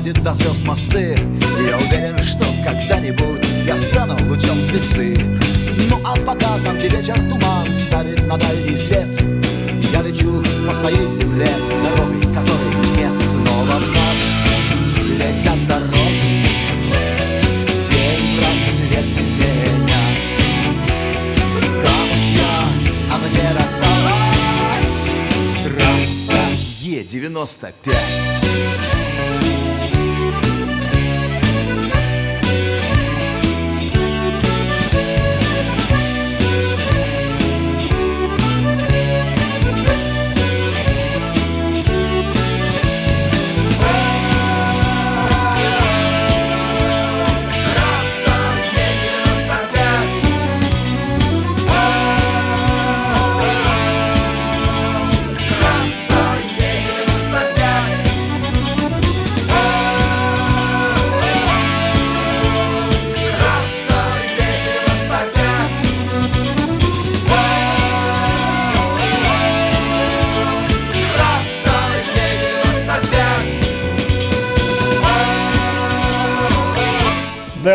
Ладит 0.08 0.24
до 0.24 0.32
звезд 0.32 0.64
мосты. 0.64 1.18
Я 1.66 1.76
уверен, 1.76 2.16
что 2.22 2.46
когда-нибудь 2.64 3.44
Я 3.66 3.76
стану 3.76 4.16
лучом 4.26 4.58
звезды. 4.62 5.18
Ну 5.90 6.00
а 6.02 6.16
пока 6.16 6.58
там, 6.64 6.78
где 6.78 6.88
вечер 6.88 7.18
туман 7.28 7.68
Ставит 7.86 8.26
на 8.26 8.38
дальний 8.38 8.74
свет 8.74 9.06
Я 9.92 10.00
лечу 10.00 10.42
по 10.66 10.72
своей 10.72 11.10
земле 11.10 11.50
Дорогой, 11.84 12.22
которой 12.22 12.74
нет 12.96 13.12
Снова 13.30 13.80
в 13.80 13.90
ночь 13.90 14.32
летят 15.18 15.66
дороги 15.66 16.46
День 17.90 18.38
просвет 18.38 19.08
менять 19.18 20.38
Кому 21.84 22.16
чья, 22.32 22.56
а 23.12 23.14
мне 23.18 23.48
досталась 23.58 24.96
Трасса 25.64 26.42
Е-95 26.80 27.74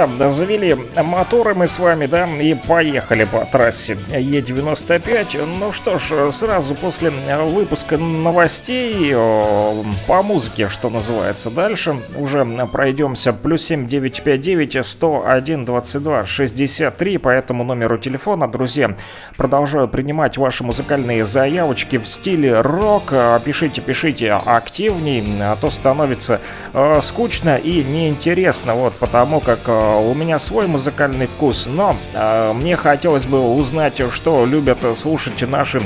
Да, 0.08 0.30
завели 0.30 0.76
моторы 0.96 1.54
мы 1.54 1.68
с 1.68 1.80
вами, 1.80 2.06
да, 2.06 2.28
и 2.28 2.54
поехали 2.54 3.24
по 3.26 3.46
трассе 3.46 3.94
Е95. 3.94 5.46
Ну 5.46 5.72
что 5.72 5.98
ж, 5.98 6.32
сразу 6.32 6.76
после 6.76 7.10
выпуска 7.10 7.98
новостей 7.98 9.12
э, 9.14 9.84
по 10.08 10.22
музыке, 10.22 10.70
что 10.70 10.90
называется, 10.90 11.50
дальше 11.50 11.96
уже 12.18 12.46
пройдемся. 12.72 13.34
Плюс 13.34 13.64
7 13.66 13.88
959 13.88 14.86
101 14.86 15.66
22 15.66 16.26
63 16.26 17.18
по 17.18 17.30
этому 17.30 17.64
номеру 17.64 17.98
телефона, 17.98 18.48
друзья. 18.48 18.96
Продолжаю 19.38 19.88
принимать 19.88 20.38
ваши 20.38 20.64
музыкальные 20.64 21.26
заявочки 21.26 21.98
в 21.98 22.08
стиле 22.08 22.62
рок. 22.62 23.14
Пишите, 23.46 23.82
пишите 23.82 24.34
активней, 24.34 25.24
а 25.42 25.56
то 25.56 25.70
становится 25.70 26.42
э, 26.74 27.00
скучно 27.02 27.58
и 27.58 27.84
неинтересно, 27.84 28.74
вот, 28.74 28.94
потому 28.94 29.40
как 29.40 29.60
э, 29.68 29.93
у 30.00 30.14
меня 30.14 30.40
свой 30.40 30.68
музыкальный 30.68 31.28
вкус, 31.28 31.68
но 31.68 31.96
э, 32.14 32.54
мне 32.54 32.76
хотелось 32.76 33.26
бы 33.26 33.40
узнать, 33.40 34.02
что 34.12 34.46
любят 34.46 34.80
слушать 34.98 35.42
наши 35.48 35.82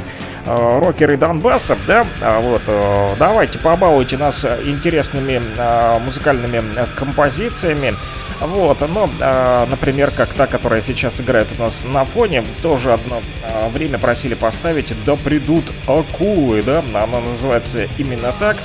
э, 0.46 0.80
рокеры 0.80 1.18
Донбасса, 1.18 1.78
да, 1.88 2.06
А 2.22 2.40
вот, 2.40 2.62
э, 2.68 3.16
давайте 3.20 3.60
побалуйте 3.60 4.18
нас 4.18 4.46
интересными 4.46 5.42
музыкальными 6.06 6.64
композициями, 6.96 7.94
вот, 8.40 8.82
но, 8.88 9.10
э, 9.20 9.66
например, 9.70 10.12
как 10.12 10.30
та, 10.30 10.46
которая 10.46 10.82
сейчас 10.82 11.20
играет 11.20 11.48
у 11.58 11.62
нас 11.62 11.84
на 11.86 12.06
фоне, 12.06 12.44
тоже 12.62 12.94
одно 12.94 13.22
э, 13.42 13.70
время 13.70 13.98
просили 13.98 14.36
поставить 14.36 14.94
«Да 15.06 15.16
придут 15.16 15.66
акулы», 15.88 16.62
да, 16.62 16.84
она 16.94 17.20
называется 17.20 17.88
именно 17.98 18.32
так, 18.40 18.58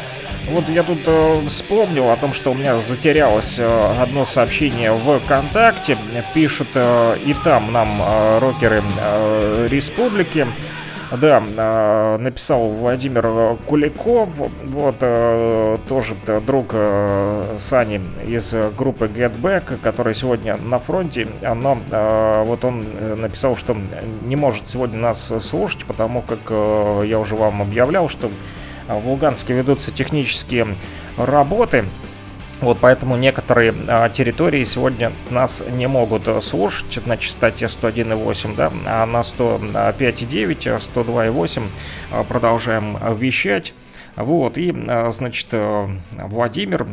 вот 0.51 0.69
я 0.69 0.83
тут 0.83 0.99
э, 1.07 1.41
вспомнил 1.47 2.11
о 2.11 2.17
том, 2.17 2.33
что 2.33 2.51
у 2.51 2.55
меня 2.55 2.77
затерялось 2.79 3.59
э, 3.59 3.93
одно 4.03 4.25
сообщение 4.25 4.93
в 4.93 5.19
ВКонтакте. 5.21 5.97
Пишут 6.35 6.69
э, 6.75 7.17
и 7.25 7.35
там 7.45 7.73
нам 7.73 7.89
э, 8.01 8.39
рокеры 8.39 8.83
э, 9.01 9.67
республики. 9.71 10.47
Да, 11.21 11.43
э, 11.57 12.17
написал 12.19 12.69
Владимир 12.69 13.57
Куликов, 13.67 14.31
вот 14.65 14.95
э, 15.01 15.79
тоже 15.87 16.15
т- 16.25 16.41
друг 16.41 16.69
э, 16.73 17.57
Сани 17.59 18.01
из 18.27 18.55
группы 18.79 19.07
Get 19.07 19.39
Back, 19.39 19.77
который 19.83 20.15
сегодня 20.15 20.57
на 20.57 20.79
фронте, 20.79 21.29
но 21.43 21.79
э, 21.91 22.43
вот 22.47 22.65
он 22.65 22.87
э, 22.99 23.15
написал, 23.15 23.57
что 23.57 23.77
не 24.23 24.37
может 24.37 24.71
сегодня 24.71 24.99
нас 25.01 25.31
слушать, 25.41 25.85
потому 25.85 26.23
как 26.23 26.39
э, 26.49 27.03
я 27.07 27.19
уже 27.19 27.35
вам 27.37 27.61
объявлял, 27.61 28.09
что 28.09 28.31
в 28.89 29.07
Луганске 29.07 29.55
ведутся 29.55 29.91
технические 29.91 30.77
работы. 31.17 31.85
Вот 32.61 32.79
поэтому 32.81 33.17
некоторые 33.17 33.75
а, 33.89 34.09
территории 34.09 34.63
сегодня 34.63 35.11
нас 35.31 35.65
не 35.69 35.89
могут 35.89 36.29
а, 36.29 36.41
слушать 36.41 37.05
на 37.07 37.17
частоте 37.17 37.65
101,8, 37.65 38.55
да, 38.55 38.73
а 38.87 39.05
на 39.05 39.23
105,9, 39.23 40.79
102,8 40.79 41.63
а, 42.13 42.23
продолжаем 42.23 42.97
а, 43.01 43.13
вещать. 43.15 43.75
Вот, 44.15 44.59
и, 44.59 44.75
а, 44.89 45.11
значит, 45.11 45.49
э, 45.53 45.89
Владимир 46.21 46.87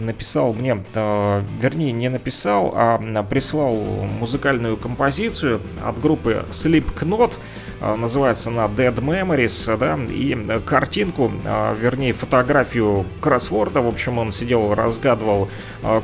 написал 0.00 0.52
мне, 0.52 0.84
э, 0.94 1.42
вернее, 1.60 1.92
не 1.92 2.08
написал, 2.08 2.72
а 2.74 2.98
прислал 3.22 3.74
музыкальную 3.74 4.76
композицию 4.76 5.60
от 5.84 6.00
группы 6.00 6.44
Slipknot, 6.50 7.34
э, 7.34 7.38
называется 7.80 8.50
она 8.50 8.66
Dead 8.66 8.94
Memories, 8.94 9.76
да, 9.76 9.98
и 10.12 10.60
картинку, 10.64 11.30
вернее, 11.78 12.12
фотографию 12.12 13.04
кроссворда, 13.20 13.80
в 13.80 13.88
общем, 13.88 14.18
он 14.18 14.32
сидел, 14.32 14.74
разгадывал 14.74 15.48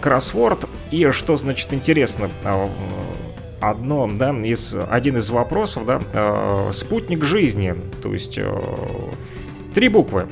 кроссворд, 0.01 0.69
и 0.91 1.11
что, 1.13 1.37
значит, 1.37 1.73
интересно, 1.73 2.31
одно, 3.61 4.11
да, 4.15 4.31
из, 4.31 4.77
один 4.91 5.17
из 5.17 5.31
вопросов, 5.31 5.87
да, 5.87 6.73
спутник 6.73 7.25
жизни, 7.25 7.75
то 8.03 8.13
есть 8.13 8.39
три 9.75 9.89
буквы, 9.89 10.29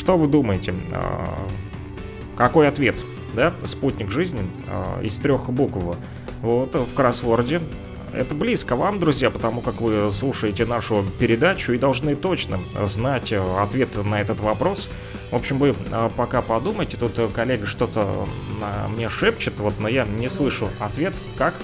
что 0.00 0.16
вы 0.16 0.28
думаете? 0.28 0.74
А, 0.92 1.46
какой 2.36 2.68
ответ? 2.68 3.04
Да, 3.34 3.52
спутник 3.66 4.10
жизни 4.10 4.40
а, 4.66 5.00
из 5.02 5.18
трех 5.18 5.50
букв. 5.50 5.78
Вот 6.40 6.74
в 6.74 6.94
кроссворде 6.94 7.60
это 8.14 8.34
близко 8.34 8.76
вам, 8.76 9.00
друзья, 9.00 9.30
потому 9.30 9.60
как 9.60 9.80
вы 9.80 10.10
слушаете 10.10 10.64
нашу 10.64 11.04
передачу 11.18 11.72
и 11.72 11.78
должны 11.78 12.16
точно 12.16 12.60
знать 12.84 13.32
ответ 13.32 13.96
на 14.04 14.20
этот 14.20 14.40
вопрос. 14.40 14.90
В 15.30 15.36
общем, 15.36 15.58
вы 15.58 15.74
а, 15.92 16.08
пока 16.08 16.42
подумайте, 16.42 16.96
тут 16.96 17.18
коллега 17.34 17.66
что-то 17.66 18.26
мне 18.88 19.08
шепчет, 19.08 19.54
вот, 19.58 19.78
но 19.78 19.88
я 19.88 20.04
не 20.04 20.28
слышу 20.28 20.68
ответ. 20.80 21.14
Как? 21.36 21.54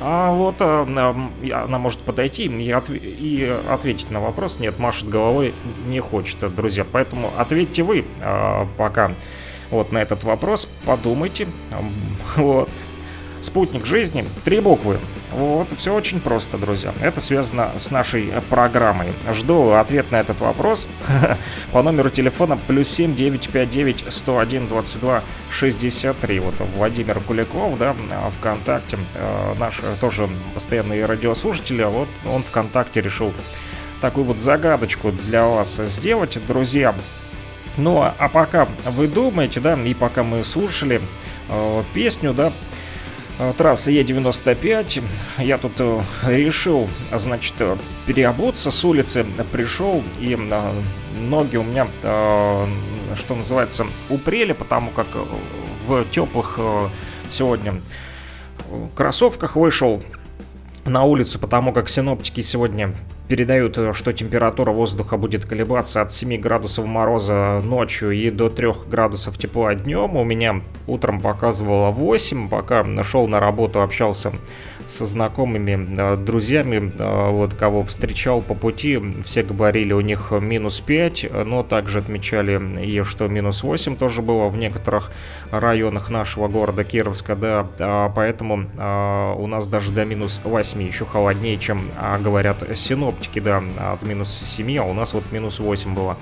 А 0.00 0.32
вот 0.32 0.56
а, 0.60 0.82
она 0.82 1.78
может 1.78 2.00
подойти 2.00 2.44
и, 2.44 2.70
отв... 2.70 2.90
и 2.90 3.50
ответить 3.68 4.10
на 4.10 4.20
вопрос. 4.20 4.58
Нет, 4.58 4.78
машет 4.78 5.08
головой 5.08 5.54
не 5.86 6.00
хочет, 6.00 6.54
друзья. 6.54 6.84
Поэтому 6.90 7.30
ответьте 7.36 7.82
вы 7.82 8.04
а, 8.20 8.68
пока 8.76 9.12
вот 9.70 9.92
на 9.92 9.98
этот 9.98 10.24
вопрос. 10.24 10.68
Подумайте. 10.84 11.48
Вот. 12.36 12.68
Спутник 13.40 13.86
жизни. 13.86 14.24
Три 14.44 14.60
буквы. 14.60 14.98
Вот, 15.32 15.68
все 15.76 15.92
очень 15.92 16.20
просто, 16.20 16.56
друзья. 16.56 16.94
Это 17.00 17.20
связано 17.20 17.72
с 17.76 17.90
нашей 17.90 18.32
программой. 18.48 19.08
Жду 19.32 19.72
ответ 19.72 20.10
на 20.10 20.20
этот 20.20 20.40
вопрос 20.40 20.88
по 21.72 21.82
номеру 21.82 22.08
телефона 22.10 22.58
плюс 22.66 22.88
7 22.88 23.14
959 23.14 24.06
101 24.08 24.68
22 24.68 25.22
63. 25.50 26.40
Вот 26.40 26.54
Владимир 26.76 27.20
Куликов, 27.20 27.78
да, 27.78 27.94
ВКонтакте, 28.38 28.98
э, 29.14 29.54
наш 29.58 29.80
тоже 30.00 30.28
постоянный 30.54 31.04
радиослушатель, 31.04 31.82
а 31.82 31.88
вот 31.88 32.08
он 32.24 32.42
ВКонтакте 32.42 33.00
решил 33.02 33.32
такую 34.00 34.24
вот 34.24 34.38
загадочку 34.38 35.12
для 35.12 35.44
вас 35.44 35.76
сделать, 35.86 36.38
друзья. 36.46 36.94
Ну, 37.76 38.00
а 38.02 38.28
пока 38.28 38.66
вы 38.86 39.06
думаете, 39.06 39.60
да, 39.60 39.74
и 39.74 39.92
пока 39.92 40.22
мы 40.22 40.44
слушали 40.44 41.00
э, 41.48 41.82
песню, 41.92 42.32
да, 42.32 42.52
трасса 43.56 43.90
Е95. 43.90 45.02
Я 45.38 45.58
тут 45.58 45.72
э, 45.78 46.00
решил, 46.26 46.88
значит, 47.12 47.54
э, 47.60 47.76
переобуться 48.06 48.70
с 48.70 48.84
улицы. 48.84 49.26
Пришел, 49.52 50.02
и 50.20 50.36
ноги 51.18 51.56
у 51.56 51.62
меня, 51.62 51.86
что 52.02 53.34
называется, 53.34 53.86
упрели, 54.10 54.52
потому 54.52 54.90
как 54.90 55.06
в 55.86 56.04
теплых 56.10 56.58
сегодня 57.28 57.80
кроссовках 58.94 59.56
вышел 59.56 60.02
на 60.84 61.04
улицу, 61.04 61.38
потому 61.38 61.72
как 61.72 61.88
синоптики 61.88 62.42
сегодня 62.42 62.94
передают, 63.28 63.78
что 63.94 64.12
температура 64.12 64.70
воздуха 64.70 65.16
будет 65.16 65.44
колебаться 65.46 66.00
от 66.00 66.12
7 66.12 66.40
градусов 66.40 66.86
мороза 66.86 67.60
ночью 67.64 68.12
и 68.12 68.30
до 68.30 68.48
3 68.48 68.68
градусов 68.88 69.38
тепла 69.38 69.74
днем. 69.74 70.16
У 70.16 70.24
меня 70.24 70.62
утром 70.86 71.20
показывало 71.20 71.90
8, 71.90 72.48
пока 72.48 72.84
шел 73.04 73.26
на 73.28 73.40
работу, 73.40 73.82
общался 73.82 74.32
со 74.86 75.04
знакомыми, 75.04 75.94
э, 75.98 76.16
друзьями, 76.16 76.92
э, 76.98 77.30
вот 77.30 77.54
кого 77.54 77.84
встречал 77.84 78.40
по 78.40 78.54
пути, 78.54 79.00
все 79.24 79.42
говорили 79.42 79.92
у 79.92 80.00
них 80.00 80.30
минус 80.30 80.80
5, 80.80 81.44
но 81.44 81.62
также 81.62 81.98
отмечали 81.98 82.84
и 82.84 83.02
что 83.02 83.28
минус 83.28 83.62
8 83.62 83.96
тоже 83.96 84.22
было 84.22 84.48
в 84.48 84.56
некоторых 84.56 85.10
районах 85.50 86.10
нашего 86.10 86.48
города 86.48 86.84
Кировска, 86.84 87.36
да, 87.36 87.66
а 87.78 88.08
поэтому 88.10 88.66
а, 88.78 89.34
у 89.34 89.46
нас 89.46 89.66
даже 89.66 89.92
до 89.92 90.04
минус 90.04 90.40
8 90.44 90.82
еще 90.82 91.04
холоднее, 91.04 91.58
чем 91.58 91.90
а, 91.96 92.18
говорят 92.18 92.64
синоптики, 92.74 93.40
да, 93.40 93.62
от 93.92 94.02
минус 94.02 94.32
7, 94.32 94.78
а 94.78 94.84
у 94.84 94.92
нас 94.92 95.14
вот 95.14 95.30
минус 95.32 95.60
8 95.60 95.94
было 95.94 96.16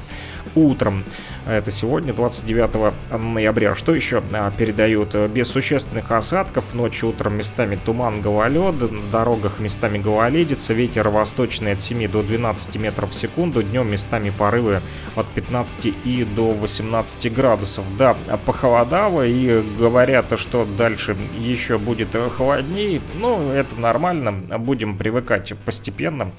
утром. 0.55 1.05
Это 1.47 1.71
сегодня, 1.71 2.13
29 2.13 2.95
ноября. 3.19 3.75
Что 3.75 3.95
еще 3.95 4.23
передают? 4.57 5.15
Без 5.31 5.49
существенных 5.49 6.11
осадков, 6.11 6.75
ночью, 6.75 7.11
утром 7.11 7.37
местами 7.37 7.79
туман, 7.83 8.21
гололед, 8.21 8.54
гололед, 8.55 8.91
на 8.91 9.03
дорогах 9.11 9.59
местами 9.59 9.99
гололедица, 9.99 10.75
ветер 10.75 11.09
восточный 11.09 11.73
от 11.73 11.83
7 11.83 12.09
до 12.09 12.23
12 12.23 12.77
метров 12.77 13.11
в 13.11 13.15
секунду, 13.15 13.63
днем 13.63 13.91
местами 13.91 14.31
порывы 14.31 14.81
от 15.17 15.27
15 15.29 15.93
и 16.05 16.25
до 16.25 16.53
18 16.53 17.35
градусов. 17.35 17.85
Да, 17.99 18.17
похолодало 18.47 19.27
и 19.27 19.63
говорят, 19.79 20.39
что 20.39 20.65
дальше 20.65 21.17
еще 21.39 21.79
будет 21.79 22.17
холоднее, 22.37 23.01
ну 23.15 23.51
это 23.51 23.79
нормально, 23.79 24.33
будем 24.59 24.97
привыкать 24.97 25.53
постепенно 25.65 26.31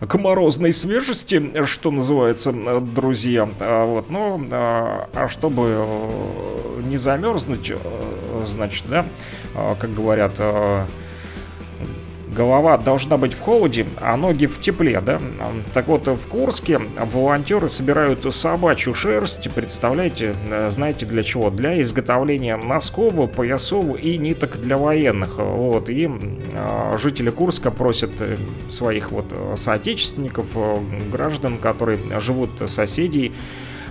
к 0.00 0.18
морозной 0.18 0.72
свежести, 0.72 1.64
что 1.64 1.90
называется, 1.90 2.52
друзья. 2.52 3.48
А 3.60 3.86
вот, 3.86 4.10
ну, 4.10 4.44
а, 4.50 5.08
а 5.14 5.28
чтобы 5.28 5.62
э, 5.68 6.82
не 6.84 6.96
замерзнуть, 6.96 7.70
э, 7.70 7.76
значит, 8.44 8.84
да, 8.88 9.06
а, 9.54 9.74
как 9.76 9.94
говорят, 9.94 10.34
э, 10.38 10.86
голова 12.34 12.78
должна 12.78 13.16
быть 13.16 13.32
в 13.32 13.40
холоде, 13.40 13.86
а 14.00 14.16
ноги 14.16 14.46
в 14.46 14.60
тепле, 14.60 15.00
да? 15.00 15.20
Так 15.72 15.88
вот, 15.88 16.08
в 16.08 16.28
Курске 16.28 16.78
волонтеры 16.78 17.68
собирают 17.68 18.32
собачью 18.34 18.94
шерсть, 18.94 19.50
представляете, 19.54 20.34
э, 20.50 20.70
знаете 20.70 21.06
для 21.06 21.22
чего? 21.22 21.50
Для 21.50 21.80
изготовления 21.80 22.56
носков, 22.56 23.32
поясов 23.32 23.98
и 24.00 24.18
ниток 24.18 24.60
для 24.60 24.76
военных. 24.76 25.38
Вот, 25.38 25.90
и 25.90 26.08
э, 26.08 26.96
жители 26.98 27.30
Курска 27.30 27.70
просят 27.70 28.20
э, 28.20 28.36
своих 28.70 29.10
вот 29.10 29.32
соотечественников, 29.56 30.56
граждан, 31.10 31.58
которые 31.58 31.98
живут 32.20 32.50
соседей, 32.66 33.32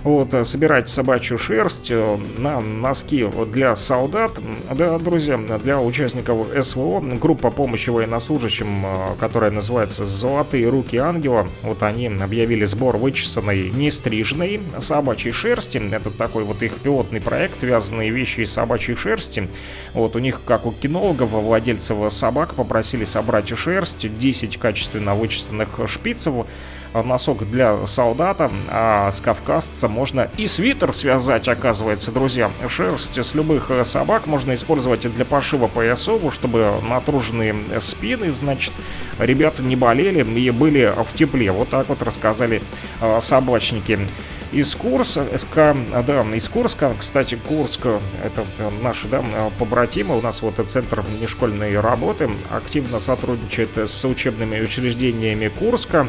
вот, 0.04 0.34
э, 0.34 0.44
собирать 0.44 0.88
собачью 0.88 1.38
шерсть 1.38 1.90
э, 1.90 2.18
на 2.38 2.60
носки 2.60 3.28
для 3.52 3.76
солдат, 3.76 4.32
да, 4.72 4.98
друзья, 4.98 5.36
для 5.36 5.80
участников 5.80 6.48
СВО, 6.64 7.00
группа 7.00 7.50
помощи 7.50 7.90
военнослужащим, 7.90 8.84
э, 8.84 8.98
которая 9.20 9.50
называется 9.50 10.04
«Золотые 10.04 10.68
руки 10.68 10.96
ангела», 10.96 11.48
вот 11.62 11.82
они 11.82 12.08
объявили 12.08 12.64
сбор 12.64 12.96
вычесанной, 12.96 13.70
не 13.70 13.90
стриженной 13.90 14.60
собачьей 14.78 15.32
шерсти, 15.32 15.80
это 15.92 16.10
такой 16.10 16.44
вот 16.44 16.62
их 16.62 16.74
пилотный 16.74 17.20
проект, 17.20 17.62
вязаные 17.62 18.10
вещи 18.10 18.40
из 18.40 18.52
собачьей 18.52 18.96
шерсти, 18.96 19.48
вот 19.94 20.16
у 20.16 20.18
них, 20.18 20.40
как 20.44 20.66
у 20.66 20.72
кинологов, 20.72 21.30
владельцев 21.30 22.12
собак, 22.12 22.54
попросили 22.54 23.04
собрать 23.04 23.56
шерсть, 23.56 24.18
10 24.18 24.56
качественно 24.56 25.14
вычесанных 25.14 25.80
шпицев, 25.86 26.46
носок 26.94 27.48
для 27.50 27.86
солдата, 27.86 28.50
а 28.68 29.10
с 29.10 29.20
кавказца 29.20 29.88
можно 29.88 30.30
и 30.36 30.46
свитер 30.46 30.92
связать, 30.92 31.48
оказывается, 31.48 32.12
друзья. 32.12 32.50
Шерсть 32.68 33.16
с 33.16 33.34
любых 33.34 33.70
э, 33.70 33.84
собак 33.84 34.26
можно 34.26 34.54
использовать 34.54 35.12
для 35.12 35.24
пошива 35.24 35.68
поясов, 35.68 36.22
чтобы 36.34 36.74
натруженные 36.88 37.54
спины, 37.80 38.32
значит, 38.32 38.72
ребята 39.18 39.62
не 39.62 39.76
болели 39.76 40.22
и 40.38 40.50
были 40.50 40.92
в 40.96 41.16
тепле. 41.16 41.50
Вот 41.52 41.70
так 41.70 41.88
вот 41.88 42.02
рассказали 42.02 42.62
э, 43.00 43.20
собачники 43.22 43.98
из 44.52 44.74
Курска, 44.76 45.76
да, 46.06 46.22
из 46.34 46.48
Курска, 46.48 46.94
кстати, 46.98 47.38
Курск, 47.48 47.86
это 48.22 48.44
наши, 48.82 49.08
да, 49.08 49.24
побратимы, 49.58 50.18
у 50.18 50.20
нас 50.20 50.42
вот 50.42 50.60
центр 50.68 51.00
внешкольной 51.00 51.80
работы 51.80 52.28
активно 52.50 53.00
сотрудничает 53.00 53.76
с 53.78 54.04
учебными 54.04 54.60
учреждениями 54.60 55.48
Курска, 55.48 56.06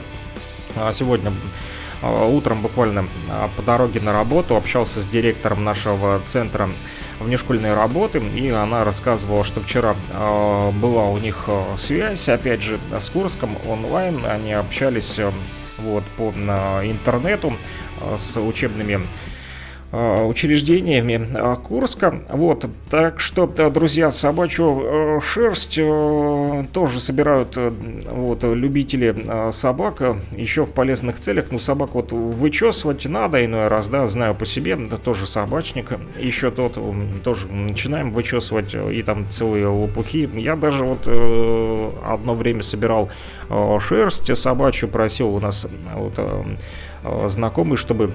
сегодня 0.93 1.31
а, 2.03 2.25
утром 2.25 2.61
буквально 2.61 3.07
а, 3.29 3.49
по 3.55 3.61
дороге 3.61 4.01
на 4.01 4.11
работу 4.11 4.55
общался 4.57 5.01
с 5.01 5.07
директором 5.07 5.63
нашего 5.63 6.21
центра 6.25 6.69
внешкольной 7.19 7.73
работы, 7.73 8.19
и 8.19 8.49
она 8.49 8.83
рассказывала, 8.83 9.45
что 9.45 9.61
вчера 9.61 9.95
была 10.11 11.05
у 11.05 11.17
них 11.19 11.47
связь, 11.77 12.27
опять 12.27 12.61
же, 12.61 12.79
с 12.91 13.09
Курском 13.09 13.55
онлайн, 13.69 14.25
они 14.25 14.51
общались 14.51 15.21
вот 15.77 16.03
по 16.17 16.31
интернету 16.31 17.53
с 18.17 18.35
учебными 18.35 19.07
учреждениями 19.93 21.29
э, 21.33 21.55
Курска. 21.63 22.23
Вот, 22.29 22.65
так 22.89 23.19
что, 23.19 23.51
э, 23.55 23.69
друзья, 23.69 24.09
собачью 24.09 25.21
шерсть 25.23 25.79
тоже 26.73 26.99
собирают 26.99 27.55
вот, 27.55 28.43
любители 28.43 29.51
собак 29.51 30.01
еще 30.31 30.65
в 30.65 30.71
полезных 30.71 31.19
целях. 31.19 31.45
Ну, 31.51 31.59
собак 31.59 31.93
вот 31.93 32.11
вычесывать 32.11 33.05
надо 33.05 33.45
иной 33.45 33.67
раз, 33.67 33.87
да, 33.87 34.07
знаю 34.07 34.33
по 34.33 34.45
себе, 34.45 34.75
да, 34.75 34.97
тоже 34.97 35.27
собачник. 35.27 35.91
Еще 36.19 36.49
тот 36.49 36.77
тоже 37.23 37.47
начинаем 37.47 38.11
вычесывать 38.11 38.73
и 38.73 39.03
там 39.03 39.29
целые 39.29 39.67
лопухи. 39.67 40.29
Я 40.33 40.55
даже 40.55 40.85
вот 40.85 41.07
одно 42.03 42.33
время 42.33 42.63
собирал 42.63 43.09
шерсть 43.79 44.35
собачью, 44.35 44.89
просил 44.89 45.35
у 45.35 45.39
нас 45.39 45.67
вот 45.93 46.19
знакомый, 47.27 47.77
чтобы 47.77 48.11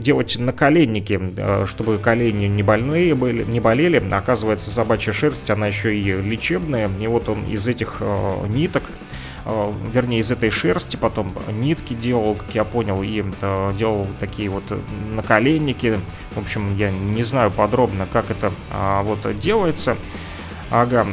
делать 0.00 0.38
наколенники, 0.38 1.20
э, 1.36 1.66
чтобы 1.66 1.98
колени 1.98 2.46
не 2.46 2.62
больные 2.62 3.14
были, 3.14 3.44
не 3.44 3.60
болели. 3.60 4.02
Оказывается, 4.10 4.70
собачья 4.70 5.12
шерсть, 5.12 5.50
она 5.50 5.66
еще 5.66 5.96
и 5.96 6.02
лечебная. 6.02 6.90
И 6.98 7.06
вот 7.06 7.28
он 7.28 7.44
из 7.44 7.66
этих 7.68 7.98
э, 8.00 8.46
ниток 8.48 8.84
э, 9.44 9.72
вернее, 9.92 10.20
из 10.20 10.30
этой 10.30 10.50
шерсти 10.50 10.96
потом 10.96 11.34
нитки 11.52 11.94
делал, 11.94 12.34
как 12.34 12.54
я 12.54 12.64
понял, 12.64 13.02
и 13.02 13.24
делал 13.78 14.06
такие 14.18 14.48
вот 14.48 14.64
наколенники. 15.12 15.98
В 16.34 16.38
общем, 16.38 16.76
я 16.76 16.90
не 16.90 17.24
знаю 17.24 17.50
подробно, 17.50 18.06
как 18.10 18.30
это 18.30 18.52
э, 18.72 19.02
вот 19.02 19.20
делается. 19.40 19.96
Ага, 20.70 21.06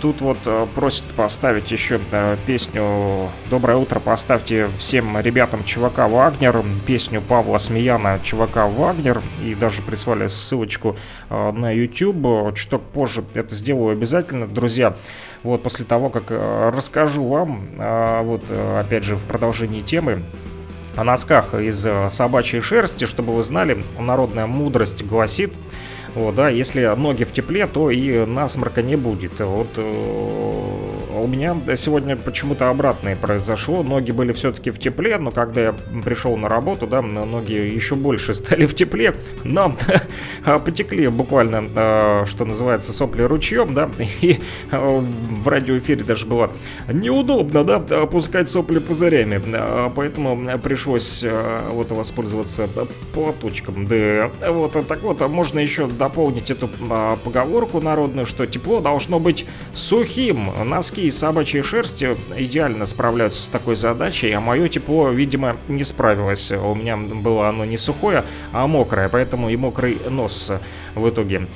Тут 0.00 0.20
вот 0.20 0.38
э, 0.46 0.66
просят 0.76 1.06
поставить 1.16 1.72
еще 1.72 2.00
э, 2.12 2.36
песню 2.46 3.30
«Доброе 3.50 3.78
утро» 3.78 3.98
поставьте 3.98 4.68
всем 4.78 5.18
ребятам 5.18 5.64
ЧВК 5.64 6.08
«Вагнер», 6.08 6.62
песню 6.86 7.20
Павла 7.20 7.58
Смеяна 7.58 8.20
«ЧВК 8.22 8.68
Вагнер» 8.68 9.20
и 9.42 9.56
даже 9.56 9.82
прислали 9.82 10.28
ссылочку 10.28 10.96
э, 11.30 11.50
на 11.50 11.72
YouTube. 11.72 12.54
Чуток 12.54 12.82
позже 12.82 13.24
это 13.34 13.56
сделаю 13.56 13.90
обязательно, 13.90 14.46
друзья. 14.46 14.96
Вот 15.42 15.64
после 15.64 15.84
того, 15.84 16.10
как 16.10 16.30
расскажу 16.30 17.24
вам, 17.24 17.68
вот 18.24 18.50
опять 18.50 19.04
же 19.04 19.14
в 19.14 19.24
продолжении 19.26 19.82
темы, 19.82 20.24
о 20.96 21.04
носках 21.04 21.54
из 21.54 21.86
собачьей 22.10 22.60
шерсти, 22.60 23.04
чтобы 23.04 23.32
вы 23.32 23.44
знали, 23.44 23.84
народная 23.98 24.46
мудрость 24.46 25.04
гласит– 25.04 25.54
вот, 26.14 26.34
да, 26.34 26.48
если 26.48 26.86
ноги 26.96 27.24
в 27.24 27.32
тепле, 27.32 27.66
то 27.66 27.90
и 27.90 28.24
насморка 28.24 28.82
не 28.82 28.96
будет. 28.96 29.40
Вот 29.40 29.68
э, 29.76 31.18
у 31.18 31.26
меня 31.26 31.56
сегодня 31.76 32.16
почему-то 32.16 32.70
обратное 32.70 33.16
произошло. 33.16 33.82
Ноги 33.82 34.12
были 34.12 34.32
все-таки 34.32 34.70
в 34.70 34.78
тепле, 34.78 35.18
но 35.18 35.30
когда 35.30 35.60
я 35.60 35.74
пришел 36.04 36.36
на 36.36 36.48
работу, 36.48 36.86
да, 36.86 37.02
ноги 37.02 37.52
еще 37.52 37.94
больше 37.94 38.34
стали 38.34 38.66
в 38.66 38.74
тепле, 38.74 39.14
но 39.44 39.76
потекли 40.64 41.08
буквально, 41.08 41.68
э, 41.74 42.24
что 42.26 42.44
называется, 42.44 42.92
сопли 42.92 43.22
ручьем, 43.22 43.74
да, 43.74 43.90
и 44.20 44.40
э, 44.70 45.00
в 45.42 45.48
радиоэфире 45.48 46.04
даже 46.04 46.26
было 46.26 46.50
неудобно, 46.90 47.64
да, 47.64 47.76
опускать 47.76 48.50
сопли 48.50 48.78
пузырями, 48.78 49.40
поэтому 49.94 50.58
пришлось 50.58 51.24
вот 51.70 51.90
воспользоваться 51.90 52.68
платочком, 53.12 53.86
да, 53.86 54.30
вот 54.48 54.72
так 54.86 55.02
вот, 55.02 55.22
а 55.22 55.28
можно 55.28 55.58
еще 55.58 55.86
дополнить 55.98 56.50
эту 56.50 56.70
а, 56.88 57.16
поговорку 57.16 57.80
народную, 57.80 58.24
что 58.24 58.46
тепло 58.46 58.80
должно 58.80 59.18
быть 59.18 59.44
сухим. 59.74 60.50
Носки 60.64 61.02
и 61.02 61.10
собачьей 61.10 61.62
шерсти 61.62 62.16
идеально 62.36 62.86
справляются 62.86 63.42
с 63.42 63.48
такой 63.48 63.74
задачей, 63.74 64.30
а 64.32 64.40
мое 64.40 64.68
тепло, 64.68 65.10
видимо, 65.10 65.56
не 65.68 65.84
справилось. 65.84 66.50
У 66.52 66.74
меня 66.74 66.96
было 66.96 67.48
оно 67.48 67.64
не 67.64 67.76
сухое, 67.76 68.24
а 68.52 68.66
мокрое, 68.66 69.08
поэтому 69.08 69.50
и 69.50 69.56
мокрый 69.56 69.98
нос 70.08 70.52
в 70.94 71.08
итоге 71.08 71.46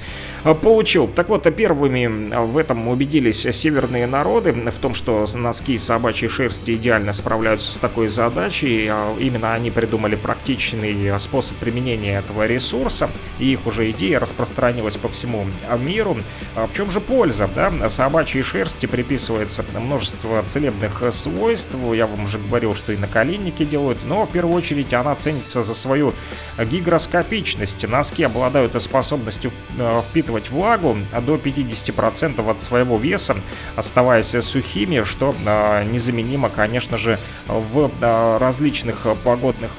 получил. 0.60 1.08
Так 1.08 1.28
вот, 1.28 1.42
первыми 1.54 2.46
в 2.46 2.58
этом 2.58 2.88
убедились 2.88 3.42
северные 3.42 4.06
народы, 4.06 4.52
в 4.52 4.78
том, 4.78 4.94
что 4.94 5.26
носки 5.34 5.78
собачьей 5.78 6.28
шерсти 6.28 6.74
идеально 6.74 7.12
справляются 7.12 7.72
с 7.72 7.76
такой 7.76 8.08
задачей. 8.08 8.88
А 8.90 9.14
именно 9.18 9.54
они 9.54 9.70
придумали 9.70 10.16
практичный 10.16 11.18
способ 11.20 11.56
применения 11.58 12.18
этого 12.18 12.46
ресурса, 12.46 13.10
и 13.38 13.52
их 13.52 13.66
уже 13.66 13.90
идея 13.92 14.18
распространилась 14.18 14.96
по 14.96 15.08
всему 15.08 15.46
миру. 15.78 16.16
А 16.56 16.66
в 16.66 16.72
чем 16.72 16.90
же 16.90 17.00
польза? 17.00 17.48
Да? 17.54 17.88
Собачьей 17.88 18.42
шерсти 18.42 18.86
приписывается 18.86 19.64
множество 19.78 20.42
целебных 20.42 21.02
свойств. 21.12 21.76
Я 21.94 22.06
вам 22.06 22.24
уже 22.24 22.38
говорил, 22.38 22.74
что 22.74 22.92
и 22.92 22.96
наколенники 22.96 23.64
делают, 23.64 23.98
но 24.04 24.26
в 24.26 24.30
первую 24.30 24.56
очередь 24.56 24.92
она 24.92 25.14
ценится 25.14 25.62
за 25.62 25.74
свою 25.74 26.14
гигроскопичность. 26.58 27.86
Носки 27.86 28.22
обладают 28.22 28.80
способностью 28.82 29.52
э, 29.78 30.02
впитывать 30.08 30.31
впитывать 30.32 30.50
влагу 30.50 30.96
до 31.26 31.36
50% 31.36 32.50
от 32.50 32.60
своего 32.60 32.96
веса, 32.96 33.36
оставаясь 33.76 34.34
сухими, 34.40 35.02
что 35.04 35.34
а, 35.46 35.84
незаменимо, 35.84 36.48
конечно 36.48 36.96
же, 36.98 37.18
в 37.46 37.90
а, 38.00 38.38
различных 38.38 39.06
погодных 39.24 39.70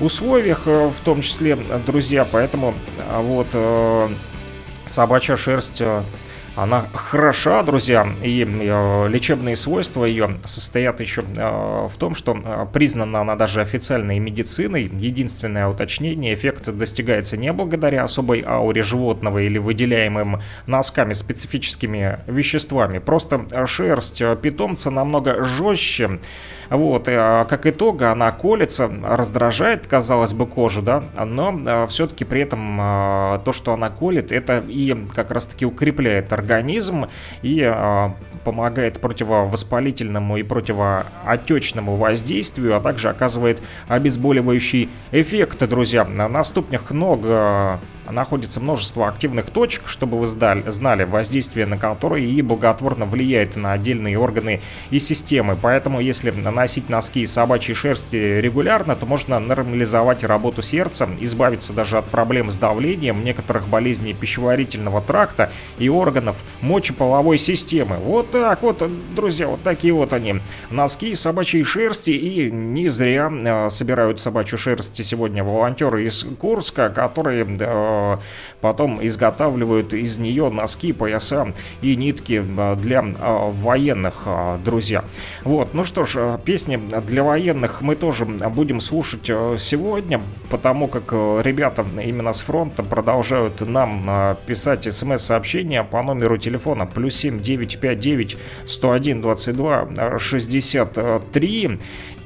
условиях, 0.00 0.62
э, 0.66 0.88
в 0.88 1.00
том 1.00 1.20
числе, 1.20 1.58
друзья, 1.86 2.24
поэтому 2.30 2.72
а, 3.10 3.20
вот 3.20 3.48
э, 3.52 4.08
собачья 4.86 5.36
шерсть 5.36 5.82
э, 5.82 6.02
она 6.62 6.84
хороша, 6.92 7.62
друзья, 7.62 8.06
и 8.22 8.44
э, 8.44 9.08
лечебные 9.08 9.56
свойства 9.56 10.04
ее 10.04 10.36
состоят 10.44 11.00
еще 11.00 11.22
э, 11.22 11.88
в 11.88 11.96
том, 11.96 12.14
что 12.14 12.36
э, 12.36 12.66
признана 12.70 13.20
она 13.20 13.34
даже 13.34 13.62
официальной 13.62 14.18
медициной. 14.18 14.90
Единственное 14.92 15.68
уточнение, 15.68 16.34
эффект 16.34 16.68
достигается 16.68 17.38
не 17.38 17.50
благодаря 17.54 18.04
особой 18.04 18.42
ауре 18.46 18.82
животного 18.82 19.38
или 19.38 19.56
выделяемым 19.56 20.42
носками 20.66 21.14
специфическими 21.14 22.18
веществами. 22.26 22.98
Просто 22.98 23.46
шерсть 23.66 24.22
питомца 24.42 24.90
намного 24.90 25.42
жестче, 25.42 26.20
вот, 26.70 27.08
и, 27.08 27.12
а, 27.12 27.44
как 27.46 27.66
итог, 27.66 28.02
она 28.02 28.30
колется, 28.30 28.88
раздражает, 29.02 29.88
казалось 29.88 30.32
бы, 30.32 30.46
кожу, 30.46 30.82
да, 30.82 31.02
но 31.16 31.60
а, 31.66 31.86
все-таки 31.88 32.24
при 32.24 32.42
этом 32.42 32.78
а, 32.80 33.38
то, 33.44 33.52
что 33.52 33.72
она 33.72 33.90
колет, 33.90 34.30
это 34.30 34.62
и 34.68 34.94
как 35.12 35.32
раз-таки 35.32 35.66
укрепляет 35.66 36.32
организм 36.32 37.06
и 37.42 37.60
помогает 38.44 39.00
противовоспалительному 39.00 40.36
и 40.36 40.42
противоотечному 40.42 41.96
воздействию, 41.96 42.76
а 42.76 42.80
также 42.80 43.08
оказывает 43.08 43.60
обезболивающий 43.88 44.88
эффект, 45.10 45.68
друзья. 45.68 46.04
На 46.04 46.44
ступнях 46.44 46.90
ног 46.90 47.20
находится 48.10 48.60
множество 48.60 49.08
активных 49.08 49.50
точек, 49.50 49.88
чтобы 49.88 50.18
вы 50.18 50.26
знали 50.26 51.04
воздействие 51.04 51.66
на 51.66 51.78
которые 51.78 52.28
и 52.28 52.42
благотворно 52.42 53.06
влияет 53.06 53.56
на 53.56 53.72
отдельные 53.72 54.18
органы 54.18 54.60
и 54.90 54.98
системы. 54.98 55.56
Поэтому, 55.60 56.00
если 56.00 56.30
носить 56.30 56.88
носки 56.88 57.22
из 57.22 57.32
собачьей 57.32 57.74
шерсти 57.74 58.40
регулярно, 58.40 58.96
то 58.96 59.06
можно 59.06 59.38
нормализовать 59.38 60.24
работу 60.24 60.62
сердца, 60.62 61.08
избавиться 61.20 61.72
даже 61.72 61.98
от 61.98 62.06
проблем 62.06 62.50
с 62.50 62.56
давлением, 62.56 63.24
некоторых 63.24 63.68
болезней 63.68 64.12
пищеварительного 64.12 65.00
тракта 65.00 65.50
и 65.78 65.88
органов 65.88 66.42
мочеполовой 66.60 67.38
системы. 67.38 67.96
Вот 67.96 68.30
так 68.30 68.62
вот, 68.62 68.82
друзья, 69.14 69.48
вот 69.48 69.62
такие 69.62 69.92
вот 69.92 70.12
они. 70.12 70.40
Носки 70.70 71.10
из 71.10 71.20
собачьей 71.20 71.64
шерсти 71.64 72.10
и 72.10 72.50
не 72.50 72.88
зря 72.88 73.30
э, 73.30 73.70
собирают 73.70 74.20
собачью 74.20 74.58
шерсть 74.58 75.04
сегодня 75.04 75.42
волонтеры 75.44 76.04
из 76.04 76.24
Курска, 76.38 76.90
которые 76.90 77.46
э, 77.46 77.99
потом 78.60 79.04
изготавливают 79.04 79.94
из 79.94 80.18
нее 80.18 80.50
носки, 80.50 80.92
пояса 80.92 81.52
и 81.82 81.96
нитки 81.96 82.44
а, 82.58 82.76
для 82.76 83.04
а, 83.18 83.50
военных, 83.50 84.22
а, 84.26 84.58
друзья. 84.58 85.04
Вот, 85.44 85.74
ну 85.74 85.84
что 85.84 86.04
ж, 86.04 86.38
песни 86.44 86.80
для 87.06 87.22
военных 87.22 87.80
мы 87.80 87.96
тоже 87.96 88.24
будем 88.24 88.80
слушать 88.80 89.26
сегодня, 89.26 90.20
потому 90.50 90.88
как 90.88 91.12
ребята 91.12 91.84
именно 92.02 92.32
с 92.32 92.40
фронта 92.40 92.82
продолжают 92.82 93.60
нам 93.60 94.36
писать 94.46 94.92
смс-сообщения 94.92 95.84
по 95.84 96.02
номеру 96.02 96.36
телефона 96.36 96.86
плюс 96.86 97.16
7 97.16 97.40
959 97.40 98.36
101 98.66 99.20
22 99.20 100.18
63 100.18 101.78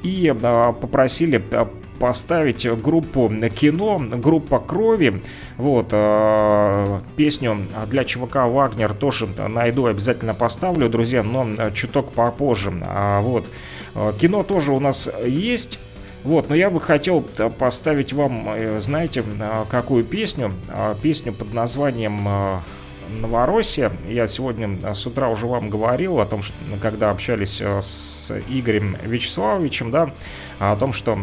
и 0.03 0.35
попросили 0.81 1.43
поставить 2.05 2.71
группу 2.83 3.33
кино, 3.49 3.99
группа 3.99 4.59
крови. 4.59 5.23
Вот, 5.57 5.89
э, 5.93 7.01
песню 7.17 7.57
для 7.89 8.05
ЧВК 8.05 8.45
Вагнер 8.45 8.93
тоже 8.93 9.27
найду, 9.27 9.87
обязательно 9.87 10.35
поставлю, 10.35 10.91
друзья, 10.91 11.23
но 11.23 11.71
чуток 11.71 12.13
попозже. 12.13 12.75
А, 12.83 13.23
вот, 13.23 13.47
э, 13.95 14.13
кино 14.21 14.43
тоже 14.43 14.73
у 14.73 14.81
нас 14.81 15.09
есть. 15.25 15.79
Вот, 16.25 16.51
но 16.51 16.55
я 16.55 16.69
бы 16.69 16.79
хотел 16.79 17.23
поставить 17.23 18.13
вам, 18.13 18.51
э, 18.51 18.81
знаете, 18.81 19.25
какую 19.71 20.05
песню? 20.05 20.53
Песню 21.01 21.33
под 21.33 21.55
названием 21.55 22.29
Новороссия. 23.09 23.93
Я 24.09 24.27
сегодня 24.27 24.95
с 24.95 25.07
утра 25.07 25.29
уже 25.29 25.47
вам 25.47 25.71
говорил 25.71 26.21
о 26.21 26.27
том, 26.27 26.43
что 26.43 26.55
когда 26.81 27.11
общались 27.11 27.61
с 27.61 28.33
Игорем 28.49 28.97
Вячеславовичем, 29.03 29.91
да, 29.91 30.13
о 30.59 30.77
том, 30.77 30.93
что 30.93 31.19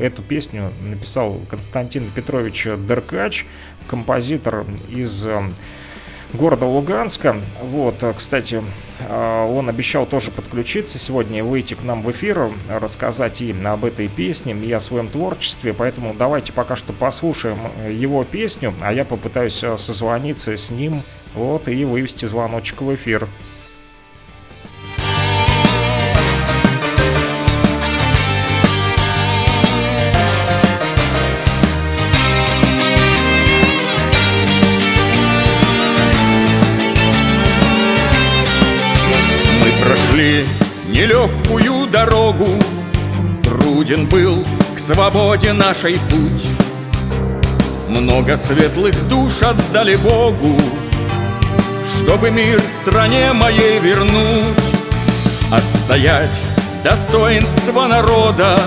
эту 0.00 0.22
песню 0.22 0.72
написал 0.82 1.40
Константин 1.50 2.10
Петрович 2.14 2.64
Деркач, 2.64 3.46
композитор 3.88 4.66
из 4.88 5.26
города 6.32 6.66
Луганска. 6.66 7.36
Вот, 7.62 8.02
э, 8.02 8.12
кстати, 8.16 8.62
э, 9.00 9.46
он 9.50 9.68
обещал 9.68 10.06
тоже 10.06 10.30
подключиться 10.30 10.98
сегодня 10.98 11.38
и 11.38 11.42
выйти 11.42 11.74
к 11.74 11.82
нам 11.82 12.02
в 12.02 12.10
эфир, 12.10 12.50
рассказать 12.68 13.40
и 13.40 13.54
об 13.64 13.84
этой 13.84 14.08
песне, 14.08 14.54
и 14.54 14.72
о 14.72 14.80
своем 14.80 15.08
творчестве. 15.08 15.72
Поэтому 15.72 16.14
давайте 16.14 16.52
пока 16.52 16.76
что 16.76 16.92
послушаем 16.92 17.58
его 17.88 18.24
песню, 18.24 18.74
а 18.80 18.92
я 18.92 19.04
попытаюсь 19.04 19.62
э, 19.62 19.76
созвониться 19.78 20.56
с 20.56 20.70
ним 20.70 21.02
вот, 21.34 21.68
и 21.68 21.84
вывести 21.84 22.26
звоночек 22.26 22.82
в 22.82 22.94
эфир. 22.94 23.28
Нелегкую 41.26 41.86
дорогу. 41.86 42.48
Труден 43.42 44.06
был 44.06 44.44
к 44.74 44.78
свободе 44.78 45.52
нашей 45.52 45.98
путь. 46.10 46.46
Много 47.88 48.36
светлых 48.36 49.08
душ 49.08 49.42
отдали 49.42 49.94
Богу 49.94 50.58
Чтобы 51.84 52.30
мир 52.30 52.60
стране 52.60 53.32
моей 53.32 53.78
вернуть. 53.78 54.66
Отстоять 55.52 56.40
достоинство 56.82 57.86
народа. 57.86 58.58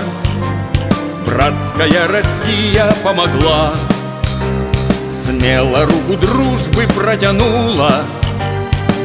Братская 1.26 2.08
Россия 2.08 2.90
помогла. 3.04 3.74
Смело 5.12 5.84
руку 5.84 6.16
дружбы 6.20 6.86
протянула. 6.94 7.92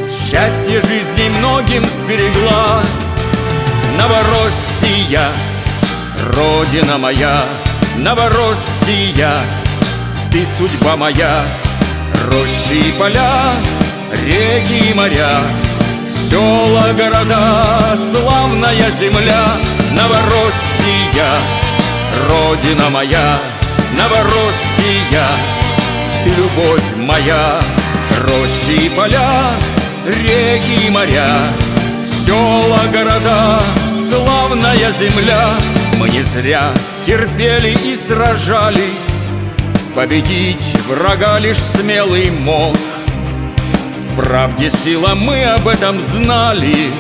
Счастье 0.10 0.82
жизни 0.82 1.30
многим 1.40 1.84
сберегла 1.84 2.82
Новороссия, 3.98 5.30
Родина 6.34 6.98
моя 6.98 7.44
Новороссия, 7.98 9.34
ты 10.32 10.46
судьба 10.58 10.96
моя. 10.96 11.44
Рощи 12.30 12.90
и 12.90 12.92
поля, 12.98 13.54
реки 14.26 14.90
и 14.90 14.94
моря 14.94 15.42
Села, 16.10 16.94
города, 16.98 17.98
славная 17.98 18.90
земля. 18.92 19.46
Новороссия, 19.92 21.32
Родина 22.30 22.90
моя 22.90 23.40
Новороссия, 23.96 25.28
ты 26.24 26.30
любовь 26.32 26.84
моя. 26.98 27.60
Рощи 28.26 28.86
и 28.86 28.90
поля, 28.90 29.52
реки 30.06 30.88
и 30.88 30.90
моря, 30.90 31.50
села, 32.06 32.82
города, 32.92 33.62
славная 34.10 34.92
земля. 34.92 35.58
Мы 36.00 36.10
не 36.10 36.22
зря 36.24 36.70
терпели 37.06 37.76
и 37.86 37.96
сражались, 37.96 39.10
Победить 39.96 40.74
врага 40.90 41.40
лишь 41.40 41.58
смелый 41.58 42.30
мог. 42.30 42.76
В 44.10 44.22
правде 44.22 44.70
сила 44.70 45.16
мы 45.16 45.44
об 45.46 45.68
этом 45.68 46.02
знали, 46.02 46.92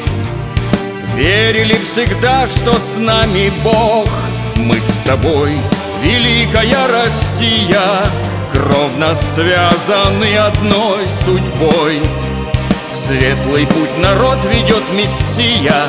Верили 1.15 1.77
всегда, 1.91 2.48
что 2.48 2.73
с 2.73 2.98
нами 2.98 3.52
Бог. 3.64 4.10
Мы 4.56 4.80
с 4.80 5.02
тобой, 5.06 5.52
великая 6.02 6.88
Россия, 6.88 8.10
Кровно 8.53 9.14
связаны 9.15 10.38
одной 10.38 11.06
судьбой. 11.10 12.02
Светлый 12.94 13.68
путь 13.68 13.98
народ 13.99 14.40
ведет 14.45 14.84
Мессия 14.94 15.88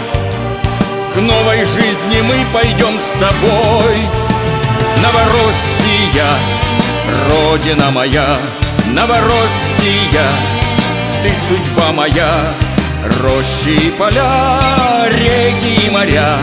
К 1.16 1.18
новой 1.18 1.64
жизни 1.64 2.20
мы 2.20 2.44
пойдем 2.52 3.00
с 3.00 3.12
тобой. 3.12 3.96
Новороссия, 5.00 6.28
Родина 7.30 7.90
моя 7.90 8.36
Новороссия, 8.92 10.28
ты 11.22 11.34
судьба 11.34 11.92
моя. 11.92 12.52
Рощи 13.22 13.86
и 13.86 13.90
поля, 13.92 15.06
реки 15.08 15.86
и 15.86 15.88
моря 15.88 16.36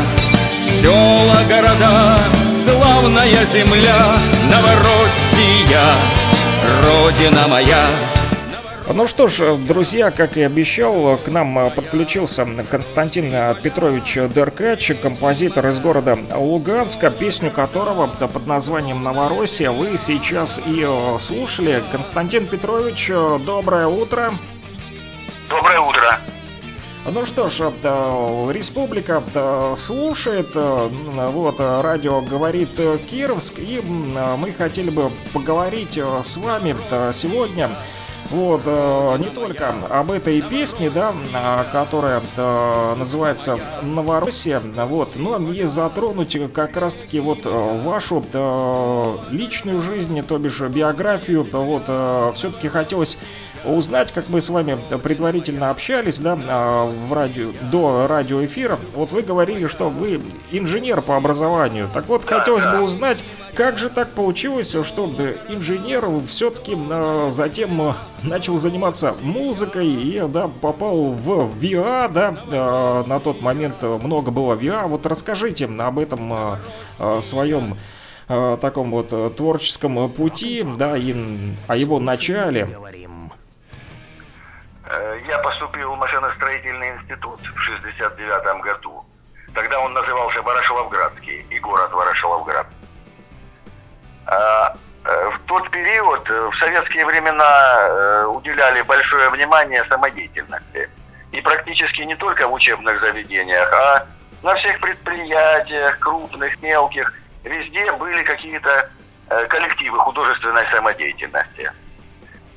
Села, 0.59 1.37
города, 1.47 2.17
славная 2.55 3.45
земля. 3.45 4.17
Новороссия, 4.49 5.85
Родина 6.81 7.47
моя 7.47 7.85
ну 8.91 9.07
что 9.07 9.27
ж, 9.27 9.55
друзья, 9.57 10.11
как 10.11 10.35
и 10.35 10.41
обещал, 10.41 11.17
к 11.17 11.27
нам 11.29 11.71
подключился 11.71 12.45
Константин 12.69 13.33
Петрович 13.61 14.15
Деркач, 14.15 14.91
композитор 15.01 15.67
из 15.67 15.79
города 15.79 16.17
Луганска, 16.35 17.09
песню 17.09 17.49
которого 17.49 18.07
под 18.07 18.45
названием 18.45 19.01
«Новороссия» 19.01 19.71
вы 19.71 19.97
сейчас 19.97 20.59
и 20.65 20.87
слушали. 21.19 21.83
Константин 21.91 22.47
Петрович, 22.47 23.09
доброе 23.45 23.87
утро. 23.87 24.31
Доброе 25.49 25.79
утро. 25.79 26.19
Ну 27.05 27.25
что 27.25 27.49
ж, 27.49 27.59
республика 28.53 29.21
слушает, 29.75 30.55
вот, 30.55 31.59
радио 31.59 32.21
говорит 32.21 32.79
Кировск, 33.09 33.59
и 33.59 33.81
мы 33.81 34.53
хотели 34.53 34.89
бы 34.89 35.11
поговорить 35.33 35.97
с 35.97 36.37
вами 36.37 36.75
сегодня 37.13 37.71
вот, 38.29 38.61
э, 38.65 39.17
не 39.19 39.27
только 39.27 39.73
об 39.89 40.11
этой 40.11 40.41
песне, 40.41 40.89
да, 40.89 41.13
а, 41.33 41.65
которая 41.71 42.21
э, 42.35 42.95
называется 42.97 43.59
«Новороссия», 43.81 44.59
вот, 44.59 45.15
но 45.15 45.37
и 45.51 45.63
затронуть 45.63 46.37
как 46.53 46.77
раз-таки 46.77 47.19
вот 47.19 47.45
э, 47.45 47.81
вашу 47.83 48.25
э, 48.33 49.17
личную 49.31 49.81
жизнь, 49.81 50.21
то 50.23 50.37
бишь 50.37 50.61
биографию, 50.61 51.47
вот, 51.51 51.83
э, 51.87 52.31
все-таки 52.35 52.69
хотелось 52.69 53.17
узнать, 53.65 54.11
как 54.11 54.29
мы 54.29 54.41
с 54.41 54.49
вами 54.49 54.77
предварительно 55.01 55.69
общались, 55.69 56.19
да, 56.19 56.37
а, 56.47 56.85
в 56.85 57.13
радио, 57.13 57.51
до 57.71 58.07
радиоэфира. 58.07 58.79
Вот 58.95 59.11
вы 59.11 59.21
говорили, 59.21 59.67
что 59.67 59.89
вы 59.89 60.21
инженер 60.51 61.01
по 61.01 61.17
образованию. 61.17 61.89
Так 61.93 62.07
вот, 62.07 62.25
хотелось 62.25 62.65
бы 62.65 62.81
узнать, 62.81 63.23
как 63.55 63.77
же 63.77 63.89
так 63.89 64.11
получилось, 64.11 64.75
что 64.83 65.05
инженер 65.49 66.07
все-таки 66.27 66.75
а, 66.77 67.29
затем 67.31 67.81
а, 67.81 67.97
начал 68.23 68.57
заниматься 68.57 69.15
музыкой 69.21 69.87
и, 69.87 70.21
да, 70.27 70.47
попал 70.47 71.11
в 71.11 71.57
ВИА, 71.57 72.09
да, 72.09 73.03
на 73.07 73.19
тот 73.19 73.41
момент 73.41 73.81
много 73.83 74.31
было 74.31 74.53
ВИА. 74.53 74.87
Вот 74.87 75.05
расскажите 75.05 75.65
об 75.65 75.99
этом 75.99 76.57
своем 77.21 77.75
таком 78.27 78.91
вот 78.91 79.35
творческом 79.35 80.09
пути, 80.09 80.65
да, 80.77 80.97
и 80.97 81.13
о 81.67 81.75
его 81.75 81.99
начале. 81.99 82.77
Э, 84.85 85.19
я 85.27 85.37
поступил 85.39 85.93
в 85.93 85.97
машиностроительный 85.97 86.89
институт 86.89 87.39
в 87.39 87.59
69 87.59 88.61
году. 88.61 89.05
Тогда 89.53 89.79
он 89.79 89.93
назывался 89.93 90.41
Ворошиловградский 90.41 91.45
и 91.49 91.59
город 91.59 91.91
Ворошиловград. 91.91 92.67
А, 94.25 94.75
э, 95.05 95.29
в 95.29 95.39
тот 95.45 95.69
период, 95.69 96.29
э, 96.29 96.49
в 96.49 96.55
советские 96.57 97.05
времена, 97.05 98.27
уделяли 98.29 98.81
большое 98.81 99.29
внимание 99.29 99.85
самодеятельности. 99.85 100.89
И 101.31 101.41
практически 101.41 102.01
не 102.01 102.15
только 102.15 102.47
в 102.47 102.53
учебных 102.53 102.99
заведениях, 102.99 103.71
а 103.73 104.05
на 104.43 104.55
всех 104.55 104.79
предприятиях, 104.81 105.97
крупных, 105.99 106.61
мелких, 106.61 107.13
везде 107.43 107.91
были 107.93 108.23
какие-то 108.23 108.89
коллективы 109.49 109.97
художественной 109.99 110.65
самодеятельности. 110.71 111.71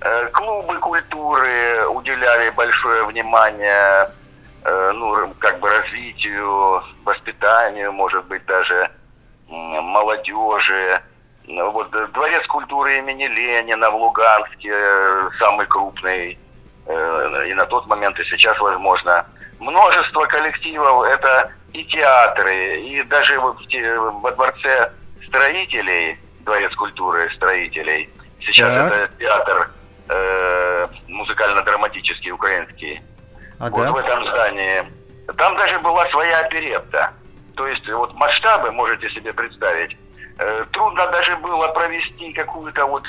Э, 0.01 0.29
клубы 0.33 0.79
культуры 0.79 1.87
уделяли 1.89 2.51
большое 2.51 3.05
внимание 3.07 4.11
э, 4.63 4.93
ну, 4.93 5.35
как 5.39 5.59
бы 5.59 5.71
развитию, 5.71 6.83
воспитанию, 7.05 7.93
может 7.93 8.25
быть, 8.27 8.45
даже 8.47 8.91
молодежи. 9.49 11.01
Вот 11.47 11.91
Дворец 12.13 12.45
культуры 12.49 12.99
имени 12.99 13.25
Ленина 13.25 13.91
в 13.91 13.95
Луганске, 13.95 14.71
э, 14.71 15.29
самый 15.39 15.67
крупный, 15.67 16.39
и 16.89 17.55
на 17.55 17.67
тот 17.67 17.87
момент, 17.87 18.17
и 18.21 18.25
сейчас, 18.25 18.57
возможно. 18.61 19.27
Множество 19.59 20.25
коллективов, 20.27 21.03
это 21.09 21.51
и 21.73 21.85
театры, 21.85 22.81
и 22.81 23.03
даже 23.05 23.41
во 23.41 24.31
Дворце 24.31 24.93
строителей, 25.27 26.17
Дворец 26.41 26.73
культуры 26.77 27.29
строителей, 27.35 28.09
сейчас 28.41 28.69
так. 28.69 28.93
это 28.93 29.19
театр 29.19 29.71
э, 30.09 30.89
музыкально-драматический 31.09 32.31
украинский. 32.31 33.03
Ага. 33.59 33.71
Вот 33.71 33.91
в 33.91 33.97
этом 33.97 34.25
здании. 34.27 34.85
Там 35.37 35.57
даже 35.57 35.79
была 35.81 36.07
своя 36.11 36.41
оперетта. 36.41 37.13
То 37.57 37.67
есть 37.67 37.89
вот 37.89 38.15
масштабы 38.15 38.71
можете 38.71 39.09
себе 39.11 39.33
представить. 39.33 39.97
Э, 40.39 40.65
трудно 40.73 41.07
даже 41.11 41.37
было 41.37 41.69
провести 41.69 42.33
какую-то 42.33 42.87
вот 42.87 43.05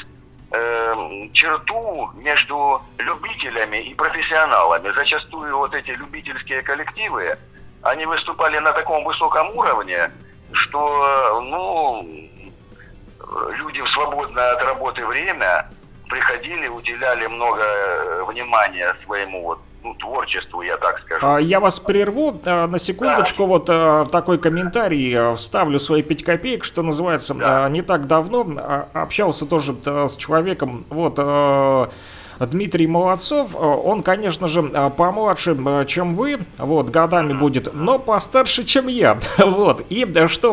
э, 0.51 0.95
черту 1.33 2.09
между 2.15 2.81
любителями 2.97 3.77
и 3.77 3.93
профессионалами. 3.93 4.89
Зачастую 4.95 5.57
вот 5.57 5.73
эти 5.73 5.91
любительские 5.91 6.61
коллективы, 6.61 7.35
они 7.81 8.05
выступали 8.05 8.57
на 8.59 8.71
таком 8.71 9.03
высоком 9.03 9.49
уровне, 9.57 10.09
что, 10.53 11.41
ну, 11.41 12.07
люди 13.57 13.81
в 13.81 13.87
свободное 13.89 14.53
от 14.53 14.63
работы 14.63 15.05
время 15.05 15.67
приходили, 16.09 16.67
уделяли 16.67 17.27
много 17.27 17.61
э, 17.61 18.23
внимания 18.27 18.95
своему 19.05 19.43
вот 19.43 19.59
ну, 19.83 19.93
творчеству, 19.95 20.61
я 20.61 20.77
так 20.77 20.99
скажу. 21.01 21.25
А, 21.25 21.37
Я 21.39 21.59
вас 21.59 21.79
прерву 21.79 22.39
а, 22.45 22.67
на 22.67 22.79
секундочку. 22.79 23.45
Вот 23.45 23.69
а, 23.69 24.05
такой 24.05 24.37
комментарий 24.37 25.35
вставлю 25.35 25.79
свои 25.79 26.01
5 26.01 26.23
копеек, 26.23 26.63
что 26.63 26.81
называется. 26.81 27.33
Да. 27.33 27.69
Не 27.69 27.81
так 27.81 28.07
давно 28.07 28.87
общался 28.93 29.45
тоже 29.45 29.75
с 29.83 30.15
человеком. 30.17 30.85
Вот 30.89 31.19
Дмитрий 32.39 32.87
Молодцов, 32.87 33.55
а, 33.55 33.59
он, 33.59 34.03
конечно 34.03 34.47
же, 34.47 34.69
а, 34.73 34.89
помладше, 34.89 35.57
а, 35.65 35.85
чем 35.85 36.15
вы, 36.15 36.39
вот, 36.57 36.89
годами 36.89 37.33
будет, 37.33 37.73
но 37.73 37.99
постарше, 37.99 38.63
чем 38.63 38.87
я, 38.87 39.17
вот, 39.37 39.85
и 39.89 40.05
что 40.27 40.51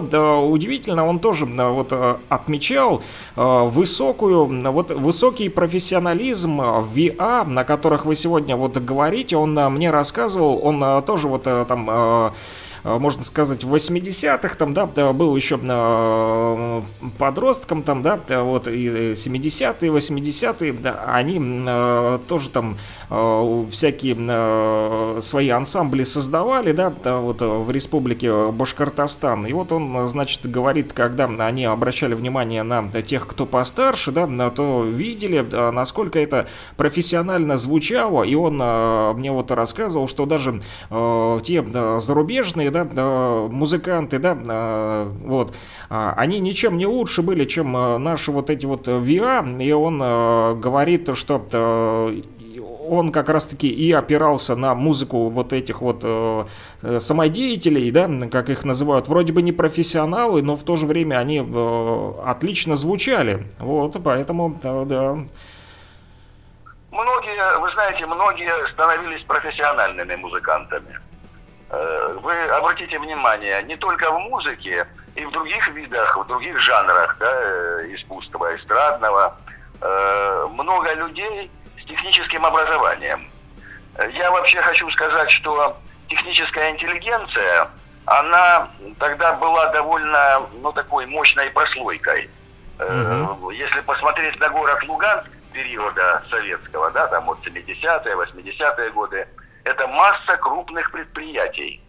удивительно, 0.48 1.06
он 1.06 1.19
тоже 1.19 1.47
вот 1.47 1.93
отмечал 2.28 3.02
высокую, 3.36 4.44
вот, 4.73 4.90
высокий 4.90 5.48
профессионализм 5.48 6.61
VA, 6.61 7.44
на 7.44 7.65
которых 7.65 8.05
вы 8.05 8.15
сегодня 8.15 8.56
вот 8.56 8.77
говорите, 8.78 9.36
он 9.36 9.55
мне 9.55 9.90
рассказывал, 9.90 10.61
он 10.62 11.02
тоже 11.05 11.28
вот 11.28 11.44
там... 11.44 12.32
а, 12.85 12.98
можно 12.98 13.24
сказать, 13.24 13.65
в 13.65 13.74
80-х, 13.74 14.56
там, 14.56 14.74
да, 14.74 14.86
был 15.12 15.35
еще 15.36 15.59
э, 15.61 16.82
подростком, 17.19 17.82
там, 17.82 18.02
да, 18.02 18.20
да, 18.28 18.43
вот, 18.43 18.69
и 18.69 19.12
70-е, 19.12 19.90
80-е, 19.90 20.73
да, 20.74 21.02
они 21.06 21.40
э, 21.66 22.19
тоже 22.28 22.51
там 22.51 22.77
э, 23.09 23.65
всякие 23.70 24.16
э, 24.19 25.20
свои 25.23 25.48
ансамбли 25.48 26.05
создавали, 26.05 26.73
да, 26.73 26.90
вот 26.90 27.40
э, 27.40 27.47
в 27.47 27.70
республике 27.70 28.51
Башкортостан, 28.52 29.47
и 29.47 29.55
вот 29.55 29.73
он, 29.73 29.97
э, 29.97 30.06
значит, 30.06 30.51
говорит, 30.51 30.93
когда 30.93 31.24
они 31.24 31.65
обращали 31.65 32.12
внимание 32.12 32.62
на 32.65 32.90
тех, 33.01 33.27
кто 33.27 33.47
постарше, 33.47 34.12
да, 34.12 34.27
на 34.27 34.51
то 34.51 34.85
видели, 34.85 35.40
насколько 35.70 36.19
это 36.19 36.48
профессионально 36.77 37.56
звучало, 37.56 38.24
и 38.24 38.35
он 38.35 38.61
э, 38.61 39.12
мне 39.15 39.32
вот 39.32 39.51
рассказывал, 39.51 40.06
что 40.06 40.27
даже 40.27 40.61
э, 40.90 41.40
те 41.43 41.65
зарубежные, 42.01 42.73
да, 42.74 42.84
да, 42.84 43.05
музыканты, 43.48 44.18
да, 44.18 44.36
э, 44.36 45.10
вот, 45.24 45.55
а, 45.88 46.12
они 46.16 46.40
ничем 46.40 46.76
не 46.76 46.86
лучше 46.86 47.22
были, 47.22 47.44
чем 47.44 47.76
э, 47.76 47.98
наши 47.98 48.32
вот 48.32 48.51
эти 48.51 48.66
вот 48.66 48.88
VA, 48.88 49.62
и 49.62 49.72
он 49.72 50.02
э, 50.02 50.55
говорит, 50.56 51.16
что 51.16 51.46
э, 51.52 52.22
он 52.88 53.12
как 53.12 53.28
раз-таки 53.28 53.68
и 53.68 53.92
опирался 53.92 54.56
на 54.56 54.74
музыку 54.74 55.28
вот 55.28 55.52
этих 55.52 55.80
вот 55.82 56.01
э, 56.02 56.44
э, 56.82 57.01
самодеятелей, 57.01 57.90
да, 57.92 58.10
как 58.30 58.51
их 58.51 58.64
называют, 58.64 59.06
вроде 59.09 59.32
бы 59.32 59.40
не 59.40 59.52
профессионалы, 59.52 60.42
но 60.42 60.56
в 60.56 60.64
то 60.64 60.76
же 60.76 60.86
время 60.86 61.18
они 61.18 61.38
э, 61.38 62.12
отлично 62.26 62.74
звучали, 62.74 63.46
вот, 63.60 63.96
поэтому, 64.02 64.59
да, 64.60 64.84
да. 64.84 65.18
Многие, 66.90 67.59
вы 67.60 67.70
знаете, 67.72 68.06
многие 68.06 68.72
становились 68.72 69.22
профессиональными 69.24 70.16
музыкантами. 70.16 71.03
Э, 71.70 72.18
Вы 72.22 72.32
обратите 72.48 72.98
внимание, 72.98 73.62
не 73.64 73.76
только 73.76 74.10
в 74.10 74.18
музыке, 74.18 74.86
и 75.14 75.24
в 75.24 75.30
других 75.30 75.66
видах, 75.68 76.16
в 76.16 76.26
других 76.26 76.58
жанрах 76.60 77.16
да, 77.18 77.30
э, 77.32 77.86
искусства, 77.94 78.54
эстрадного, 78.56 79.36
э, 79.80 80.46
много 80.50 80.92
людей 80.94 81.50
с 81.80 81.84
техническим 81.86 82.44
образованием. 82.44 83.28
Я 84.12 84.30
вообще 84.30 84.60
хочу 84.60 84.90
сказать, 84.90 85.30
что 85.30 85.76
техническая 86.08 86.72
интеллигенция, 86.72 87.68
она 88.06 88.68
тогда 88.98 89.34
была 89.34 89.66
довольно, 89.70 90.42
ну, 90.60 90.72
такой 90.72 91.06
мощной 91.06 91.50
прослойкой. 91.50 92.28
Э, 92.78 93.26
Если 93.52 93.80
посмотреть 93.82 94.38
на 94.40 94.48
город 94.48 94.82
Луганск 94.88 95.30
периода 95.52 96.22
советского, 96.28 96.90
да, 96.90 97.06
там 97.06 97.24
вот 97.26 97.38
70-е, 97.46 98.16
80-е 98.16 98.90
годы, 98.90 99.28
это 99.64 99.86
масса 99.86 100.36
крупных 100.38 100.90
предприятий. 100.90 101.80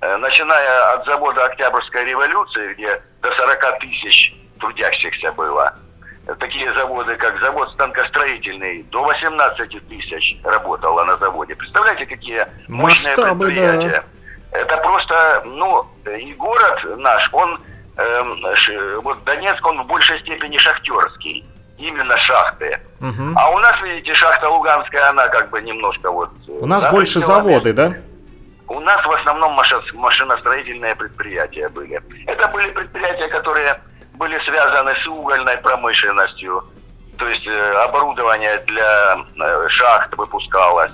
Э, 0.00 0.16
Начиная 0.16 0.92
от 0.94 1.04
завода 1.06 1.44
Октябрьской 1.44 2.04
революции, 2.04 2.74
где 2.74 3.02
до 3.22 3.32
40 3.32 3.78
тысяч 3.80 4.34
трудящихся 4.60 5.32
было. 5.32 5.74
Э, 6.26 6.34
Такие 6.36 6.72
заводы, 6.74 7.16
как 7.16 7.38
завод 7.40 7.70
станкостроительный, 7.72 8.82
до 8.84 9.02
18 9.04 9.88
тысяч 9.88 10.36
работало 10.44 11.04
на 11.04 11.16
заводе. 11.18 11.54
Представляете, 11.56 12.06
какие 12.06 12.46
мощные 12.68 13.16
Масштабы, 13.16 13.46
предприятия. 13.46 14.04
Это 14.52 14.76
просто, 14.78 15.42
ну, 15.44 15.86
и 16.18 16.32
город 16.34 16.80
наш, 16.98 17.28
он, 17.34 17.60
ш- 18.54 19.00
вот 19.00 19.22
Донецк, 19.24 19.64
он 19.66 19.82
в 19.82 19.86
большей 19.86 20.18
степени 20.20 20.56
шахтерский. 20.56 21.44
Именно 21.78 22.16
шахты. 22.18 22.80
Мгм. 23.00 23.36
А 23.38 23.50
у 23.50 23.58
нас, 23.58 23.80
видите, 23.82 24.12
шахта 24.14 24.48
Луганская, 24.48 25.08
она 25.10 25.28
как 25.28 25.50
бы 25.50 25.60
немножко 25.62 26.10
вот... 26.10 26.30
э, 26.48 26.58
У 26.60 26.66
нас 26.66 26.84
на 26.84 26.90
больше 26.90 27.20
заводы, 27.20 27.72
да? 27.72 27.94
У 28.66 28.80
нас 28.80 29.04
в 29.06 29.12
основном 29.12 29.52
маши- 29.58 29.80
машиностроительные 29.94 30.94
предприятия 30.96 31.68
были. 31.68 32.00
Это 32.26 32.48
были 32.48 32.70
предприятия, 32.70 33.28
которые 33.28 33.80
были 34.14 34.38
связаны 34.44 34.94
с 35.02 35.06
угольной 35.06 35.56
промышленностью. 35.58 36.64
То 37.16 37.28
есть 37.28 37.46
э, 37.46 37.72
оборудование 37.84 38.58
для 38.66 39.16
э, 39.40 39.68
шахт 39.68 40.14
выпускалось. 40.16 40.90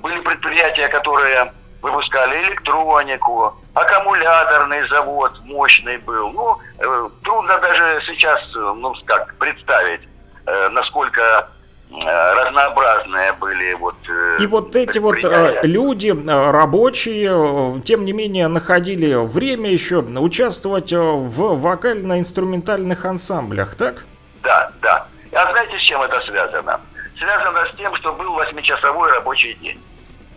Были 0.00 0.20
предприятия, 0.20 0.88
которые 0.88 1.52
выпускали 1.84 2.42
электронику, 2.44 3.54
аккумуляторный 3.74 4.88
завод 4.88 5.32
мощный 5.44 5.98
был. 5.98 6.30
Ну, 6.30 6.58
э, 6.78 7.08
трудно 7.22 7.58
даже 7.58 8.00
сейчас, 8.06 8.40
э, 8.56 8.74
ну, 8.74 8.94
как 9.04 9.34
представить, 9.34 10.00
э, 10.46 10.68
насколько 10.70 11.50
разнообразные 11.90 13.34
были 13.34 13.74
вот 13.74 13.94
И 14.40 14.46
вот 14.46 14.74
эти 14.74 14.98
вот 14.98 15.18
люди, 15.62 16.12
рабочие, 16.26 17.80
тем 17.82 18.04
не 18.04 18.12
менее, 18.12 18.48
находили 18.48 19.14
время 19.14 19.70
еще 19.70 19.98
участвовать 19.98 20.92
в 20.92 21.60
вокально-инструментальных 21.60 23.04
ансамблях, 23.04 23.76
так? 23.76 24.06
Да, 24.42 24.72
да. 24.82 25.06
А 25.34 25.52
знаете, 25.52 25.78
с 25.78 25.82
чем 25.82 26.02
это 26.02 26.20
связано? 26.22 26.80
Связано 27.16 27.64
с 27.72 27.76
тем, 27.76 27.94
что 27.96 28.12
был 28.14 28.32
восьмичасовой 28.32 29.12
рабочий 29.12 29.54
день. 29.62 29.78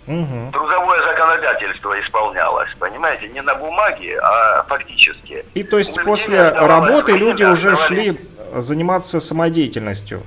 Мгм. 0.07 0.51
Трудовое 0.53 1.05
законодательство 1.05 1.99
исполнялось, 2.01 2.69
понимаете, 2.79 3.27
не 3.27 3.41
на 3.41 3.53
бумаге, 3.55 4.17
а 4.19 4.63
фактически. 4.63 5.45
И 5.53 5.63
то 5.63 5.77
есть 5.77 6.01
после 6.03 6.49
работы 6.49 7.11
люди 7.11 7.43
уже 7.43 7.75
шли 7.75 8.17
заниматься 8.55 9.19
самодеятельностью. 9.19 10.23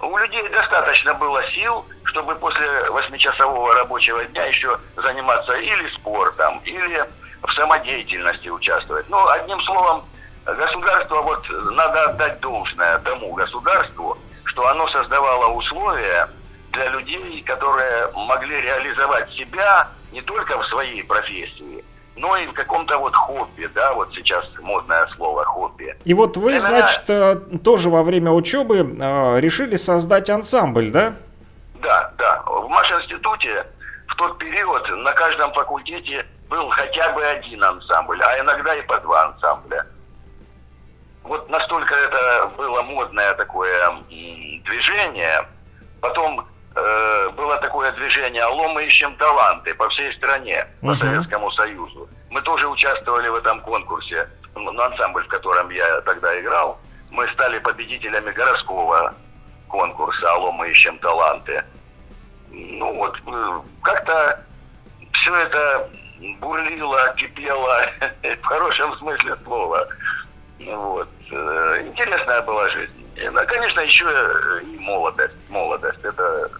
У 0.00 0.16
людей 0.18 0.48
достаточно 0.48 1.14
было 1.14 1.40
сил, 1.54 1.84
чтобы 2.04 2.34
после 2.34 2.90
восьмичасового 2.90 3.74
рабочего 3.76 4.24
дня 4.24 4.44
еще 4.46 4.76
заниматься 4.96 5.52
или 5.52 5.88
спортом, 5.94 6.60
или 6.64 7.04
в 7.42 7.52
самодеятельности 7.52 8.48
участвовать. 8.48 9.08
Ну, 9.08 9.24
одним 9.28 9.60
словом, 9.62 10.02
государство, 10.44 11.22
вот 11.22 11.44
надо 11.70 12.04
отдать 12.06 12.40
должное 12.40 12.98
тому 12.98 13.32
государству, 13.34 14.18
что 14.44 14.66
оно 14.66 14.88
создавало 14.88 15.46
условия 15.54 16.28
для 16.72 16.88
людей, 16.88 17.42
которые 17.42 18.10
могли 18.14 18.60
реализовать 18.60 19.30
себя 19.32 19.88
не 20.10 20.22
только 20.22 20.58
в 20.58 20.66
своей 20.66 21.02
профессии, 21.04 21.84
но 22.16 22.36
и 22.36 22.46
в 22.46 22.52
каком-то 22.52 22.98
вот 22.98 23.14
хобби, 23.14 23.68
да, 23.74 23.94
вот 23.94 24.12
сейчас 24.14 24.44
модное 24.60 25.06
слово 25.16 25.44
хобби. 25.44 25.96
И 26.04 26.14
вот 26.14 26.36
вы, 26.36 26.58
значит, 26.58 27.08
э, 27.08 27.36
тоже 27.64 27.88
во 27.88 28.02
время 28.02 28.30
учебы 28.30 28.78
э, 28.78 29.40
решили 29.40 29.76
создать 29.76 30.28
ансамбль, 30.28 30.90
да? 30.90 31.14
Да, 31.82 32.12
да. 32.18 32.42
В 32.46 32.68
Маш-институте 32.68 33.66
в 34.08 34.14
тот 34.16 34.38
период 34.38 34.88
на 34.90 35.12
каждом 35.12 35.52
факультете 35.52 36.26
был 36.48 36.68
хотя 36.70 37.12
бы 37.12 37.24
один 37.24 37.64
ансамбль, 37.64 38.22
а 38.22 38.40
иногда 38.40 38.74
и 38.74 38.82
по 38.82 38.98
два 39.00 39.24
ансамбля. 39.28 39.86
Вот 41.24 41.48
настолько 41.48 41.94
это 41.94 42.50
было 42.56 42.82
модное 42.82 43.32
такое 43.34 43.90
движение. 44.08 45.46
Потом 46.00 46.44
э, 46.74 47.30
было 47.30 47.56
такое 47.58 47.92
движение 47.92 48.42
«Алло, 48.42 48.68
мы 48.70 48.84
ищем 48.84 49.14
таланты» 49.16 49.74
по 49.74 49.88
всей 49.90 50.12
стране, 50.16 50.66
по 50.80 50.88
Мгм. 50.92 50.98
Советскому 50.98 51.50
Союзу. 51.52 52.08
Мы 52.30 52.40
тоже 52.42 52.68
участвовали 52.68 53.28
в 53.28 53.36
этом 53.36 53.60
конкурсе, 53.60 54.28
ну, 54.54 54.78
ансамбль, 54.80 55.24
в 55.24 55.28
котором 55.28 55.70
я 55.70 56.00
тогда 56.02 56.38
играл. 56.40 56.78
Мы 57.10 57.28
стали 57.32 57.58
победителями 57.58 58.30
городского 58.32 59.14
конкурса 59.68 60.32
«Алло, 60.32 60.52
мы 60.52 60.70
ищем 60.70 60.98
таланты». 60.98 61.62
Ну 62.50 62.94
вот, 62.94 63.16
э, 63.26 63.60
как-то 63.82 64.40
все 65.12 65.34
это 65.34 65.88
бурлило, 66.40 67.14
кипело, 67.16 67.80
в 68.22 68.44
хорошем 68.44 68.96
смысле 68.98 69.36
слова. 69.44 69.88
Вот. 70.60 71.08
Э, 71.30 71.82
Интересная 71.86 72.42
была 72.42 72.68
жизнь. 72.70 73.01
И, 73.16 73.28
ну, 73.28 73.40
конечно, 73.46 73.80
еще 73.80 74.06
и 74.64 74.78
молодость. 74.78 75.34
Молодость. 75.48 75.98
Это 76.02 76.50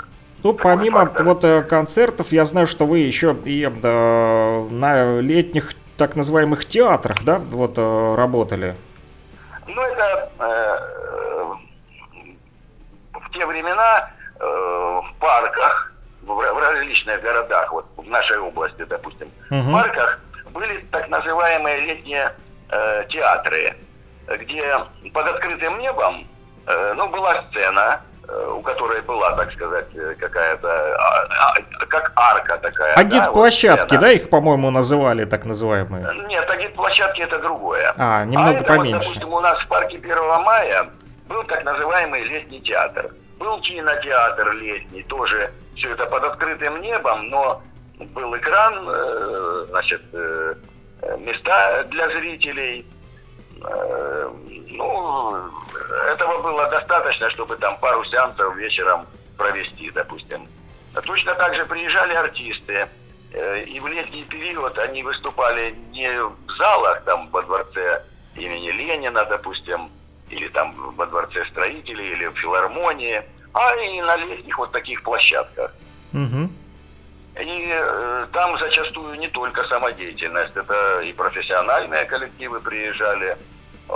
Ну, 0.43 0.53
такой 0.53 0.62
помимо 0.77 1.01
фактор. 1.07 1.27
вот 1.27 1.45
э, 1.45 1.62
концертов, 1.62 2.33
я 2.33 2.45
знаю, 2.45 2.66
что 2.66 2.87
вы 2.87 2.99
еще 3.01 3.35
и 3.45 3.62
э, 3.65 4.69
на 4.70 5.20
летних 5.20 5.70
так 5.97 6.16
называемых 6.16 6.65
театрах, 6.66 7.23
да, 7.24 7.39
вот 7.39 7.74
э, 7.79 8.15
работали. 8.16 8.74
Ну, 9.66 9.81
это 9.83 10.31
э, 10.41 10.79
в 13.15 13.31
те 13.33 13.47
времена 13.47 14.11
э, 14.41 14.45
в 14.45 15.15
парках, 15.20 15.93
в, 16.23 16.35
в 16.35 16.59
различных 16.59 17.23
городах, 17.23 17.73
вот 17.73 17.87
в 17.97 18.07
нашей 18.09 18.39
области, 18.39 18.85
допустим, 18.85 19.29
Мгм. 19.51 19.70
в 19.70 19.73
парках 19.73 20.20
были 20.53 20.79
так 20.91 21.09
называемые 21.09 21.81
летние 21.81 22.33
э, 22.70 23.05
театры, 23.11 23.74
где 24.29 24.79
под 25.12 25.27
открытым 25.27 25.79
небом, 25.79 26.20
э, 26.20 26.24
ну, 26.66 27.09
была 27.09 27.44
сцена, 27.51 28.01
э, 28.28 28.52
у 28.56 28.62
которой 28.62 29.02
была, 29.02 29.36
так 29.36 29.52
сказать, 29.52 29.89
э, 29.94 30.14
какая-то, 30.18 30.97
а, 30.97 31.26
а, 31.28 31.86
как 31.86 32.12
арка 32.16 32.59
такая. 32.59 32.94
да, 32.94 33.02
вот 33.02 33.06
Агит-площадки, 33.06 33.97
да, 33.97 34.10
их, 34.10 34.30
по-моему, 34.30 34.70
называли 34.70 35.24
так 35.24 35.44
называемые. 35.44 36.26
Нет, 36.28 36.48
агит-площадки 36.48 37.22
это 37.22 37.39
другое. 37.40 37.94
А, 37.97 38.24
немного 38.24 38.60
это 38.60 38.72
вот, 38.72 38.76
поменьше. 38.76 39.09
допустим, 39.09 39.32
у 39.32 39.40
нас 39.40 39.59
в 39.62 39.68
парке 39.68 39.98
1 39.98 40.16
мая 40.43 40.90
был 41.28 41.43
так 41.44 41.64
называемый 41.64 42.24
летний 42.24 42.60
театр. 42.60 43.10
Был 43.39 43.60
кинотеатр 43.60 44.52
летний, 44.52 45.02
тоже 45.02 45.51
все 45.76 45.93
это 45.93 46.06
под 46.06 46.22
открытым 46.24 46.80
небом, 46.80 47.28
но 47.28 47.60
был 47.98 48.36
экран, 48.36 48.86
э, 48.89 49.66
значит, 49.70 50.02
э, 50.12 50.55
э, 51.02 51.16
места 51.18 51.84
для 51.90 52.09
зрителей. 52.09 52.86
Э, 53.64 54.30
Ну, 54.70 55.51
этого 56.09 56.43
было 56.43 56.68
достаточно, 56.70 57.30
чтобы 57.30 57.56
там 57.56 57.76
пару 57.78 58.05
сеансов 58.06 58.56
вечером 58.56 59.06
провести, 59.36 59.90
допустим. 59.90 60.47
Точно 61.05 61.34
так 61.34 61.55
же 61.55 61.66
приезжали 61.66 62.14
артисты, 62.14 62.89
э, 63.32 63.62
и 63.64 63.80
в 63.80 63.86
летний 63.86 64.24
период 64.24 64.78
они 64.78 65.02
выступали 65.02 65.74
не 65.93 66.09
в 66.22 66.34
залах, 66.59 67.02
там, 67.05 67.28
во 67.30 67.43
дворце 67.43 68.02
имени 68.36 68.70
Ленина, 68.70 69.24
допустим, 69.24 69.90
или 70.30 70.48
там 70.48 70.74
во 70.97 71.06
дворце 71.06 71.44
строителей, 71.51 72.12
или 72.12 72.26
в 72.26 72.34
филармонии, 72.39 73.22
а 73.52 73.74
и 73.76 74.01
на 74.01 74.16
летних 74.16 74.59
вот 74.59 74.72
таких 74.72 75.02
площадках. 75.02 75.70
Мгм. 76.12 76.51
И 77.40 77.68
э, 77.72 78.26
там 78.32 78.59
зачастую 78.59 79.18
не 79.18 79.28
только 79.28 79.64
самодеятельность, 79.64 80.56
это 80.56 81.01
и 81.01 81.12
профессиональные 81.12 82.05
коллективы 82.05 82.60
приезжали, 82.60 83.36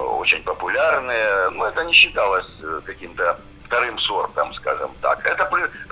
очень 0.01 0.43
популярные. 0.43 1.51
Но 1.51 1.67
это 1.67 1.85
не 1.85 1.93
считалось 1.93 2.47
э, 2.63 2.81
каким-то 2.85 3.39
вторым 3.67 3.99
сортом, 3.99 4.55
скажем 4.55 4.91
так. 5.03 5.25
Это 5.27 5.49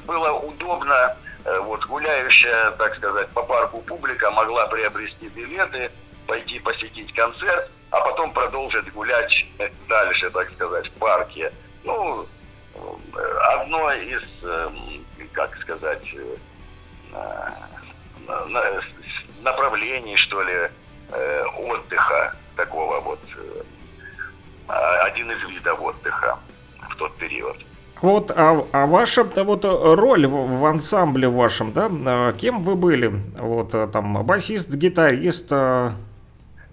было 0.06 0.32
удобно, 0.32 1.16
э, 1.44 1.58
вот 1.60 1.84
гуляющая, 1.86 2.70
так 2.72 2.96
сказать, 2.96 3.28
по 3.30 3.42
парку 3.42 3.80
публика 3.82 4.30
могла 4.30 4.66
приобрести 4.66 5.28
билеты, 5.28 5.90
пойти 6.26 6.58
посетить 6.60 7.12
концерт, 7.14 7.70
а 7.90 8.00
потом 8.00 8.32
продолжить 8.32 8.92
гулять 8.92 9.46
дальше, 9.88 10.30
так 10.30 10.50
сказать, 10.52 10.86
в 10.86 10.92
парке. 10.92 11.52
Ну, 11.82 12.26
э, 12.74 13.38
одно 13.58 13.92
из, 13.92 14.22
э, 14.42 14.70
как 15.32 15.56
сказать, 15.58 16.02
направлений, 19.42 20.16
что 20.16 20.42
ли, 20.42 20.70
отдыха 21.58 22.34
такого 22.56 23.00
вот, 23.00 23.20
один 24.68 25.30
из 25.30 25.40
видов 25.48 25.80
отдыха 25.80 26.38
в 26.90 26.96
тот 26.96 27.14
период. 27.16 27.56
Вот, 28.02 28.30
а, 28.32 28.66
а 28.72 28.86
ваша 28.86 29.24
да, 29.24 29.44
вот 29.44 29.64
э, 29.64 29.68
роль 29.68 30.26
в, 30.26 30.58
в 30.58 30.66
ансамбле 30.66 31.28
вашем, 31.28 31.72
да, 31.72 31.88
э, 31.90 32.32
кем 32.36 32.60
вы 32.60 32.74
были? 32.74 33.06
Вот 33.38 33.74
э, 33.74 33.86
там 33.86 34.22
басист, 34.24 34.68
гитарист, 34.74 35.48
э, 35.52 35.90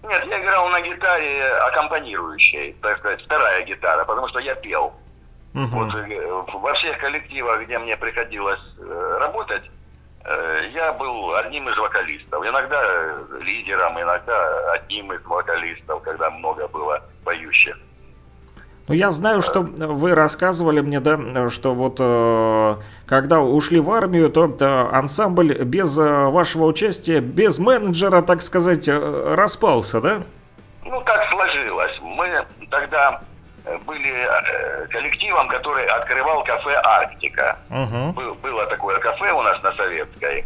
Нет, 0.03 0.23
я 0.27 0.41
играл 0.41 0.67
на 0.69 0.81
гитаре 0.81 1.47
аккомпанирующей, 1.69 2.75
так 2.81 2.97
сказать, 2.97 3.21
вторая 3.21 3.63
гитара, 3.63 4.03
потому 4.03 4.27
что 4.27 4.39
я 4.39 4.55
пел. 4.55 4.93
мгм. 5.53 5.67
Вот 5.67 5.95
э, 5.95 6.43
во 6.53 6.73
всех 6.73 6.97
коллективах, 6.97 7.61
где 7.63 7.79
мне 7.79 7.95
приходилось 7.95 8.59
э, 8.79 9.17
работать, 9.19 9.63
э, 10.25 10.69
я 10.73 10.91
был 10.91 11.35
одним 11.35 11.69
из 11.69 11.77
вокалистов. 11.77 12.45
Иногда 12.45 12.81
э, 12.83 13.39
лидером, 13.41 14.01
иногда 14.01 14.73
одним 14.73 15.13
из 15.13 15.23
вокалистов, 15.23 16.01
когда 16.01 16.29
много 16.29 16.67
было 16.67 17.01
поющих. 17.23 17.77
Ну, 18.87 18.95
я 18.95 19.11
знаю, 19.11 19.41
что 19.41 19.61
вы 19.61 20.15
рассказывали 20.15 20.81
мне, 20.81 20.99
да, 20.99 21.49
что 21.49 21.73
вот 21.73 21.97
э, 21.99 22.75
когда 23.05 23.39
ушли 23.39 23.79
в 23.79 23.89
армию, 23.91 24.29
то 24.29 24.45
э, 24.59 24.65
ансамбль 24.91 25.53
без 25.63 25.97
э, 25.97 26.25
вашего 26.25 26.65
участия, 26.65 27.21
без 27.21 27.59
менеджера, 27.59 28.21
так 28.21 28.41
сказать, 28.41 28.87
э, 28.89 29.33
распался, 29.35 30.01
да? 30.01 30.23
Ну, 30.83 30.99
так 31.01 31.29
сложилось. 31.31 31.97
Мы 32.01 32.43
тогда 32.69 33.21
были 33.85 34.27
коллективом, 34.89 35.47
который 35.47 35.85
открывал 35.85 36.43
кафе 36.43 36.73
«Арктика». 36.83 37.59
Угу. 37.69 38.13
Был- 38.13 38.35
было 38.41 38.65
такое 38.65 38.99
кафе 38.99 39.31
у 39.31 39.41
нас 39.43 39.61
на 39.63 39.71
Советской. 39.75 40.43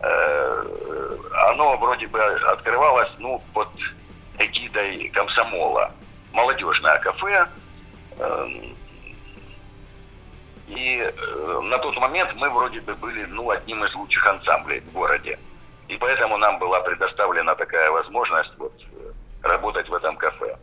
Э, 0.00 0.64
Оно 1.50 1.76
вроде 1.76 2.08
бы 2.08 2.18
открывалось, 2.20 3.10
ну, 3.18 3.40
под 3.52 3.68
эгидой 4.38 5.10
комсомола. 5.14 5.92
Молодежное 6.34 6.98
кафе. 6.98 7.46
Эм, 8.18 8.76
И 10.66 10.98
э, 10.98 11.60
на 11.62 11.78
тот 11.78 11.96
момент 11.96 12.30
мы 12.36 12.48
вроде 12.50 12.80
бы 12.80 12.94
были, 12.94 13.24
ну, 13.26 13.50
одним 13.50 13.84
из 13.84 13.94
лучших 13.94 14.26
ансамблей 14.26 14.80
в 14.80 14.92
городе. 14.92 15.38
И 15.88 15.96
поэтому 15.98 16.38
нам 16.38 16.58
была 16.58 16.80
предоставлена 16.80 17.54
такая 17.54 17.90
возможность 17.90 18.50
вот, 18.58 18.72
э, 18.92 19.46
работать 19.48 19.88
в 19.90 19.94
этом 19.94 20.16
кафе. 20.16 20.56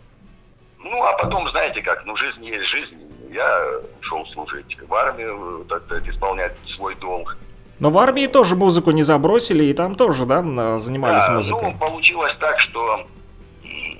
Ну, 0.79 1.03
а 1.03 1.13
потом, 1.17 1.47
знаете 1.51 1.81
как, 1.83 2.03
ну, 2.05 2.15
жизнь 2.17 2.43
есть 2.43 2.65
жизнь. 2.65 2.97
Я 3.31 3.63
шел 4.01 4.25
служить 4.33 4.75
в 4.81 4.93
армию, 4.93 5.65
так 5.69 5.83
сказать, 5.85 6.07
исполнять 6.09 6.53
свой 6.75 6.95
долг. 6.95 7.37
Но 7.79 7.89
в 7.91 7.97
армии 7.99 8.25
тоже 8.27 8.55
музыку 8.55 8.91
не 8.91 9.03
забросили, 9.03 9.63
и 9.65 9.73
там 9.73 9.95
тоже, 9.95 10.25
да, 10.25 10.41
занимались 10.79 11.25
Да, 11.27 11.33
музыкой. 11.33 11.71
ну, 11.71 11.77
получилось 11.77 12.33
так, 12.39 12.59
что 12.59 13.05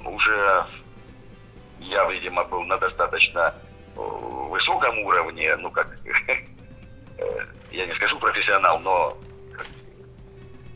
уже 0.06 0.65
я, 1.91 2.05
видимо, 2.09 2.43
был 2.45 2.63
на 2.63 2.77
достаточно 2.77 3.53
высоком 3.95 4.97
уровне, 4.99 5.55
ну, 5.57 5.69
как, 5.69 5.88
э, 7.18 7.23
я 7.72 7.85
не 7.85 7.93
скажу 7.93 8.18
профессионал, 8.19 8.80
но 8.80 9.18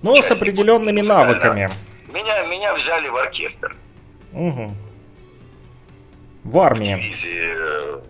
Ну, 0.04 0.22
с 0.22 0.30
определенными 0.32 1.02
навыками. 1.02 1.70
меня, 2.08 2.44
меня 2.44 2.74
взяли 2.76 3.08
в 3.08 3.16
оркестр. 3.16 3.76
Мгм. 4.34 4.76
В 6.44 6.60
армии. 6.60 6.94
дивизии 6.96 7.54
э, 7.58 8.02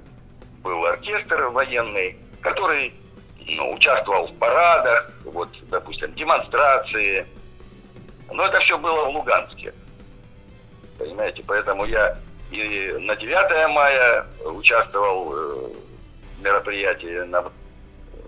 был 0.64 0.86
оркестр 0.86 1.44
военный, 1.50 2.18
который 2.42 2.94
ну, 3.48 3.74
участвовал 3.74 4.28
в 4.28 4.36
парадах, 4.38 5.12
вот, 5.26 5.50
допустим, 5.70 6.12
демонстрации. 6.16 7.26
Но 8.32 8.44
это 8.44 8.60
все 8.62 8.78
было 8.80 9.06
в 9.06 9.10
Луганске. 9.10 9.74
Понимаете, 10.98 11.44
поэтому 11.46 11.86
я 11.86 12.18
и 12.56 12.98
на 13.00 13.16
9 13.16 13.70
мая 13.70 14.26
участвовал 14.46 15.34
э, 15.34 15.68
в 16.38 16.44
мероприятии 16.44 17.26
на 17.28 17.44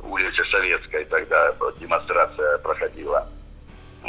улице 0.03 0.43
Советской, 0.51 1.05
тогда 1.05 1.53
демонстрация 1.79 2.57
проходила. 2.59 3.27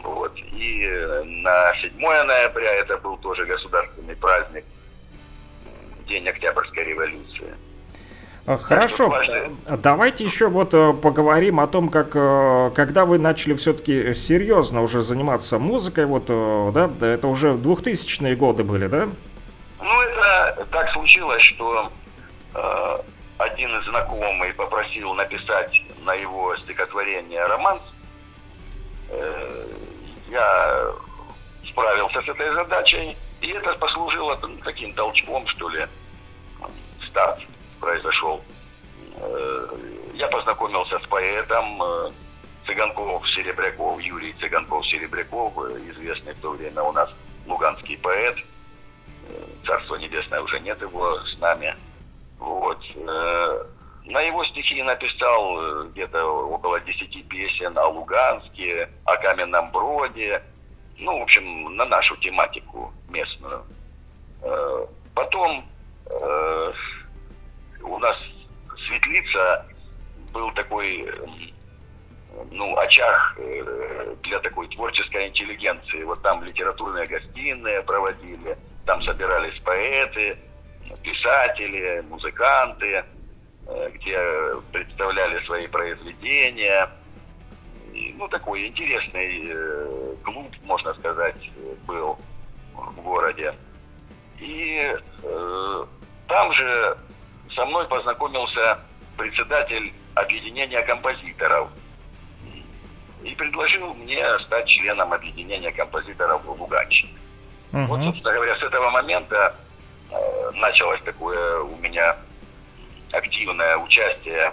Вот. 0.03 0.32
И 0.36 0.82
э, 0.85 1.23
на 1.24 1.73
7 1.81 2.01
ноября 2.01 2.74
это 2.74 2.97
был 2.99 3.16
тоже 3.19 3.45
государственный 3.47 4.16
праздник, 4.16 4.65
День 6.09 6.28
Октябрьской 6.28 6.85
революции. 6.85 7.55
А, 8.47 8.57
Хорошо. 8.57 9.12
А 9.66 9.77
давайте 9.77 10.24
еще 10.24 10.49
вот 10.49 10.73
э, 10.73 10.95
поговорим 10.95 11.61
о 11.61 11.66
том, 11.66 11.90
как 11.90 12.11
когда 12.74 13.05
вы 13.05 13.19
начали 13.19 13.55
все-таки 13.55 14.15
серьезно 14.15 14.82
уже 14.82 15.03
заниматься 15.03 15.59
музыкой, 15.59 16.07
вот, 16.07 16.27
да, 16.27 16.90
это 17.07 17.28
уже 17.28 17.53
2000-е 17.53 18.36
годы 18.36 18.65
были, 18.65 18.86
да? 18.86 19.09
Ну, 19.81 20.01
это 20.03 20.67
так 20.71 20.91
случилось, 20.93 21.43
что 21.43 21.93
э, 22.55 22.99
один 23.39 23.79
из 23.79 23.85
знакомый 23.87 24.53
попросил 24.55 25.15
написать 25.15 25.81
на 26.05 26.15
его 26.15 26.57
стихотворение 26.57 27.45
романс. 27.47 27.83
Э, 29.11 29.67
я 30.29 30.93
справился 31.69 32.23
с 32.23 32.29
этой 32.29 32.53
задачей, 32.55 33.17
и 33.41 33.49
это 33.49 33.75
послужило 33.75 34.39
таким 34.65 34.93
толчком, 34.95 35.47
что 35.47 35.69
ли. 35.69 35.87
Старт 37.09 37.41
произошел. 37.79 38.43
Э, 39.17 39.69
я 40.15 40.27
познакомился 40.29 40.99
с 40.99 41.07
поэтом 41.07 41.83
э, 41.83 42.11
Цыганков 42.67 43.29
Серебряков, 43.31 44.01
Юрий 44.01 44.33
Цыганков 44.35 44.87
Серебряков, 44.89 45.53
э, 45.59 45.79
известный 45.91 46.35
в 46.35 46.41
то 46.41 46.51
время 46.51 46.83
у 46.83 46.93
нас 46.93 47.11
луганский 47.47 47.97
поэт. 47.99 48.37
Царство 49.67 49.97
небесное 49.97 50.41
уже 50.41 50.61
нет 50.61 50.81
его 50.81 51.19
с 51.21 51.39
нами. 51.39 51.75
Вот. 52.39 52.79
Э, 52.97 53.65
На 54.05 54.21
его 54.23 54.45
стихи 54.47 54.83
написал 54.83 55.61
э, 55.61 55.89
где-то 55.91 56.25
около 56.25 56.81
10 56.81 57.29
песен 57.29 57.77
о 57.77 57.89
Луганске, 57.89 58.89
о 59.05 59.17
Каменном 59.17 59.71
Броде. 59.71 60.43
Ну, 60.97 61.19
в 61.19 61.23
общем, 61.23 61.77
на 61.77 61.85
нашу 61.85 62.17
тематику 62.17 62.93
местную. 63.09 63.65
Э, 64.43 64.87
Потом 65.15 65.65
у 67.83 67.99
нас 67.99 68.17
светлица 68.87 69.67
был 70.33 70.51
такой 70.53 71.05
ну, 72.51 72.77
очаг 72.79 73.39
для 74.23 74.39
такой 74.39 74.69
творческой 74.69 75.29
интеллигенции. 75.29 76.05
Вот 76.05 76.23
там 76.23 76.43
литературные 76.45 77.05
гостиные 77.07 77.83
проводили, 77.83 78.57
там 78.89 79.02
собирались 79.02 79.60
поэты, 79.60 80.39
писатели, 81.02 82.02
музыканты, 82.09 83.05
э, 83.66 83.90
где 83.93 84.19
представляли 84.73 85.44
свои 85.44 85.66
произведения. 85.66 86.89
И, 87.93 88.15
ну, 88.16 88.27
такой 88.28 88.66
интересный 88.66 89.43
э, 89.44 90.15
клуб, 90.24 90.51
можно 90.62 90.94
сказать, 90.94 91.51
был 91.86 92.19
в 92.73 93.02
городе. 93.02 93.55
И 94.40 94.97
э, 95.23 95.85
там 96.27 96.52
же 96.55 96.97
со 97.55 97.66
мной 97.66 97.86
познакомился 97.89 98.78
председатель 99.19 99.93
объединения 100.15 100.81
композиторов 100.81 101.70
и 103.23 103.35
предложил 103.35 103.93
мне 103.93 104.24
стать 104.47 104.66
членом 104.66 105.12
объединения 105.12 105.73
композиторов 105.73 106.40
Луганщины. 106.47 107.18
Вот, 107.73 108.01
собственно 108.01 108.35
говоря, 108.35 108.57
с 108.57 108.62
этого 108.62 108.90
момента 108.90 109.55
э, 110.11 110.51
началось 110.55 111.01
такое 111.05 111.61
у 111.61 111.77
меня 111.77 112.16
активное 113.12 113.77
участие. 113.77 114.53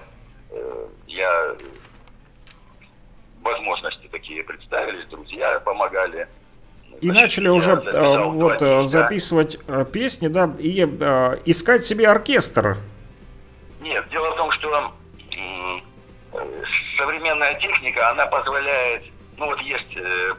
Э, 0.51 0.85
я 1.07 1.55
возможности 3.41 4.07
такие 4.07 4.43
представились, 4.43 5.07
друзья 5.07 5.59
помогали. 5.61 6.27
И 7.01 7.09
Значит, 7.09 7.21
начали 7.21 7.47
уже 7.49 7.71
э, 7.71 7.75
записал 7.75 8.31
вот 8.31 8.57
два 8.57 8.81
э, 8.81 8.83
записывать 8.83 9.57
э, 9.67 9.85
песни, 9.91 10.27
да, 10.27 10.51
и 10.57 10.81
э, 10.85 11.37
искать 11.45 11.85
себе 11.85 12.07
оркестр. 12.07 12.77
Нет, 13.81 14.07
дело 14.09 14.31
в 14.31 14.35
том, 14.37 14.51
что 14.51 14.93
э, 15.31 16.43
современная 16.97 17.53
техника, 17.59 18.09
она 18.09 18.25
позволяет, 18.25 19.03
ну 19.37 19.45
вот 19.45 19.59
есть 19.61 19.95
э, 19.97 20.33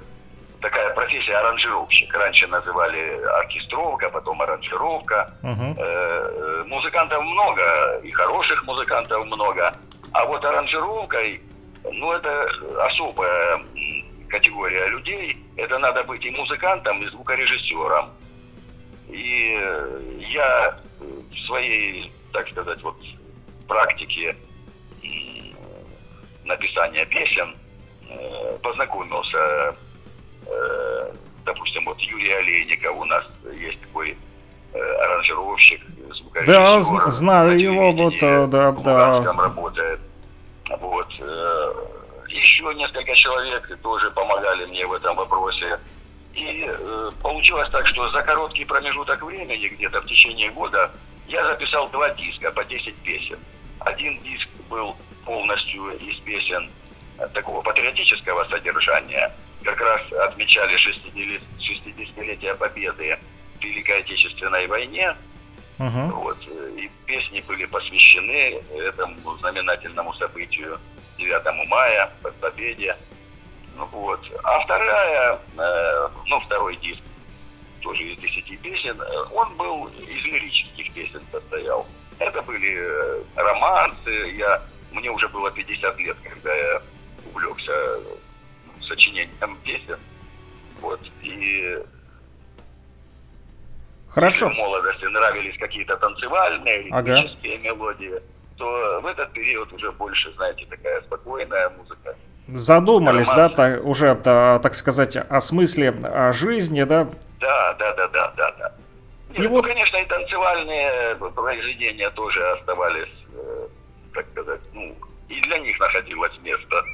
такая 0.61 0.95
профессия 0.95 1.37
аранжировщик. 1.37 2.13
Раньше 2.15 2.47
называли 2.47 3.21
оркестровка, 3.41 4.11
потом 4.11 4.41
аранжировка. 4.43 5.33
Э, 5.43 5.75
э, 5.79 6.65
музыкантов 6.67 7.23
много, 7.23 7.99
и 8.03 8.11
хороших 8.11 8.65
музыкантов 8.65 9.25
много. 9.27 9.73
А 10.13 10.25
вот 10.25 10.45
аранжировкой, 10.45 11.41
ну 11.85 12.13
это 12.13 12.49
особая 12.89 13.61
категория 14.29 14.87
людей. 14.89 15.37
Это 15.57 15.79
надо 15.79 16.05
быть 16.05 16.25
и 16.25 16.31
музыкантом, 16.31 17.03
и 17.03 17.09
звукорежиссером. 17.11 18.11
И 19.09 19.57
э, 19.59 20.01
я 20.31 20.79
в 21.01 21.47
своей, 21.47 22.13
так 22.33 22.49
сказать, 22.49 22.83
вот 22.83 22.97
практике 23.69 24.37
написания 26.47 27.05
песен 27.07 27.55
э, 28.09 28.59
познакомился, 28.63 29.77
э, 30.47 31.13
допустим, 31.45 31.85
вот 31.85 31.99
Юрий 32.01 32.33
Олейников 32.33 32.97
у 32.99 33.05
нас 33.05 33.25
есть 33.59 33.81
такой 33.81 34.17
э, 34.75 34.79
аранжировщик. 34.79 35.81
Да, 36.47 36.81
з- 36.83 37.11
знаю 37.11 37.51
на 37.51 37.55
его, 37.55 37.93
вот, 37.93 38.15
э, 38.23 38.47
да, 38.47 38.73
да. 38.73 39.17
Луганском 39.19 39.41
работает. 39.41 40.01
Вот. 40.81 41.09
э, 41.21 41.73
Еще 42.29 42.65
несколько 42.75 43.15
человек 43.15 43.79
тоже 43.83 44.11
помогали 44.11 44.67
мне 44.67 44.87
в 44.87 44.93
этом 44.93 45.17
вопросе. 45.17 45.79
И 46.35 46.67
э, 46.69 47.11
получилось 47.23 47.71
так, 47.71 47.87
что 47.87 48.11
за 48.11 48.23
короткий 48.23 48.65
промежуток 48.67 49.23
времени, 49.23 49.69
где-то 49.69 50.01
в 50.03 50.07
течение 50.07 50.51
года, 50.51 50.91
я 51.29 51.45
записал 51.47 51.89
два 51.89 52.11
диска 52.11 52.51
по 52.53 52.63
10 52.65 52.95
песен. 52.97 53.39
Один 53.81 54.21
диск 54.23 54.49
был 54.69 54.95
полностью 55.25 55.89
из 55.99 56.17
песен 56.19 56.71
такого 57.33 57.63
патриотического 57.63 58.45
содержания. 58.51 59.33
Как 59.67 59.81
раз 59.81 60.01
отмечали 60.31 60.77
60 60.77 61.43
60-летие 61.59 62.55
Победы 62.55 63.19
в 63.59 63.65
Великой 63.65 63.99
Отечественной 63.99 64.69
войне. 64.69 65.17
Мгм. 65.79 66.13
Вот, 66.13 66.39
э, 66.47 66.77
и 66.79 66.91
песни 67.05 67.41
были 67.41 67.65
посвящены 67.65 68.63
этому 68.79 69.37
знаменательному 69.39 70.15
событию 70.15 70.79
9 71.19 71.69
мая, 71.69 72.11
по 72.23 72.31
победе. 72.31 72.97
Ну, 73.77 73.85
вот. 73.87 74.21
А 74.45 74.61
вторая, 74.61 75.41
э, 75.59 76.09
ну, 76.27 76.41
второй 76.41 76.77
диск, 76.77 77.03
тоже 77.83 78.05
из 78.05 78.19
10 78.19 78.61
песен, 78.61 79.03
э, 79.03 79.25
он 79.35 79.57
был 79.57 79.89
из 79.89 80.25
лирических 80.25 80.93
песен 80.95 81.21
состоял. 81.33 81.87
Это 82.21 82.41
были 82.43 82.77
э, 82.79 83.23
романсы, 83.35 84.11
я, 84.37 84.63
мне 84.93 85.11
уже 85.11 85.29
было 85.29 85.51
50 85.51 85.99
лет, 85.99 86.17
когда 86.23 86.55
я 86.55 86.83
увлекся 87.27 88.01
сочинением 88.87 89.57
песен. 89.65 89.99
Вот, 90.81 91.01
и 91.23 91.79
Хорошо. 94.09 94.47
если 94.47 94.55
в 94.55 94.59
молодости 94.59 95.05
нравились 95.05 95.59
какие-то 95.59 95.97
танцевальные, 95.97 96.89
Ага. 96.91 97.17
ритмические 97.17 97.59
мелодии, 97.59 98.15
то 98.57 99.01
в 99.03 99.07
этот 99.07 99.33
период 99.33 99.73
уже 99.73 99.93
больше, 99.93 100.33
знаете, 100.35 100.67
такая 100.71 101.01
спокойная 101.03 101.69
музыка. 101.71 102.15
Задумались, 102.49 103.27
да, 103.29 103.49
Романсы. 103.49 103.57
та- 103.57 103.81
уже, 103.83 104.15
та- 104.15 104.59
так 104.61 104.75
сказать, 104.75 105.17
о 105.17 105.41
смысле 105.41 105.91
о 105.91 106.33
жизни, 106.33 106.85
да. 106.85 107.09
Да, 107.41 107.75
да, 107.75 107.93
да, 107.95 108.09
да, 108.09 108.33
да, 108.37 108.51
да. 108.59 108.73
Нет, 109.31 109.39
И 109.41 109.43
ну, 109.43 109.51
вот- 109.51 109.67
конечно, 109.67 109.97
и 109.97 110.07
танцевальные 110.07 111.17
произведения 111.17 112.09
тоже 112.11 112.49
оставались, 112.53 113.13
э, 113.35 113.69
так 114.15 114.27
сказать, 114.33 114.61
ну, 114.73 114.97
и 115.29 115.41
для 115.43 115.59
них 115.59 115.79
находилось 115.81 116.33
место. 116.43 116.85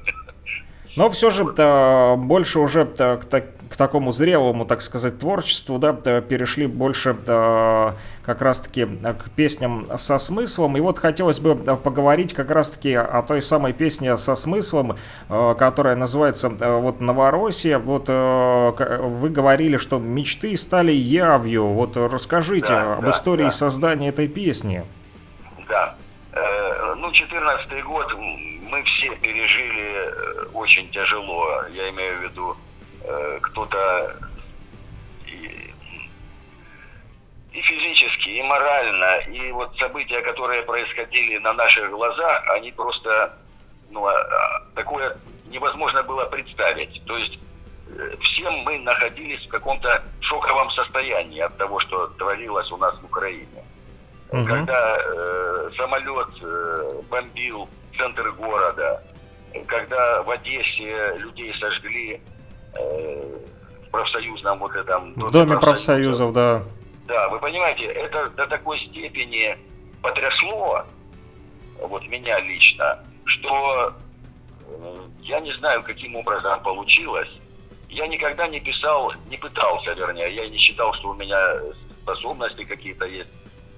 Но 0.96 1.08
все 1.08 1.30
же 1.30 1.44
та, 1.52 2.16
больше 2.16 2.58
уже 2.58 2.84
та, 2.84 3.16
к, 3.16 3.24
так- 3.24 3.46
к 3.70 3.76
такому 3.76 4.12
зрелому, 4.12 4.66
так 4.66 4.82
сказать, 4.82 5.18
творчеству, 5.18 5.78
да, 5.78 5.94
та, 5.94 6.20
перешли 6.20 6.66
больше 6.66 7.14
та, 7.14 7.94
как 8.26 8.42
раз-таки 8.42 8.84
к 8.86 9.30
песням 9.34 9.86
со 9.96 10.18
смыслом. 10.18 10.76
И 10.76 10.80
вот 10.80 10.98
хотелось 10.98 11.40
бы 11.40 11.54
поговорить 11.56 12.34
как 12.34 12.50
раз-таки 12.50 12.92
о 12.92 13.22
той 13.22 13.40
самой 13.40 13.72
песне 13.72 14.18
со 14.18 14.36
смыслом, 14.36 14.96
которая 15.28 15.96
называется 15.96 16.50
вот 16.50 17.00
«Новороссия». 17.00 17.78
Вот 17.78 18.08
вы 18.08 19.28
говорили, 19.30 19.78
что 19.78 19.98
мечты 19.98 20.54
стали 20.58 20.92
явью. 20.92 21.68
Вот 21.68 21.96
расскажите 21.96 22.68
Да, 22.68 22.94
об 22.96 23.04
да, 23.04 23.10
истории 23.10 23.44
да. 23.44 23.50
создания 23.50 24.08
этой 24.10 24.28
песни. 24.28 24.82
Да. 25.68 25.94
Э, 26.32 26.94
Ну, 26.96 27.10
14 27.10 27.84
год 27.84 28.06
мы 28.70 28.82
все 28.84 29.10
пережили 29.16 30.01
э, 30.01 30.01
очень 30.62 30.88
тяжело. 30.90 31.64
Я 31.70 31.90
имею 31.90 32.18
в 32.18 32.22
виду, 32.22 32.56
э, 33.04 33.38
кто-то 33.42 34.16
и, 35.26 35.74
и 37.52 37.60
физически, 37.60 38.28
и 38.30 38.42
морально. 38.42 39.18
И 39.28 39.50
вот 39.52 39.76
события, 39.78 40.20
которые 40.22 40.62
происходили 40.62 41.38
на 41.38 41.52
наших 41.52 41.90
глазах, 41.90 42.48
они 42.54 42.70
просто, 42.72 43.36
ну, 43.90 44.06
а- 44.06 44.12
а, 44.14 44.62
такое 44.74 45.16
невозможно 45.46 46.02
было 46.04 46.24
представить. 46.26 47.02
То 47.06 47.18
есть 47.18 47.38
э, 47.88 48.16
все 48.20 48.50
мы 48.50 48.78
находились 48.78 49.44
в 49.44 49.48
каком-то 49.48 50.02
шоковом 50.20 50.70
состоянии 50.70 51.40
от 51.40 51.56
того, 51.58 51.80
что 51.80 52.06
творилось 52.18 52.70
у 52.70 52.76
нас 52.76 52.94
в 53.00 53.04
Украине 53.04 53.64
Мгм. 54.30 54.46
когда 54.46 54.96
э, 54.98 55.70
самолет 55.76 56.28
э, 56.40 57.00
бомбил 57.10 57.68
центр 57.98 58.30
города, 58.32 59.02
когда 59.66 60.22
в 60.22 60.30
Одессе 60.30 61.14
людей 61.18 61.52
сожгли 61.58 62.20
э, 62.74 63.38
в 63.86 63.90
профсоюзном 63.90 64.58
вот 64.58 64.74
этом 64.74 65.14
В 65.14 65.30
Доме 65.30 65.58
профсоюзов, 65.58 66.32
да. 66.32 66.62
Да, 67.06 67.28
вы 67.28 67.38
понимаете, 67.40 67.84
это 67.84 68.30
до 68.30 68.46
такой 68.46 68.78
степени 68.86 69.56
потрясло 70.00 70.84
вот 71.80 72.06
меня 72.08 72.38
лично, 72.40 72.98
что 73.24 73.94
э, 74.66 74.96
я 75.22 75.40
не 75.40 75.52
знаю, 75.58 75.82
каким 75.82 76.16
образом 76.16 76.62
получилось. 76.62 77.28
Я 77.88 78.06
никогда 78.06 78.46
не 78.48 78.60
писал, 78.60 79.12
не 79.28 79.36
пытался, 79.36 79.92
вернее, 79.92 80.34
я 80.34 80.48
не 80.48 80.58
считал, 80.58 80.94
что 80.94 81.10
у 81.10 81.14
меня 81.14 81.38
способности 82.02 82.64
какие-то 82.64 83.04
есть 83.06 83.30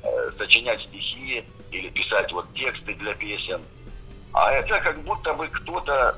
э, 0.02 0.30
сочинять 0.38 0.80
стихи 0.82 1.44
или 1.70 1.88
писать 1.90 2.30
вот 2.32 2.46
тексты 2.54 2.94
для 2.94 3.14
песен. 3.14 3.60
А 4.34 4.52
это 4.52 4.80
как 4.80 5.00
будто 5.02 5.32
бы 5.32 5.46
кто-то 5.46 6.16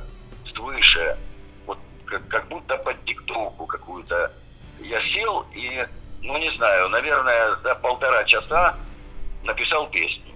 свыше, 0.54 1.18
вот 1.66 1.78
как, 2.06 2.26
как 2.28 2.48
будто 2.48 2.76
под 2.78 3.04
диктовку 3.04 3.66
какую-то. 3.66 4.32
Я 4.80 5.02
сел 5.12 5.44
и, 5.54 5.86
ну 6.22 6.38
не 6.38 6.50
знаю, 6.56 6.88
наверное, 6.88 7.56
за 7.56 7.74
полтора 7.74 8.24
часа 8.24 8.74
написал 9.44 9.88
песню. 9.90 10.34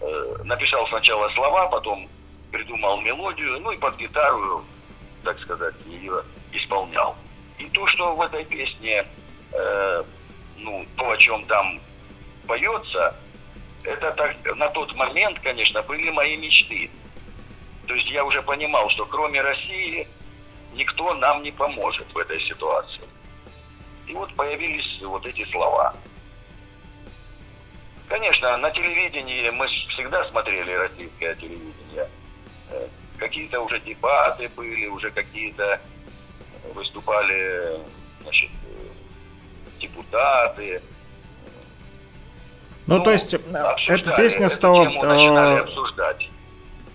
Э, 0.00 0.36
написал 0.42 0.88
сначала 0.88 1.28
слова, 1.30 1.68
потом 1.68 2.08
придумал 2.50 3.00
мелодию, 3.00 3.60
ну 3.60 3.70
и 3.70 3.78
под 3.78 3.96
гитару, 3.96 4.64
так 5.22 5.38
сказать, 5.40 5.74
ее 5.86 6.24
исполнял. 6.50 7.16
И 7.58 7.68
то, 7.70 7.86
что 7.86 8.16
в 8.16 8.20
этой 8.22 8.44
песне, 8.44 9.06
э, 9.52 10.04
ну, 10.56 10.84
то, 10.96 11.10
о 11.10 11.16
чем 11.16 11.44
там 11.46 11.80
поется, 12.48 13.14
это 13.88 14.12
так, 14.12 14.36
на 14.56 14.68
тот 14.68 14.94
момент, 14.94 15.38
конечно, 15.40 15.82
были 15.82 16.10
мои 16.10 16.36
мечты. 16.36 16.90
То 17.86 17.94
есть 17.94 18.10
я 18.10 18.24
уже 18.24 18.42
понимал, 18.42 18.90
что 18.90 19.06
кроме 19.06 19.40
России 19.40 20.06
никто 20.74 21.14
нам 21.14 21.42
не 21.42 21.50
поможет 21.50 22.06
в 22.12 22.18
этой 22.18 22.38
ситуации. 22.40 23.02
И 24.06 24.12
вот 24.12 24.32
появились 24.34 25.02
вот 25.02 25.24
эти 25.24 25.44
слова. 25.46 25.94
Конечно, 28.08 28.56
на 28.58 28.70
телевидении 28.70 29.48
мы 29.50 29.66
всегда 29.66 30.28
смотрели 30.28 30.72
российское 30.72 31.34
телевидение. 31.36 32.08
Э, 32.70 32.88
какие-то 33.16 33.60
уже 33.60 33.80
дебаты 33.80 34.48
были, 34.50 34.86
уже 34.86 35.10
какие-то 35.10 35.80
выступали 36.74 37.80
значит, 38.22 38.50
э, 38.66 39.80
депутаты. 39.80 40.82
Ну, 42.88 43.00
то 43.00 43.12
есть, 43.12 43.34
э, 43.34 43.38
эта 43.88 44.16
песня 44.16 44.48
стала... 44.48 44.84
э, 44.84 45.58
обсуждать. 45.60 46.30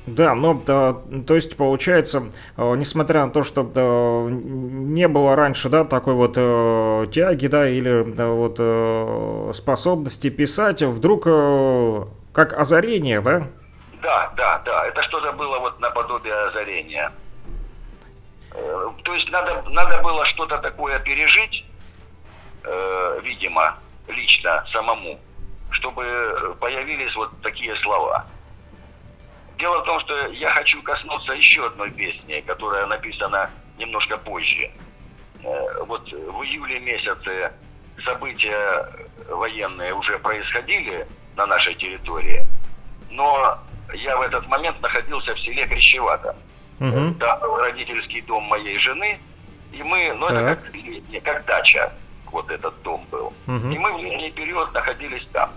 Да, 0.05 0.35
но 0.35 0.55
да, 0.55 0.97
то 1.25 1.35
есть 1.35 1.55
получается, 1.55 2.23
э, 2.57 2.75
несмотря 2.75 3.25
на 3.25 3.31
то, 3.31 3.43
что 3.43 3.63
да, 3.63 3.81
не 4.29 5.07
было 5.07 5.35
раньше, 5.35 5.69
да, 5.69 5.85
такой 5.85 6.15
вот 6.15 6.33
э, 6.35 7.07
тяги, 7.11 7.47
да, 7.47 7.69
или 7.69 8.03
да, 8.11 8.27
вот 8.27 8.55
э, 8.59 9.51
способности 9.53 10.29
писать, 10.29 10.81
вдруг 10.81 11.23
э, 11.25 12.05
как 12.33 12.53
озарение, 12.53 13.21
да? 13.21 13.47
Да, 14.01 14.33
да, 14.35 14.61
да. 14.65 14.87
Это 14.87 15.03
что-то 15.03 15.31
было 15.31 15.59
вот 15.59 15.79
наподобие 15.79 16.33
озарения. 16.33 17.11
Э, 18.51 18.89
То 19.03 19.13
есть 19.13 19.29
надо, 19.29 19.63
надо 19.69 20.01
было 20.01 20.25
что-то 20.25 20.57
такое 20.57 20.99
пережить, 20.99 21.63
э, 22.63 23.19
видимо, 23.23 23.77
лично 24.07 24.65
самому, 24.73 25.17
чтобы 25.83 26.55
появились 26.61 27.13
вот 27.15 27.29
такие 27.41 27.75
слова. 27.81 28.25
Дело 29.59 29.81
в 29.81 29.85
том, 29.85 29.99
что 29.99 30.27
я 30.27 30.49
хочу 30.51 30.81
коснуться 30.81 31.33
еще 31.33 31.65
одной 31.65 31.91
песни, 31.91 32.41
которая 32.47 32.85
написана 32.87 33.49
немножко 33.77 34.17
позже. 34.17 34.71
Э, 35.43 35.83
Вот 35.83 36.09
в 36.09 36.41
июле 36.43 36.79
месяце 36.79 37.51
события 38.05 38.87
военные 39.29 39.93
уже 39.93 40.17
происходили 40.19 41.05
на 41.35 41.45
нашей 41.47 41.75
территории, 41.75 42.47
но 43.09 43.59
я 43.93 44.17
в 44.17 44.21
этот 44.21 44.47
момент 44.47 44.81
находился 44.81 45.35
в 45.35 45.39
селе 45.41 45.67
Крещевато. 45.67 46.35
Мгм. 46.79 47.15
Там 47.15 47.39
был 47.41 47.57
родительский 47.57 48.21
дом 48.21 48.43
моей 48.43 48.77
жены, 48.79 49.19
и 49.73 49.83
мы, 49.83 50.13
ну 50.15 50.27
это 50.27 50.55
как, 50.55 51.23
как 51.23 51.45
дача, 51.45 51.91
вот 52.31 52.49
этот 52.49 52.81
дом 52.83 53.05
был. 53.11 53.33
Мгм. 53.47 53.71
И 53.71 53.77
мы 53.77 53.93
в 53.93 53.97
летний 53.97 54.31
период 54.31 54.73
находились 54.73 55.27
там. 55.33 55.51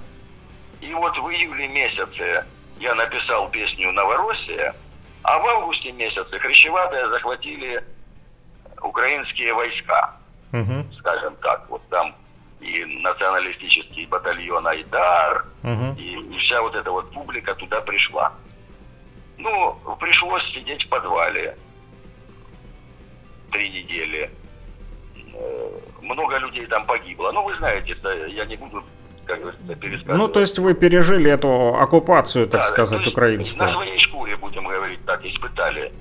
И 0.81 0.93
вот 0.95 1.17
в 1.17 1.29
июле 1.31 1.69
месяце 1.69 2.45
я 2.79 2.95
написал 2.95 3.49
песню 3.51 3.93
«Новороссия», 3.93 4.75
а 5.23 5.39
в 5.39 5.47
августе 5.47 5.91
месяце 5.93 6.39
Хрящеватое 6.39 7.09
захватили 7.09 7.83
украинские 8.83 9.55
войска, 9.55 10.17
Мгм, 10.53 10.93
скажем 10.99 11.35
так. 11.37 11.69
Вот 11.69 11.83
там 11.89 12.15
и 12.61 12.85
националистический 13.03 14.07
батальон 14.07 14.67
«Айдар», 14.67 15.45
мгм. 15.63 15.95
и, 15.95 16.15
и 16.35 16.39
вся 16.39 16.61
вот 16.63 16.75
эта 16.75 16.91
вот 16.91 17.11
публика 17.13 17.55
туда 17.55 17.81
пришла. 17.81 18.33
Ну, 19.39 19.77
пришлось 20.01 20.45
сидеть 20.55 20.85
в 20.85 20.89
подвале 20.89 21.57
три 23.53 23.69
недели. 23.71 24.31
Э, 25.35 25.79
Много 26.01 26.39
людей 26.39 26.67
там 26.67 26.87
погибло. 26.87 27.33
Ну, 27.33 27.43
вы 27.43 27.55
знаете, 27.57 27.97
я 28.29 28.45
не 28.47 28.57
буду, 28.57 28.83
как 29.27 29.41
говорится, 29.41 29.75
пересказывать. 29.75 30.19
Ну, 30.19 30.29
то 30.29 30.41
есть 30.41 30.59
вы 30.59 30.75
пережили 30.75 31.31
эту 31.31 31.75
оккупацию, 31.77 32.47
так 32.49 32.63
Да, 32.63 32.67
сказать, 32.67 33.01
есть 33.01 33.13
украинскую. 33.13 33.67
На 33.67 33.73
своей 33.75 33.99
шкуре, 33.99 34.37
будем 34.37 34.65
говорить 34.67 35.01
так, 35.05 35.25
испытали. 35.25 35.93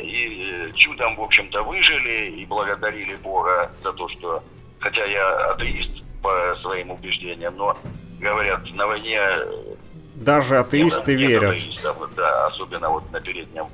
И 0.00 0.50
э, 0.70 0.72
чудом, 0.74 1.16
в 1.16 1.20
общем-то, 1.22 1.62
выжили 1.62 2.30
и 2.40 2.46
благодарили 2.46 3.14
Бога 3.16 3.70
за 3.82 3.92
то, 3.92 4.08
что... 4.08 4.42
Хотя 4.80 5.04
я 5.04 5.52
атеист 5.52 6.02
по 6.22 6.56
своим 6.62 6.90
убеждениям, 6.90 7.56
но, 7.56 7.76
говорят, 8.20 8.60
на 8.72 8.86
войне... 8.86 9.18
э, 9.20 9.74
Даже 10.16 10.58
атеисты 10.58 11.12
нет- 11.12 11.20
нет 11.20 11.30
верят. 11.30 11.52
атеистов, 11.54 12.14
да, 12.16 12.46
особенно 12.46 12.90
вот 12.90 13.10
на 13.12 13.20
переднем 13.20 13.66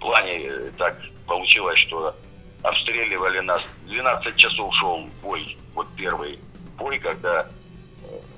плане 0.00 0.42
э, 0.46 0.70
так 0.78 0.96
получилось, 1.26 1.78
что 1.78 2.14
обстреливали 2.62 3.40
нас. 3.40 3.62
12 3.86 4.36
часов 4.36 4.74
шел 4.74 5.06
бой, 5.22 5.56
вот 5.74 5.86
первый 5.96 6.38
бой, 6.78 6.98
когда 6.98 7.46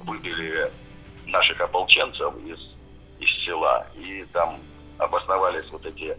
выбили 0.06 0.70
наших 1.26 1.60
ополченцев 1.60 2.35
из, 2.47 2.59
из 3.20 3.44
села, 3.44 3.86
и 3.97 4.24
там 4.32 4.56
обосновались 4.98 5.64
вот 5.72 5.85
эти 5.86 6.16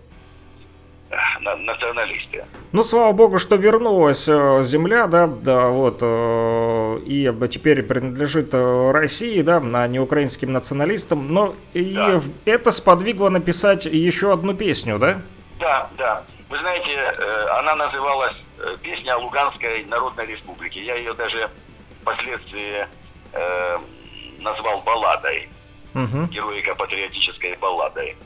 э, 1.09 1.15
на- 1.41 1.55
националисты. 1.55 2.45
Ну, 2.71 2.83
слава 2.83 3.11
богу, 3.13 3.37
что 3.37 3.55
вернулась 3.55 4.27
э, 4.27 4.63
земля, 4.63 5.07
да, 5.07 5.27
да, 5.27 5.67
вот, 5.67 5.99
э, 6.01 6.99
и 7.05 7.31
теперь 7.49 7.83
принадлежит 7.83 8.53
России, 8.53 9.41
да, 9.41 9.57
а 9.63 9.87
не 9.87 9.99
украинским 9.99 10.51
националистам, 10.51 11.31
но 11.33 11.55
и 11.73 11.93
Да. 11.93 12.19
это 12.45 12.71
сподвигло 12.71 13.29
написать 13.29 13.85
еще 13.85 14.33
одну 14.33 14.53
песню, 14.53 14.97
да? 14.99 15.21
Да, 15.59 15.89
да. 15.97 16.23
Вы 16.49 16.59
знаете, 16.59 16.99
она 17.59 17.75
называлась 17.75 18.35
«Песня 18.81 19.15
о 19.15 19.17
Луганской 19.19 19.83
Народной 19.85 20.25
Республике». 20.27 20.83
Я 20.85 20.95
ее 20.95 21.13
даже 21.13 21.49
впоследствии 22.01 22.87
э, 23.35 23.79
назвал 24.39 24.81
балладой, 24.81 25.49
Угу. 25.93 26.25
героико-патриотической 26.27 27.55
балладой. 27.57 28.17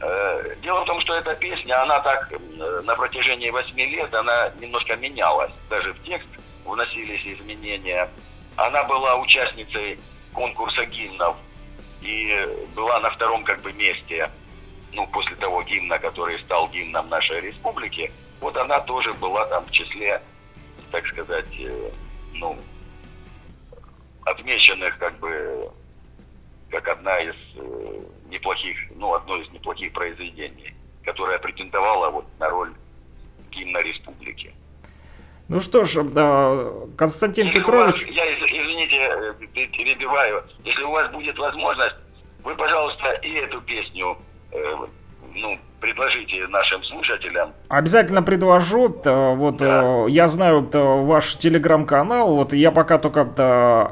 Э, 0.00 0.56
Дело 0.62 0.82
в 0.82 0.84
том, 0.84 1.00
что 1.00 1.14
эта 1.14 1.34
песня, 1.34 1.80
она 1.82 2.00
так 2.00 2.30
э, 2.32 2.80
на 2.84 2.94
протяжении 2.96 3.48
восьми 3.50 3.86
лет, 3.86 4.12
она 4.12 4.50
немножко 4.60 4.96
менялась. 4.96 5.52
Даже 5.70 5.92
в 5.94 6.02
текст 6.02 6.28
вносились 6.66 7.24
изменения. 7.24 8.10
Она 8.56 8.84
была 8.84 9.16
участницей 9.16 9.98
конкурса 10.34 10.84
гимнов 10.84 11.36
и 12.02 12.46
была 12.74 13.00
на 13.00 13.10
втором 13.10 13.44
как 13.44 13.62
бы 13.62 13.72
месте, 13.72 14.30
ну, 14.92 15.06
после 15.06 15.36
того 15.36 15.62
гимна, 15.62 15.98
который 15.98 16.38
стал 16.40 16.68
гимном 16.68 17.08
нашей 17.08 17.40
республики. 17.40 18.12
Вот 18.40 18.56
она 18.56 18.80
тоже 18.80 19.14
была 19.14 19.46
там 19.46 19.64
в 19.64 19.70
числе, 19.70 20.20
так 20.90 21.06
сказать, 21.06 21.46
э, 21.58 21.90
ну, 22.34 22.58
отмеченных 24.24 24.98
как 24.98 25.18
бы 25.18 25.70
как 26.70 26.88
одна 26.88 27.18
из 27.20 27.34
э, 27.56 28.00
неплохих, 28.30 28.78
ну, 28.96 29.12
одно 29.14 29.36
из 29.36 29.50
неплохих 29.50 29.92
произведений, 29.92 30.72
которая 31.04 31.38
претендовала 31.38 32.08
вот 32.10 32.24
на 32.38 32.48
роль 32.48 32.72
гимна 33.50 33.78
республики. 33.82 34.54
Ну 35.48 35.60
что 35.60 35.84
ж, 35.84 35.96
э, 35.98 36.86
Константин 36.96 37.48
Если 37.48 37.60
Петрович, 37.60 38.06
вас- 38.06 38.10
я, 38.10 38.24
из- 38.24 38.42
извините, 38.42 38.96
э, 38.96 39.34
пе- 39.52 39.66
перебиваю. 39.66 40.44
Если 40.64 40.82
у 40.82 40.90
вас 40.92 41.12
будет 41.12 41.36
возможность, 41.38 41.96
вы, 42.42 42.54
пожалуйста, 42.54 43.12
и 43.22 43.32
эту 43.34 43.60
песню, 43.60 44.16
э, 44.52 44.76
ну, 45.34 45.58
предложите 45.82 46.46
нашим 46.48 46.82
слушателям. 46.84 47.50
обязательно 47.68 48.22
предложу, 48.22 48.88
вот, 49.04 49.56
Да. 49.56 49.82
э, 50.06 50.10
я 50.10 50.28
знаю 50.28 50.66
ваш 50.72 51.36
телеграм-канал, 51.36 52.34
вот, 52.36 52.52
я 52.52 52.70
пока 52.70 52.98
только 52.98 53.22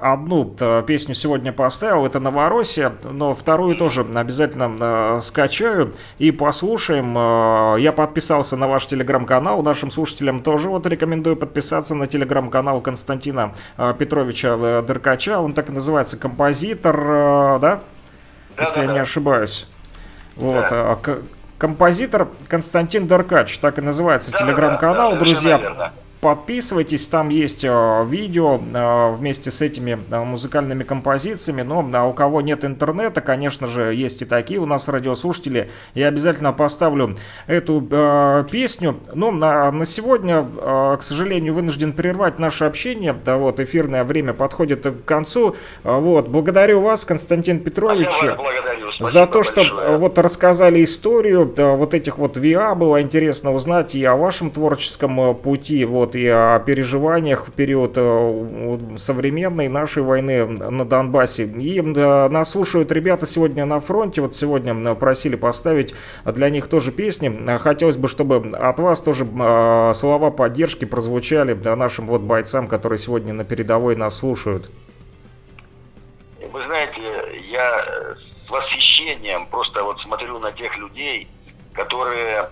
одну 0.00 0.54
песню 0.86 1.14
сегодня 1.14 1.52
поставил, 1.52 2.06
это 2.06 2.20
«Новороссия», 2.20 2.92
но 3.10 3.34
вторую 3.34 3.76
тоже 3.76 4.06
обязательно 4.14 5.18
э, 5.18 5.20
скачаю 5.22 5.92
и 6.18 6.30
послушаем. 6.30 7.16
Э, 7.18 7.80
Я 7.80 7.92
подписался 7.92 8.56
на 8.56 8.68
ваш 8.68 8.86
телеграм-канал, 8.86 9.62
нашим 9.62 9.90
слушателям 9.90 10.40
тоже 10.42 10.68
вот 10.68 10.86
рекомендую 10.86 11.36
подписаться 11.36 11.94
на 11.96 12.06
телеграм-канал 12.06 12.80
Константина 12.80 13.52
Петровича 13.98 14.82
Деркача, 14.82 15.40
он 15.40 15.54
так 15.54 15.68
и 15.70 15.72
называется, 15.72 16.16
композитор, 16.16 16.96
э, 17.00 17.58
да? 17.60 17.80
если 18.58 18.76
я 18.76 18.82
не 18.82 18.86
Да-да-да. 18.88 19.00
ошибаюсь. 19.02 19.68
Вот, 20.36 20.66
Да. 20.70 20.96
Композитор 21.61 22.31
Константин 22.49 23.07
Деркач, 23.07 23.59
так 23.59 23.78
и 23.78 23.82
называется 23.82 24.32
телеграм-канал, 24.32 25.16
друзья. 25.16 25.93
Подписывайтесь, 26.20 27.09
там 27.09 27.30
есть 27.30 27.64
э, 27.64 28.05
видео 28.06 28.59
э, 28.59 29.12
вместе 29.12 29.51
с 29.51 29.62
этими 29.62 29.98
э, 30.10 30.24
музыкальными 30.24 30.82
композициями, 30.82 31.62
но 31.62 31.88
а 31.94 32.06
у 32.06 32.12
кого 32.12 32.42
нет 32.42 32.64
интернета, 32.64 33.20
конечно 33.20 33.66
же, 33.66 33.94
есть 33.94 34.22
и 34.22 34.24
такие 34.24 34.60
у 34.60 34.66
нас 34.66 34.88
радиослушатели, 34.88 35.68
я 35.94 36.09
обязательно 36.09 36.52
поставлю 36.52 37.16
эту 37.47 37.86
э, 37.90 38.44
песню, 38.51 39.01
но 39.14 39.30
на, 39.30 39.72
на 39.72 39.84
сегодня, 39.86 40.47
э, 40.47 40.97
к 40.98 41.02
сожалению, 41.02 41.55
вынужден 41.55 41.92
прервать 41.92 42.38
наше 42.38 42.64
общение, 42.64 43.14
да, 43.24 43.38
вот, 43.38 43.59
эфирное 43.59 44.05
время 44.05 44.34
подходит 44.34 44.86
к 44.86 45.05
концу, 45.05 45.56
вот, 45.84 46.28
благодарю 46.28 46.82
вас, 46.82 47.05
Константин 47.05 47.60
Петрович, 47.60 48.12
А 48.22 48.36
за 49.01 49.26
то, 49.26 49.42
что 49.42 49.62
большое. 49.62 49.97
вот 49.97 50.18
рассказали 50.18 50.84
историю 50.84 51.47
да, 51.47 51.72
вот 51.72 51.94
этих 51.94 52.18
вот 52.18 52.36
ВИА, 52.36 52.74
было 52.74 53.01
интересно 53.01 53.55
узнать 53.55 53.94
и 53.94 54.05
о 54.05 54.16
вашем 54.16 54.51
творческом 54.51 55.34
пути, 55.34 55.84
вот, 55.84 56.10
и 56.15 56.27
о 56.27 56.59
переживаниях 56.61 57.47
в 57.47 57.53
период 57.53 57.95
э, 57.97 58.78
современной 58.97 59.69
нашей 59.69 60.03
войны 60.03 60.47
на 60.47 60.85
Донбассе. 60.85 61.45
И 61.45 61.81
нас 61.81 62.51
слушают 62.51 62.93
ребята 62.93 63.27
сегодня 63.27 63.65
на 63.65 63.81
фронте, 63.81 64.20
вот 64.20 64.35
сегодня 64.35 64.74
э, 64.74 64.95
просили 64.95 65.37
поставить 65.37 65.95
для 66.24 66.51
них 66.51 66.69
тоже 66.69 66.93
песни. 66.93 67.31
Э, 67.49 67.59
Хотелось 67.59 67.97
бы, 67.97 68.09
чтобы 68.09 68.51
от 68.57 68.78
вас 68.78 69.01
тоже 69.01 69.24
э, 69.24 69.93
слова 69.95 70.31
поддержки 70.31 70.85
прозвучали 70.85 71.55
нашим 71.55 72.07
вот 72.07 72.23
бойцам, 72.23 72.69
которые 72.69 72.99
сегодня 72.99 73.32
на 73.32 73.45
передовой 73.45 73.97
нас 73.97 74.16
слушают. 74.19 74.70
Вы 76.53 76.65
знаете, 76.65 77.01
я 77.51 77.85
с 78.47 78.51
восхищением 78.51 79.47
просто 79.47 79.82
вот 79.82 80.01
смотрю 80.01 80.39
на 80.39 80.53
тех 80.53 80.77
людей, 80.77 81.28
которые, 81.73 82.49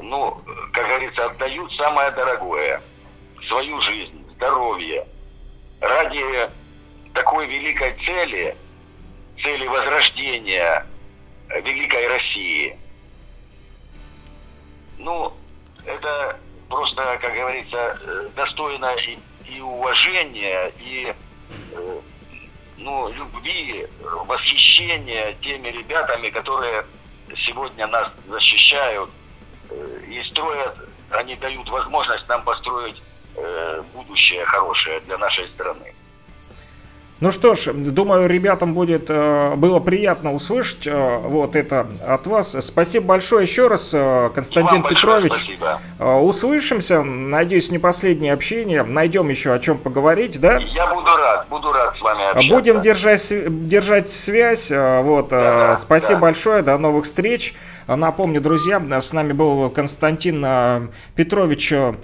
ну, 0.00 0.40
как 0.72 0.86
говорится, 0.86 1.26
отдают 1.26 1.72
самое 1.74 2.10
дорогое, 2.12 2.80
свою 3.48 3.80
жизнь, 3.82 4.24
здоровье, 4.34 5.06
ради 5.80 6.50
такой 7.12 7.46
великой 7.46 7.94
цели, 8.04 8.56
цели 9.42 9.66
возрождения 9.66 10.86
великой 11.48 12.08
России. 12.08 12.78
Ну, 14.98 15.32
это 15.84 16.38
просто, 16.68 17.18
как 17.20 17.32
говорится, 17.34 18.30
достойно 18.34 18.94
и, 18.96 19.18
и 19.46 19.60
уважения, 19.60 20.72
и 20.78 21.14
э, 21.72 22.00
ну, 22.78 23.08
любви, 23.12 23.86
восхищения 24.26 25.34
теми 25.42 25.68
ребятами, 25.68 26.30
которые 26.30 26.84
сегодня 27.46 27.86
нас 27.86 28.10
защищают 28.26 29.10
и 30.08 30.22
строят, 30.30 30.74
они 31.10 31.36
дают 31.36 31.68
возможность 31.68 32.28
нам 32.28 32.42
построить 32.42 33.00
э, 33.36 33.82
будущее 33.94 34.44
хорошее 34.46 35.00
для 35.06 35.18
нашей 35.18 35.46
страны. 35.48 35.92
Ну 37.20 37.30
что 37.30 37.54
ж, 37.54 37.72
думаю, 37.72 38.28
ребятам 38.28 38.74
будет 38.74 39.06
э, 39.08 39.54
было 39.54 39.78
приятно 39.78 40.34
услышать 40.34 40.86
э, 40.86 41.18
вот 41.22 41.54
это 41.54 41.86
от 42.06 42.26
вас. 42.26 42.56
Спасибо 42.60 43.06
большое 43.06 43.44
еще 43.44 43.68
раз, 43.68 43.92
э, 43.94 44.30
Константин 44.34 44.82
Петрович. 44.82 45.32
спасибо. 45.32 45.80
Э, 46.00 46.16
услышимся, 46.16 47.02
надеюсь, 47.02 47.70
не 47.70 47.78
последнее 47.78 48.32
общение. 48.32 48.82
Найдем 48.82 49.28
еще 49.28 49.52
о 49.54 49.58
чем 49.60 49.78
поговорить, 49.78 50.40
да? 50.40 50.58
Я 50.58 50.92
буду 50.92 51.16
рад, 51.16 51.46
буду 51.48 51.72
рад 51.72 51.96
с 51.96 52.00
вами 52.02 52.24
общаться. 52.24 52.48
Будем 52.50 52.80
держать, 52.82 53.32
держать 53.68 54.08
связь. 54.10 54.70
э, 54.72 55.00
Вот, 55.02 55.26
э, 55.26 55.40
Да-да, 55.40 55.76
спасибо 55.76 56.16
да. 56.18 56.22
большое, 56.22 56.62
до 56.62 56.76
новых 56.78 57.04
встреч. 57.04 57.54
Напомню, 57.86 58.40
друзья, 58.40 58.82
с 59.00 59.12
нами 59.12 59.32
был 59.32 59.68
Константин 59.68 60.42
э, 60.44 60.88
Петрович 61.16 61.70
э, 61.70 61.94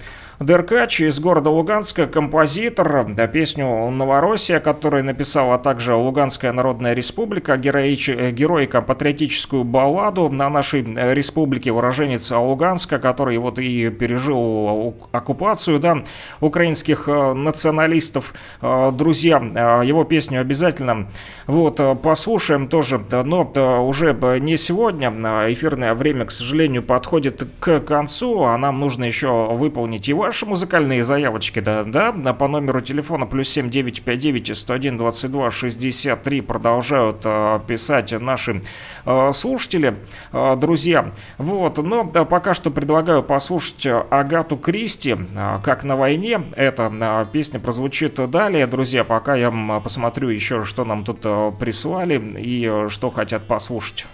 Деркач 0.41 1.01
из 1.01 1.19
города 1.19 1.51
Луганска, 1.51 2.07
композитор, 2.07 3.05
да, 3.13 3.27
песню 3.27 3.91
«Новороссия», 3.91 4.59
которую 4.59 5.03
написала 5.03 5.59
также 5.59 5.93
Луганская 5.93 6.51
Народная 6.51 6.93
Республика, 6.95 7.57
героич, 7.57 8.09
э, 8.09 8.31
героико-патриотическую 8.31 9.63
балладу 9.63 10.29
на 10.29 10.49
нашей 10.49 10.81
э, 10.81 11.13
республике, 11.13 11.71
уроженец 11.71 12.31
Луганска, 12.31 12.97
который 12.97 13.37
вот 13.37 13.59
и 13.59 13.91
пережил 13.91 14.95
оккупацию, 15.11 15.79
да, 15.79 16.03
украинских 16.39 17.07
э, 17.07 17.33
националистов. 17.33 18.33
Друзья, 18.61 19.37
его 19.83 20.05
песню 20.05 20.41
обязательно 20.41 21.07
вот 21.45 21.79
послушаем 22.01 22.67
тоже, 22.67 22.99
но 23.11 23.43
уже 23.83 24.13
не 24.41 24.57
сегодня. 24.57 25.11
Эфирное 25.51 25.93
время, 25.93 26.25
к 26.25 26.31
сожалению, 26.31 26.81
подходит 26.81 27.47
к 27.59 27.81
концу, 27.81 28.43
а 28.45 28.57
нам 28.57 28.79
нужно 28.79 29.03
еще 29.03 29.53
выполнить 29.53 30.09
и 30.09 30.13
ваши 30.31 30.45
музыкальные 30.45 31.03
заявочки, 31.03 31.59
да, 31.59 31.83
да, 31.83 32.13
да, 32.13 32.33
по 32.33 32.47
номеру 32.47 32.79
телефона 32.79 33.25
плюс 33.25 33.49
7959 33.49 34.57
101 34.57 34.97
22 34.97 35.51
63 35.51 36.39
продолжают 36.39 37.17
э, 37.25 37.59
писать 37.67 38.13
наши 38.13 38.61
э, 39.05 39.31
слушатели, 39.33 39.97
э, 40.31 40.55
друзья. 40.55 41.11
Вот, 41.37 41.79
но 41.79 42.05
да, 42.05 42.23
пока 42.23 42.53
что 42.53 42.71
предлагаю 42.71 43.23
послушать 43.23 43.85
Агату 43.85 44.55
Кристи, 44.55 45.17
э, 45.17 45.59
как 45.65 45.83
на 45.83 45.97
войне. 45.97 46.41
Эта 46.55 46.89
э, 46.89 47.25
песня 47.33 47.59
прозвучит 47.59 48.15
далее, 48.31 48.67
друзья, 48.67 49.03
пока 49.03 49.35
я 49.35 49.51
посмотрю 49.83 50.29
еще, 50.29 50.63
что 50.63 50.85
нам 50.85 51.03
тут 51.03 51.25
э, 51.25 51.51
прислали 51.59 52.17
и 52.37 52.65
э, 52.65 52.87
что 52.87 53.11
хотят 53.11 53.47
послушать. 53.47 54.05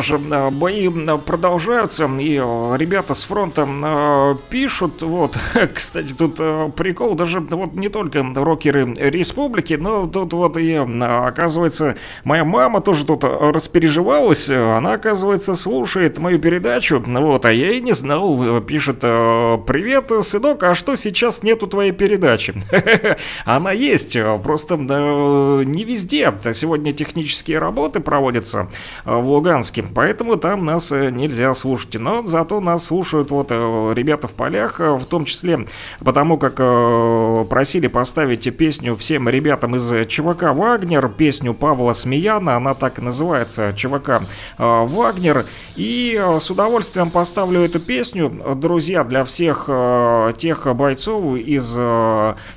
Ну 0.00 0.04
что 0.04 0.16
ж, 0.16 0.22
э, 0.30 0.50
бои 0.50 0.88
э, 0.88 1.18
продолжаются, 1.18 2.06
и 2.06 2.40
э, 2.42 2.76
ребята 2.78 3.12
с 3.12 3.24
фронта 3.24 3.68
пишут, 4.48 5.02
вот, 5.02 5.36
кстати, 5.74 6.14
тут 6.14 6.36
прикол, 6.74 7.14
даже 7.14 7.40
вот 7.40 7.74
не 7.74 7.90
только 7.90 8.24
рокеры 8.34 8.94
республики, 8.94 9.74
но 9.74 10.06
тут 10.06 10.32
вот 10.32 10.56
и, 10.56 10.72
оказывается, 10.72 11.96
моя 12.24 12.44
мама 12.46 12.80
тоже 12.80 13.04
тут 13.04 13.24
распереживалась, 13.24 14.48
она, 14.48 14.94
оказывается, 14.94 15.54
слушает 15.54 16.16
мою 16.16 16.38
передачу, 16.38 17.02
вот, 17.06 17.44
а 17.44 17.52
я 17.52 17.72
и 17.72 17.80
не 17.82 17.92
знал, 17.92 18.62
пишет, 18.62 19.00
привет, 19.00 20.10
сынок, 20.22 20.62
а 20.62 20.74
что 20.74 20.96
сейчас 20.96 21.42
нету 21.42 21.66
твоей 21.66 21.92
передачи? 21.92 22.54
Она 23.44 23.72
есть, 23.72 24.16
просто 24.42 24.76
не 24.76 25.84
везде, 25.84 26.32
сегодня 26.54 26.94
технические 26.94 27.58
работы 27.58 28.00
проводятся 28.00 28.68
в 29.04 29.28
Луганске, 29.28 29.89
поэтому 29.94 30.36
там 30.36 30.64
нас 30.64 30.92
э, 30.92 31.10
нельзя 31.10 31.54
слушать, 31.54 31.94
но 31.98 32.24
зато 32.26 32.60
нас 32.60 32.84
слушают 32.84 33.30
вот 33.30 33.48
э, 33.50 33.92
ребята 33.94 34.28
в 34.28 34.32
полях, 34.32 34.80
э, 34.80 34.92
в 34.92 35.04
том 35.04 35.24
числе 35.24 35.66
потому 36.04 36.38
как 36.38 36.56
просили 37.48 37.88
поставить 37.88 38.56
песню 38.56 38.96
всем 38.96 39.28
ребятам 39.28 39.76
из 39.76 40.06
ЧВК 40.06 40.52
«Вагнер», 40.54 41.08
песню 41.08 41.54
Павла 41.54 41.92
Смеяна, 41.92 42.56
она 42.56 42.74
так 42.74 42.98
и 42.98 43.02
называется, 43.02 43.72
ЧВК 43.76 44.22
«Вагнер», 44.58 45.46
и 45.76 46.22
с 46.38 46.50
удовольствием 46.50 47.10
поставлю 47.10 47.60
эту 47.62 47.80
песню, 47.80 48.30
друзья, 48.56 49.04
для 49.04 49.24
всех 49.24 49.68
тех 50.36 50.76
бойцов 50.76 51.36
из 51.36 51.72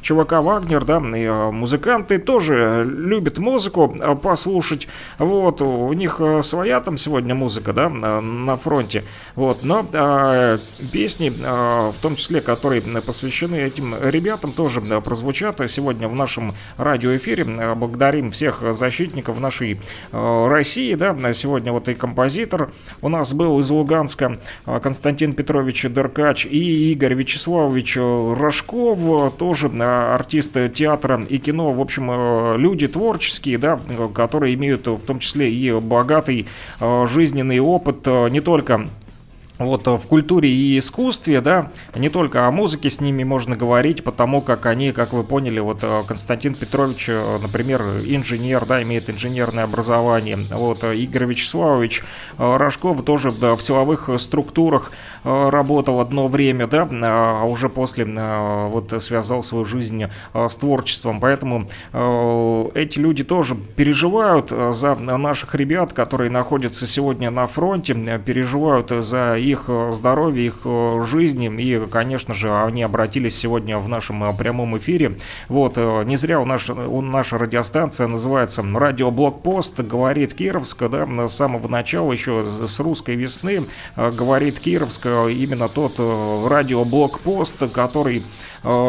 ЧВК 0.01 0.33
«Вагнер», 0.33 0.83
да, 0.83 0.99
музыканты 0.99 2.17
тоже 2.17 2.85
любят 2.85 3.37
музыку 3.37 3.95
послушать, 4.21 4.87
вот, 5.17 5.61
у 5.61 5.91
них 5.93 6.21
своя 6.41 6.79
там 6.79 6.97
сегодня 6.97 7.22
музыка, 7.31 7.71
да, 7.71 7.89
на, 7.89 8.57
фронте, 8.57 9.05
вот, 9.35 9.63
но 9.63 9.87
э, 9.93 10.57
песни, 10.91 11.31
э, 11.31 11.91
в 11.91 11.95
том 12.01 12.17
числе, 12.17 12.41
которые 12.41 12.81
посвящены 12.81 13.55
этим 13.55 13.95
ребятам, 14.01 14.51
тоже 14.51 14.81
э, 14.81 14.99
прозвучат. 14.99 15.61
Сегодня 15.69 16.07
в 16.07 16.15
нашем 16.15 16.55
радиоэфире. 16.77 17.75
Благодарим 17.75 18.31
всех 18.31 18.73
защитников 18.73 19.39
нашей 19.39 19.79
э, 20.11 20.47
России, 20.47 20.95
да, 20.95 21.15
сегодня 21.33 21.71
вот 21.71 21.87
и 21.87 21.93
композитор 21.93 22.71
у 23.01 23.09
нас 23.09 23.33
был 23.33 23.59
из 23.59 23.69
Луганска 23.69 24.39
Константин 24.65 25.33
Петрович 25.33 25.83
Деркач 25.83 26.45
и 26.45 26.91
Игорь 26.91 27.13
Вячеславович 27.13 27.97
Рожков, 27.97 29.33
тоже 29.37 29.67
э, 29.67 29.83
артист 29.83 30.53
театра 30.73 31.23
и 31.27 31.37
кино, 31.37 31.71
в 31.71 31.81
общем, 31.81 32.09
э, 32.11 32.57
люди 32.57 32.87
творческие, 32.87 33.57
да, 33.57 33.79
которые 34.13 34.55
имеют 34.55 34.87
в 34.87 35.01
том 35.01 35.19
числе 35.19 35.51
и 35.51 35.71
богатый 35.79 36.47
жизненный 37.13 37.59
опыт 37.59 37.99
э, 38.05 38.29
не 38.29 38.41
только 38.41 38.89
вот 39.59 39.87
э, 39.87 39.97
в 39.97 40.07
культуре 40.07 40.49
и 40.49 40.79
искусстве, 40.79 41.39
да, 41.39 41.71
не 41.95 42.09
только 42.09 42.47
о 42.47 42.51
музыке 42.51 42.89
с 42.89 42.99
ними 42.99 43.23
можно 43.23 43.55
говорить, 43.55 44.03
потому 44.03 44.41
как 44.41 44.65
они, 44.65 44.91
как 44.91 45.13
вы 45.13 45.23
поняли, 45.23 45.59
вот 45.59 45.79
э, 45.83 46.03
Константин 46.07 46.55
Петрович, 46.55 47.07
например, 47.41 47.81
инженер, 48.03 48.65
да, 48.65 48.81
имеет 48.81 49.09
инженерное 49.09 49.63
образование, 49.63 50.39
вот 50.51 50.83
Игорь 50.83 51.25
Вячеславович 51.25 52.03
Рожков 52.37 53.05
тоже 53.05 53.31
да, 53.31 53.55
в 53.55 53.61
силовых 53.61 54.09
структурах 54.17 54.91
работал 55.23 55.99
одно 55.99 56.27
время, 56.27 56.67
да, 56.67 56.87
а 56.91 57.43
уже 57.43 57.69
после 57.69 58.05
э, 58.05 58.67
вот 58.67 58.93
связал 59.01 59.43
свою 59.43 59.65
жизнь 59.65 60.03
э, 60.03 60.47
с 60.49 60.55
творчеством, 60.55 61.19
поэтому 61.19 61.67
э, 61.91 62.65
эти 62.75 62.99
люди 62.99 63.23
тоже 63.23 63.55
переживают 63.55 64.51
э, 64.51 64.71
за 64.73 64.95
наших 64.95 65.55
ребят, 65.55 65.93
которые 65.93 66.29
находятся 66.29 66.87
сегодня 66.87 67.29
на 67.31 67.47
фронте, 67.47 67.93
э, 67.93 68.19
переживают 68.19 68.89
за 68.89 69.35
их 69.37 69.65
э, 69.67 69.91
здоровье, 69.93 70.45
их 70.47 70.59
э, 70.65 71.05
жизни. 71.09 71.51
И, 71.61 71.87
конечно 71.87 72.33
же, 72.33 72.53
они 72.63 72.83
обратились 72.83 73.37
сегодня 73.37 73.77
в 73.77 73.87
нашем 73.87 74.23
э, 74.23 74.33
прямом 74.33 74.77
эфире. 74.77 75.17
Вот, 75.49 75.73
э, 75.77 76.03
не 76.05 76.17
зря 76.17 76.39
у, 76.39 76.45
наш, 76.45 76.69
у 76.69 77.01
наша 77.01 77.37
радиостанция 77.37 78.07
называется 78.07 78.63
«Радио 78.73 79.11
Блокпост», 79.11 79.79
говорит 79.79 80.33
Кировска, 80.33 80.89
да, 80.89 81.27
с 81.27 81.35
самого 81.35 81.67
начала, 81.67 82.11
еще 82.11 82.45
с 82.67 82.79
русской 82.79 83.15
весны, 83.15 83.65
э, 83.95 84.11
говорит 84.11 84.59
Кировска, 84.59 85.12
именно 85.29 85.69
тот 85.69 85.95
э, 85.97 86.47
радиоблокпост, 86.47 87.71
который 87.71 88.23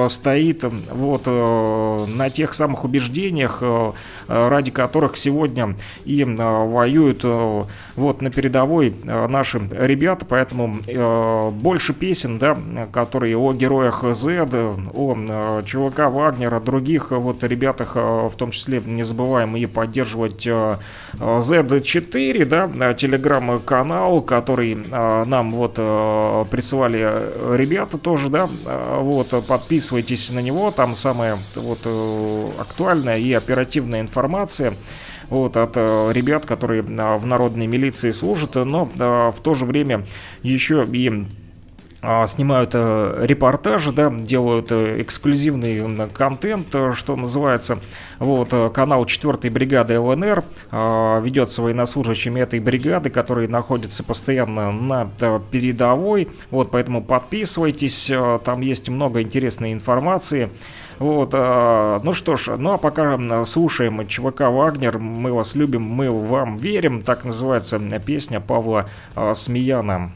стоит 0.09 0.65
э, 0.65 0.71
вот 0.93 1.23
э, 1.27 2.07
на 2.07 2.31
тех 2.31 2.55
самых 2.55 2.85
убеждениях, 2.85 3.59
э, 3.61 3.93
э, 4.29 4.49
ради 4.49 4.71
которых 4.71 5.17
сегодня 5.17 5.77
и 6.05 6.23
э, 6.23 6.27
воюют 6.27 7.23
э, 7.25 7.65
вот 7.97 8.23
на 8.23 8.31
передовой 8.31 8.95
э, 9.05 9.27
наши 9.27 9.61
ребята, 9.73 10.27
поэтому 10.29 10.79
э, 10.87 11.51
больше 11.51 11.93
песен, 11.93 12.39
да, 12.39 12.57
которые 12.93 13.37
о 13.37 13.53
героях 13.53 14.05
Z, 14.15 14.49
о 14.95 15.17
э, 15.17 15.63
ЧВК 15.67 16.11
Вагнера, 16.11 16.61
других 16.61 17.11
э, 17.11 17.17
вот 17.17 17.43
ребятах, 17.43 17.93
э, 17.97 18.29
в 18.29 18.35
том 18.37 18.51
числе 18.51 18.81
не 18.85 19.03
забываем 19.03 19.57
и 19.57 19.67
поддерживать 19.67 20.47
э, 20.47 20.77
э, 21.15 21.17
Z4, 21.19 22.45
да, 22.45 22.71
э, 22.75 22.95
телеграм-канал, 22.95 24.23
который 24.23 24.75
э, 24.75 25.25
нам 25.25 25.53
вот 25.53 25.75
э, 25.79 26.45
присылали 26.51 27.01
э, 27.03 27.57
ребята 27.57 27.99
тоже, 27.99 28.29
да, 28.29 28.49
э, 28.65 28.99
вот, 29.01 29.33
э, 29.33 29.43
подписывайтесь 29.65 30.31
на 30.31 30.41
него, 30.41 30.71
там 30.71 30.95
самая 30.95 31.39
вот 31.55 31.79
э, 31.85 32.51
актуальная 32.61 33.17
и 33.17 33.33
оперативная 33.33 34.03
информация 34.03 34.75
вот, 35.31 35.57
от 35.57 35.73
э, 35.77 36.13
ребят, 36.13 36.45
которые 36.45 36.83
э, 36.83 37.17
в 37.17 37.25
народной 37.25 37.67
милиции 37.67 38.11
служат, 38.11 38.57
но 38.57 38.91
э, 38.95 39.33
в 39.35 39.41
то 39.43 39.55
же 39.55 39.65
время 39.65 40.05
еще 40.43 40.87
и 40.93 41.09
а, 41.09 41.25
снимают 42.27 42.71
э, 42.75 43.25
репортажи, 43.27 43.93
да, 43.93 44.11
делают 44.11 44.73
э, 44.73 45.01
эксклюзивный 45.03 45.79
м, 45.79 46.11
контент, 46.11 46.75
э, 46.75 46.93
что 46.95 47.17
называется. 47.17 47.79
Вот, 48.19 48.49
э, 48.53 48.71
канал 48.71 49.05
4-й 49.05 49.49
бригады 49.49 49.99
ЛНР 49.99 50.45
э, 50.71 51.21
ведется 51.23 51.63
военнослужащими 51.63 52.41
этой 52.41 52.61
бригады, 52.61 53.11
которые 53.11 53.49
находятся 53.49 54.05
постоянно 54.05 54.73
на 54.73 55.09
э, 55.21 55.41
передовой. 55.51 56.29
Вот, 56.51 56.71
поэтому 56.71 57.03
подписывайтесь, 57.03 58.11
э, 58.11 58.39
там 58.45 58.61
есть 58.61 58.89
много 58.89 59.23
интересной 59.23 59.73
информации. 59.73 60.51
Вот, 60.99 61.31
э, 61.33 62.01
ну 62.03 62.13
что 62.13 62.37
ж, 62.37 62.57
ну 62.57 62.73
а 62.73 62.79
пока 62.79 63.45
слушаем 63.45 64.07
ЧВК 64.07 64.43
«Вагнер», 64.43 64.99
мы 64.99 65.33
вас 65.33 65.55
любим, 65.55 65.83
мы 65.83 66.11
вам 66.11 66.57
верим, 66.57 67.03
так 67.03 67.25
называется 67.25 67.81
песня 68.05 68.41
Павла 68.41 68.89
э, 69.17 69.35
Смеяна. 69.35 70.13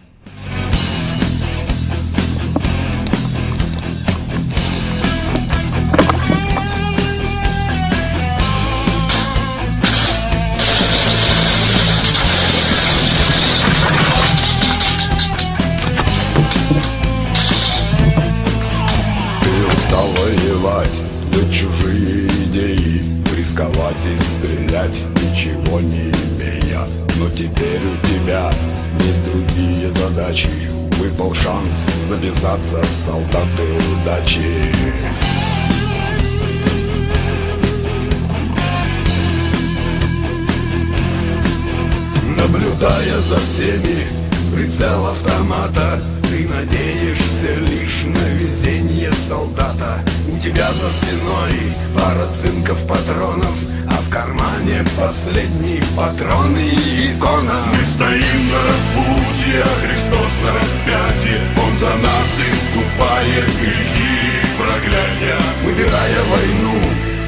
Цинков 52.35 52.79
патронов 52.87 53.57
А 53.89 54.01
в 54.01 54.09
кармане 54.11 54.85
последний 54.97 55.81
патрон 55.97 56.57
и 56.57 57.13
икона. 57.13 57.59
Мы 57.73 57.85
стоим 57.85 58.41
на 58.53 58.61
распутье, 58.69 59.63
а 59.65 59.75
Христос 59.83 60.33
на 60.45 60.51
распятии 60.59 61.41
Он 61.65 61.73
за 61.79 61.95
нас 62.07 62.31
искупает 62.53 63.47
грехи 63.61 64.13
и 64.37 64.61
проклятия. 64.61 65.39
Выбирая 65.65 66.21
войну, 66.33 66.79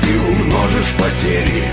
ты 0.03 0.13
умножишь 0.33 0.93
потери. 0.99 1.65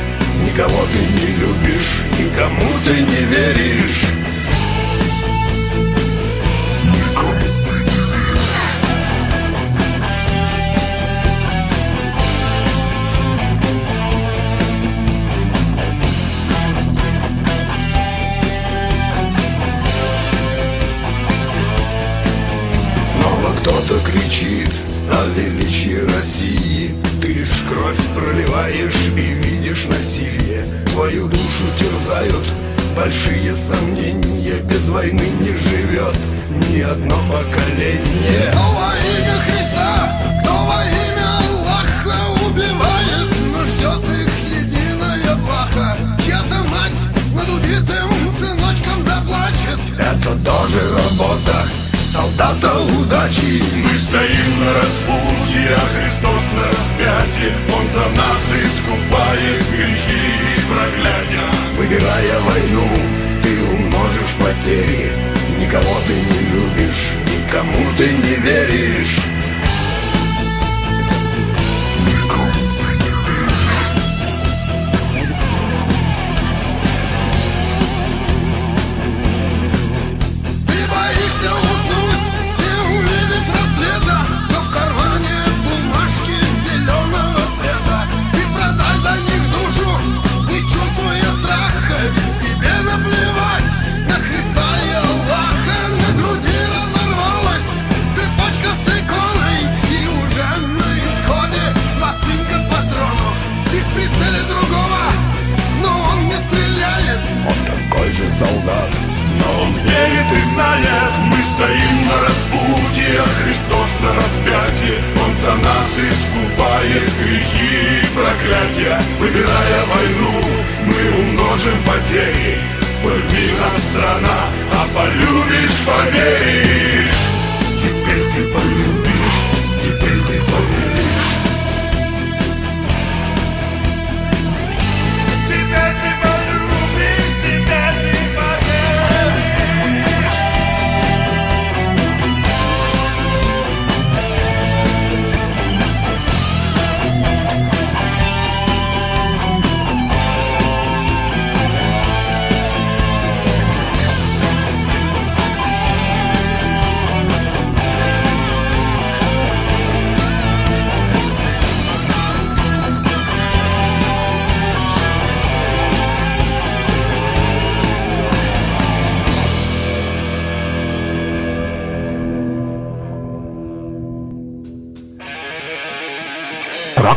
Никого 0.45 0.81
ты 0.93 0.99
не 1.19 1.27
любишь, 1.41 1.91
никому 2.19 2.69
ты 2.85 3.01
не 3.01 3.23
веришь 3.25 4.26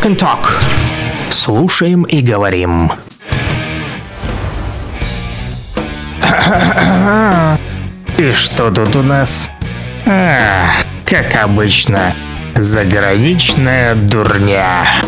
Rock 0.00 0.06
and 0.06 0.16
Talk. 0.16 0.48
Слушаем 1.30 2.04
и 2.04 2.22
говорим. 2.22 2.90
И 8.16 8.32
что 8.32 8.70
тут 8.70 8.96
у 8.96 9.02
нас? 9.02 9.50
А, 10.06 10.68
как 11.04 11.34
обычно, 11.42 12.14
заграничная 12.56 13.94
дурня. 13.94 15.02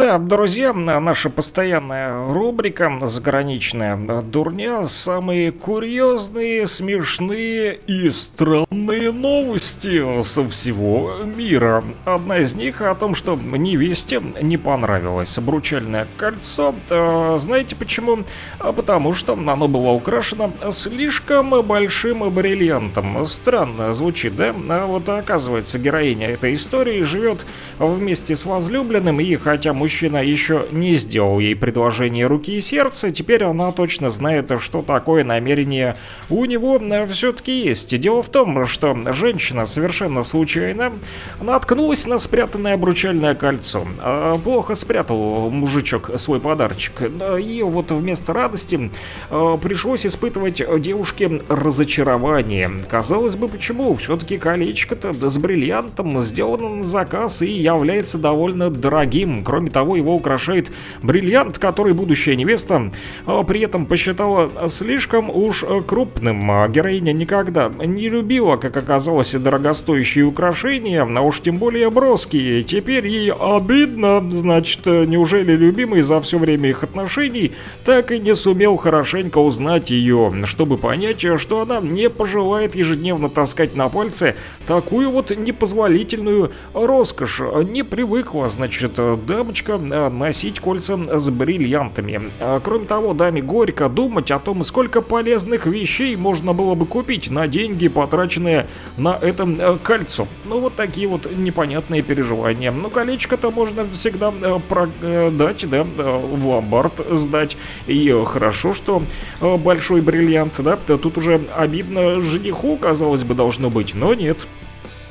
Да, 0.00 0.16
друзья, 0.16 0.72
наша 0.72 1.28
постоянная 1.28 2.32
рубрика 2.32 2.90
«Заграничная 3.02 4.22
дурня» 4.22 4.84
Самые 4.84 5.52
курьезные, 5.52 6.66
смешные 6.66 7.78
и 7.86 8.08
странные 8.08 9.12
новости 9.12 10.22
со 10.22 10.48
всего 10.48 11.18
мира 11.22 11.84
Одна 12.06 12.38
из 12.38 12.54
них 12.54 12.80
о 12.80 12.94
том, 12.94 13.14
что 13.14 13.36
невесте 13.36 14.22
не 14.40 14.56
понравилось 14.56 15.36
обручальное 15.36 16.06
кольцо 16.16 16.74
А 16.90 17.36
Знаете 17.36 17.76
почему? 17.76 18.20
А 18.58 18.72
Потому 18.72 19.12
что 19.12 19.34
оно 19.34 19.68
было 19.68 19.90
украшено 19.90 20.50
слишком 20.70 21.60
большим 21.60 22.30
бриллиантом 22.30 23.26
Странно 23.26 23.92
звучит, 23.92 24.34
да? 24.34 24.54
А 24.70 24.86
вот 24.86 25.06
оказывается, 25.10 25.78
героиня 25.78 26.28
этой 26.30 26.54
истории 26.54 27.02
живет 27.02 27.44
вместе 27.78 28.34
с 28.34 28.46
возлюбленным 28.46 29.20
И 29.20 29.36
хотя 29.36 29.74
мужчина 29.74 29.89
еще 29.90 30.66
не 30.70 30.94
сделал 30.94 31.38
ей 31.38 31.54
предложение 31.54 32.26
руки 32.26 32.56
и 32.56 32.60
сердца, 32.60 33.10
теперь 33.10 33.44
она 33.44 33.72
точно 33.72 34.10
знает, 34.10 34.50
что 34.60 34.82
такое 34.82 35.24
намерение 35.24 35.96
у 36.28 36.44
него 36.44 36.80
все-таки 37.08 37.62
есть. 37.62 37.98
Дело 37.98 38.22
в 38.22 38.28
том, 38.28 38.66
что 38.66 38.96
женщина 39.12 39.66
совершенно 39.66 40.22
случайно 40.22 40.92
наткнулась 41.40 42.06
на 42.06 42.18
спрятанное 42.18 42.74
обручальное 42.74 43.34
кольцо. 43.34 43.86
А, 43.98 44.38
Плохо 44.38 44.74
спрятал 44.74 45.50
мужичок 45.50 46.10
свой 46.16 46.40
подарочек. 46.40 47.02
И 47.40 47.62
вот 47.62 47.90
вместо 47.90 48.32
радости 48.32 48.90
а, 49.30 49.56
пришлось 49.56 50.06
испытывать 50.06 50.62
девушке 50.80 51.40
разочарование. 51.48 52.70
Казалось 52.88 53.36
бы, 53.36 53.48
почему? 53.48 53.94
Все-таки 53.94 54.38
колечко-то 54.38 55.12
с 55.12 55.38
бриллиантом 55.38 56.20
сделано 56.22 56.76
на 56.76 56.84
заказ 56.84 57.42
и 57.42 57.50
является 57.50 58.18
довольно 58.18 58.70
дорогим. 58.70 59.44
Кроме 59.44 59.69
того, 59.70 59.96
его 59.96 60.14
украшает 60.14 60.70
бриллиант, 61.02 61.58
который 61.58 61.94
будущая 61.94 62.36
невеста 62.36 62.90
а, 63.26 63.42
при 63.42 63.60
этом 63.60 63.86
посчитала 63.86 64.68
слишком 64.68 65.30
уж 65.30 65.62
э, 65.62 65.82
крупным. 65.86 66.50
А 66.50 66.68
Героиня 66.68 67.12
никогда 67.12 67.68
не 67.68 68.08
любила, 68.08 68.56
как 68.56 68.76
оказалось, 68.76 69.32
дорогостоящие 69.32 70.24
украшения, 70.24 71.02
а 71.02 71.20
уж 71.20 71.40
тем 71.40 71.58
более 71.58 71.90
броские. 71.90 72.62
Теперь 72.62 73.06
ей 73.06 73.32
обидно, 73.32 74.24
значит, 74.30 74.80
э, 74.86 75.04
неужели 75.04 75.52
любимый 75.52 76.02
за 76.02 76.20
все 76.20 76.38
время 76.38 76.70
их 76.70 76.82
отношений 76.82 77.52
так 77.84 78.12
и 78.12 78.18
не 78.18 78.34
сумел 78.34 78.76
хорошенько 78.76 79.38
узнать 79.38 79.90
ее, 79.90 80.32
чтобы 80.44 80.78
понять, 80.78 81.24
что 81.38 81.60
она 81.60 81.80
не 81.80 82.08
пожелает 82.08 82.74
ежедневно 82.74 83.28
таскать 83.28 83.76
на 83.76 83.88
пальце 83.88 84.36
такую 84.66 85.10
вот 85.10 85.30
непозволительную 85.36 86.52
роскошь. 86.72 87.40
Не 87.70 87.82
привыкла, 87.82 88.48
значит, 88.48 88.92
дамочка 89.26 89.59
э, 89.68 90.08
носить 90.08 90.60
кольца 90.60 90.98
с 91.18 91.30
бриллиантами. 91.30 92.30
А, 92.40 92.60
Кроме 92.60 92.86
того, 92.86 93.14
даме 93.14 93.42
горько 93.42 93.88
думать 93.88 94.30
о 94.30 94.38
том, 94.38 94.64
сколько 94.64 95.00
полезных 95.00 95.66
вещей 95.66 96.16
можно 96.16 96.52
было 96.52 96.74
бы 96.74 96.86
купить 96.86 97.30
на 97.30 97.48
деньги, 97.48 97.88
потраченные 97.88 98.66
на 98.96 99.18
это 99.20 99.44
э, 99.44 99.78
кольцо. 99.82 100.26
Ну, 100.44 100.60
вот 100.60 100.74
такие 100.76 101.08
вот 101.08 101.30
непонятные 101.36 102.02
переживания. 102.02 102.70
Ну, 102.70 102.90
колечко-то 102.90 103.50
можно 103.50 103.86
всегда 103.92 104.32
э, 104.40 104.58
продать, 104.68 105.68
да, 105.68 105.78
э, 105.78 106.20
в 106.34 106.46
ломбард 106.46 107.00
сдать. 107.10 107.56
И 107.86 108.08
э, 108.08 108.24
хорошо, 108.24 108.74
что 108.74 109.02
э, 109.40 109.56
большой 109.56 110.00
бриллиант, 110.00 110.60
да, 110.60 110.76
тут 110.76 111.18
уже 111.18 111.40
обидно 111.56 112.20
жениху, 112.20 112.76
казалось 112.76 113.24
бы, 113.24 113.34
должно 113.34 113.70
быть, 113.70 113.94
но 113.94 114.14
нет. 114.14 114.46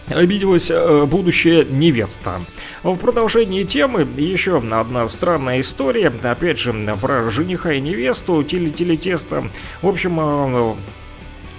Обиделась 0.09 0.71
э, 0.71 1.05
будущая 1.05 1.63
невеста. 1.63 2.41
В 2.83 2.95
продолжении 2.95 3.63
темы 3.63 4.07
еще 4.17 4.57
одна 4.57 5.07
странная 5.07 5.59
история. 5.59 6.11
Опять 6.23 6.59
же, 6.59 6.73
про 7.01 7.29
жениха 7.29 7.73
и 7.73 7.81
невесту, 7.81 8.43
теле-телетеста. 8.43 9.49
В 9.81 9.87
общем, 9.87 10.19
э, 10.19 10.75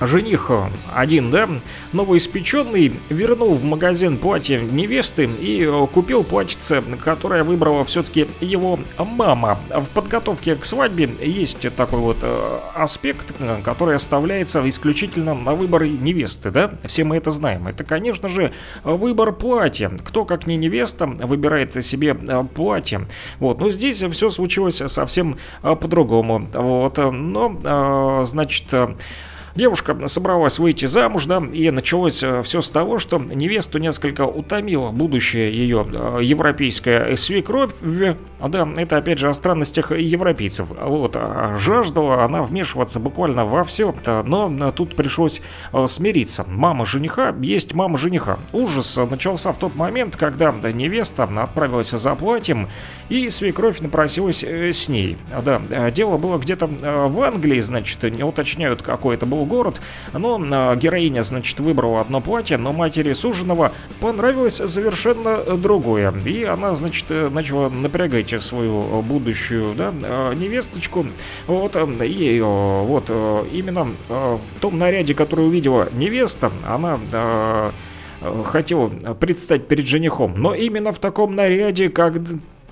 жених 0.00 0.50
один, 0.94 1.30
да, 1.30 1.48
новоиспеченный, 1.92 2.92
вернул 3.08 3.54
в 3.54 3.64
магазин 3.64 4.18
платье 4.18 4.60
невесты 4.62 5.24
и 5.24 5.62
э, 5.62 5.86
купил 5.92 6.24
платьице, 6.24 6.82
которое 7.02 7.44
выбрала 7.44 7.84
все-таки 7.84 8.26
его 8.40 8.78
мама. 8.98 9.58
В 9.68 9.88
подготовке 9.90 10.56
к 10.56 10.64
свадьбе 10.64 11.10
есть 11.20 11.60
такой 11.76 12.00
вот 12.00 12.18
э, 12.22 12.58
аспект, 12.74 13.34
который 13.62 13.96
оставляется 13.96 14.66
исключительно 14.68 15.34
на 15.34 15.54
выбор 15.54 15.84
невесты, 15.84 16.50
да, 16.50 16.72
все 16.84 17.04
мы 17.04 17.16
это 17.16 17.30
знаем. 17.30 17.68
Это, 17.68 17.84
конечно 17.84 18.28
же, 18.28 18.52
выбор 18.84 19.32
платья. 19.32 19.90
Кто, 20.04 20.24
как 20.24 20.46
не 20.46 20.56
невеста, 20.56 21.06
выбирает 21.06 21.84
себе 21.84 22.16
э, 22.20 22.44
платье. 22.54 23.06
Вот, 23.38 23.60
но 23.60 23.70
здесь 23.70 24.02
все 24.02 24.30
случилось 24.30 24.82
совсем 24.86 25.38
по-другому. 25.62 26.48
Вот, 26.52 26.98
но, 26.98 28.24
значит, 28.24 28.66
Девушка 29.54 30.06
собралась 30.06 30.58
выйти 30.58 30.86
замуж, 30.86 31.26
да, 31.26 31.42
и 31.52 31.70
началось 31.70 32.22
все 32.42 32.60
с 32.62 32.70
того, 32.70 32.98
что 32.98 33.18
невесту 33.18 33.78
несколько 33.78 34.22
утомила 34.22 34.90
будущее 34.90 35.52
ее 35.52 35.86
э, 35.92 36.18
европейская 36.22 37.16
свекровь. 37.16 37.72
Да, 37.80 38.68
это 38.76 38.96
опять 38.96 39.18
же 39.18 39.28
о 39.28 39.34
странностях 39.34 39.92
европейцев. 39.92 40.68
Вот, 40.70 41.16
а 41.16 41.56
жаждала 41.58 42.24
она 42.24 42.42
вмешиваться 42.42 43.00
буквально 43.00 43.44
во 43.44 43.64
все, 43.64 43.94
но 44.24 44.72
тут 44.72 44.96
пришлось 44.96 45.42
э, 45.72 45.86
смириться. 45.86 46.44
Мама 46.48 46.86
жениха 46.86 47.34
есть 47.40 47.74
мама 47.74 47.98
жениха. 47.98 48.38
Ужас 48.52 48.98
начался 49.10 49.52
в 49.52 49.58
тот 49.58 49.74
момент, 49.74 50.16
когда 50.16 50.52
невеста 50.52 51.24
отправилась 51.24 51.90
за 51.90 52.14
платьем, 52.14 52.68
и 53.08 53.28
свекровь 53.30 53.80
напросилась 53.80 54.44
э, 54.44 54.72
с 54.72 54.88
ней. 54.88 55.16
Да, 55.44 55.60
э, 55.68 55.90
дело 55.90 56.16
было 56.16 56.38
где-то 56.38 56.66
э, 56.66 57.06
в 57.06 57.20
Англии, 57.22 57.60
значит, 57.60 58.02
не 58.04 58.22
уточняют, 58.22 58.82
какой 58.82 59.16
это 59.16 59.26
был 59.26 59.39
город, 59.44 59.80
но 60.12 60.38
э, 60.38 60.76
героиня, 60.76 61.22
значит, 61.22 61.60
выбрала 61.60 62.00
одно 62.00 62.20
платье, 62.20 62.56
но 62.56 62.72
матери 62.72 63.12
суженого 63.12 63.72
понравилось 64.00 64.56
совершенно 64.56 65.38
другое. 65.56 66.12
И 66.24 66.44
она, 66.44 66.74
значит, 66.74 67.06
э, 67.10 67.28
начала 67.28 67.68
напрягать 67.68 68.30
свою 68.42 69.02
будущую, 69.02 69.74
да, 69.74 69.92
э, 70.02 70.34
невесточку. 70.34 71.06
Вот, 71.46 71.76
э, 71.76 72.06
и 72.06 72.38
э, 72.38 72.42
вот 72.42 73.04
э, 73.08 73.44
именно 73.52 73.88
э, 74.08 74.38
в 74.38 74.60
том 74.60 74.78
наряде, 74.78 75.14
который 75.14 75.46
увидела 75.46 75.88
невеста, 75.92 76.50
она... 76.66 76.98
э, 77.12 77.70
э, 78.22 78.42
Хотела 78.44 78.88
предстать 78.88 79.66
перед 79.66 79.86
женихом, 79.86 80.34
но 80.36 80.54
именно 80.54 80.92
в 80.92 80.98
таком 80.98 81.34
наряде, 81.34 81.88
как 81.88 82.14
ка- 82.14 82.20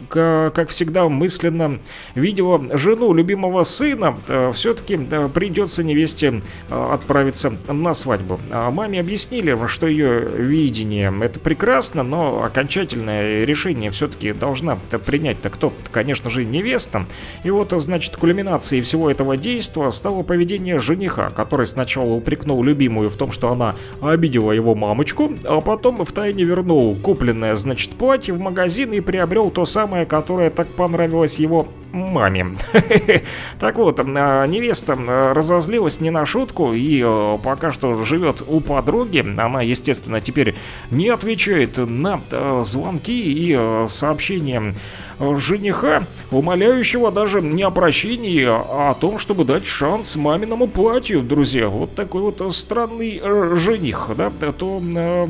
как 0.08 0.68
всегда, 0.68 1.08
мысленно 1.08 1.80
видела 2.14 2.62
жену 2.76 3.12
любимого 3.12 3.64
сына, 3.64 4.16
все-таки 4.52 4.96
придется 5.34 5.82
невесте 5.82 6.42
э, 6.70 6.90
отправиться 6.92 7.54
на 7.66 7.94
свадьбу. 7.94 8.40
А 8.50 8.70
маме 8.70 9.00
объяснили, 9.00 9.56
что 9.66 9.86
ее 9.86 10.20
видение 10.20 11.12
это 11.22 11.40
прекрасно, 11.40 12.02
но 12.02 12.44
окончательное 12.44 13.44
решение 13.44 13.90
все-таки 13.90 14.32
должна 14.32 14.76
принять-то 14.76 15.50
кто? 15.50 15.72
Конечно 15.90 16.30
же, 16.30 16.44
невеста. 16.44 17.06
И 17.44 17.50
вот, 17.50 17.72
значит, 17.72 18.16
кульминацией 18.16 18.82
всего 18.82 19.10
этого 19.10 19.36
действия 19.36 19.90
стало 19.90 20.22
поведение 20.22 20.78
жениха, 20.78 21.30
который 21.30 21.66
сначала 21.66 22.12
упрекнул 22.12 22.62
любимую 22.62 23.10
в 23.10 23.16
том, 23.16 23.32
что 23.32 23.50
она 23.50 23.74
обидела 24.00 24.52
его 24.52 24.74
мамочку, 24.74 25.32
а 25.44 25.60
потом 25.60 26.04
втайне 26.04 26.44
вернул 26.44 26.96
купленное, 26.96 27.56
значит, 27.56 27.90
платье 27.92 28.34
в 28.34 28.40
магазин 28.40 28.92
и 28.92 29.00
приобрел 29.00 29.50
то 29.50 29.64
самое 29.64 29.88
самое, 29.89 30.05
которое 30.05 30.51
так 30.51 30.69
понравилось 30.69 31.39
его 31.39 31.66
маме. 31.93 32.56
Так 33.59 33.77
вот, 33.77 33.98
а, 34.01 34.47
невеста 34.47 34.94
разозлилась 35.35 36.01
не 36.01 36.10
на 36.10 36.27
шутку 36.27 36.74
и 36.74 37.02
а, 37.02 37.39
пока 37.39 37.73
что 37.73 38.05
живет 38.05 38.43
у 38.47 38.60
подруги. 38.60 39.20
Она, 39.20 39.62
естественно, 39.62 40.20
теперь 40.20 40.55
не 40.90 41.09
отвечает 41.09 41.78
на 41.78 42.20
звонки 42.62 43.32
и 43.32 43.89
сообщения 43.89 44.74
жениха, 45.19 46.05
умоляющего 46.31 47.10
даже 47.10 47.40
не 47.40 47.62
о 47.62 47.70
прощении, 47.70 48.44
а 48.47 48.90
о 48.90 48.94
том, 48.94 49.19
чтобы 49.19 49.44
дать 49.44 49.66
шанс 49.66 50.16
маминому 50.16 50.69
платью, 50.69 51.23
друзья. 51.23 51.69
Вот 51.69 51.94
такой 51.94 52.23
вот 52.23 52.55
странный 52.55 53.20
э, 53.23 53.56
жених, 53.56 54.10
да, 54.16 54.31
то 54.31 54.81
э, 54.82 55.28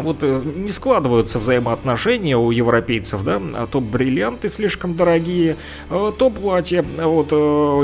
вот 0.00 0.18
э, 0.22 0.42
не 0.44 0.68
складываются 0.68 1.38
взаимоотношения 1.38 2.36
у 2.36 2.50
европейцев, 2.50 3.22
да, 3.24 3.40
а 3.54 3.66
то 3.66 3.80
бриллианты 3.80 4.48
слишком 4.48 4.94
дорогие, 4.94 5.56
а 5.88 6.12
то 6.12 6.30
платье, 6.30 6.82
вот 6.82 7.28
э, 7.30 7.34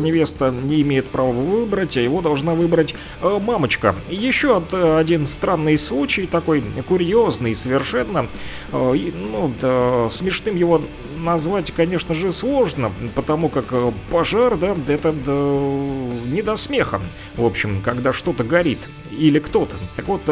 невеста 0.02 0.50
не 0.50 0.82
имеет 0.82 1.06
права 1.06 1.32
выбрать, 1.32 1.96
а 1.96 2.00
его 2.00 2.20
должна 2.20 2.54
выбрать 2.54 2.94
э, 3.22 3.38
мамочка. 3.40 3.94
Еще 4.08 4.56
один 4.56 5.26
странный 5.26 5.78
случай, 5.78 6.26
такой 6.26 6.62
курьезный 6.88 7.54
совершенно, 7.54 8.26
ну, 8.72 9.52
да, 9.60 10.08
смешным 10.10 10.56
его 10.56 10.82
назвать, 11.18 11.72
конечно 11.72 12.14
же, 12.14 12.32
сложно, 12.32 12.92
потому 13.14 13.48
как 13.48 13.66
пожар, 14.10 14.56
да, 14.56 14.76
это 14.88 15.12
да, 15.12 15.32
не 15.32 16.42
до 16.42 16.56
смеха, 16.56 17.00
в 17.36 17.44
общем, 17.44 17.80
когда 17.82 18.12
что-то 18.12 18.44
горит 18.44 18.88
или 19.10 19.38
кто-то. 19.38 19.76
Так 19.96 20.08
вот, 20.08 20.22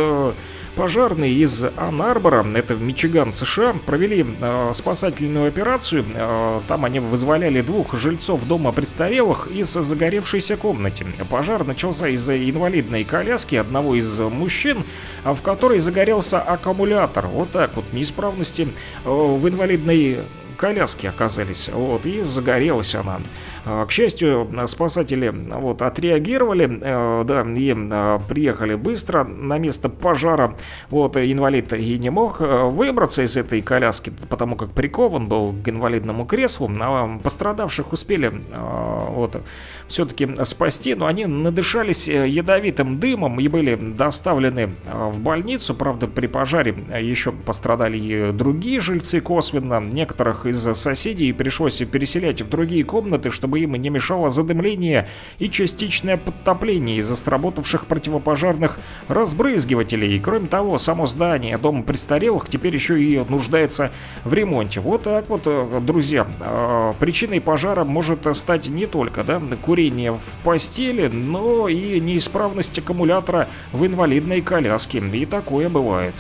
Пожарные 0.76 1.32
из 1.32 1.64
Анн-Арбора, 1.76 2.44
это 2.56 2.74
в 2.74 2.82
Мичиган, 2.82 3.32
США, 3.32 3.76
провели 3.86 4.26
э, 4.40 4.72
спасательную 4.74 5.46
операцию. 5.46 6.05
Э, 6.14 6.60
там 6.66 6.84
они 6.84 6.98
вызволяли 6.98 7.60
двух 7.60 7.94
жильцов 7.94 8.44
дома 8.48 8.72
престарелых 8.72 9.46
из 9.52 9.68
загоревшейся 9.68 10.56
комнаты. 10.56 11.06
Пожар 11.30 11.64
начался 11.64 12.09
из-за 12.09 12.36
инвалидной 12.51 13.05
коляски 13.05 13.55
одного 13.55 13.94
из 13.94 14.18
мужчин, 14.18 14.82
в 15.22 15.40
которой 15.42 15.78
загорелся 15.78 16.40
аккумулятор. 16.40 17.28
Вот 17.28 17.52
так 17.52 17.76
вот, 17.76 17.92
неисправности 17.92 18.66
э, 19.05 19.09
в 19.09 19.48
инвалидной 19.48 20.18
коляске 20.56 21.09
оказались, 21.09 21.68
вот, 21.72 22.06
и 22.06 22.22
загорелась 22.22 22.94
она. 22.94 23.20
А, 23.66 23.86
к 23.86 23.91
счастью, 23.91 24.51
спасатели 24.66 25.28
вот, 25.28 25.81
отреагировали, 25.81 26.81
э, 26.82 27.24
да, 27.24 27.43
и 27.43 27.74
э, 27.74 28.19
приехали 28.28 28.74
быстро 28.74 29.24
на 29.24 29.57
место 29.59 29.89
пожара. 29.89 30.55
Вот, 30.91 31.16
инвалид 31.16 31.73
и 31.73 31.99
не 31.99 32.11
мог 32.11 32.41
э, 32.41 32.65
выбраться 32.65 33.23
из 33.23 33.36
этой 33.36 33.62
коляски, 33.62 34.12
потому 34.28 34.57
как 34.57 34.73
прикован 34.73 35.28
был 35.28 35.55
к 35.65 35.69
инвалидному 35.69 36.27
креслу. 36.27 36.70
А 36.81 37.19
пострадавших 37.23 37.93
успели 37.93 38.32
вот, 38.55 39.43
все-таки 39.89 40.28
спасти, 40.45 40.95
но 40.95 41.07
они 41.07 41.27
надышались 41.27 42.09
ядовитым 42.09 42.99
дымом 42.99 43.41
и 43.41 43.49
были 43.49 43.77
доставлены 43.77 44.74
в 44.86 45.20
больницу. 45.20 45.74
Правда, 45.74 46.07
при 46.07 46.27
пожаре 46.27 46.74
еще 47.01 47.32
пострадали 47.32 47.99
и 47.99 48.32
другие 48.32 48.81
жильцы 48.81 49.20
косвенно. 49.20 49.81
Некоторых 49.81 50.47
из 50.47 50.61
соседей 50.74 51.32
пришлось 51.32 51.78
переселять 51.78 52.43
в 52.43 52.49
другие 52.49 52.85
комнаты, 52.85 53.31
чтобы 53.31 53.53
им 53.56 53.74
не 53.74 53.90
мешало 53.90 54.31
задымление 54.31 55.09
и 55.39 55.51
частичное 55.51 56.16
подтопление 56.16 56.98
из-за 56.98 57.16
сработавших 57.16 57.86
противопожарных 57.86 58.78
разбрызгивателей. 59.09 60.18
Кроме 60.20 60.48
того, 60.48 60.78
само 60.78 61.06
здание 61.06 61.59
дома 61.59 61.82
престарелых 61.82 62.48
теперь 62.48 62.74
еще 62.74 63.02
и 63.02 63.24
нуждается 63.28 63.90
в 64.24 64.35
ремонте. 64.35 64.81
Вот 64.81 65.02
так 65.02 65.28
вот, 65.28 65.43
э, 65.47 65.81
друзья, 65.81 66.26
э, 66.40 66.93
причиной 66.98 67.40
пожара 67.40 67.85
может 67.85 68.26
стать 68.36 68.68
не 68.68 68.86
только 68.86 69.24
да, 69.24 69.40
курение 69.62 70.12
в 70.12 70.39
постели, 70.43 71.09
но 71.09 71.68
и 71.68 72.01
неисправность 72.01 72.78
аккумулятора 72.78 73.48
в 73.72 73.86
инвалидной 73.86 74.40
коляске. 74.40 74.98
И 74.98 75.26
такое 75.26 75.68
бывает. 75.68 76.14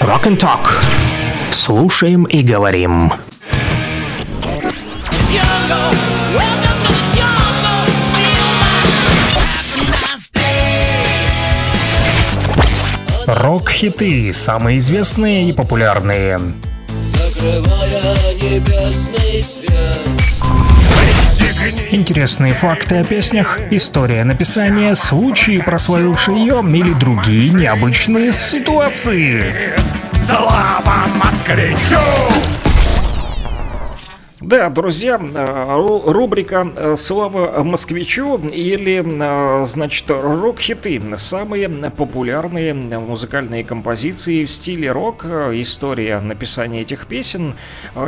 Rock 0.00 0.26
and 0.26 0.38
Talk. 0.38 1.07
Слушаем 1.52 2.24
и 2.24 2.42
говорим. 2.42 3.12
Рок-хиты, 13.26 14.32
самые 14.32 14.78
известные 14.78 15.48
и 15.48 15.52
популярные. 15.52 16.40
Интересные 21.90 22.52
факты 22.52 22.96
о 22.96 23.04
песнях, 23.04 23.58
история 23.70 24.24
написания, 24.24 24.94
случаи, 24.94 25.60
прославившие 25.60 26.38
ее 26.38 26.62
или 26.62 26.92
другие 26.94 27.50
необычные 27.50 28.32
ситуации. 28.32 29.74
Слава 30.28 31.06
москвичу! 31.16 31.96
Да, 34.42 34.68
друзья, 34.68 35.18
э, 35.18 36.02
рубрика 36.04 36.70
э, 36.76 36.96
«Слава 36.96 37.64
москвичу» 37.64 38.36
или, 38.36 39.02
э, 39.02 39.64
значит, 39.64 40.04
рок-хиты. 40.10 41.00
Самые 41.16 41.70
популярные 41.70 42.74
музыкальные 42.74 43.64
композиции 43.64 44.44
в 44.44 44.50
стиле 44.50 44.92
рок, 44.92 45.24
история 45.24 46.20
написания 46.20 46.82
этих 46.82 47.06
песен. 47.06 47.54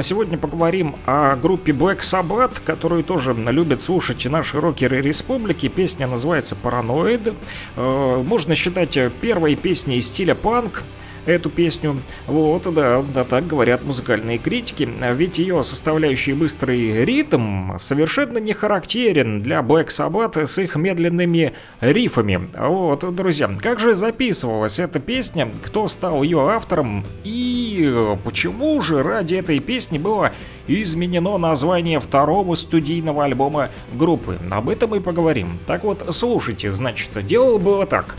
Сегодня 0.02 0.36
поговорим 0.36 0.96
о 1.06 1.36
группе 1.36 1.72
Black 1.72 2.00
Sabbath, 2.00 2.60
которую 2.62 3.02
тоже 3.02 3.32
любят 3.32 3.80
слушать 3.80 4.26
наши 4.26 4.60
рокеры 4.60 5.00
республики. 5.00 5.68
Песня 5.68 6.06
называется 6.06 6.54
«Параноид». 6.54 7.32
Можно 7.76 8.54
считать 8.54 8.98
первой 9.22 9.54
песней 9.54 10.02
стиля 10.02 10.34
панк 10.34 10.84
эту 11.26 11.50
песню. 11.50 11.96
Вот, 12.26 12.72
да, 12.74 13.02
да, 13.14 13.24
так 13.24 13.46
говорят 13.46 13.84
музыкальные 13.84 14.38
критики. 14.38 14.88
Ведь 15.14 15.38
ее 15.38 15.62
составляющий 15.62 16.32
быстрый 16.32 17.04
ритм 17.04 17.76
совершенно 17.78 18.38
не 18.38 18.52
характерен 18.52 19.42
для 19.42 19.60
Black 19.60 19.88
Sabbath 19.88 20.46
с 20.46 20.58
их 20.58 20.76
медленными 20.76 21.54
рифами. 21.80 22.50
Вот, 22.56 23.14
друзья, 23.14 23.50
как 23.60 23.80
же 23.80 23.94
записывалась 23.94 24.78
эта 24.78 25.00
песня, 25.00 25.48
кто 25.62 25.88
стал 25.88 26.22
ее 26.22 26.50
автором 26.50 27.04
и 27.24 28.14
почему 28.24 28.80
же 28.82 29.02
ради 29.02 29.34
этой 29.34 29.58
песни 29.60 29.98
было 29.98 30.32
изменено 30.70 31.38
название 31.38 32.00
второго 32.00 32.54
студийного 32.54 33.24
альбома 33.24 33.70
группы. 33.92 34.38
Об 34.50 34.68
этом 34.68 34.94
и 34.94 35.00
поговорим. 35.00 35.58
Так 35.66 35.84
вот, 35.84 36.04
слушайте, 36.10 36.72
значит, 36.72 37.10
дело 37.26 37.58
было 37.58 37.86
так. 37.86 38.16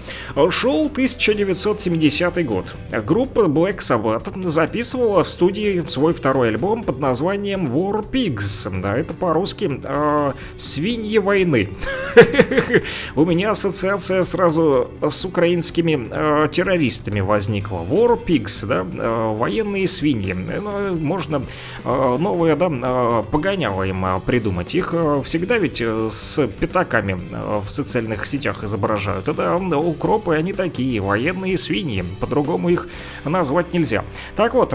Шел 0.50 0.88
1970 0.88 2.46
год. 2.46 2.76
Группа 3.06 3.42
Black 3.42 3.78
Sabbath 3.78 4.48
записывала 4.48 5.24
в 5.24 5.30
студии 5.30 5.82
свой 5.88 6.14
второй 6.14 6.50
альбом 6.50 6.84
под 6.84 7.00
названием 7.00 7.68
War 7.68 8.06
Pigs. 8.10 8.70
Да, 8.82 8.98
это 8.98 9.14
по-русски 9.14 9.82
э, 9.84 10.34
«Свиньи 10.58 11.18
войны». 11.18 11.70
У 13.16 13.26
меня 13.26 13.52
ассоциация 13.52 14.24
сразу 14.24 14.92
с 15.02 15.26
украинскими 15.26 16.08
э, 16.10 16.48
террористами 16.50 17.20
возникла. 17.20 17.80
War 17.80 18.20
Pigs, 18.24 18.66
да, 18.66 18.86
э, 18.86 19.36
военные 19.36 19.88
свиньи. 19.88 20.34
Ну, 20.34 20.96
можно 20.96 21.46
э, 21.84 22.18
новые, 22.42 22.56
да, 22.56 22.70
э, 22.72 23.24
погоняло 23.32 23.84
им 23.84 24.06
э, 24.06 24.20
придумать. 24.26 24.74
Их 24.76 24.94
э, 24.94 25.22
всегда 25.24 25.58
ведь 25.58 25.82
э, 25.82 26.10
с 26.12 26.48
пятаками 26.48 27.20
э, 27.32 27.62
в 27.64 27.70
социальных 27.70 28.26
сетях 28.26 28.64
изображают. 28.64 29.28
Это 29.28 29.58
укропы, 29.58 30.36
они 30.36 30.54
такие, 30.54 31.00
военные 31.02 31.58
свиньи. 31.58 32.04
По-другому 32.20 32.70
их 32.70 32.88
назвать 33.26 33.74
нельзя. 33.74 34.04
Так 34.36 34.54
вот, 34.54 34.74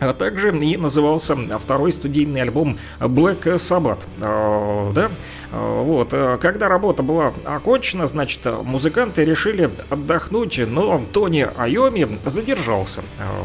а 0.00 0.14
также 0.14 0.56
и 0.56 0.76
назывался 0.78 1.36
второй 1.58 1.92
студийный 1.92 2.42
альбом 2.42 2.78
Black 2.98 3.42
Sabbath. 3.56 4.06
А, 4.20 4.92
да? 4.92 5.10
А, 5.52 5.82
вот, 5.82 6.14
когда 6.40 6.68
работа 6.68 7.02
была 7.02 7.34
окончена, 7.44 8.06
значит, 8.06 8.40
музыканты 8.64 9.24
решили 9.24 9.70
отдохнуть, 9.90 10.58
но 10.66 11.02
Тони 11.12 11.46
Айоми 11.56 12.08
задержался. 12.24 13.02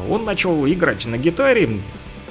Он 0.09 0.23
начал 0.23 0.65
играть 0.65 1.05
на 1.05 1.17
гитаре, 1.17 1.81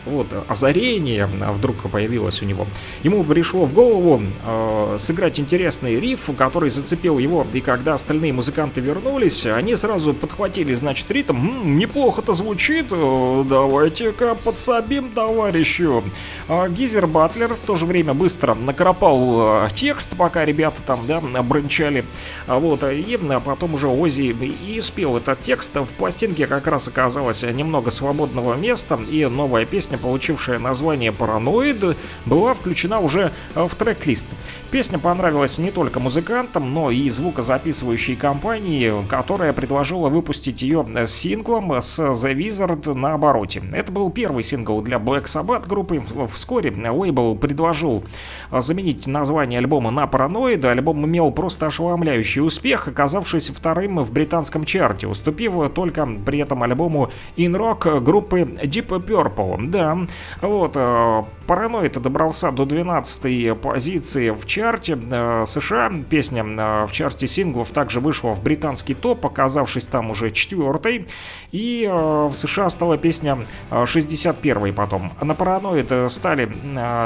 вот, 0.06 0.26
озарение 0.48 1.28
а, 1.40 1.52
вдруг 1.52 1.76
появилось 1.90 2.43
у 2.43 2.44
него. 2.44 2.66
Ему 3.02 3.24
пришло 3.24 3.64
в 3.64 3.72
голову 3.72 4.22
э, 4.44 4.97
сыграть 4.98 5.40
интересный 5.40 5.98
риф, 5.98 6.28
который 6.36 6.70
зацепил 6.70 7.18
его, 7.18 7.47
и 7.52 7.60
когда 7.60 7.94
остальные 7.94 8.32
музыканты 8.32 8.81
вернулись, 8.81 9.47
они 9.47 9.76
сразу 9.76 10.14
подхватили, 10.14 10.74
значит, 10.74 11.10
ритм. 11.10 11.36
М-м, 11.36 11.78
неплохо-то 11.78 12.32
звучит, 12.32 12.86
э, 12.90 13.44
давайте-ка 13.48 14.35
подсобим 14.35 15.10
товарищу. 15.10 16.05
А 16.48 16.68
Гизер 16.68 17.06
Батлер 17.06 17.55
в 17.55 17.60
то 17.60 17.76
же 17.76 17.86
время 17.86 18.14
быстро 18.14 18.55
накропал 18.55 19.64
э, 19.64 19.68
текст, 19.74 20.10
пока 20.16 20.44
ребята 20.44 20.82
там, 20.82 21.06
да, 21.06 21.20
бренчали. 21.43 22.05
Вот, 22.47 22.85
и 22.85 23.18
потом 23.44 23.74
уже 23.74 23.89
Ози 23.89 24.35
и 24.35 24.81
спел 24.81 25.16
этот 25.16 25.40
текст. 25.40 25.74
В 25.74 25.93
пластинке 25.94 26.47
как 26.47 26.66
раз 26.66 26.89
оказалось 26.89 27.43
немного 27.43 27.90
свободного 27.90 28.55
места, 28.55 28.98
и 29.10 29.24
новая 29.26 29.64
песня 29.64 29.94
песня, 29.95 29.99
получившая 29.99 30.59
название 30.59 31.12
«Параноид», 31.12 31.97
была 32.27 32.55
включена 32.55 33.01
уже 33.01 33.33
э, 33.55 33.66
в 33.66 33.75
трек-лист. 33.75 34.29
Песня 34.71 34.99
понравилась 34.99 35.59
не 35.59 35.71
только 35.71 36.01
музыкантам, 36.01 36.73
но 36.75 36.91
и 36.91 37.09
звукозаписывающей 37.11 38.16
компании, 38.16 38.93
которая 39.09 39.53
предложила 39.53 40.09
выпустить 40.09 40.62
ее 40.62 40.85
синглом 41.07 41.73
с 41.81 41.99
The 41.99 42.35
Wizard 42.35 42.95
на 42.95 43.15
обороте. 43.15 43.62
Это 43.73 43.93
был 43.93 44.11
первый 44.11 44.43
сингл 44.43 44.83
для 44.83 44.97
Black 44.99 45.25
Sabbath 45.25 45.69
группы. 45.69 46.03
Вскоре 46.33 46.71
лейбл 46.71 47.37
предложил 47.37 48.05
заменить 48.51 49.07
название 49.07 49.59
альбома 49.59 49.91
на 49.91 50.07
«Параноид». 50.07 50.65
Альбом 50.65 51.05
имел 51.07 51.31
просто 51.31 51.66
ошеломляющий 51.66 52.43
успех, 52.43 52.89
оказавшись 52.89 53.51
вторым 53.51 54.01
в 54.01 54.12
британском 54.12 54.65
чарте, 54.65 55.07
уступив 55.07 55.53
только 55.75 56.09
при 56.27 56.41
этом 56.41 56.62
альбому 56.62 57.11
In 57.37 57.53
Rock 57.57 58.01
группы 58.01 58.41
Deep 58.41 58.89
Purple. 58.89 59.69
Да, 59.69 59.84
да. 59.85 59.98
Вот, 60.40 60.73
э, 60.77 61.23
Параноид 61.47 62.01
добрался 62.01 62.51
до 62.51 62.65
12 62.65 63.61
позиции 63.61 64.31
в 64.31 64.47
чарте 64.47 64.98
э, 64.98 65.44
США. 65.47 65.93
Песня 66.09 66.43
э, 66.43 66.86
в 66.86 66.93
чарте 66.93 67.27
синглов 67.27 67.70
также 67.70 68.01
вышла 68.01 68.35
в 68.35 68.43
британский 68.43 68.94
топ, 68.94 69.27
оказавшись 69.27 69.86
там 69.86 70.11
уже 70.11 70.31
четвертой. 70.31 71.06
И 71.52 71.89
в 71.93 72.32
США 72.32 72.70
стала 72.70 72.97
песня 72.97 73.39
61 73.70 74.74
потом. 74.74 75.12
На 75.20 75.35
Параноид 75.35 75.93
стали 76.11 76.51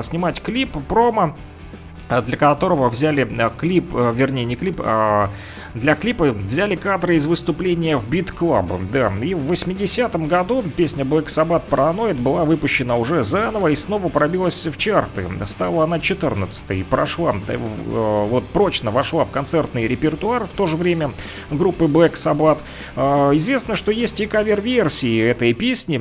снимать 0.02 0.40
клип, 0.40 0.76
промо 0.88 1.36
для 2.08 2.36
которого 2.36 2.88
взяли 2.88 3.28
клип, 3.58 3.92
вернее 3.92 4.44
не 4.44 4.56
клип, 4.56 4.80
а 4.82 5.30
для 5.74 5.94
клипа 5.94 6.32
взяли 6.32 6.76
кадры 6.76 7.16
из 7.16 7.26
выступления 7.26 7.96
в 7.96 8.08
Beat 8.08 8.34
Club. 8.34 8.88
Да, 8.90 9.12
и 9.24 9.34
в 9.34 9.52
80-м 9.52 10.26
году 10.26 10.62
песня 10.76 11.04
Black 11.04 11.26
Sabbath 11.26 11.62
Paranoid 11.68 12.14
была 12.14 12.44
выпущена 12.44 12.96
уже 12.96 13.22
заново 13.22 13.68
и 13.68 13.74
снова 13.74 14.08
пробилась 14.08 14.66
в 14.66 14.76
чарты. 14.76 15.26
Стала 15.44 15.84
она 15.84 15.98
14-й, 15.98 16.84
прошла, 16.84 17.36
э, 17.48 17.54
э, 17.54 18.26
вот 18.30 18.46
прочно 18.48 18.90
вошла 18.90 19.24
в 19.24 19.30
концертный 19.30 19.86
репертуар 19.86 20.46
в 20.46 20.52
то 20.52 20.66
же 20.66 20.76
время 20.76 21.12
группы 21.50 21.84
Black 21.84 22.14
Sabbath. 22.14 22.60
Э, 22.96 23.30
известно, 23.34 23.76
что 23.76 23.92
есть 23.92 24.20
и 24.20 24.26
кавер-версии 24.26 25.20
этой 25.22 25.52
песни. 25.52 25.98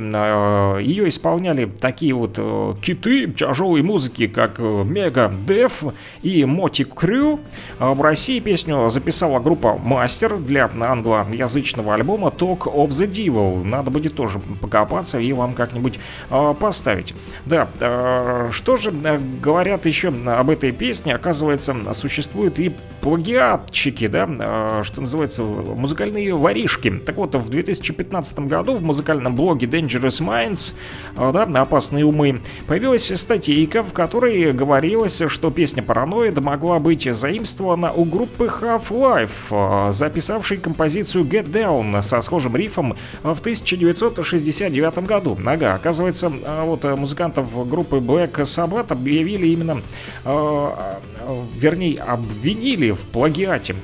Ее 0.82 1.10
исполняли 1.10 1.66
такие 1.66 2.14
вот 2.14 2.40
киты 2.82 3.32
тяжелой 3.32 3.82
музыки, 3.82 4.28
как 4.28 4.60
Мега 4.60 5.34
Деф 5.42 5.84
и 6.22 6.46
Моти 6.46 6.84
Крю. 6.84 7.40
В 7.80 8.02
России 8.02 8.40
песню 8.40 8.90
записала 8.90 9.40
группа 9.40 9.57
группа 9.58 9.78
Мастер 9.84 10.38
для 10.38 10.70
англоязычного 10.80 11.96
альбома 11.96 12.30
Talk 12.30 12.66
of 12.66 12.90
the 12.90 13.10
Devil. 13.10 13.64
Надо 13.64 13.90
будет 13.90 14.16
тоже 14.16 14.40
покопаться 14.62 15.20
и 15.20 15.34
вам 15.34 15.54
как-нибудь 15.54 16.00
э, 16.30 16.54
поставить. 16.60 17.16
Да, 17.46 17.68
э, 17.80 18.50
что 18.52 18.78
же 18.78 18.92
э, 18.92 19.20
говорят 19.42 19.86
еще 19.88 20.10
об 20.10 20.50
этой 20.50 20.72
песне? 20.72 21.16
Оказывается, 21.16 21.76
существуют 21.94 22.60
и 22.60 22.72
плагиатчики, 23.02 24.08
да, 24.08 24.28
э, 24.28 24.84
что 24.84 25.02
называется, 25.02 25.42
музыкальные 25.42 26.36
воришки. 26.36 26.92
Так 27.06 27.18
вот, 27.18 27.36
в 27.36 27.50
2015 27.50 28.40
году 28.42 28.76
в 28.76 28.84
музыкальном 28.84 29.36
блоге 29.36 29.66
Dangerous 29.66 30.22
Minds, 30.22 30.76
э, 31.16 31.32
да, 31.32 31.44
опасные 31.62 32.06
умы, 32.06 32.42
появилась 32.68 33.12
статейка, 33.16 33.84
в 33.84 33.94
которой 33.94 34.52
говорилось, 34.52 35.22
что 35.30 35.52
песня 35.52 35.82
Параноид 35.82 36.38
могла 36.40 36.80
быть 36.80 37.08
заимствована 37.12 37.92
у 37.92 38.06
группы 38.06 38.52
Half-Life, 38.62 39.47
Э, 39.52 39.92
записавший 39.92 40.58
композицию 40.58 41.26
Get 41.26 41.50
Down 41.50 42.02
со 42.02 42.22
схожим 42.22 42.56
рифом 42.56 42.96
в 43.24 43.40
1969 43.40 44.98
году. 45.00 45.38
Ага, 45.46 45.76
оказывается, 45.76 46.32
э, 46.32 46.64
вот 46.66 46.86
э, 46.86 46.96
музыкантов 46.96 47.68
группы 47.70 47.98
Black 47.98 48.34
Sabbath 48.44 48.92
объявили 48.92 49.48
именно, 49.48 49.82
вернее, 50.26 52.00
обвинили 52.00 52.92
в 52.92 53.06
плагиате. 53.08 53.76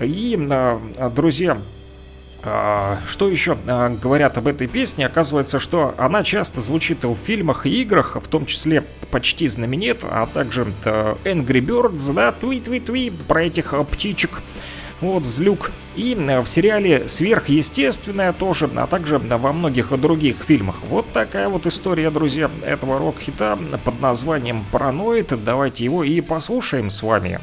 И, 0.00 0.38
друзья, 1.14 1.58
что 2.42 3.28
еще 3.28 3.56
говорят 4.02 4.38
об 4.38 4.46
этой 4.48 4.66
песне? 4.66 5.06
Оказывается, 5.06 5.58
что 5.58 5.94
она 5.98 6.24
часто 6.24 6.60
звучит 6.60 7.04
в 7.04 7.14
фильмах 7.14 7.66
и 7.66 7.82
играх, 7.82 8.16
в 8.20 8.28
том 8.28 8.46
числе 8.46 8.84
почти 9.10 9.48
знаменит, 9.48 10.04
а 10.04 10.26
также 10.26 10.66
Angry 10.84 11.60
Birds, 11.60 12.12
да, 12.12 12.32
тви-тви-тви, 12.32 13.12
про 13.28 13.44
этих 13.44 13.74
птичек 13.90 14.42
вот 15.02 15.24
Злюк. 15.24 15.72
И 15.96 16.14
в 16.14 16.46
сериале 16.46 17.06
«Сверхъестественное» 17.06 18.32
тоже, 18.32 18.70
а 18.76 18.86
также 18.86 19.18
во 19.18 19.52
многих 19.52 19.90
других 20.00 20.36
фильмах. 20.42 20.76
Вот 20.88 21.12
такая 21.12 21.48
вот 21.48 21.66
история, 21.66 22.10
друзья, 22.10 22.50
этого 22.64 22.98
рок-хита 22.98 23.58
под 23.84 24.00
названием 24.00 24.64
«Параноид». 24.72 25.44
Давайте 25.44 25.84
его 25.84 26.02
и 26.02 26.22
послушаем 26.22 26.88
с 26.88 27.02
вами. 27.02 27.40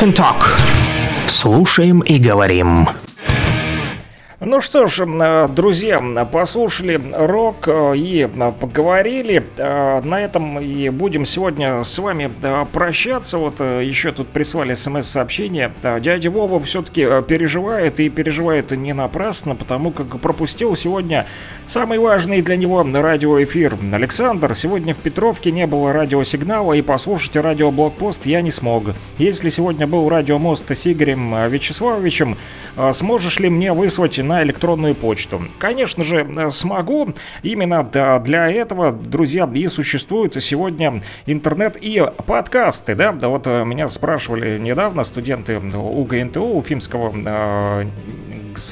Rock 0.00 0.08
and 0.08 0.14
Talk. 0.14 0.44
Слушаем 1.28 2.00
и 2.00 2.18
говорим. 2.18 2.86
Ну 4.40 4.62
что 4.62 4.86
ж, 4.86 5.00
э, 5.00 5.48
друзья, 5.48 6.00
послушали 6.24 6.98
рок 7.12 7.68
э, 7.68 7.96
и 7.96 8.22
э, 8.22 8.52
поговорили. 8.58 9.44
На 9.58 10.18
этом 10.18 10.58
и 10.58 10.88
будем 10.88 11.26
сегодня 11.26 11.84
с 11.84 11.98
вами 11.98 12.30
прощаться. 12.72 13.36
Вот 13.36 13.60
еще 13.60 14.12
тут 14.12 14.28
прислали 14.28 14.72
смс-сообщение. 14.72 15.70
Дядя 15.82 16.30
Вова 16.30 16.58
все-таки 16.60 17.06
переживает 17.28 18.00
и 18.00 18.08
переживает 18.08 18.70
не 18.70 18.94
напрасно, 18.94 19.54
потому 19.54 19.90
как 19.90 20.18
пропустил 20.20 20.74
сегодня 20.74 21.26
самый 21.70 22.00
важный 22.00 22.42
для 22.42 22.56
него 22.56 22.82
радиоэфир. 22.82 23.78
Александр, 23.92 24.56
сегодня 24.56 24.92
в 24.92 24.98
Петровке 24.98 25.52
не 25.52 25.68
было 25.68 25.92
радиосигнала 25.92 26.72
и 26.72 26.82
послушать 26.82 27.36
радиоблокпост 27.36 28.26
я 28.26 28.42
не 28.42 28.50
смог. 28.50 28.90
Если 29.18 29.50
сегодня 29.50 29.86
был 29.86 30.08
радиомост 30.08 30.68
с 30.68 30.86
Игорем 30.88 31.32
Вячеславовичем, 31.48 32.36
сможешь 32.92 33.38
ли 33.38 33.48
мне 33.48 33.72
выслать 33.72 34.18
на 34.18 34.42
электронную 34.42 34.96
почту. 34.96 35.42
Конечно 35.58 36.02
же, 36.02 36.26
э, 36.28 36.50
смогу. 36.50 37.14
Именно 37.44 37.84
для 38.24 38.50
этого, 38.50 38.90
друзья, 38.90 39.48
и 39.54 39.68
существуют 39.68 40.42
сегодня 40.42 41.00
интернет 41.26 41.76
и 41.80 42.04
подкасты. 42.26 42.96
Да, 42.96 43.12
да 43.12 43.28
вот 43.28 43.46
э, 43.46 43.64
меня 43.64 43.86
спрашивали 43.86 44.58
недавно 44.58 45.04
студенты 45.04 45.60
УГНТУ, 45.60 46.42
Уфимского 46.42 47.12
э, 47.14 47.86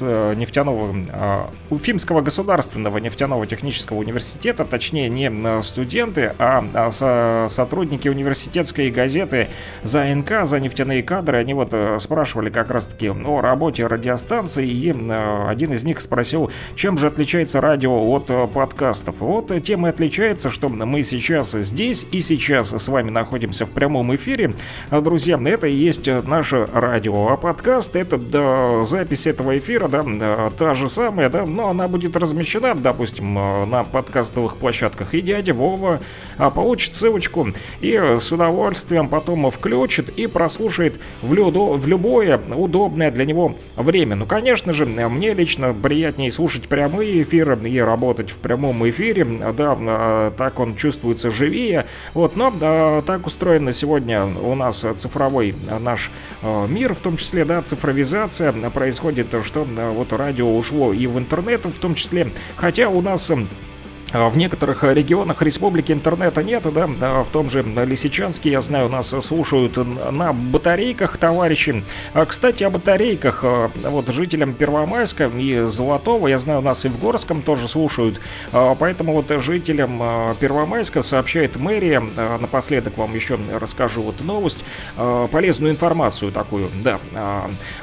Э, 0.00 0.34
нефтяного, 0.36 0.94
а, 1.10 1.50
Уфимского 1.70 2.20
государственного 2.20 2.87
нефтяного 2.96 3.46
технического 3.46 3.98
университета, 3.98 4.64
точнее 4.64 5.10
не 5.10 5.30
э, 5.30 5.62
студенты, 5.62 6.34
а, 6.38 6.64
а 6.72 7.48
сотрудники 7.48 8.08
университетской 8.08 8.90
газеты 8.90 9.48
за 9.82 10.04
НК, 10.04 10.44
за 10.46 10.60
нефтяные 10.60 11.02
кадры, 11.02 11.36
они 11.36 11.52
вот 11.52 11.68
э, 11.72 11.98
спрашивали 12.00 12.48
как 12.48 12.70
раз-таки 12.70 13.10
о 13.10 13.40
работе 13.40 13.86
радиостанции, 13.86 14.66
и 14.66 14.88
один 14.90 15.72
из 15.74 15.84
них 15.84 16.00
спросил, 16.00 16.50
чем 16.74 16.96
же 16.96 17.08
отличается 17.08 17.60
радио 17.60 17.92
от 17.92 18.30
подкастов. 18.52 19.16
Вот 19.20 19.52
тем 19.62 19.86
и 19.86 19.90
отличается, 19.90 20.50
что 20.50 20.68
мы 20.68 21.02
сейчас 21.02 21.52
здесь 21.52 22.06
и 22.10 22.20
сейчас 22.20 22.72
с 22.72 22.88
вами 22.88 23.10
находимся 23.10 23.66
в 23.66 23.70
прямом 23.70 24.14
эфире. 24.14 24.54
Друзья, 24.90 25.38
это 25.44 25.66
и 25.66 25.74
есть 25.74 26.08
наше 26.24 26.66
радио, 26.72 27.28
а 27.28 27.36
подкаст 27.36 27.96
это 27.96 28.16
да, 28.16 28.84
запись 28.84 29.26
этого 29.26 29.58
эфира 29.58 29.88
да, 29.88 30.04
э, 30.06 30.50
та 30.56 30.74
же 30.74 30.88
самая, 30.88 31.28
да, 31.28 31.44
но 31.44 31.68
она 31.70 31.88
будет 31.88 32.16
размещена, 32.16 32.74
допустим, 32.78 33.38
э, 33.38 33.64
на 33.66 33.84
подкастовых 33.84 34.56
площадках, 34.56 35.14
и 35.14 35.20
дядя 35.20 35.52
Вова 35.52 36.00
а, 36.36 36.50
получит 36.50 36.94
ссылочку 36.94 37.48
и 37.80 37.94
с 37.94 38.32
удовольствием 38.32 39.08
потом 39.08 39.50
включит 39.50 40.08
и 40.10 40.26
прослушает 40.26 40.98
в, 41.22 41.34
людо, 41.34 41.74
в 41.74 41.86
любое 41.86 42.38
удобное 42.38 43.10
для 43.10 43.24
него 43.24 43.56
время. 43.76 44.16
Ну, 44.16 44.26
конечно 44.26 44.72
же, 44.72 44.86
мне 44.86 45.34
лично 45.34 45.74
приятнее 45.74 46.30
слушать 46.30 46.68
прямые 46.68 47.22
эфиры 47.22 47.58
и 47.68 47.78
работать 47.78 48.30
в 48.30 48.38
прямом 48.38 48.88
эфире, 48.88 49.24
да, 49.24 49.76
э, 49.78 50.32
так 50.36 50.60
он 50.60 50.76
чувствуется 50.76 51.30
живее, 51.30 51.86
вот, 52.14 52.36
но 52.36 52.50
да, 52.50 53.02
так 53.02 53.26
устроено 53.26 53.72
сегодня 53.72 54.24
у 54.24 54.54
нас 54.54 54.84
цифровой 54.96 55.54
наш 55.80 56.10
мир, 56.42 56.94
в 56.94 57.00
том 57.00 57.16
числе, 57.16 57.44
да, 57.44 57.62
цифровизация. 57.62 58.52
Происходит, 58.52 59.34
что 59.44 59.64
вот 59.64 60.12
радио 60.12 60.56
ушло 60.56 60.92
и 60.92 61.06
в 61.06 61.18
интернет 61.18 61.66
в 61.66 61.78
том 61.78 61.94
числе, 61.94 62.30
хотя 62.58 62.88
у 62.88 63.00
нас 63.00 63.30
а 63.30 63.38
в 64.12 64.36
некоторых 64.36 64.84
регионах 64.84 65.42
республики 65.42 65.92
интернета 65.92 66.42
нет, 66.42 66.62
да, 66.72 66.86
в 67.22 67.28
том 67.30 67.50
же 67.50 67.62
Лисичанске, 67.62 68.50
я 68.50 68.62
знаю, 68.62 68.88
нас 68.88 69.14
слушают 69.20 69.76
на 69.76 70.32
батарейках 70.32 71.18
товарищи. 71.18 71.84
А, 72.14 72.24
кстати, 72.24 72.64
о 72.64 72.70
батарейках, 72.70 73.40
а, 73.42 73.70
вот 73.84 74.08
жителям 74.08 74.54
Первомайска 74.54 75.26
и 75.26 75.60
Золотого, 75.66 76.28
я 76.28 76.38
знаю, 76.38 76.62
нас 76.62 76.86
и 76.86 76.88
в 76.88 76.98
Горском 76.98 77.42
тоже 77.42 77.68
слушают, 77.68 78.20
поэтому 78.52 79.12
вот 79.12 79.28
жителям 79.42 80.00
Первомайска 80.40 81.02
сообщает 81.02 81.56
мэрия, 81.56 82.00
напоследок 82.40 82.96
вам 82.96 83.14
еще 83.14 83.38
расскажу 83.60 84.02
вот 84.02 84.22
новость, 84.22 84.64
полезную 85.30 85.72
информацию 85.72 86.32
такую, 86.32 86.70
да, 86.82 86.98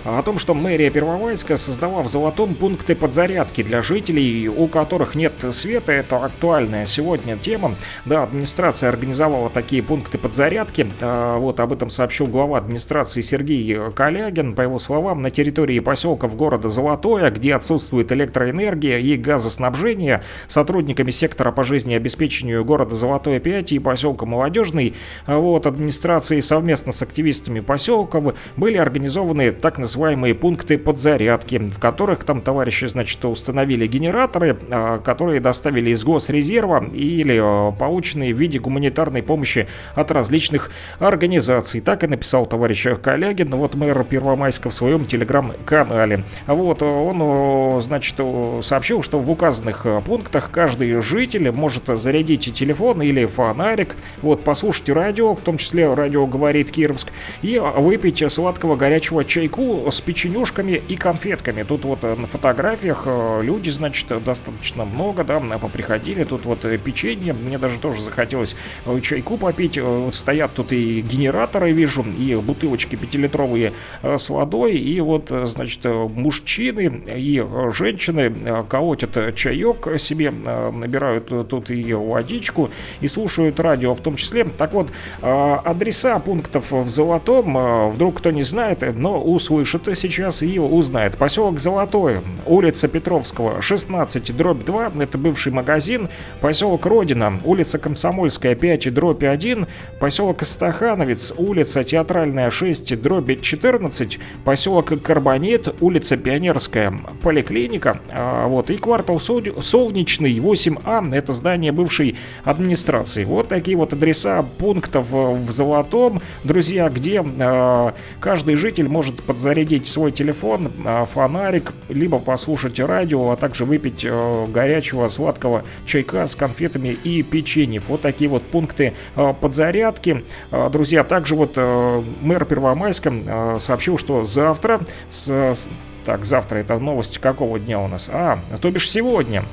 о 0.04 0.24
том, 0.24 0.40
что 0.40 0.54
мэрия 0.54 0.90
Первомайска 0.90 1.58
создала 1.58 2.02
в 2.02 2.08
Золотом 2.08 2.56
пункты 2.56 2.96
подзарядки 2.96 3.62
для 3.62 3.82
жителей, 3.82 4.48
у 4.48 4.68
которых 4.68 5.16
нет 5.16 5.34
света, 5.52 5.92
это 5.92 6.15
актуальная 6.24 6.86
сегодня 6.86 7.38
тема. 7.38 7.76
Да, 8.06 8.24
администрация 8.24 8.90
организовала 8.90 9.50
такие 9.50 9.84
пункты 9.84 10.18
подзарядки. 10.18 10.88
А, 11.02 11.38
вот 11.38 11.60
об 11.60 11.74
этом 11.74 11.90
сообщил 11.90 12.28
глава 12.28 12.58
администрации 12.58 13.22
Сергей 13.22 13.92
Калягин. 13.92 14.56
По 14.56 14.62
его 14.62 14.80
словам, 14.80 15.22
на 15.22 15.32
территории 15.32 15.80
поселков 15.80 16.36
города 16.36 16.70
Золотое, 16.70 17.30
где 17.32 17.56
отсутствует 17.56 18.12
электроэнергия 18.12 19.00
и 19.00 19.18
газоснабжение, 19.18 20.24
сотрудниками 20.48 21.12
сектора 21.12 21.52
по 21.52 21.64
жизнеобеспечению 21.64 22.64
города 22.64 22.96
Золотое 22.96 23.40
5 23.40 23.74
и 23.74 23.80
поселка 23.80 24.26
Молодежный, 24.26 24.96
а, 25.26 25.38
вот, 25.38 25.68
администрации 25.68 26.40
совместно 26.40 26.92
с 26.92 27.02
активистами 27.02 27.60
поселков 27.60 28.36
были 28.56 28.78
организованы 28.78 29.52
так 29.52 29.78
называемые 29.78 30.36
пункты 30.36 30.78
подзарядки, 30.78 31.58
в 31.58 31.80
которых 31.80 32.24
там 32.24 32.42
товарищи, 32.42 32.86
значит, 32.86 33.24
установили 33.26 33.88
генераторы, 33.88 34.58
а, 34.70 35.00
которые 35.00 35.40
доставили 35.40 35.90
из 35.90 36.04
госрезерва 36.06 36.88
или 36.94 37.36
э, 37.42 37.72
полученные 37.78 38.34
в 38.34 38.40
виде 38.40 38.60
гуманитарной 38.60 39.24
помощи 39.24 39.68
от 39.96 40.12
различных 40.12 40.72
организаций. 41.00 41.82
Так 41.82 42.04
и 42.04 42.08
написал 42.08 42.46
товарищ 42.46 42.86
Калягин, 43.02 43.50
вот 43.50 43.76
мэр 43.76 44.04
Первомайска 44.04 44.70
в 44.70 44.74
своем 44.74 45.06
телеграм-канале. 45.06 46.24
Вот 46.48 46.82
э, 46.82 46.86
он, 46.86 47.20
э, 47.22 47.82
значит, 47.82 48.16
сообщил, 48.62 49.02
что 49.02 49.20
в 49.20 49.30
указанных 49.30 49.86
пунктах 50.06 50.52
каждый 50.52 51.02
житель 51.02 51.52
может 51.52 51.88
зарядить 51.88 52.54
телефон 52.54 53.02
или 53.02 53.26
фонарик, 53.26 53.96
вот 54.22 54.44
послушать 54.44 54.90
радио, 54.90 55.34
в 55.34 55.42
том 55.42 55.58
числе 55.58 55.92
радио 55.92 56.28
«Говорит 56.28 56.72
Кировск», 56.72 57.12
и 57.42 57.60
выпить 57.60 58.24
сладкого 58.32 58.76
горячего 58.76 59.26
чайку 59.26 59.90
с 59.90 60.00
печенюшками 60.02 60.82
и 60.88 60.96
конфетками. 60.96 61.64
Тут 61.64 61.86
вот 61.86 62.04
на 62.04 62.28
фотографиях 62.28 63.08
люди, 63.42 63.72
значит, 63.72 64.08
достаточно 64.24 64.86
много, 64.86 65.24
да, 65.24 65.40
поприходили 65.40 65.95
ходили, 65.96 66.26
тут 66.26 66.44
вот 66.44 66.66
э, 66.66 66.78
печенье, 66.78 67.32
мне 67.32 67.58
даже 67.58 67.80
тоже 67.80 68.02
захотелось 68.02 68.56
э, 68.86 69.00
чайку 69.00 69.38
попить, 69.38 69.78
э, 69.78 69.82
вот 69.82 70.14
стоят 70.14 70.52
тут 70.54 70.74
и 70.74 71.00
генераторы, 71.00 71.72
вижу, 71.72 72.04
и 72.04 72.36
бутылочки 72.36 72.98
пятилитровые 72.98 73.72
с 74.04 74.30
водой, 74.30 74.76
и 74.76 75.00
вот, 75.00 75.32
значит, 75.32 75.86
мужчины 75.86 77.04
и 77.16 77.44
женщины 77.72 78.66
колотят 78.68 79.36
чаек 79.36 79.88
себе, 80.00 80.32
набирают 80.32 81.48
тут 81.48 81.70
и 81.70 81.94
водичку, 81.94 82.70
и 83.00 83.08
слушают 83.08 83.60
радио 83.60 83.94
в 83.94 84.02
том 84.02 84.18
числе. 84.18 84.44
Так 84.44 84.74
вот, 84.74 84.92
адреса 85.22 86.20
пунктов 86.20 86.72
в 86.72 86.88
Золотом, 86.90 87.90
вдруг 87.90 88.18
кто 88.18 88.32
не 88.32 88.44
знает, 88.44 88.84
но 88.96 89.22
услышит 89.22 89.88
сейчас 89.96 90.42
и 90.42 90.60
узнает. 90.60 91.18
Поселок 91.18 91.60
Золотое, 91.60 92.22
улица 92.46 92.88
Петровского, 92.88 93.62
16, 93.62 94.36
дробь 94.36 94.66
2, 94.66 94.94
это 95.00 95.18
бывший 95.18 95.52
магазин 95.52 95.85
магазин, 95.86 96.10
поселок 96.42 96.86
Родина, 96.86 97.40
улица 97.44 97.78
Комсомольская 97.78 98.56
5, 98.56 98.94
дробь 98.94 99.24
1, 99.24 99.68
поселок 100.00 100.42
Стахановец, 100.44 101.34
улица 101.38 101.84
Театральная 101.84 102.50
6, 102.50 103.00
дробь 103.00 103.40
14, 103.40 104.20
поселок 104.44 105.00
Карбонет, 105.04 105.76
улица 105.82 106.18
Пионерская, 106.18 106.92
поликлиника, 107.22 108.00
а, 108.12 108.48
вот, 108.48 108.72
и 108.72 108.78
квартал 108.78 109.20
Солнечный 109.20 110.38
8А, 110.40 111.14
это 111.14 111.34
здание 111.34 111.72
бывшей 111.72 112.18
администрации. 112.44 113.24
Вот 113.24 113.48
такие 113.48 113.78
вот 113.78 113.94
адреса 113.94 114.42
пунктов 114.42 115.12
в 115.12 115.52
Золотом, 115.52 116.22
друзья, 116.44 116.90
где 116.90 117.24
э, 117.24 117.92
каждый 118.20 118.56
житель 118.56 118.88
может 118.88 119.22
подзарядить 119.22 119.86
свой 119.86 120.12
телефон, 120.12 120.72
э, 120.84 121.06
фонарик, 121.06 121.74
либо 121.90 122.18
послушать 122.20 122.80
радио, 122.80 123.30
а 123.32 123.36
также 123.36 123.66
выпить 123.66 124.06
горячего 124.50 125.08
сладкого 125.10 125.64
чайка 125.86 126.28
с 126.28 126.36
конфетами 126.36 126.90
и 126.90 127.24
печенье. 127.24 127.82
Вот 127.88 128.02
такие 128.02 128.30
вот 128.30 128.44
пункты 128.44 128.94
а, 129.16 129.34
подзарядки. 129.34 130.24
А, 130.52 130.70
друзья, 130.70 131.04
также 131.04 131.36
вот 131.36 131.54
а, 131.58 132.04
мэр 132.22 132.46
Первомайска 132.46 133.58
сообщил, 133.60 133.98
что 133.98 134.26
завтра, 134.26 134.82
с, 135.10 135.68
так, 136.06 136.26
завтра 136.26 136.60
это 136.60 136.78
новость 136.80 137.20
какого 137.20 137.60
дня 137.60 137.80
у 137.80 137.88
нас? 137.88 138.10
А, 138.12 138.40
то 138.62 138.72
бишь 138.72 138.90
сегодня. 138.90 139.44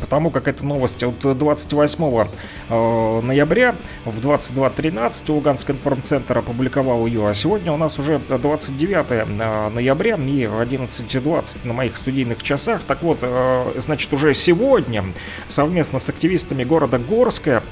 Потому 0.00 0.30
как 0.30 0.48
эта 0.48 0.64
новость 0.64 1.02
от 1.02 1.18
28 1.20 2.28
э, 2.68 3.20
ноября 3.22 3.74
в 4.04 4.20
22.13 4.20 5.32
Луганский 5.32 5.74
информцентр 5.74 6.38
опубликовал 6.38 7.06
ее, 7.06 7.28
а 7.28 7.34
сегодня 7.34 7.72
у 7.72 7.76
нас 7.76 7.98
уже 7.98 8.18
29 8.18 9.06
э, 9.10 9.68
ноября 9.70 10.16
и 10.16 10.44
11.20 10.44 11.58
на 11.64 11.72
моих 11.72 11.96
студийных 11.96 12.42
часах. 12.42 12.82
Так 12.82 13.02
вот, 13.02 13.18
э, 13.22 13.72
значит, 13.76 14.12
уже 14.12 14.34
сегодня 14.34 15.04
совместно 15.48 15.98
с 15.98 16.08
активистами 16.08 16.64
города 16.64 16.98
Горска 16.98 17.62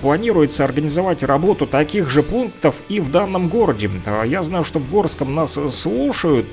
планируется 0.00 0.64
организовать 0.64 1.22
работу 1.22 1.66
таких 1.66 2.10
же 2.10 2.22
пунктов 2.22 2.82
и 2.88 3.00
в 3.00 3.10
данном 3.10 3.48
городе. 3.48 3.90
Я 4.26 4.42
знаю, 4.42 4.64
что 4.64 4.78
в 4.78 4.90
Горском 4.90 5.34
нас 5.34 5.58
слушают, 5.70 6.46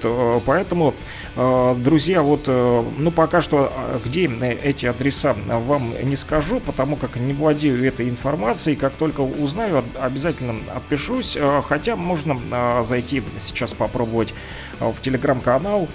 поэтому, 0.45 0.93
друзья, 1.35 2.21
вот, 2.21 2.47
ну, 2.47 3.11
пока 3.11 3.41
что, 3.41 3.71
где 4.05 4.25
эти 4.25 4.85
адреса 4.85 5.35
вам 5.47 5.93
не 6.03 6.15
скажу, 6.15 6.59
потому 6.59 6.95
как 6.95 7.15
не 7.15 7.33
владею 7.33 7.85
этой 7.87 8.07
информацией. 8.09 8.75
Как 8.75 8.93
только 8.93 9.21
узнаю, 9.21 9.83
обязательно 9.99 10.55
отпишусь. 10.75 11.37
Хотя 11.67 11.95
можно 11.95 12.83
зайти 12.83 13.23
сейчас 13.39 13.73
попробовать 13.73 14.33
в 14.79 15.01
телеграм-канал 15.01 15.87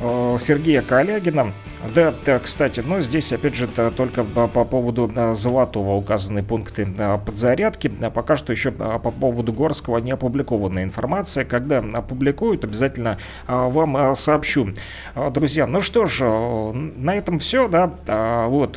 Сергея 0.00 0.82
Калягина. 0.82 1.52
Да, 1.94 2.12
да, 2.24 2.38
кстати, 2.40 2.80
но 2.80 3.00
здесь 3.02 3.32
опять 3.32 3.54
же 3.54 3.68
только 3.68 4.24
по 4.24 4.64
поводу 4.64 5.12
Золотого 5.34 5.94
указаны 5.94 6.42
пункты 6.42 6.86
подзарядки. 7.24 7.88
Пока 8.12 8.36
что 8.36 8.52
еще 8.52 8.72
по 8.72 8.98
поводу 8.98 9.52
Горского 9.52 9.98
не 9.98 10.10
опубликована 10.10 10.82
информация. 10.82 11.44
Когда 11.44 11.78
опубликуют, 11.78 12.64
обязательно 12.64 13.18
вам 13.46 14.16
сообщу. 14.16 14.70
Друзья, 15.32 15.66
ну 15.66 15.80
что 15.80 16.06
ж, 16.06 16.24
на 16.74 17.14
этом 17.14 17.38
все, 17.38 17.68
да, 17.68 18.46
вот 18.48 18.76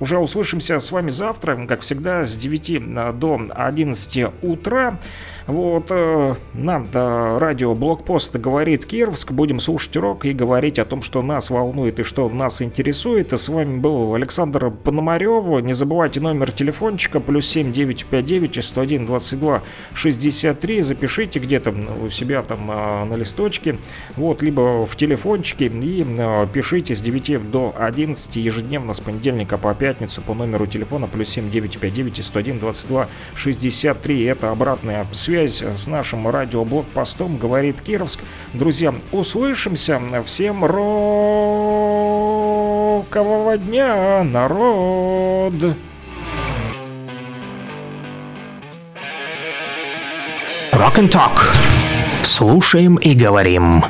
уже 0.00 0.18
услышимся 0.18 0.80
с 0.80 0.90
вами 0.90 1.10
завтра, 1.10 1.66
как 1.66 1.82
всегда, 1.82 2.24
с 2.24 2.36
9 2.36 3.18
до 3.18 3.40
11 3.54 4.26
утра. 4.42 4.98
Вот, 5.46 5.88
э, 5.90 6.36
нам 6.54 6.88
да, 6.90 7.38
радио 7.38 7.74
Блокпост 7.74 8.34
говорит 8.36 8.86
Кировск. 8.86 9.30
Будем 9.30 9.60
слушать 9.60 9.94
урок 9.94 10.24
и 10.24 10.32
говорить 10.32 10.78
о 10.78 10.86
том, 10.86 11.02
что 11.02 11.20
нас 11.20 11.50
волнует 11.50 11.98
и 12.00 12.02
что 12.02 12.30
нас 12.30 12.62
интересует. 12.62 13.34
С 13.34 13.50
вами 13.50 13.76
был 13.76 14.14
Александр 14.14 14.70
Пономарев. 14.70 15.62
Не 15.62 15.74
забывайте 15.74 16.20
номер 16.20 16.50
телефончика 16.50 17.20
плюс 17.20 17.46
7959 17.46 18.64
101 18.64 19.04
22 19.04 19.62
63. 19.92 20.80
Запишите 20.80 21.40
где-то 21.40 21.74
у 22.02 22.08
себя 22.08 22.40
там 22.40 22.70
а, 22.70 23.04
на 23.04 23.14
листочке. 23.14 23.76
Вот, 24.16 24.40
либо 24.40 24.86
в 24.86 24.96
телефончике 24.96 25.66
и 25.66 26.06
а, 26.18 26.46
пишите 26.46 26.94
с 26.94 27.02
9 27.02 27.50
до 27.50 27.74
11 27.76 28.36
ежедневно 28.36 28.94
с 28.94 29.00
понедельника 29.00 29.58
по 29.58 29.74
пятницу 29.74 30.22
по 30.22 30.32
номеру 30.32 30.66
телефона 30.66 31.06
плюс 31.06 31.28
7959 31.28 32.24
101 32.24 32.58
22 32.60 33.08
63. 33.34 34.24
Это 34.24 34.50
обратная 34.50 35.06
связь 35.12 35.33
связь 35.34 35.62
с 35.62 35.88
нашим 35.88 36.28
радиоблокпостом, 36.28 37.38
говорит 37.38 37.80
Кировск. 37.80 38.20
Друзья, 38.52 38.94
услышимся. 39.10 40.00
Всем 40.24 40.64
рокового 40.64 40.78
дня, 43.58 44.22
народ! 44.22 45.54
Rock 50.72 50.98
and 50.98 51.10
Talk. 51.10 51.40
Слушаем 52.24 52.94
и 52.96 53.14
говорим. 53.14 53.82